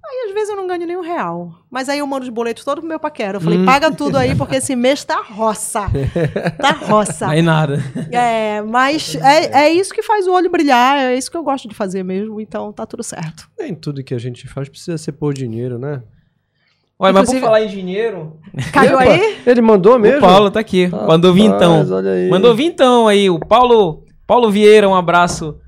Aí, 0.08 0.28
às 0.28 0.34
vezes, 0.34 0.50
eu 0.50 0.56
não 0.56 0.68
ganho 0.68 0.86
nem 0.86 0.96
um 0.96 1.02
real. 1.02 1.52
Mas 1.70 1.90
aí 1.90 2.00
eu 2.00 2.08
mando 2.08 2.24
os 2.24 2.30
boletos 2.30 2.64
todo 2.64 2.80
pro 2.80 2.88
meu 2.88 3.00
paquera. 3.00 3.38
Eu 3.38 3.42
falei, 3.42 3.66
paga 3.66 3.92
tudo 3.92 4.18
aí, 4.18 4.36
porque 4.36 4.58
esse 4.58 4.76
mês 4.76 5.04
tá 5.04 5.22
roça. 5.22 5.86
Tá 6.62 6.72
roça. 6.72 7.28
Aí 7.28 7.42
nada. 7.42 7.84
É, 8.12 8.62
mas 8.62 9.16
é, 9.16 9.66
é 9.66 9.70
isso 9.70 9.94
que 9.94 10.02
faz 10.02 10.28
o 10.28 10.34
olho 10.34 10.50
brilhar, 10.50 10.98
é 10.98 11.16
isso 11.16 11.30
que 11.30 11.38
eu 11.38 11.44
gosto 11.44 11.68
de 11.68 11.76
fazer 11.76 12.04
mesmo, 12.04 12.40
então 12.40 12.72
tá 12.72 12.86
tudo 12.86 13.04
certo. 13.04 13.50
Nem 13.58 13.74
tudo 13.74 14.04
que 14.04 14.14
a 14.14 14.18
gente 14.18 14.48
faz 14.48 14.70
precisa 14.70 14.98
ser 14.98 15.14
por 15.14 15.34
dinheiro, 15.34 15.78
né? 15.78 16.02
Olha, 16.98 17.14
mas 17.14 17.30
por 17.30 17.40
falar 17.42 17.62
em 17.62 17.68
dinheiro, 17.68 18.40
Caiu 18.72 18.98
aí? 18.98 19.38
Ele 19.46 19.62
mandou 19.62 20.00
mesmo? 20.00 20.20
o 20.20 20.22
Paulo 20.22 20.50
tá 20.50 20.62
aqui. 20.62 20.88
Mandou 20.88 21.34
vintão. 21.34 21.74
Rapaz, 21.74 21.92
olha 21.92 22.12
aí. 22.12 22.30
Mandou 22.30 22.56
vintão 22.56 23.08
aí. 23.08 23.30
O 23.30 23.38
Paulo, 23.38 24.06
Paulo 24.26 24.50
Vieira, 24.50 24.88
um 24.88 24.96
abraço. 24.96 25.60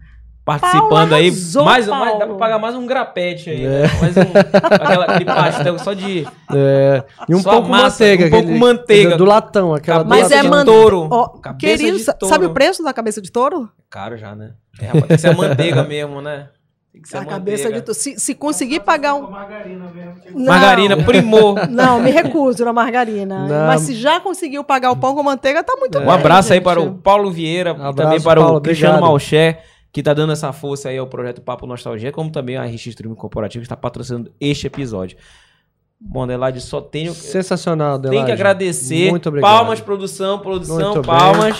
Participando 0.47 0.89
Paulo 0.89 1.13
aí. 1.15 1.31
mais, 1.65 1.87
mais- 1.87 2.19
dá 2.19 2.25
pra 2.25 2.35
pagar 2.35 2.57
mais 2.57 2.73
um 2.75 2.85
grapete 2.85 3.49
aí. 3.49 3.67
né? 3.67 3.81
Mais 3.99 4.15
um. 4.15 4.21
Aquela, 4.63 5.05
aquele 5.05 5.25
pastel 5.25 5.77
só 5.79 5.93
de. 5.93 6.25
É, 6.55 7.03
e 7.27 7.35
um 7.35 7.39
Só 7.39 7.51
pouco 7.51 7.69
massa, 7.69 8.03
manteiga. 8.03 8.25
um 8.25 8.29
pouco 8.29 8.45
aquele- 8.45 8.59
manteiga. 8.59 9.17
Do 9.17 9.25
latão, 9.25 9.73
aquela 9.75 10.03
do 10.03 10.09
Mas 10.09 10.21
Cabeça 10.23 10.39
é 10.39 10.41
de 10.43 10.49
man- 10.49 10.63
touro. 10.65 11.07
Ó, 11.11 11.27
Cabeça 11.39 11.59
querido, 11.77 11.97
de 11.97 12.05
touro. 12.05 12.27
sabe 12.33 12.45
o 12.45 12.51
preço 12.53 12.81
da 12.81 12.93
cabeça 12.93 13.21
de 13.21 13.29
touro? 13.31 13.69
Caro 13.89 14.15
já, 14.17 14.33
né? 14.35 14.51
É, 14.81 14.85
rapaz, 14.85 15.03
tem 15.07 15.15
que 15.17 15.21
ser 15.21 15.27
a 15.29 15.33
manteiga 15.35 15.83
mesmo, 15.83 16.21
né? 16.21 16.47
Tem 16.93 17.01
que 17.01 17.09
ser 17.09 17.17
a 17.17 17.19
manteiga. 17.19 17.39
cabeça 17.39 17.71
de 17.71 17.81
touro. 17.81 17.93
Se, 17.99 18.17
se 18.17 18.33
conseguir 18.33 18.79
pagar 18.79 19.15
um. 19.15 19.29
Não, 20.33 20.45
Margarina 20.45 20.97
primor. 21.03 21.67
Não, 21.69 21.99
me 21.99 22.09
recuso 22.09 22.63
na 22.65 22.73
margarina. 22.73 23.45
Não. 23.47 23.67
Mas 23.67 23.81
se 23.81 23.93
já 23.95 24.19
conseguiu 24.19 24.63
pagar 24.63 24.91
o 24.91 24.95
pão 24.97 25.13
com 25.13 25.21
manteiga, 25.23 25.63
tá 25.63 25.75
muito 25.77 25.99
bem. 25.99 26.07
Um 26.07 26.11
abraço 26.11 26.53
aí 26.53 26.57
gente. 26.57 26.63
para 26.63 26.81
o 26.81 26.93
Paulo 26.95 27.31
Vieira 27.31 27.71
e 27.71 27.73
Abraço, 27.73 27.93
também 27.95 28.21
para 28.21 28.41
Paulo, 28.41 28.57
o 28.57 28.61
Cristiano 28.61 28.93
obrigado. 28.95 29.09
Malché, 29.11 29.59
que 29.97 30.03
tá 30.03 30.13
dando 30.13 30.31
essa 30.31 30.53
força 30.53 30.89
aí 30.89 30.97
ao 30.99 31.07
projeto 31.07 31.41
Papo 31.41 31.65
Nostalgia, 31.65 32.11
como 32.11 32.29
também 32.31 32.55
a 32.55 32.63
RX 32.65 32.85
Streaming 32.85 33.15
Corporativo 33.15 33.63
que 33.63 33.65
está 33.65 33.75
patrocinando 33.75 34.31
este 34.39 34.67
episódio. 34.67 35.17
Bom, 35.99 36.21
Adelaide, 36.21 36.61
só 36.61 36.79
tenho, 36.79 37.15
Sensacional, 37.15 37.95
Adelaide. 37.95 38.27
que 38.27 38.31
agradecer. 38.31 39.09
Muito 39.09 39.27
obrigado. 39.27 39.49
Palmas, 39.51 39.81
produção, 39.81 40.37
produção, 40.37 40.93
Muito 40.93 41.01
bem. 41.01 41.17
palmas. 41.17 41.57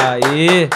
Aí. 0.00 0.70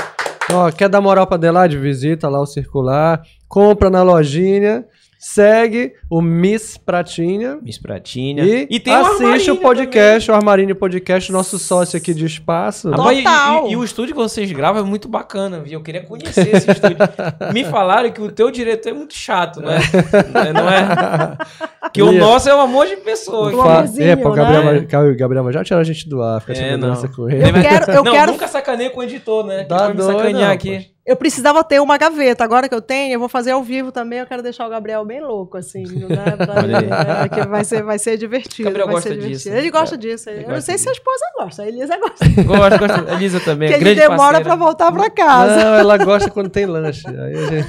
Ó, 0.53 0.71
quer 0.71 0.91
dar 0.91 1.01
moral 1.01 1.27
pra 1.27 1.37
Adelaide? 1.37 1.79
Visita 1.79 2.29
lá 2.29 2.43
o 2.43 2.47
Circular, 2.47 3.23
compra 3.49 3.89
na 3.89 4.03
lojinha, 4.03 4.85
segue 5.19 5.95
o 6.09 6.23
Miss 6.23 6.79
Pratinha 6.79 7.59
Miss 7.61 7.77
Pratinha. 7.79 8.45
e, 8.45 8.79
tem 8.79 8.93
o 8.95 8.97
assiste 8.97 9.23
Armarinho 9.25 9.55
o 9.55 9.57
podcast, 9.57 10.31
o 10.31 10.35
Armarinho 10.35 10.77
Podcast, 10.77 11.33
nosso 11.33 11.59
sócio 11.59 11.97
aqui 11.97 12.15
de 12.15 12.25
espaço. 12.25 12.91
também. 12.91 12.99
Rapaz, 13.01 13.19
e- 13.19 13.23
Total. 13.25 13.69
E, 13.69 13.73
e 13.73 13.77
o 13.77 13.83
estúdio 13.85 14.15
que 14.15 14.21
vocês 14.21 14.51
gravam 14.53 14.81
é 14.83 14.85
muito 14.85 15.09
bacana, 15.09 15.59
viu? 15.61 15.75
Eu 15.75 15.83
queria 15.83 16.03
conhecer 16.05 16.55
esse 16.55 16.71
estúdio. 16.71 16.97
Me 17.53 17.65
falaram 17.65 18.11
que 18.13 18.23
o 18.23 18.31
teu 18.31 18.51
diretor 18.51 18.91
é 18.91 18.93
muito 18.93 19.15
chato, 19.15 19.61
não 19.61 19.71
é? 19.73 19.79
Não 20.33 20.41
é? 20.41 20.53
Não 20.53 20.71
é? 20.71 21.39
Que 21.93 22.03
o 22.03 22.13
nosso 22.13 22.49
é 22.51 22.55
um 22.55 22.61
amor 22.61 22.87
de 22.87 22.97
pessoa. 22.99 23.51
O 23.53 23.63
Fa- 23.63 23.85
é, 23.99 24.15
pô, 24.15 24.29
o 24.29 24.37
né? 24.37 24.43
Gabriel, 24.43 24.87
Gabriel, 24.87 25.17
Gabriel 25.17 25.53
já 25.53 25.65
tirar 25.65 25.81
a 25.81 25.85
gente 25.85 26.07
do 26.09 26.23
ar, 26.23 26.39
fica 26.41 26.53
É, 26.53 26.77
não. 26.77 26.93
essa 26.93 27.09
com 27.09 27.29
ele. 27.31 27.43
Eu 27.49 27.53
quero- 27.55 27.93
eu 27.93 28.05
não, 28.05 28.13
quero- 28.13 28.33
nunca 28.33 28.47
sacaneio 28.47 28.91
com 28.91 29.01
o 29.01 29.03
editor, 29.03 29.47
né? 29.47 29.63
Que 29.63 29.69
Tá 29.71 29.79
vai 29.87 29.95
me 29.95 30.03
sacanear 30.03 30.35
rapaz. 30.51 30.53
aqui. 30.53 30.91
Eu 31.09 31.17
precisava 31.17 31.65
ter 31.65 31.81
uma 31.81 31.97
gaveta. 31.97 32.45
Agora 32.45 32.69
que 32.69 32.75
eu 32.75 32.83
tenho, 32.83 33.15
eu 33.15 33.19
vou 33.19 33.31
fazer 33.31 33.53
ao 33.53 33.63
vivo 33.63 33.91
também. 33.91 34.19
Eu 34.19 34.27
quero 34.27 34.43
deixar 34.43 34.67
o 34.67 34.69
Gabriel 34.69 35.03
bem 35.07 35.23
louco, 35.23 35.57
assim, 35.57 35.83
né? 35.85 36.37
Pra, 36.37 36.63
né, 36.63 37.29
que 37.31 37.49
vai 37.49 37.65
ser, 37.65 37.83
vai 37.83 37.99
ser 37.99 38.19
divertido. 38.19 38.65
Gabriel 38.69 38.87
vai 38.87 38.97
gosta 38.97 39.09
ser 39.09 39.15
divertido. 39.15 39.39
disso. 39.39 39.49
Ele 39.49 39.71
gosta 39.71 39.97
disso. 39.97 40.29
Ele 40.29 40.41
eu 40.41 40.43
gosta 40.43 40.55
não 40.55 40.61
sei 40.61 40.77
se 40.77 40.85
disso. 40.85 40.91
a 40.91 40.93
esposa 40.93 41.25
gosta. 41.39 41.63
A 41.63 41.67
Elisa 41.67 41.97
gosta. 41.97 42.27
Gosto, 42.45 42.79
gosto. 42.79 43.09
A 43.11 43.15
Elisa 43.15 43.41
também. 43.41 43.69
que 43.69 43.75
ele 43.77 43.85
grande 43.85 44.01
demora 44.01 44.43
pra 44.43 44.55
voltar 44.55 44.93
pra 44.93 45.09
casa. 45.09 45.57
Não, 45.57 45.75
ela 45.77 45.97
gosta 45.97 46.31
quando 46.31 46.51
tem 46.51 46.67
lanche. 46.67 47.05
Gente... 47.09 47.69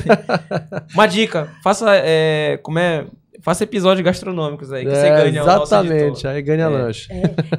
Uma 0.94 1.06
dica. 1.06 1.50
Faça, 1.62 1.84
é, 1.90 2.58
como 2.62 2.78
é, 2.78 3.04
faça 3.40 3.64
episódios 3.64 4.04
gastronômicos 4.04 4.72
aí, 4.72 4.84
que 4.84 4.90
você 4.90 5.06
É, 5.06 5.10
ganha 5.24 5.42
o 5.42 5.46
nosso 5.46 5.62
Exatamente, 5.74 6.26
aí 6.26 6.42
ganha 6.42 6.64
É. 6.64 6.68
lanche. 6.68 7.08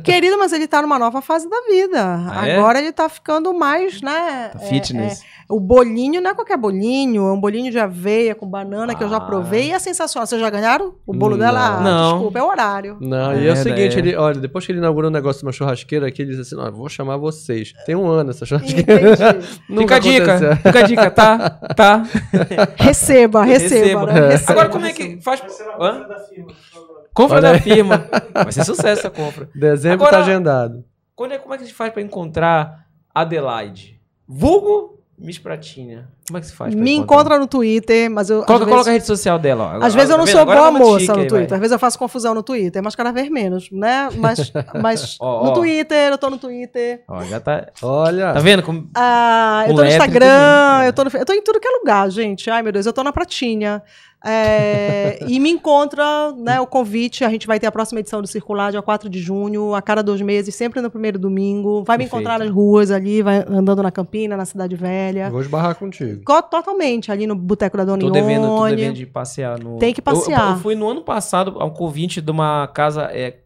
Querido, 0.03 0.37
mas 0.37 0.51
ele 0.53 0.67
tá 0.67 0.81
numa 0.81 0.99
nova 0.99 1.21
fase 1.21 1.49
da 1.49 1.61
vida. 1.69 2.25
Ah, 2.31 2.47
é? 2.47 2.55
Agora 2.57 2.79
ele 2.79 2.91
tá 2.91 3.07
ficando 3.09 3.53
mais, 3.53 4.01
né? 4.01 4.49
Tá 4.53 4.59
é, 4.61 4.67
fitness. 4.67 5.23
O 5.49 5.59
bolinho 5.59 6.21
não 6.21 6.29
é 6.29 6.35
qualquer 6.35 6.57
bolinho, 6.57 7.25
é 7.27 7.31
um 7.33 7.39
bolinho 7.41 7.71
de 7.71 7.79
aveia 7.79 8.35
com 8.35 8.47
banana 8.47 8.93
que 8.93 9.03
eu 9.03 9.09
já 9.09 9.17
Ah. 9.17 9.21
provei 9.21 9.69
e 9.69 9.71
é 9.71 9.79
sensacional. 9.79 10.27
Vocês 10.27 10.39
já 10.39 10.49
ganharam 10.49 10.93
o 11.07 11.11
bolo 11.13 11.35
dela? 11.37 11.77
Ah, 11.77 11.81
Não. 11.81 12.11
Desculpa, 12.13 12.37
é 12.39 12.43
o 12.43 12.47
horário. 12.47 12.97
Não, 13.01 13.31
É, 13.31 13.41
e 13.41 13.47
é 13.47 13.51
o 13.51 13.55
seguinte, 13.55 13.95
né? 13.95 13.99
ele, 14.09 14.15
olha, 14.15 14.39
depois 14.39 14.63
que 14.65 14.71
ele 14.71 14.77
inaugurou 14.77 15.09
um 15.09 15.13
negócio 15.13 15.39
de 15.41 15.47
uma 15.47 15.51
churrasqueira 15.51 16.07
aqui, 16.07 16.21
ele 16.21 16.29
disse 16.35 16.41
assim, 16.41 16.55
não, 16.55 16.67
eu 16.67 16.71
vou 16.71 16.87
chamar 16.87 17.17
vocês. 17.17 17.73
Tem 17.85 17.95
um 17.95 18.07
ano 18.07 18.29
essa 18.29 18.45
churrasqueira. 18.45 19.41
Fica 19.67 19.95
a 19.95 19.99
dica, 19.99 20.35
aconteceu. 20.35 20.55
fica 20.57 20.79
a 20.79 20.83
dica, 20.83 21.11
tá? 21.11 21.49
Tá. 21.75 22.03
Receba, 22.77 23.43
receba. 23.43 24.05
né? 24.05 24.27
Receba, 24.29 24.51
Agora 24.51 24.69
como 24.69 24.85
é 24.85 24.89
receba. 24.89 25.15
que 25.17 25.21
faz... 25.23 25.41
Hã? 25.79 26.05
Compra 27.13 27.41
da 27.41 27.59
firma. 27.59 28.05
Vai 28.33 28.51
ser 28.51 28.63
sucesso 28.63 28.99
essa 28.99 29.09
compra. 29.09 29.49
Dezembro 29.55 30.05
Agora- 30.05 30.11
tá 30.17 30.23
agendado. 30.23 30.83
Quando 31.15 31.33
é, 31.33 31.37
como 31.37 31.53
é 31.53 31.57
que 31.57 31.63
a 31.63 31.65
gente 31.65 31.75
faz 31.75 31.91
pra 31.91 32.01
encontrar 32.01 32.85
Adelaide? 33.13 33.99
Vulgo 34.27 34.98
Miss 35.21 35.37
Pratinha. 35.37 36.07
Como 36.27 36.37
é 36.37 36.41
que 36.41 36.47
se 36.47 36.53
faz 36.53 36.73
Me 36.73 36.93
encontra 36.93 37.37
no 37.37 37.45
Twitter, 37.47 38.09
mas 38.09 38.29
eu. 38.29 38.37
Coloca, 38.43 38.53
vezes- 38.65 38.69
coloca 38.71 38.89
a 38.89 38.93
rede 38.93 39.05
social 39.05 39.37
dela. 39.37 39.79
ó. 39.81 39.85
Às 39.85 39.93
vezes 39.93 40.09
eu 40.09 40.17
não 40.17 40.25
Tá 40.25 40.31
sou 40.31 40.39
vendo? 40.45 40.51
Agora 40.51 40.71
boa 40.71 40.79
moça 40.93 41.13
no 41.13 41.19
aí, 41.21 41.27
Twitter. 41.27 41.49
vai. 41.49 41.55
Às 41.57 41.59
vezes 41.59 41.71
eu 41.73 41.79
faço 41.79 41.99
confusão 41.99 42.33
no 42.33 42.41
Twitter, 42.43 42.81
mas 42.81 42.95
cada 42.95 43.11
vez 43.11 43.29
menos, 43.29 43.69
né? 43.71 44.09
Mas, 44.15 44.51
mas 44.81 45.17
Ó, 45.19 45.43
no 45.45 45.49
ó. 45.49 45.53
Twitter, 45.53 46.11
eu 46.11 46.17
tô 46.17 46.29
no 46.29 46.37
Twitter. 46.37 47.03
Ó, 47.07 47.21
já 47.23 47.39
tá... 47.39 47.67
Olha, 47.81 48.31
Tá 48.33 48.39
vendo? 48.39 48.63
como- 48.63 48.89
Ah, 48.95 49.63
eu 49.65 49.69
Com 49.71 49.75
tô 49.75 49.81
no 49.83 49.87
Instagram, 49.89 50.83
eu 50.85 50.93
tô, 50.93 51.03
no, 51.03 51.09
eu 51.13 51.25
tô 51.25 51.33
em 51.33 51.41
tudo 51.43 51.59
que 51.59 51.67
é 51.67 51.71
lugar, 51.79 52.09
gente. 52.09 52.49
Ai, 52.49 52.61
meu 52.63 52.71
Deus, 52.71 52.85
eu 52.85 52.93
tô 52.93 53.03
na 53.03 53.11
Pratinha. 53.11 53.81
É, 54.25 55.19
e 55.27 55.39
me 55.39 55.49
encontra, 55.49 56.33
né, 56.37 56.59
o 56.59 56.67
convite. 56.67 57.23
A 57.23 57.29
gente 57.29 57.47
vai 57.47 57.59
ter 57.59 57.67
a 57.67 57.71
próxima 57.71 57.99
edição 58.01 58.21
do 58.21 58.27
Circular, 58.27 58.71
dia 58.71 58.81
4 58.81 59.09
de 59.09 59.19
junho, 59.19 59.73
a 59.73 59.81
cada 59.81 60.01
dois 60.03 60.21
meses, 60.21 60.53
sempre 60.55 60.81
no 60.81 60.89
primeiro 60.91 61.17
domingo. 61.17 61.83
Vai 61.85 61.97
me 61.97 62.03
Perfeito. 62.03 62.21
encontrar 62.23 62.39
nas 62.39 62.49
ruas 62.53 62.91
ali, 62.91 63.21
vai 63.21 63.45
andando 63.47 63.81
na 63.81 63.91
Campina, 63.91 64.35
na 64.35 64.45
Cidade 64.45 64.75
Velha. 64.75 65.29
Vou 65.29 65.41
esbarrar 65.41 65.75
contigo. 65.75 66.21
Co- 66.25 66.41
Totalmente, 66.43 67.11
ali 67.11 67.25
no 67.25 67.35
Boteco 67.35 67.77
da 67.77 67.85
Dona 67.85 67.99
Tô 67.99 68.09
devendo, 68.09 68.47
tô 68.47 68.67
devendo 68.67 68.95
de 68.95 69.05
passear 69.05 69.57
no. 69.59 69.77
Tem 69.77 69.93
que 69.93 70.01
Eu- 70.01 70.03
eu- 70.05 70.13
passear. 70.19 70.51
Eu, 70.51 70.57
fui 70.57 70.75
no 70.75 70.89
ano 70.89 71.01
passado 71.01 71.55
a 71.59 71.65
um 71.65 71.69
convite 71.69 72.19
de 72.21 72.31
uma 72.31 72.67
casa. 72.67 73.03
é, 73.13 73.37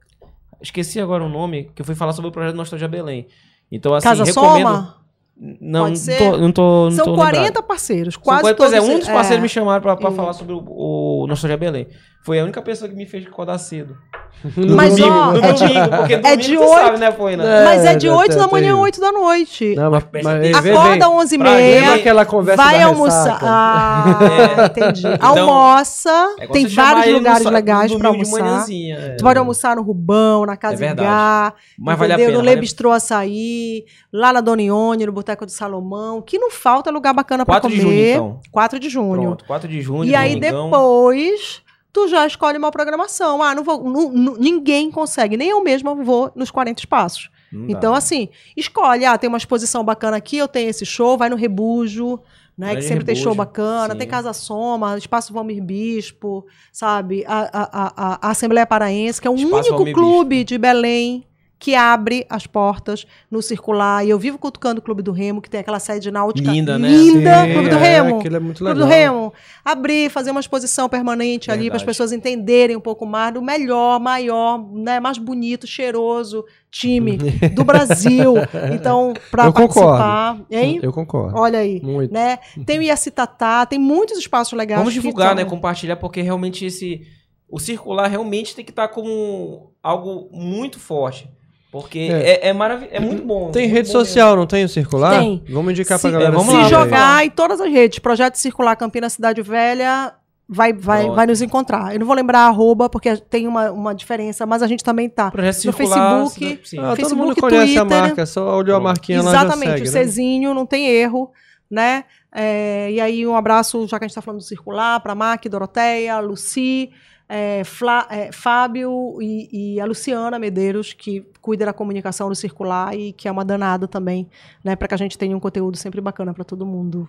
esqueci 0.61 0.99
agora 0.99 1.23
o 1.23 1.29
nome, 1.29 1.69
que 1.75 1.81
eu 1.81 1.85
fui 1.85 1.93
falar 1.95 2.13
sobre 2.13 2.29
o 2.29 2.31
projeto 2.31 2.55
Nostalgia 2.55 2.87
Belém. 2.87 3.27
Então, 3.71 3.93
assim, 3.93 4.07
Casa 4.07 4.23
recomendo. 4.23 4.67
Soma? 4.67 5.02
Não, 5.35 5.85
Pode 5.85 5.99
ser? 5.99 6.17
tô, 6.17 6.37
não 6.37 6.51
tô, 6.51 6.83
não 6.85 6.91
São 6.91 7.05
tô 7.05 7.15
40 7.15 7.41
lembrado. 7.43 7.63
parceiros, 7.65 8.13
São 8.13 8.23
quase 8.23 8.41
coisa- 8.43 8.55
todos. 8.55 8.71
Pois 8.71 8.89
é, 8.89 8.93
um 8.95 8.99
dos 8.99 9.07
parceiros 9.07 9.39
é. 9.39 9.41
me 9.41 9.49
chamaram 9.49 9.81
E- 10.11 10.15
falar 10.15 10.33
sobre 10.33 10.53
o, 10.53 10.63
o 10.63 11.25
Nostalgia 11.27 11.57
Belém. 11.57 11.87
Foi 12.25 12.39
a 12.39 12.43
única 12.43 12.61
pessoa 12.61 12.89
que 12.89 12.95
me 12.95 13.05
fez 13.05 13.25
acordar 13.27 13.57
cedo. 13.57 13.97
Mas, 14.75 14.95
domingo, 14.97 15.15
ó, 15.15 15.31
no 15.31 15.37
é 15.45 15.53
de- 15.53 15.59
domingo, 15.67 15.89
porque 15.97 16.13
é 16.15 16.35
de 16.35 16.53
tu 16.55 16.59
oito- 16.61 16.73
sabe, 16.73 16.97
né, 16.97 17.11
Foina? 17.11 17.43
É, 17.45 17.63
Mas 17.65 17.85
é 17.85 17.95
de 17.95 18.07
tá- 18.07 18.15
8 18.15 18.33
tá 18.35 18.39
da 18.41 18.47
manhã 18.47 18.49
a 18.49 18.69
terrível. 18.71 18.79
8 18.79 18.99
da 19.01 19.11
noite. 19.11 19.75
Não, 19.75 19.91
mas, 19.91 20.03
Mas 20.11 20.25
Acorda 20.55 20.61
bem. 20.89 21.01
às 21.01 21.07
11 21.09 21.35
e 21.35 21.37
Pra- 21.37 21.51
meia. 21.51 21.79
Lembra 21.81 21.95
aquela 21.95 22.25
conversa 22.25 22.61
Vai 22.63 22.81
almoçar. 22.81 23.33
ressaca? 23.33 23.45
Ah, 23.47 24.19
É. 24.23 24.65
entendi. 24.65 25.07
Então, 25.07 25.27
Almoça. 25.49 26.35
É 26.39 26.47
tem 26.47 26.65
vários 26.67 27.07
no 27.07 27.13
lugares 27.19 27.43
sa- 27.43 27.49
legais 27.49 27.91
no 27.91 27.99
pra 27.99 28.07
almoçar. 28.09 28.65
é. 28.69 29.15
Tu 29.17 29.23
pode 29.23 29.39
almoçar 29.39 29.75
no 29.75 29.81
Rubão, 29.81 30.45
na 30.45 30.57
Casa 30.57 30.73
É 30.75 30.77
verdade. 30.77 31.07
Gá, 31.07 31.53
Mas 31.79 31.97
vale 31.99 32.13
a 32.13 32.15
pena. 32.17 32.29
no 32.31 32.35
vale 32.37 32.49
Le 32.49 32.57
a- 32.57 32.59
Bistrô 32.59 32.91
Açaí, 32.91 33.85
lá 34.11 34.33
na 34.33 34.41
Dona 34.41 34.61
Ione, 34.63 35.05
no 35.05 35.11
Boteco 35.11 35.45
do 35.45 35.51
Salomão. 35.51 36.21
Que 36.21 36.37
não 36.39 36.49
falta 36.51 36.89
lugar 36.91 37.13
bacana 37.13 37.45
pra 37.45 37.53
4 37.55 37.69
de 37.69 37.77
comer. 37.81 37.91
junho, 37.91 38.09
então. 38.11 38.39
4 38.51 38.79
de 38.79 38.89
junho. 38.89 39.21
Pronto, 39.21 39.45
4 39.45 39.69
de 39.69 39.81
junho, 39.81 40.05
E 40.05 40.15
aí 40.15 40.35
domingão. 40.35 40.65
depois 40.65 41.61
tu 41.93 42.07
já 42.07 42.25
escolhe 42.27 42.57
uma 42.57 42.71
programação. 42.71 43.41
Ah, 43.41 43.53
não 43.55 43.63
vou, 43.63 43.83
nu- 43.83 44.11
nu- 44.11 44.37
ninguém 44.37 44.89
consegue, 44.91 45.37
nem 45.37 45.49
eu 45.49 45.63
mesma 45.63 45.93
vou 45.95 46.31
nos 46.35 46.49
40 46.51 46.81
espaços. 46.81 47.29
Não 47.51 47.67
dá. 47.67 47.73
Então, 47.77 47.93
assim, 47.93 48.29
escolhe. 48.57 49.05
Ah, 49.05 49.17
tem 49.17 49.27
uma 49.27 49.37
exposição 49.37 49.83
bacana 49.83 50.17
aqui, 50.17 50.37
eu 50.37 50.47
tenho 50.47 50.69
esse 50.69 50.85
show, 50.85 51.15
vai 51.17 51.29
no 51.29 51.35
Rebujo, 51.35 52.19
né? 52.57 52.67
Vai 52.67 52.75
que 52.77 52.81
sempre 52.81 53.05
tem 53.05 53.13
show 53.15 53.31
Rebujo, 53.31 53.37
bacana. 53.37 53.93
sim. 53.93 53.99
Tem 53.99 54.07
Casa 54.07 54.33
Soma, 54.33 54.97
Espaço 54.97 55.31
Valmir 55.31 55.63
Bispo, 55.63 56.45
sabe? 56.71 57.23
A, 57.27 57.41
a, 57.53 57.69
a, 58.13 58.27
a 58.27 58.31
Assembleia 58.31 58.65
Paraense, 58.65 59.21
que 59.21 59.27
é 59.27 59.31
o 59.31 59.35
Espaço 59.35 59.55
único 59.55 59.75
Valmir 59.75 59.93
clube 59.93 60.43
de 60.43 60.57
Belém 60.57 61.25
que 61.63 61.75
abre 61.75 62.25
as 62.29 62.45
portas 62.45 63.07
no 63.31 63.41
circular. 63.41 64.05
E 64.05 64.09
eu 64.09 64.19
vivo 64.19 64.37
cutucando 64.37 64.79
o 64.79 64.81
Clube 64.81 65.01
do 65.01 65.13
Remo, 65.13 65.41
que 65.41 65.49
tem 65.49 65.61
aquela 65.61 65.79
sede 65.79 66.11
náutica 66.11 66.51
Linda, 66.51 66.77
né? 66.77 66.89
linda. 66.89 67.45
Sim, 67.45 67.53
Clube 67.53 67.69
do 67.69 67.75
é, 67.77 67.79
Remo. 67.79 68.19
Aquilo 68.19 68.35
é 68.35 68.39
muito 68.41 68.57
Clube 68.57 68.73
legal. 68.73 68.85
do 68.85 68.93
Remo. 68.93 69.33
Abrir, 69.63 70.09
fazer 70.09 70.31
uma 70.31 70.41
exposição 70.41 70.89
permanente 70.89 71.49
ali 71.49 71.69
para 71.69 71.77
as 71.77 71.83
pessoas 71.83 72.11
entenderem 72.11 72.75
um 72.75 72.81
pouco 72.81 73.05
mais 73.05 73.33
do 73.33 73.41
melhor, 73.41 73.97
maior, 73.97 74.61
né, 74.73 74.99
mais 74.99 75.17
bonito, 75.17 75.65
cheiroso 75.65 76.43
time 76.69 77.15
do 77.55 77.63
Brasil. 77.63 78.33
Então, 78.73 79.13
para 79.31 79.45
Eu 79.45 79.53
concordo. 79.53 79.97
participar, 79.97 80.45
hein? 80.51 80.79
Eu 80.83 80.91
concordo. 80.91 81.39
Olha 81.39 81.59
aí, 81.59 81.79
Muito. 81.81 82.13
né? 82.13 82.39
Tem 82.65 82.77
o 82.77 82.81
Iacitatá, 82.81 83.65
tem 83.65 83.79
muitos 83.79 84.17
espaços 84.17 84.51
legais. 84.51 84.81
Vamos 84.81 84.93
divulgar, 84.93 85.33
né? 85.33 85.45
Compartilhar, 85.45 85.95
porque 85.95 86.21
realmente 86.21 86.65
esse. 86.65 87.07
O 87.47 87.57
circular 87.57 88.07
realmente 88.07 88.53
tem 88.53 88.65
que 88.65 88.71
estar 88.71 88.89
como 88.89 89.71
algo 89.81 90.27
muito 90.33 90.77
forte. 90.77 91.29
Porque 91.73 91.97
É. 91.99 92.29
é, 92.45 92.49
é, 92.49 92.53
marav- 92.53 92.87
é 92.91 92.99
muito 92.99 93.25
bom. 93.25 93.49
Tem 93.51 93.63
muito 93.63 93.75
rede 93.75 93.87
bom 93.91 93.97
mesmo. 93.97 94.05
social, 94.05 94.35
não 94.35 94.45
tem 94.45 94.63
o 94.63 94.69
circular? 94.69 95.19
Tem. 95.19 95.43
Vamos 95.49 95.71
indicar 95.71 95.97
Se, 95.97 96.03
pra 96.03 96.11
galera. 96.11 96.29
é, 96.31 96.31
vamos 96.37 96.53
se 96.53 96.61
lá, 96.61 96.69
jogar 96.69 97.25
em 97.25 97.29
todas 97.31 97.59
as 97.59 97.67
redes, 97.69 97.97
Projeto 97.99 98.35
Circular 98.35 98.75
Campinas 98.75 99.13
Cidade 99.13 99.41
Velha, 99.41 100.13
vai, 100.47 100.71
vai, 100.71 101.01
Pronto. 101.01 101.15
vai 101.15 101.25
nos 101.25 101.41
encontrar. 101.41 101.91
Eu 101.93 101.99
não 101.99 102.05
vou 102.05 102.15
lembrar 102.15 102.41
a 102.41 102.47
arroba, 102.49 102.87
porque 102.89 103.17
tem 103.17 103.47
uma, 103.47 103.71
uma 103.71 103.95
diferença, 103.95 104.45
mas 104.45 104.61
a 104.61 104.67
gente 104.67 104.83
também 104.83 105.09
tá. 105.09 105.31
Projeto 105.31 105.55
No 105.55 105.61
circular. 105.73 106.19
Facebook, 106.27 106.59
sim. 106.69 106.77
Ah, 106.77 106.81
todo 106.89 106.95
Facebook, 106.97 107.27
mundo 107.27 107.35
conhece 107.41 107.77
a 107.77 107.81
Twitter. 107.81 108.01
marca, 108.01 108.25
só 108.27 108.55
olhou 108.55 108.77
a 108.77 108.79
marquinha 108.79 109.23
lá 109.23 109.31
já 109.31 109.39
Exatamente, 109.43 109.81
o 109.81 109.85
né? 109.85 109.89
Cezinho, 109.89 110.53
não 110.53 110.67
tem 110.67 110.87
erro, 110.87 111.31
né? 111.71 112.03
É, 112.31 112.91
e 112.91 113.01
aí, 113.01 113.25
um 113.25 113.35
abraço, 113.35 113.87
já 113.87 113.97
que 113.97 114.05
a 114.05 114.07
gente 114.07 114.13
tá 114.15 114.21
falando 114.21 114.41
do 114.41 114.45
circular, 114.45 114.99
para 114.99 115.15
Mac, 115.15 115.43
Doroteia, 115.47 116.19
Luci, 116.19 116.91
é, 117.27 117.63
Flá- 117.63 118.07
é, 118.09 118.31
Fábio 118.31 119.17
e, 119.21 119.75
e 119.75 119.79
a 119.81 119.85
Luciana 119.85 120.37
Medeiros, 120.37 120.93
que 120.93 121.25
cuida 121.41 121.65
da 121.65 121.73
comunicação 121.73 122.29
do 122.29 122.35
circular 122.35 122.95
e 122.95 123.13
que 123.13 123.27
é 123.27 123.31
uma 123.31 123.45
danada 123.45 123.87
também, 123.87 124.29
né? 124.63 124.75
Para 124.75 124.87
que 124.87 124.93
a 124.93 124.97
gente 124.97 125.17
tenha 125.17 125.35
um 125.35 125.39
conteúdo 125.39 125.77
sempre 125.77 125.99
bacana 126.01 126.33
para 126.33 126.43
todo 126.43 126.65
mundo. 126.65 127.07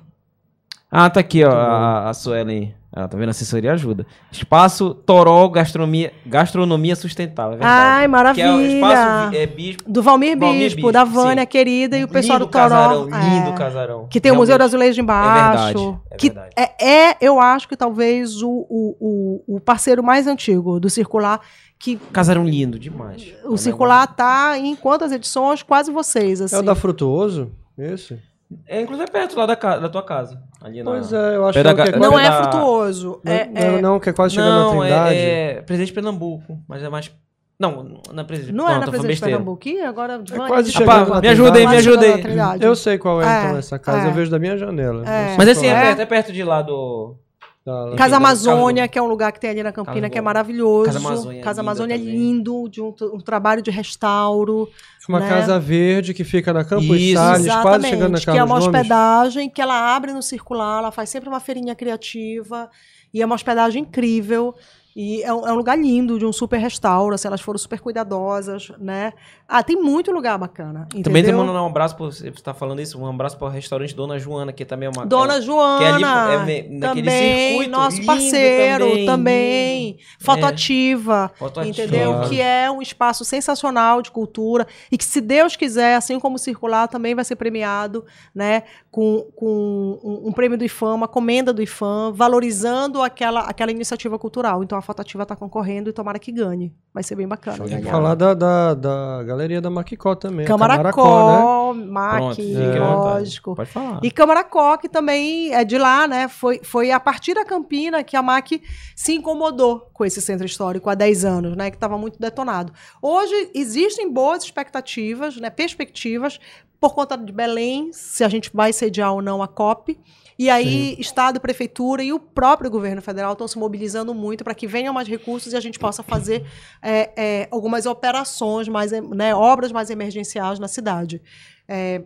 Ah, 0.91 1.11
tá 1.11 1.21
aqui, 1.21 1.43
ó. 1.45 1.51
A, 1.51 2.09
a 2.09 2.15
Suelen. 2.15 2.75
Ah, 2.97 3.09
tá 3.09 3.19
vendo? 3.19 3.27
A 3.27 3.31
assessoria 3.33 3.73
ajuda. 3.73 4.07
Espaço 4.31 4.95
Toró 4.95 5.49
Gastronomia, 5.49 6.13
Gastronomia 6.25 6.95
Sustentável. 6.95 7.55
É 7.55 7.57
verdade. 7.57 7.75
Ai, 7.75 8.07
maravilha! 8.07 8.45
Que 8.45 8.51
é 8.51 8.55
o 8.55 8.61
espaço 8.61 9.35
é, 9.35 9.47
bispo. 9.47 9.83
Do 9.91 10.01
Valmir 10.01 10.37
Bispo, 10.37 10.47
Valmir 10.47 10.75
Bispo, 10.75 10.93
da 10.93 11.03
Vânia 11.03 11.43
sim. 11.43 11.49
querida 11.49 11.99
e 11.99 12.05
o 12.05 12.09
pessoal 12.09 12.39
lindo 12.39 12.47
do 12.47 12.53
Toró. 12.53 12.69
casarão, 12.69 13.09
é, 13.13 13.31
lindo 13.31 13.53
casarão. 13.55 14.07
Que 14.09 14.21
tem 14.21 14.31
o 14.31 14.37
Museu 14.37 14.57
do 14.57 14.61
Realmente. 14.61 14.77
Azulejo 14.77 15.01
embaixo. 15.03 15.79
verdade, 15.79 16.01
é 16.09 16.17
que 16.17 16.31
verdade. 16.31 16.55
É, 16.57 17.09
é, 17.11 17.17
eu 17.21 17.41
acho 17.41 17.69
que 17.69 17.77
talvez 17.77 18.41
o, 18.43 18.49
o, 18.49 19.43
o, 19.49 19.57
o 19.57 19.61
parceiro 19.61 20.01
mais 20.01 20.29
antigo 20.29 20.79
do 20.79 20.89
Circular, 20.89 21.41
que 21.81 21.97
Casarão 22.13 22.45
lindo 22.45 22.79
demais. 22.79 23.35
o 23.45 23.57
Circular 23.57 24.07
tá 24.07 24.57
em 24.57 24.77
quantas 24.77 25.11
edições? 25.11 25.65
Quase 25.65 25.91
vocês, 25.91 26.41
assim. 26.41 26.55
É 26.55 26.59
o 26.61 26.63
da 26.63 26.77
Frutuoso? 26.77 27.51
Esse? 27.77 28.21
É, 28.67 28.81
inclusive 28.83 29.09
é 29.09 29.11
perto 29.11 29.37
lá 29.37 29.47
da, 29.47 29.57
ca- 29.57 29.79
da 29.79 29.89
tua 29.89 30.03
casa. 30.03 30.41
Ali 30.63 30.83
na... 30.83 30.91
Pois 30.91 31.13
é, 31.13 31.37
eu 31.37 31.47
acho 31.47 31.53
que 31.55 31.59
é 31.67 31.75
ga- 31.75 31.85
quase- 31.87 31.99
Não 31.99 32.19
é 32.19 32.31
da- 32.31 32.43
frutuoso. 32.43 33.21
Não, 33.25 33.33
É, 33.33 33.47
não, 33.47 33.61
é- 33.61 33.83
não, 33.83 34.01
que 34.01 34.11
é 34.11 34.13
quase 34.13 34.35
chegando 34.35 34.51
na 34.51 34.59
Não, 34.65 34.81
Trindade. 34.81 35.15
é, 35.17 35.51
é 35.53 35.63
Presidente 35.63 35.93
Pernambuco, 35.93 36.59
mas 36.69 36.83
é 36.83 36.89
mais... 36.89 37.11
Não, 37.59 38.01
não 38.13 38.21
é 38.21 38.25
Presidente 38.25 38.55
não 38.55 38.69
é 38.69 38.79
na 38.79 38.87
Presidente. 38.89 39.21
Pernambuco? 39.21 39.63
Agora 39.87 40.19
Vânia, 40.19 40.47
quase 40.49 40.73
chegando 40.73 41.09
na 41.15 41.21
me 41.21 41.29
ajudem, 41.29 41.67
me 41.69 41.77
na 41.77 42.19
Trindade. 42.19 42.65
Eu 42.65 42.75
sei 42.77 42.99
qual 42.99 43.23
é, 43.23 43.25
É, 43.27 43.45
então 43.47 43.59
essa 43.59 43.79
casa, 43.79 44.07
é. 44.07 44.11
eu 44.11 44.13
vejo 44.15 44.31
da 44.31 44.39
minha 44.39 44.57
janela. 44.59 45.05
É. 45.09 45.37
Mas 45.39 45.49
assim, 45.49 45.67
é, 45.67 45.81
perto, 45.81 46.01
é 46.01 46.07
perto 46.07 46.33
de 46.33 46.43
lá 46.43 46.63
do... 46.63 47.17
Da- 47.65 47.95
Casa 47.97 48.17
Amazônia, 48.17 48.83
Casa 48.83 48.89
que 48.89 48.99
é 48.99 49.03
um 49.03 49.07
lugar 49.07 49.33
que 49.33 49.41
tem 49.41 49.49
ali 49.51 49.63
na 49.63 49.73
Campina, 49.73 50.01
Casa 50.03 50.11
que 50.11 50.19
é 50.19 50.21
maravilhoso. 50.21 50.85
Casa 50.85 50.99
Amazônia 50.99 51.39
é 51.39 51.43
Casa 51.43 51.61
Amazônia 51.63 51.95
é 51.95 51.97
lindo, 51.97 52.69
de 52.69 52.83
um, 52.83 52.95
um 53.15 53.19
trabalho 53.21 53.63
de 53.63 53.71
restauro. 53.71 54.69
Uma 55.09 55.21
né? 55.21 55.29
casa 55.29 55.59
verde 55.59 56.15
que 56.15 56.25
fica 56.25 56.53
na 56.53 56.65
Campos 56.65 56.97
Isso. 56.97 57.15
Salles, 57.15 57.55
quase 57.63 57.89
chegando 57.89 58.13
na 58.13 58.19
que 58.21 58.31
é 58.31 58.33
uma 58.33 58.39
Carlos 58.47 58.65
Gomes. 58.65 58.81
hospedagem 58.81 59.51
que 59.51 59.61
ela 59.61 59.95
abre 59.95 60.13
no 60.13 60.23
circular, 60.23 60.79
ela 60.79 60.91
faz 60.91 61.11
sempre 61.11 61.29
uma 61.29 61.41
feirinha 61.41 61.75
criativa 61.75 62.71
e 63.13 63.21
é 63.21 63.27
uma 63.27 63.35
hospedagem 63.35 63.83
incrível. 63.83 64.55
E 64.97 65.23
é 65.23 65.33
um, 65.33 65.47
é 65.49 65.53
um 65.53 65.57
lugar 65.57 65.77
lindo, 65.77 66.19
de 66.19 66.25
um 66.25 66.33
super 66.33 66.59
restauro, 66.59 67.15
assim, 67.15 67.27
elas 67.27 67.41
foram 67.41 67.59
super 67.59 67.81
cuidadosas, 67.81 68.71
né? 68.79 69.13
Ah, 69.49 69.63
tem 69.63 69.77
muito 69.77 70.13
lugar 70.13 70.39
bacana, 70.39 70.83
entendeu? 70.87 71.05
Também 71.05 71.25
tem 71.25 71.35
mandar 71.35 71.63
um 71.63 71.67
abraço, 71.67 71.97
pra 71.97 72.07
você 72.07 72.31
tá 72.31 72.55
falando 72.55 72.81
isso, 72.81 72.99
um 72.99 73.07
abraço 73.07 73.37
para 73.37 73.49
o 73.49 73.51
restaurante 73.51 73.95
Dona 73.95 74.19
Joana, 74.19 74.53
que 74.53 74.65
também 74.65 74.87
é 74.87 74.91
uma... 74.97 75.05
Dona 75.05 75.39
é- 75.39 75.41
Joana, 75.43 75.79
que 75.79 75.85
é 75.85 75.91
ali, 75.91 76.05
é 76.05 76.69
naquele 76.69 76.81
também, 76.81 77.49
circuito 77.49 77.71
nosso 77.71 78.05
parceiro, 78.05 78.85
também, 78.89 79.07
também, 79.07 79.87
lindo. 79.87 79.99
fotoativa, 80.21 81.33
Fotoativa. 81.37 81.83
entendeu? 81.83 82.21
Que 82.29 82.41
é 82.41 82.71
um 82.71 82.81
espaço 82.81 83.25
sensacional 83.25 84.01
de 84.01 84.11
cultura 84.11 84.67
e 84.91 84.97
que, 84.97 85.05
se 85.05 85.21
Deus 85.21 85.57
quiser, 85.57 85.97
assim 85.97 86.21
como 86.21 86.39
Circular, 86.39 86.87
também 86.89 87.15
vai 87.15 87.25
ser 87.25 87.37
premiado, 87.37 88.05
né, 88.35 88.63
com, 88.95 89.27
com 89.35 89.99
um, 90.05 90.29
um 90.29 90.33
prêmio 90.33 90.57
do 90.57 90.65
IFAM, 90.65 90.95
uma 90.95 91.09
comenda 91.09 91.53
do 91.53 91.61
IFAM, 91.61 92.13
valorizando 92.13 93.03
aquela, 93.03 93.41
aquela 93.41 93.73
iniciativa 93.73 94.17
cultural. 94.21 94.63
Então 94.63 94.79
a 94.79 94.81
fotoativa 94.81 95.25
está 95.25 95.35
concorrendo 95.35 95.91
e 95.91 95.93
tomara 95.93 96.17
que 96.17 96.31
ganhe. 96.31 96.73
Vai 96.93 97.03
ser 97.03 97.17
bem 97.17 97.27
bacana. 97.27 97.65
Tem 97.65 97.83
que 97.83 97.91
falar 97.91 98.15
da, 98.15 98.35
da, 98.35 98.73
da 98.73 99.25
galeria 99.25 99.61
da 99.61 99.69
Maquicó 99.69 100.15
também. 100.15 100.47
Camaracó, 100.47 101.75
MAC, 101.75 102.23
à 102.23 102.23
vontade. 102.23 102.79
lógico. 102.79 103.57
Pode 103.57 103.71
falar. 103.73 103.99
E 104.01 104.13
Camaracó, 104.13 104.77
que 104.77 104.89
também 104.89 105.53
é 105.53 105.65
de 105.65 105.77
lá, 105.77 106.07
né? 106.07 106.29
Foi, 106.29 106.61
foi 106.63 106.93
a 106.93 107.01
partir 107.01 107.35
da 107.35 107.45
Campina 107.45 108.05
que 108.05 108.17
a 108.17 108.23
MAC 108.23 108.63
se 108.95 109.13
incomodou 109.13 109.91
com 109.93 110.05
esse 110.05 110.23
centro 110.23 110.47
histórico 110.47 110.89
há 110.89 110.95
10 110.95 111.25
anos, 111.25 111.57
né? 111.57 111.69
Que 111.69 111.77
estava 111.77 111.99
muito 111.99 112.21
detonado. 112.21 112.73
Hoje 113.03 113.51
existem 113.57 114.09
boas 114.09 114.45
expectativas, 114.45 115.37
né? 115.37 115.51
Perspectivas, 115.51 116.39
por 116.85 116.95
conta 116.95 117.17
de 117.17 117.33
Belém, 117.33 117.91
se 117.95 118.23
a 118.23 118.29
gente 118.29 118.51
vai 118.53 118.71
sediar 118.71 119.15
ou 119.15 119.23
não 119.23 119.43
a 119.43 119.49
COP. 119.49 119.99
E 120.39 120.51
aí, 120.51 120.95
Estado, 120.99 121.41
Prefeitura 121.41 122.03
e 122.03 122.13
o 122.13 122.21
próprio 122.21 122.71
governo 122.71 123.01
federal 123.01 123.33
estão 123.33 123.49
se 123.49 123.59
mobilizando 123.59 124.13
muito 124.13 124.45
para 124.45 124.55
que 124.55 124.67
venham 124.67 124.93
mais 124.93 125.09
recursos 125.09 125.55
e 125.55 125.57
a 125.57 125.61
gente 125.61 125.79
possa 125.79 126.03
fazer 126.03 126.45
é, 126.83 127.11
é, 127.17 127.49
algumas 127.51 127.87
operações, 127.87 128.69
mais, 128.69 128.93
né, 128.93 129.35
obras 129.35 129.73
mais 129.73 129.89
emergenciais 129.89 130.59
na 130.59 130.69
cidade. 130.69 131.23
É, 131.67 132.03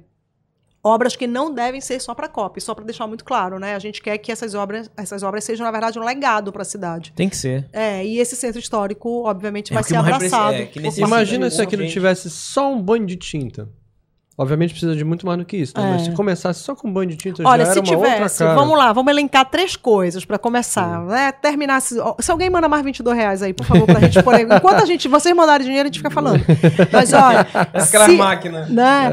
obras 0.81 1.17
que 1.17 1.27
não 1.27 1.53
devem 1.53 1.81
ser 1.81 2.01
só 2.01 2.15
para 2.15 2.27
a 2.27 2.29
COP, 2.29 2.61
só 2.61 2.73
para 2.73 2.85
deixar 2.85 3.09
muito 3.09 3.25
claro, 3.25 3.59
né? 3.59 3.75
A 3.75 3.81
gente 3.81 4.01
quer 4.01 4.17
que 4.19 4.31
essas 4.31 4.55
obras, 4.55 4.89
essas 4.97 5.25
obras 5.25 5.43
sejam, 5.43 5.65
na 5.67 5.73
verdade, 5.73 5.99
um 5.99 6.05
legado 6.05 6.53
para 6.53 6.63
a 6.63 6.65
cidade. 6.65 7.13
Tem 7.17 7.29
que 7.29 7.37
ser. 7.37 7.69
É, 7.73 8.07
e 8.07 8.21
esse 8.21 8.37
centro 8.37 8.61
histórico, 8.61 9.25
obviamente, 9.25 9.73
É 9.73 9.75
vai 9.75 9.83
ser 9.83 9.97
abraçado. 9.97 10.55
é, 10.55 10.71
Imagina 10.99 11.51
se 11.51 11.61
aquilo 11.61 11.85
tivesse 11.89 12.31
só 12.31 12.73
um 12.73 12.81
banho 12.81 13.07
de 13.07 13.17
tinta. 13.17 13.69
Obviamente 14.41 14.71
precisa 14.71 14.95
de 14.95 15.05
muito 15.05 15.27
mais 15.27 15.37
do 15.37 15.45
que 15.45 15.57
isso, 15.57 15.73
né? 15.77 15.83
É. 15.85 15.93
Mas 15.95 16.03
se 16.03 16.13
começasse 16.13 16.61
só 16.61 16.73
com 16.73 16.93
banho 16.93 17.09
de 17.11 17.17
tinta 17.17 17.43
Olha, 17.45 17.65
já 17.67 17.73
se 17.73 17.79
era 17.81 17.89
uma 17.89 17.97
outra 17.97 18.15
tivesse, 18.15 18.39
cara. 18.39 18.55
vamos 18.55 18.79
lá, 18.79 18.93
vamos 18.93 19.11
elencar 19.11 19.45
três 19.51 19.75
coisas 19.75 20.25
pra 20.25 20.39
começar, 20.39 21.05
né? 21.07 21.33
Terminasse. 21.33 21.99
ó, 21.99 22.15
Se 22.21 22.31
alguém 22.31 22.49
manda 22.49 22.69
mais 22.69 22.85
22 22.85 23.17
reais 23.17 23.43
aí, 23.43 23.53
por 23.53 23.67
favor, 23.67 23.85
pra 23.87 23.99
gente 23.99 24.23
pôr 24.23 24.37
aí. 24.37 24.45
Enquanto 24.49 24.81
a 24.81 24.87
gente, 24.87 25.09
vocês 25.09 25.35
mandarem 25.35 25.67
dinheiro, 25.67 25.89
a 25.89 25.91
gente 25.91 25.99
fica 25.99 26.11
falando. 26.11 26.41
Mas 26.93 27.13
olha, 27.13 27.41
Aquelas 27.75 28.07
se- 28.07 28.17
máquinas. 28.17 28.71
né? 28.71 29.11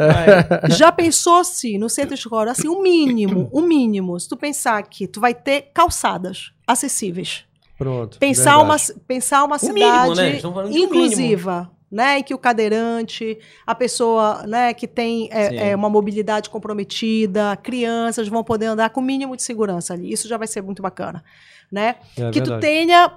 É. 0.64 0.70
Já 0.70 0.92
pensou 0.92 1.44
se 1.44 1.76
no 1.80 1.90
centro 1.90 2.14
escolar, 2.14 2.48
assim, 2.50 2.68
o 2.68 2.80
mínimo, 2.84 3.50
o 3.52 3.62
mínimo, 3.62 4.20
se 4.20 4.30
tu 4.30 4.38
pensar 4.38 4.84
que 4.84 5.08
tu 5.08 5.20
vai 5.20 5.34
ter 5.34 5.72
calçadas 5.74 6.52
acessíveis. 6.68 7.46
Pronto. 7.78 8.20
Pensar 8.20 8.58
uma, 8.60 8.78
verdade. 8.78 9.00
pensar 9.08 9.44
uma 9.44 9.56
O 9.56 9.60
cidade 9.60 9.74
mínimo, 9.74 10.16
né? 10.16 10.40
Um 10.70 10.78
inclusiva. 10.78 11.72
Né, 11.96 12.20
em 12.20 12.24
que 12.24 12.34
o 12.34 12.38
cadeirante, 12.38 13.40
a 13.66 13.74
pessoa 13.74 14.46
né, 14.46 14.74
que 14.74 14.86
tem 14.86 15.30
é, 15.32 15.70
é, 15.70 15.76
uma 15.78 15.90
mobilidade 15.90 16.50
comprometida, 16.50 17.56
crianças 17.56 18.28
vão 18.28 18.44
poder 18.44 18.66
andar 18.66 18.90
com 18.90 19.00
o 19.00 19.04
mínimo 19.04 19.34
de 19.34 19.44
segurança 19.44 19.94
ali. 19.94 20.12
Isso 20.12 20.28
já 20.28 20.36
vai 20.36 20.46
ser 20.46 20.62
muito 20.62 20.82
bacana. 20.82 21.24
Né? 21.72 21.96
É 22.18 22.32
que 22.32 22.42
tu 22.42 22.60
tenha 22.60 23.14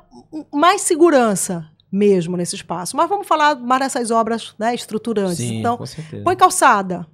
mais 0.54 0.82
segurança 0.82 1.68
mesmo 1.90 2.36
nesse 2.36 2.54
espaço. 2.54 2.96
Mas 2.96 3.08
vamos 3.08 3.26
falar 3.26 3.56
mais 3.56 3.82
dessas 3.82 4.12
obras 4.12 4.54
né, 4.56 4.72
estruturantes. 4.76 5.38
Sim, 5.38 5.58
então, 5.58 5.76
põe 6.22 6.36
calçada, 6.36 7.04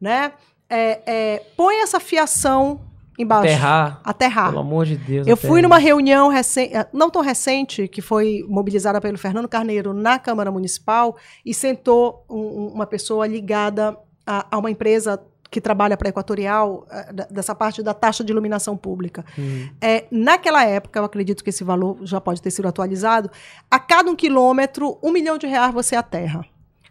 né? 0.00 0.32
É, 0.68 1.00
é, 1.06 1.42
põe 1.56 1.76
essa 1.76 2.00
fiação 2.00 2.80
embaixo. 3.18 3.44
Aterrar. 3.46 4.00
Aterrar. 4.04 4.48
Pelo 4.48 4.60
amor 4.60 4.86
de 4.86 4.96
Deus. 4.96 5.26
Eu 5.26 5.36
fui 5.36 5.48
aterrar. 5.50 5.62
numa 5.62 5.78
reunião 5.78 6.28
recente, 6.28 6.72
não 6.92 7.08
tão 7.10 7.22
recente, 7.22 7.86
que 7.88 8.02
foi 8.02 8.44
mobilizada 8.48 9.00
pelo 9.00 9.16
Fernando 9.18 9.48
Carneiro 9.48 9.92
na 9.92 10.18
Câmara 10.18 10.50
Municipal 10.50 11.16
e 11.44 11.52
sentou 11.54 12.24
um- 12.28 12.36
um- 12.36 12.68
uma 12.74 12.86
pessoa 12.86 13.26
ligada 13.26 13.96
a, 14.26 14.46
a 14.50 14.58
uma 14.58 14.70
empresa 14.70 15.20
que 15.50 15.60
trabalha 15.60 15.96
para 15.96 16.08
a 16.08 16.10
Equatorial, 16.10 16.84
eh, 16.90 17.12
dessa 17.30 17.54
parte 17.54 17.80
da 17.80 17.94
taxa 17.94 18.24
de 18.24 18.32
iluminação 18.32 18.76
pública. 18.76 19.24
Hum. 19.38 19.68
É, 19.80 20.04
naquela 20.10 20.64
época, 20.64 20.98
eu 20.98 21.04
acredito 21.04 21.44
que 21.44 21.50
esse 21.50 21.62
valor 21.62 21.98
já 22.02 22.20
pode 22.20 22.42
ter 22.42 22.50
sido 22.50 22.66
atualizado, 22.66 23.30
a 23.70 23.78
cada 23.78 24.10
um 24.10 24.16
quilômetro, 24.16 24.98
um 25.00 25.12
milhão 25.12 25.38
de 25.38 25.46
reais 25.46 25.72
você 25.72 25.94
aterra. 25.94 26.44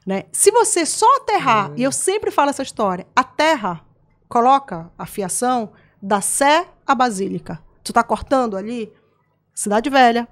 Né? 0.08 0.24
Se 0.32 0.50
você 0.52 0.86
só 0.86 1.06
aterrar, 1.18 1.72
e 1.76 1.84
eu 1.84 1.92
sempre 1.92 2.32
falo 2.32 2.52
essa 2.52 2.64
história, 2.64 3.06
aterra, 3.14 3.82
coloca 4.30 4.90
a 4.98 5.06
fiação 5.06 5.72
da 6.06 6.20
Sé 6.20 6.68
à 6.86 6.94
Basílica. 6.94 7.60
Tu 7.82 7.94
tá 7.94 8.04
cortando 8.04 8.58
ali 8.58 8.92
Cidade 9.56 9.90
Velha, 9.90 10.28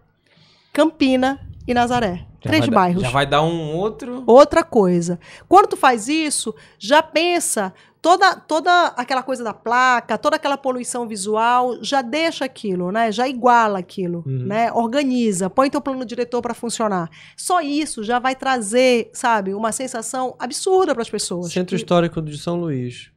Campina 0.74 1.40
e 1.68 1.74
Nazaré. 1.74 2.28
Já 2.44 2.50
Três 2.50 2.66
dar- 2.68 2.72
bairros. 2.74 3.04
Já 3.04 3.10
vai 3.10 3.26
dar 3.26 3.44
um 3.44 3.76
outro. 3.76 4.24
Outra 4.26 4.64
coisa. 4.64 5.20
Quando 5.48 5.68
tu 5.68 5.78
faz 5.78 6.08
isso, 6.08 6.56
já 6.80 7.02
pensa 7.04 7.72
toda 8.02 8.36
toda 8.36 8.88
aquela 8.98 9.22
coisa 9.22 9.44
da 9.44 9.54
placa, 9.54 10.18
toda 10.18 10.38
aquela 10.38 10.58
poluição 10.58 11.08
visual, 11.08 11.78
já 11.84 12.02
deixa 12.02 12.44
aquilo, 12.46 12.92
né? 12.92 13.12
Já 13.12 13.28
iguala 13.28 13.78
aquilo, 13.78 14.24
Uhum. 14.26 14.46
né? 14.48 14.72
Organiza, 14.74 15.52
põe 15.52 15.70
teu 15.70 15.80
plano 15.82 16.04
diretor 16.04 16.42
para 16.42 16.56
funcionar. 16.56 17.12
Só 17.38 17.62
isso 17.62 18.04
já 18.04 18.18
vai 18.18 18.36
trazer, 18.36 19.12
sabe, 19.14 19.54
uma 19.54 19.72
sensação 19.72 20.36
absurda 20.40 20.96
para 20.96 21.04
as 21.04 21.10
pessoas. 21.12 21.52
Centro 21.52 21.76
Histórico 21.76 22.24
de 22.24 22.40
São 22.40 22.60
Luís. 22.60 23.11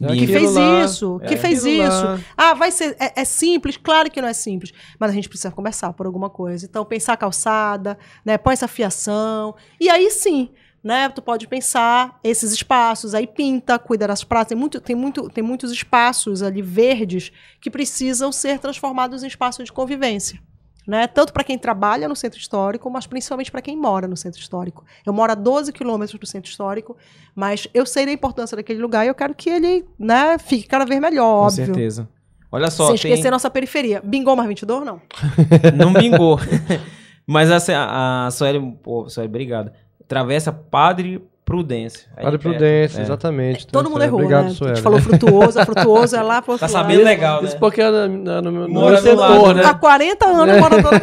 É 0.00 0.14
que 0.14 0.26
fez 0.26 0.54
lá, 0.54 0.84
isso, 0.84 1.20
que 1.26 1.34
é 1.34 1.36
fez 1.36 1.64
isso. 1.64 2.04
lá. 2.04 2.20
Ah, 2.36 2.54
vai 2.54 2.70
ser 2.70 2.96
é, 3.00 3.20
é 3.20 3.24
simples, 3.24 3.76
claro 3.76 4.10
que 4.10 4.20
não 4.20 4.28
é 4.28 4.32
simples, 4.32 4.72
mas 4.98 5.10
a 5.10 5.14
gente 5.14 5.28
precisa 5.28 5.50
começar 5.50 5.92
por 5.92 6.06
alguma 6.06 6.30
coisa. 6.30 6.66
Então 6.66 6.84
pensar 6.84 7.14
a 7.14 7.16
calçada, 7.16 7.98
né? 8.24 8.38
Põe 8.38 8.52
essa 8.52 8.68
fiação 8.68 9.54
e 9.80 9.88
aí 9.88 10.10
sim, 10.10 10.50
né? 10.82 11.08
Tu 11.08 11.20
pode 11.20 11.48
pensar 11.48 12.18
esses 12.22 12.52
espaços, 12.52 13.14
aí 13.14 13.26
pinta, 13.26 13.78
cuida 13.78 14.06
das 14.06 14.22
praças. 14.22 14.48
Tem 14.48 14.56
muito, 14.56 14.80
tem 14.80 14.94
muito, 14.94 15.28
tem 15.28 15.42
muitos 15.42 15.72
espaços 15.72 16.42
ali 16.42 16.62
verdes 16.62 17.32
que 17.60 17.70
precisam 17.70 18.30
ser 18.30 18.58
transformados 18.58 19.22
em 19.22 19.26
espaços 19.26 19.64
de 19.64 19.72
convivência. 19.72 20.40
Né? 20.88 21.06
Tanto 21.06 21.34
para 21.34 21.44
quem 21.44 21.58
trabalha 21.58 22.08
no 22.08 22.16
centro 22.16 22.38
histórico, 22.38 22.88
mas 22.88 23.06
principalmente 23.06 23.50
para 23.50 23.60
quem 23.60 23.76
mora 23.76 24.08
no 24.08 24.16
centro 24.16 24.40
histórico. 24.40 24.86
Eu 25.04 25.12
moro 25.12 25.30
a 25.30 25.34
12 25.34 25.70
quilômetros 25.70 26.18
do 26.18 26.26
centro 26.26 26.50
histórico, 26.50 26.96
mas 27.34 27.68
eu 27.74 27.84
sei 27.84 28.06
da 28.06 28.12
importância 28.12 28.56
daquele 28.56 28.80
lugar 28.80 29.04
e 29.04 29.08
eu 29.08 29.14
quero 29.14 29.34
que 29.34 29.50
ele 29.50 29.84
né, 29.98 30.38
fique 30.38 30.66
cada 30.66 30.86
vez 30.86 30.98
melhor, 30.98 31.40
Com 31.40 31.46
óbvio. 31.46 31.66
certeza. 31.66 32.08
Olha 32.50 32.70
só, 32.70 32.86
Sem 32.86 32.96
tem... 32.96 33.10
esquecer 33.12 33.30
nossa 33.30 33.50
periferia. 33.50 34.00
Bingou 34.02 34.34
mais 34.34 34.48
22, 34.48 34.82
não? 34.82 35.02
não 35.76 35.92
bingou. 35.92 36.40
Mas 37.26 37.50
assim, 37.50 37.72
a, 37.72 38.26
a 38.26 38.30
Sueli, 38.30 38.58
pô, 38.82 39.10
Sueli, 39.10 39.28
obrigado. 39.28 39.70
Travessa 40.06 40.50
Padre 40.50 41.22
Prudência. 41.48 42.06
Padre 42.14 42.30
de 42.32 42.38
perto. 42.38 42.40
Prudência, 42.58 42.98
É. 42.98 43.02
exatamente. 43.02 43.66
Todo 43.66 43.84
Tá 43.84 43.88
mundo 43.90 43.98
certo. 44.00 44.08
errou, 44.10 44.20
Obrigado, 44.20 44.44
né? 44.44 44.50
A 44.50 44.54
Sueli. 44.54 44.74
gente 44.74 44.82
falou 44.84 45.00
frutuoso, 45.00 45.58
a 45.60 45.64
frutuoso 45.64 46.16
é 46.16 46.22
lá 46.22 46.42
pro 46.42 46.58
Tá 46.58 46.66
lado. 46.66 46.72
sabendo 46.72 47.04
legal, 47.04 47.40
né? 47.42 47.48
Isso 47.48 47.58
porque 47.58 47.80
é 47.80 47.90
no, 47.90 48.08
no, 48.08 48.42
no 48.42 48.52
meu 48.52 48.68
Mora 48.68 48.96
do 48.96 49.02
setor, 49.02 49.16
lado, 49.18 49.54
né? 49.54 49.64
Há 49.64 49.74
40 49.74 50.26
anos 50.26 50.54
eu 50.54 50.60
moro 50.60 50.82
todo 50.82 50.94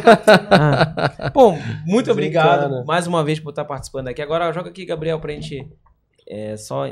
Ah. 0.50 1.30
Bom, 1.34 1.58
muito 1.84 2.10
obrigado 2.12 2.84
mais 2.86 3.06
uma 3.08 3.24
vez 3.24 3.40
por 3.40 3.50
estar 3.50 3.64
participando 3.64 4.08
aqui. 4.08 4.22
Agora 4.22 4.52
joga 4.52 4.70
aqui, 4.70 4.84
Gabriel, 4.84 5.18
pra 5.18 5.32
gente 5.32 5.66
é, 6.28 6.56
só 6.56 6.88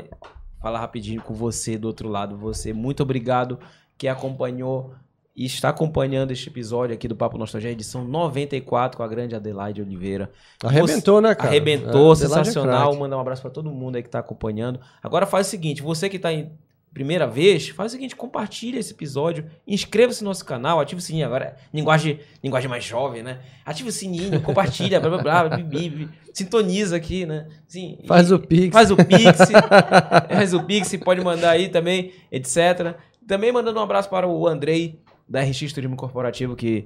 falar 0.61 0.79
rapidinho 0.79 1.21
com 1.21 1.33
você 1.33 1.77
do 1.77 1.85
outro 1.87 2.09
lado. 2.09 2.35
Você, 2.37 2.73
muito 2.73 3.03
obrigado 3.03 3.57
que 3.97 4.07
acompanhou 4.07 4.93
e 5.35 5.45
está 5.45 5.69
acompanhando 5.69 6.31
este 6.31 6.47
episódio 6.49 6.93
aqui 6.95 7.07
do 7.07 7.15
Papo 7.15 7.37
Nostalgia, 7.37 7.71
edição 7.71 8.05
94 8.05 8.97
com 8.97 9.03
a 9.03 9.07
grande 9.07 9.35
Adelaide 9.35 9.81
Oliveira. 9.81 10.31
Arrebentou, 10.63 11.19
né, 11.19 11.35
cara? 11.35 11.49
Arrebentou, 11.49 12.09
É, 12.09 12.13
é 12.13 12.15
sensacional. 12.15 12.83
craque. 12.89 12.99
Mandar 12.99 13.17
um 13.17 13.21
abraço 13.21 13.41
pra 13.41 13.51
todo 13.51 13.69
mundo 13.69 13.97
aí 13.97 14.03
que 14.03 14.09
tá 14.09 14.19
acompanhando. 14.19 14.79
Agora 15.03 15.25
faz 15.25 15.47
o 15.47 15.49
seguinte, 15.49 15.81
você 15.81 16.07
que 16.07 16.17
tá 16.17 16.31
em 16.31 16.51
primeira 16.93 17.27
vez, 17.27 17.67
faz 17.67 17.91
o 17.91 17.95
seguinte, 17.95 18.15
compartilha 18.15 18.79
esse 18.79 18.93
episódio, 18.93 19.45
inscreva-se 19.67 20.23
no 20.23 20.29
nosso 20.29 20.45
canal, 20.45 20.79
ativa 20.79 20.97
o 20.97 21.01
sininho 21.01 21.25
agora, 21.25 21.57
linguagem, 21.73 22.21
linguagem 22.41 22.69
mais 22.69 22.85
jovem, 22.85 23.21
né? 23.21 23.39
Ativa 23.65 23.89
o 23.89 23.91
sininho, 23.91 24.39
compartilha, 24.41 25.01
blá 25.01 25.09
blá 25.09 25.21
blá, 25.43 25.57
bi, 25.57 25.89
bi, 25.89 26.09
sintoniza 26.31 26.95
aqui, 26.95 27.25
né? 27.25 27.49
Sim, 27.67 27.97
Faz 28.07 28.31
o 28.31 28.39
Pix. 28.39 28.71
Faz 28.71 28.91
o 28.91 28.95
Pix, 28.95 29.39
faz 30.33 30.53
o 30.53 30.63
Pix, 30.63 30.95
pode 31.03 31.19
mandar 31.19 31.49
aí 31.49 31.67
também, 31.67 32.13
etc. 32.31 32.95
Também 33.27 33.51
mandando 33.51 33.77
um 33.77 33.83
abraço 33.83 34.09
para 34.09 34.25
o 34.25 34.47
Andrei, 34.47 34.97
da 35.27 35.41
RX 35.41 35.73
Turismo 35.73 35.95
Corporativo, 35.95 36.55
que 36.55 36.85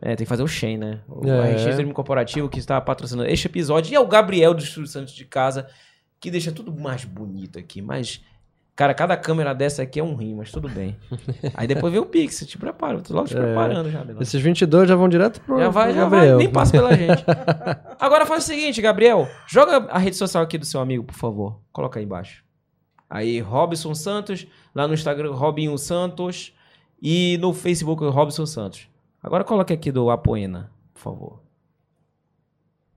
é, 0.00 0.16
tem 0.16 0.24
que 0.24 0.28
fazer 0.28 0.42
o 0.42 0.48
Shen, 0.48 0.78
né? 0.78 1.00
O 1.08 1.26
É. 1.26 1.52
RX 1.54 1.62
Turismo 1.74 1.92
Corporativo 1.94 2.48
que 2.48 2.58
está 2.58 2.80
patrocinando 2.80 3.28
este 3.28 3.46
episódio. 3.46 3.92
E 3.92 3.94
é 3.94 4.00
o 4.00 4.06
Gabriel 4.06 4.54
do 4.54 4.62
Estúdio 4.62 4.88
Santos 4.88 5.12
de 5.14 5.24
Casa, 5.24 5.66
que 6.20 6.30
deixa 6.30 6.52
tudo 6.52 6.72
mais 6.72 7.04
bonito 7.04 7.58
aqui. 7.58 7.82
Mas, 7.82 8.22
cara, 8.76 8.94
cada 8.94 9.16
câmera 9.16 9.52
dessa 9.54 9.82
aqui 9.82 9.98
é 10.00 10.04
um 10.04 10.14
rim, 10.14 10.34
mas 10.34 10.50
tudo 10.50 10.68
bem. 10.68 10.96
Aí 11.54 11.66
depois 11.66 11.92
vem 11.92 12.00
o 12.00 12.06
Pix, 12.06 12.46
te 12.46 12.56
prepara, 12.56 12.98
eu 12.98 13.02
tô 13.02 13.12
logo 13.14 13.26
te 13.28 13.36
É. 13.36 13.40
preparando 13.40 13.90
já, 13.90 13.98
Adelaide. 14.00 14.22
Esses 14.22 14.40
22 14.40 14.88
já 14.88 14.94
vão 14.94 15.08
direto 15.08 15.40
pro, 15.40 15.58
Já 15.58 15.68
vai, 15.68 15.86
pro 15.88 15.94
já 15.96 16.08
vai, 16.08 16.18
Gabriel. 16.20 16.38
nem 16.38 16.48
passa 16.50 16.72
pela 16.72 16.94
gente. 16.96 17.24
Agora 17.98 18.24
faz 18.24 18.44
o 18.44 18.46
seguinte, 18.46 18.80
Gabriel, 18.80 19.28
joga 19.48 19.90
a 19.90 19.98
rede 19.98 20.16
social 20.16 20.42
aqui 20.42 20.56
do 20.56 20.64
seu 20.64 20.80
amigo, 20.80 21.04
por 21.04 21.14
favor. 21.16 21.60
Coloca 21.72 21.98
aí 21.98 22.04
embaixo. 22.04 22.42
Aí, 23.08 23.40
Robson 23.40 23.92
Santos, 23.94 24.46
lá 24.74 24.86
no 24.86 24.94
Instagram, 24.94 25.32
Robinho 25.32 25.76
Santos, 25.76 26.54
e 27.02 27.38
no 27.40 27.52
Facebook, 27.52 28.04
Robson 28.04 28.46
Santos. 28.46 28.88
Agora 29.22 29.44
coloca 29.44 29.72
aqui 29.74 29.90
do 29.92 30.10
Apoena, 30.10 30.70
por 30.94 31.00
favor. 31.00 31.40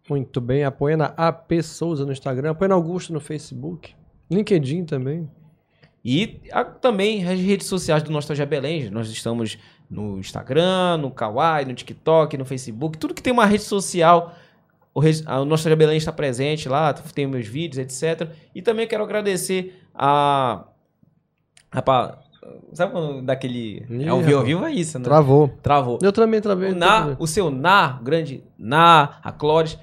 Muito 0.09 0.41
bem. 0.41 0.63
Apoia 0.63 0.97
na 0.97 1.05
AP 1.17 1.61
Souza 1.61 2.05
no 2.05 2.11
Instagram. 2.11 2.51
Apoia 2.51 2.69
na 2.69 2.75
Augusto 2.75 3.13
no 3.13 3.19
Facebook. 3.19 3.93
LinkedIn 4.30 4.85
também. 4.85 5.30
E 6.03 6.41
a- 6.51 6.65
também 6.65 7.25
as 7.25 7.39
redes 7.39 7.67
sociais 7.67 8.03
do 8.03 8.11
Nostalgia 8.11 8.45
Belém. 8.45 8.89
Nós 8.89 9.09
estamos 9.09 9.57
no 9.89 10.19
Instagram, 10.19 10.97
no 10.97 11.09
Kawaii, 11.11 11.65
no 11.65 11.73
TikTok, 11.73 12.38
no 12.38 12.43
Facebook. 12.45 12.97
Tudo 12.97 13.13
que 13.13 13.23
tem 13.23 13.31
uma 13.31 13.45
rede 13.45 13.63
social, 13.63 14.35
o, 14.93 14.99
o 15.01 15.45
Nostalgia 15.45 15.77
Belém 15.77 15.97
está 15.97 16.11
presente 16.11 16.67
lá. 16.67 16.91
Tem 16.93 17.25
meus 17.25 17.47
vídeos, 17.47 17.77
etc. 17.77 18.30
E 18.53 18.61
também 18.61 18.88
quero 18.88 19.03
agradecer 19.03 19.81
a... 19.93 20.65
a 21.71 21.81
sabe 22.74 22.91
quando 22.91 23.22
daquele... 23.22 23.86
Ih, 23.90 24.06
é 24.06 24.10
ao 24.10 24.22
vivo, 24.22 24.40
ao 24.40 24.44
vivo 24.45 24.65
é 24.65 24.72
isso, 24.72 24.98
né? 24.99 25.03
Travou. 25.03 25.49
Travou. 25.61 25.99
Eu 26.02 26.11
também 26.11 26.41
travei. 26.41 26.70
O, 26.70 26.72
eu 26.72 26.76
Na, 26.76 27.02
também. 27.02 27.15
o 27.20 27.28
seu 27.28 27.49
Na, 27.52 27.98
o 27.99 28.03
grande 28.03 28.44
Na, 28.57 29.18
a 29.24 29.32
Clóris. 29.32 29.78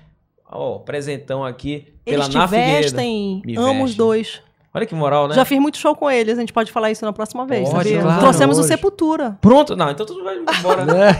Ó, 0.52 0.78
presentão 0.80 1.44
aqui 1.44 1.94
pela 2.04 2.24
Eles 2.24 2.34
Na 2.34 2.44
te 2.46 2.50
Figueiredo. 2.50 2.82
vestem, 2.82 3.42
Me 3.44 3.56
amo 3.56 3.84
os 3.84 3.94
dois. 3.94 4.42
Olha 4.72 4.86
que 4.86 4.94
moral, 4.94 5.26
né? 5.26 5.34
Já 5.34 5.44
fiz 5.44 5.58
muito 5.58 5.76
show 5.78 5.96
com 5.96 6.08
eles, 6.08 6.38
a 6.38 6.40
gente 6.40 6.52
pode 6.52 6.70
falar 6.70 6.92
isso 6.92 7.04
na 7.04 7.12
próxima 7.12 7.44
vez, 7.44 7.68
Pode, 7.68 7.88
sabia? 7.88 8.02
claro, 8.02 8.20
Trouxemos 8.20 8.56
o 8.56 8.60
hoje. 8.60 8.68
Sepultura. 8.68 9.36
Pronto, 9.40 9.74
não, 9.74 9.90
então 9.90 10.06
tudo 10.06 10.22
vai 10.22 10.36
embora. 10.36 10.84
né? 10.84 11.10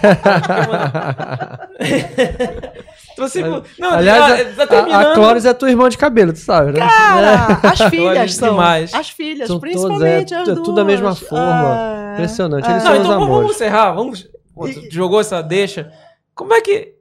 Trouxe. 3.17 3.43
Não, 3.43 3.91
Aliás, 3.91 4.57
tá 4.57 4.63
a, 4.63 4.67
terminando. 4.67 5.07
a, 5.07 5.13
a 5.13 5.15
Clóris 5.15 5.45
é 5.45 5.53
tua 5.53 5.69
irmã 5.71 5.89
de 5.89 5.99
cabelo, 5.99 6.33
tu 6.33 6.39
sabe, 6.39 6.73
né? 6.73 6.79
Cara, 6.81 7.61
as 7.73 7.81
Olha 7.81 7.91
filhas 7.91 8.35
são. 8.35 8.51
demais. 8.51 8.95
As 8.95 9.11
filhas, 9.11 9.49
São 9.49 9.59
principalmente 9.61 10.29
todas, 10.29 10.43
as 10.43 10.49
é, 10.49 10.53
duas. 10.55 10.67
tudo 10.67 10.75
da 10.77 10.85
mesma 10.85 11.15
forma. 11.15 11.75
Ah. 11.75 12.11
Impressionante. 12.15 12.71
Eles 12.71 12.85
Não, 12.85 12.91
são 12.93 13.01
então 13.01 13.11
os 13.11 13.17
vamos 13.19 13.29
amores. 13.29 13.51
encerrar. 13.57 13.93
Vamos. 13.93 14.29
Pô, 14.55 14.69
jogou 14.91 15.21
essa 15.21 15.43
deixa. 15.43 15.91
Como 16.35 16.53
é 16.55 16.61
que. 16.61 16.95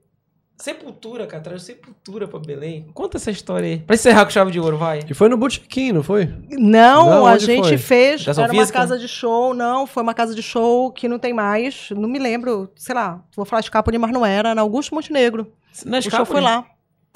Sepultura, 0.59 1.25
cara, 1.25 1.41
traz 1.41 1.63
sepultura 1.63 2.27
pra 2.27 2.37
Belém. 2.37 2.85
Conta 2.93 3.15
essa 3.15 3.31
história 3.31 3.65
aí. 3.65 3.79
Pra 3.79 3.95
encerrar 3.95 4.25
com 4.25 4.31
chave 4.31 4.51
de 4.51 4.59
ouro, 4.59 4.77
vai. 4.77 4.99
E 5.09 5.13
foi 5.13 5.29
no 5.29 5.37
Botequim, 5.37 5.93
não 5.93 6.03
foi? 6.03 6.25
Não, 6.49 7.09
Não, 7.09 7.25
a 7.25 7.37
gente 7.37 7.65
foi? 7.65 7.77
fez. 7.77 8.27
Era 8.27 8.37
uma 8.41 8.49
física? 8.49 8.77
casa 8.79 8.99
de 8.99 9.07
show, 9.07 9.53
não, 9.53 9.87
foi 9.87 10.03
uma 10.03 10.13
casa 10.13 10.35
de 10.35 10.43
show 10.43 10.91
que 10.91 11.07
não 11.07 11.17
tem 11.17 11.33
mais. 11.33 11.89
Não 11.91 12.09
me 12.09 12.19
lembro, 12.19 12.69
sei 12.75 12.93
lá, 12.93 13.23
vou 13.33 13.45
falar 13.45 13.61
Escapoli, 13.61 13.97
mas 13.97 14.11
não 14.11 14.25
era, 14.25 14.53
na 14.53 14.61
Augusto 14.61 14.93
Montenegro. 14.93 15.49
Na 15.85 15.99
o 15.99 16.01
show 16.01 16.25
foi 16.25 16.41
lá. 16.41 16.65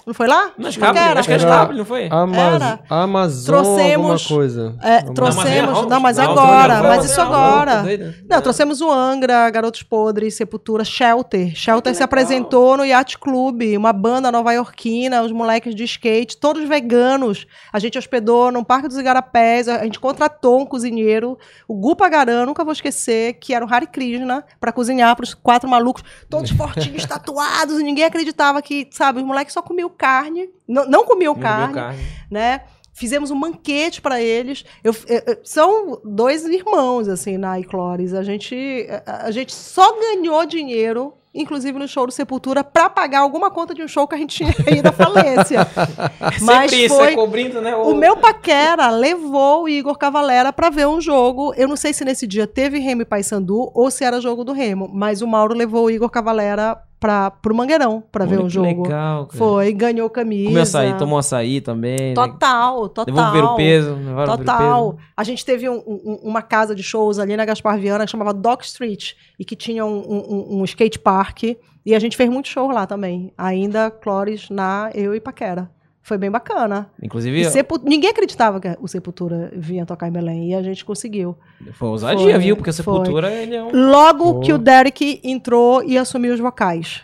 Não 0.06 0.14
foi 0.14 0.28
lá? 0.28 0.46
Na 0.58 0.64
Não 0.64 0.70
Escapoli, 0.70 1.00
era? 1.00 1.20
acho 1.20 1.28
que 1.30 1.34
era 1.34 1.74
não 1.74 1.86
foi? 1.86 2.08
Amaz... 2.12 2.54
Era. 2.56 2.80
Amazon 2.90 3.46
Trouxemos- 3.46 3.94
alguma 4.12 4.20
coisa. 4.38 4.76
É, 4.82 4.98
Amazon. 4.98 5.14
trouxemos. 5.14 5.74
Não, 5.82 5.90
Não, 5.90 6.00
mas 6.00 6.18
não, 6.18 6.32
agora, 6.32 6.76
não, 6.82 6.84
mas 6.90 7.06
isso 7.06 7.22
agora. 7.22 7.76
tá? 7.84 7.84
Não, 8.30 8.42
trouxemos 8.42 8.82
o 8.82 8.92
Angra, 8.92 9.50
Garotos 9.50 9.82
Podres, 9.84 10.36
Sepultura, 10.36 10.84
Shelter. 10.84 11.56
Shelter 11.56 11.96
se 11.96 12.04
apresentou 12.04 12.76
no 12.78 12.84
Yacht 12.86 13.18
Club, 13.18 13.62
uma 13.78 13.94
banda 13.94 14.32
nova-iorquina, 14.32 15.22
os 15.22 15.32
moleques 15.32 15.74
de 15.74 15.84
skate, 15.86 16.38
todos 16.38 16.68
veganos. 16.68 17.46
A 17.72 17.80
gente 17.80 17.98
hospedou 17.98 18.52
no 18.52 18.64
Parque 18.66 18.88
dos 18.88 18.98
Igarapés, 18.98 19.68
a 19.70 19.84
gente 19.84 20.00
contratou 20.00 20.60
um 20.62 20.66
cozinheiro, 20.66 21.38
o 21.68 21.74
Gupa 21.76 22.10
Garan, 22.10 22.46
nunca 22.46 22.64
vou 22.64 22.74
esquecer, 22.74 23.34
que 23.36 23.54
era 23.54 23.66
o 23.66 23.74
Hare 23.74 23.88
Krishna, 23.88 24.44
pra 24.60 24.72
cozinhar 24.72 25.16
pros 25.16 25.34
quatro 25.34 25.70
malucos, 25.70 26.04
todos 26.30 26.52
fortinhos, 26.52 27.06
tatuados, 27.08 27.80
e 27.80 27.84
ninguém 27.84 28.04
acreditava 28.06 28.62
que, 28.62 28.88
sabe, 28.92 29.20
os 29.20 29.26
moleques 29.26 29.54
só 29.54 29.62
comiam 29.62 29.90
carne, 29.94 30.50
não, 30.68 30.86
não 30.90 31.06
comiam 31.06 31.34
Não 31.34 31.42
carne, 31.42 31.74
carne. 31.74 32.00
né? 32.30 32.62
Fizemos 32.96 33.32
um 33.32 33.40
banquete 33.40 34.02
para 34.02 34.22
eles. 34.22 34.64
Eu, 34.84 34.94
eu- 35.08 35.40
são 35.44 36.00
dois 36.06 36.46
irmãos, 36.46 37.08
assim, 37.08 37.38
na 37.38 37.60
iClores. 37.60 38.14
A 38.14 38.22
gente, 38.22 38.88
a, 39.06 39.26
a 39.26 39.32
gente 39.32 39.52
só 39.52 40.00
ganhou 40.00 40.46
dinheiro, 40.46 41.12
inclusive 41.34 41.80
no 41.80 41.88
show 41.88 42.06
do 42.06 42.12
Sepultura, 42.12 42.64
para 42.64 42.92
pagar 42.92 43.22
alguma 43.22 43.50
conta 43.50 43.74
de 43.74 43.82
um 43.82 43.88
show 43.88 44.08
que 44.08 44.14
a 44.14 44.18
gente 44.20 44.36
tinha 44.36 44.54
ido 44.78 44.90
à 44.90 44.92
falência. 44.92 45.68
Mas 46.42 46.70
Sempre 46.70 46.86
isso, 46.86 46.96
foi- 46.96 47.14
é 47.14 47.16
cobrindo, 47.16 47.60
né? 47.62 47.76
O 47.76 47.96
meu 47.96 48.16
paquera 48.18 48.92
levou 48.92 49.64
o 49.64 49.68
Igor 49.70 49.98
Cavalera 49.98 50.54
para 50.54 50.70
ver 50.70 50.88
um 50.88 51.02
jogo. 51.02 51.52
Eu 51.56 51.68
não 51.68 51.76
sei 51.76 51.94
se 51.94 52.06
nesse 52.06 52.28
dia 52.28 52.46
teve 52.46 52.78
Remo 52.78 53.02
e 53.02 53.06
Paysandu 53.06 53.72
ou 53.74 53.90
se 53.90 54.04
era 54.04 54.22
jogo 54.22 54.44
do 54.44 54.52
Remo, 54.54 54.88
mas 54.94 55.24
o 55.24 55.28
Mauro 55.28 55.56
levou 55.56 55.86
o 55.86 55.90
Igor 55.90 56.12
Cavalera 56.12 56.78
para 57.04 57.30
pro 57.32 57.54
Mangueirão 57.54 58.02
para 58.10 58.24
ver 58.26 58.40
o 58.40 58.50
jogo. 58.50 58.84
legal, 58.84 59.26
cara. 59.26 59.38
Foi, 59.38 59.74
ganhou 59.74 60.10
camisa. 60.10 60.46
Comeu 60.48 60.64
açaí, 60.64 60.98
tomou 60.98 61.20
açaí 61.20 61.60
também. 61.60 61.98
né? 62.00 62.14
Total, 62.14 62.88
total. 62.88 63.34
Levou 63.34 63.50
o 63.52 63.56
peso. 63.58 63.94
levaram 63.96 64.34
o 64.34 64.38
Total. 64.38 64.94
peso. 64.94 64.98
A 65.18 65.24
gente 65.26 65.44
teve 65.44 65.68
um- 65.70 65.84
um- 65.86 66.20
uma 66.24 66.42
casa 66.42 66.74
de 66.74 66.82
shows 66.82 67.20
ali 67.20 67.36
na 67.36 67.44
Gaspar 67.44 67.78
Viana 67.78 68.06
que 68.06 68.12
chamava 68.12 68.34
Dock 68.34 68.64
Street 68.64 69.16
e 69.38 69.44
que 69.44 69.54
tinha 69.54 69.86
um, 69.86 69.98
um- 70.00 70.60
um 70.62 70.64
skate 70.64 70.98
park. 70.98 71.44
E 71.86 71.94
a 71.94 72.00
gente 72.00 72.16
fez 72.16 72.30
muito 72.30 72.48
show 72.48 72.72
lá 72.72 72.88
também. 72.88 73.34
Ainda 73.38 73.92
Clores 73.92 74.50
na 74.50 74.90
Eu 74.96 75.14
e 75.14 75.20
Paquera. 75.20 75.70
Foi 76.06 76.18
bem 76.18 76.30
bacana. 76.30 76.90
Inclusive, 77.02 77.40
E 77.40 77.46
Sepu- 77.46 77.80
Ninguém 77.82 78.10
acreditava 78.10 78.60
que 78.60 78.76
o 78.82 78.88
Sepultura 78.90 79.50
vinha 79.56 79.86
tocar 79.86 80.10
em 80.10 80.12
Belém. 80.12 80.50
E 80.52 80.54
a 80.54 80.62
gente 80.62 80.84
conseguiu. 80.84 81.36
foi 81.74 81.88
ousadia, 81.88 82.20
Foi, 82.34 82.38
viu? 82.40 82.56
Porque 82.58 82.70
a 82.70 82.74
foi. 82.74 82.84
Sepultura, 82.84 83.32
ele 83.32 83.56
é 83.56 83.64
um... 83.64 83.72
Logo 83.90 84.42
que 84.42 84.52
o 84.52 84.58
Derek 84.58 85.22
entrou 85.24 85.82
e 85.82 85.98
assumiu 85.98 86.34
os 86.34 86.40
vocais. 86.42 87.02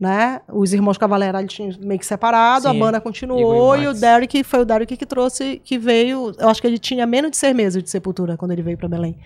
Né? 0.00 0.40
Os 0.52 0.72
irmãos 0.74 0.98
Cavalera 0.98 1.38
eles 1.38 1.52
tinham 1.52 1.70
meio 1.80 2.00
que 2.00 2.04
separado, 2.04 2.66
a 2.66 2.72
Sim, 2.72 2.78
banda 2.80 2.96
Igor 2.98 3.02
continuou 3.04 3.76
e 3.76 3.84
e 3.84 3.86
o. 3.86 3.94
Derek 3.94 4.42
foi 4.42 4.60
o 4.60 4.64
Derek 4.64 4.96
que 4.96 5.06
trouxe, 5.06 5.60
que 5.64 5.78
veio. 5.78 6.32
Eu 6.36 6.48
acho 6.48 6.60
que 6.60 6.66
ele 6.66 6.78
tinha 6.78 7.06
menos 7.06 7.30
de 7.30 7.36
seis 7.36 7.54
meses 7.54 7.80
de 7.80 7.88
sepultura 7.88 8.36
quando 8.36 8.50
ele 8.50 8.60
veio 8.62 8.76
pra 8.76 8.88
Belém. 8.88 9.16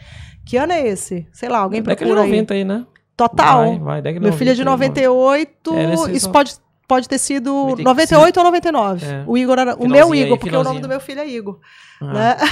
Que 0.45 0.59
ano 0.59 0.75
é 0.75 0.87
esse? 0.87 1.27
Sei 1.33 1.49
lá, 1.49 1.61
alguém 1.61 1.81
Década 1.81 1.97
de 1.97 2.05
procura 2.05 2.21
aí. 2.27 2.31
90 2.31 2.55
aí, 2.55 2.65
né? 2.65 2.87
Total. 3.17 3.65
Vai, 3.65 3.79
vai, 3.79 4.03
década 4.03 4.21
de 4.21 4.29
Meu 4.29 4.39
filho 4.39 4.51
é 4.51 4.55
de 4.55 4.63
90 4.63 5.01
aí, 5.01 5.07
98. 5.09 5.75
É, 5.75 5.87
nesse 5.87 6.13
isso 6.13 6.27
só- 6.27 6.33
pode, 6.33 6.55
pode 6.89 7.09
ter 7.09 7.19
sido 7.19 7.53
95. 7.53 7.83
98 7.85 8.37
ou 8.39 8.45
99. 8.45 9.07
É. 9.07 9.23
O 9.27 9.37
Igor 9.39 9.59
era. 9.59 9.77
O 9.77 9.87
meu 9.89 10.13
aí, 10.13 10.23
Igor, 10.23 10.39
porque 10.39 10.57
o 10.57 10.65
nome 10.65 10.81
do 10.81 10.89
meu 10.89 10.99
filho 11.01 11.21
é 11.21 11.29
Igor. 11.29 11.59
Ah, 12.01 12.13
Né? 12.13 12.37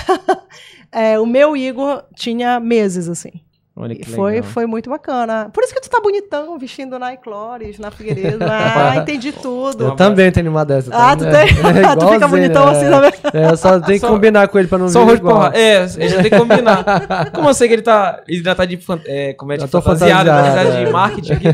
É, 0.92 1.18
o 1.18 1.26
meu 1.26 1.56
Igor 1.56 2.04
tinha 2.14 2.60
meses, 2.60 3.08
assim. 3.08 3.30
Olha 3.78 3.92
E 3.92 3.96
que 3.96 4.08
foi, 4.08 4.34
legal. 4.36 4.50
foi 4.52 4.64
muito 4.64 4.88
bacana. 4.88 5.50
Por 5.52 5.62
isso 5.62 5.74
que 5.74 5.80
tu 5.82 5.90
tá 5.90 6.00
bonitão, 6.00 6.58
vestindo 6.58 6.98
na 6.98 7.12
Iclores, 7.12 7.78
na 7.78 7.90
Figueiredo. 7.90 8.38
Ah, 8.48 8.96
entendi 8.96 9.32
tudo. 9.32 9.84
Eu 9.88 9.96
também 9.96 10.30
tenho 10.32 10.50
uma 10.50 10.64
dessa. 10.64 10.88
Ah, 10.94 11.14
tá? 11.14 11.16
tu 11.16 11.24
É, 11.26 11.30
tem? 11.44 11.56
é 11.82 11.96
tu 11.96 12.08
fica 12.08 12.26
bonitão 12.28 12.68
é. 12.68 12.70
assim 12.72 12.88
também. 12.88 13.12
É, 13.34 13.50
eu 13.52 13.56
só 13.58 13.72
tenho 13.80 13.98
que 14.00 14.06
Só- 14.06 14.08
combinar 14.08 14.48
com 14.48 14.58
ele 14.58 14.68
pra 14.68 14.78
não 14.78 14.88
Só 14.88 15.04
vir 15.04 15.16
igual. 15.16 15.34
porra. 15.36 15.52
É, 15.54 15.78
a 15.82 15.86
gente 15.88 16.14
tem 16.14 16.30
que 16.30 16.38
combinar. 16.38 17.30
Como 17.34 17.48
eu 17.50 17.54
sei 17.54 17.68
que 17.68 17.74
ele 17.74 17.82
tá. 17.82 18.22
Ele 18.26 18.38
ainda 18.38 18.54
tá 18.54 18.64
de. 18.64 18.78
É, 19.04 19.34
como 19.34 19.52
é 19.52 19.56
de 19.56 19.62
Já 19.62 19.68
tô 19.68 19.82
fantasiado, 19.82 20.30
fantasiado, 20.30 20.56
fantasiado 20.56 20.84
de 20.84 20.88
é. 20.88 20.92
marketing 20.92 21.32
aqui. 21.34 21.46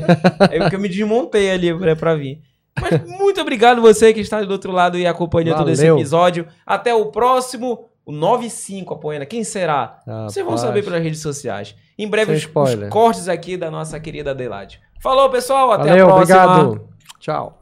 Aí 0.62 0.70
que 0.70 0.76
eu 0.76 0.80
me 0.80 0.88
desmontei 0.88 1.50
ali 1.50 1.76
pra, 1.76 1.96
pra 1.96 2.14
vir. 2.14 2.38
Mas 2.80 3.06
muito 3.18 3.40
obrigado 3.40 3.80
você 3.82 4.12
que 4.12 4.20
está 4.20 4.42
do 4.42 4.52
outro 4.52 4.72
lado 4.72 4.98
e 4.98 5.06
acompanhou 5.06 5.56
todo 5.56 5.70
esse 5.70 5.86
episódio. 5.86 6.46
Até 6.66 6.94
o 6.94 7.06
próximo, 7.06 7.86
o 8.04 8.12
95 8.12 8.94
apoiando. 8.94 9.26
Quem 9.26 9.44
será? 9.44 10.00
Rapaz. 10.06 10.32
Vocês 10.32 10.44
vão 10.44 10.56
saber 10.56 10.82
pelas 10.82 11.02
redes 11.02 11.20
sociais. 11.20 11.74
Em 11.98 12.08
breve, 12.08 12.32
os, 12.32 12.44
os 12.44 12.88
cortes 12.88 13.28
aqui 13.28 13.56
da 13.56 13.70
nossa 13.70 14.00
querida 14.00 14.30
Adelaide. 14.30 14.80
Falou, 15.00 15.28
pessoal. 15.30 15.72
Até 15.72 15.90
Valeu, 15.90 16.08
a 16.08 16.14
próxima. 16.14 16.44
obrigado. 16.44 16.88
Tchau. 17.20 17.58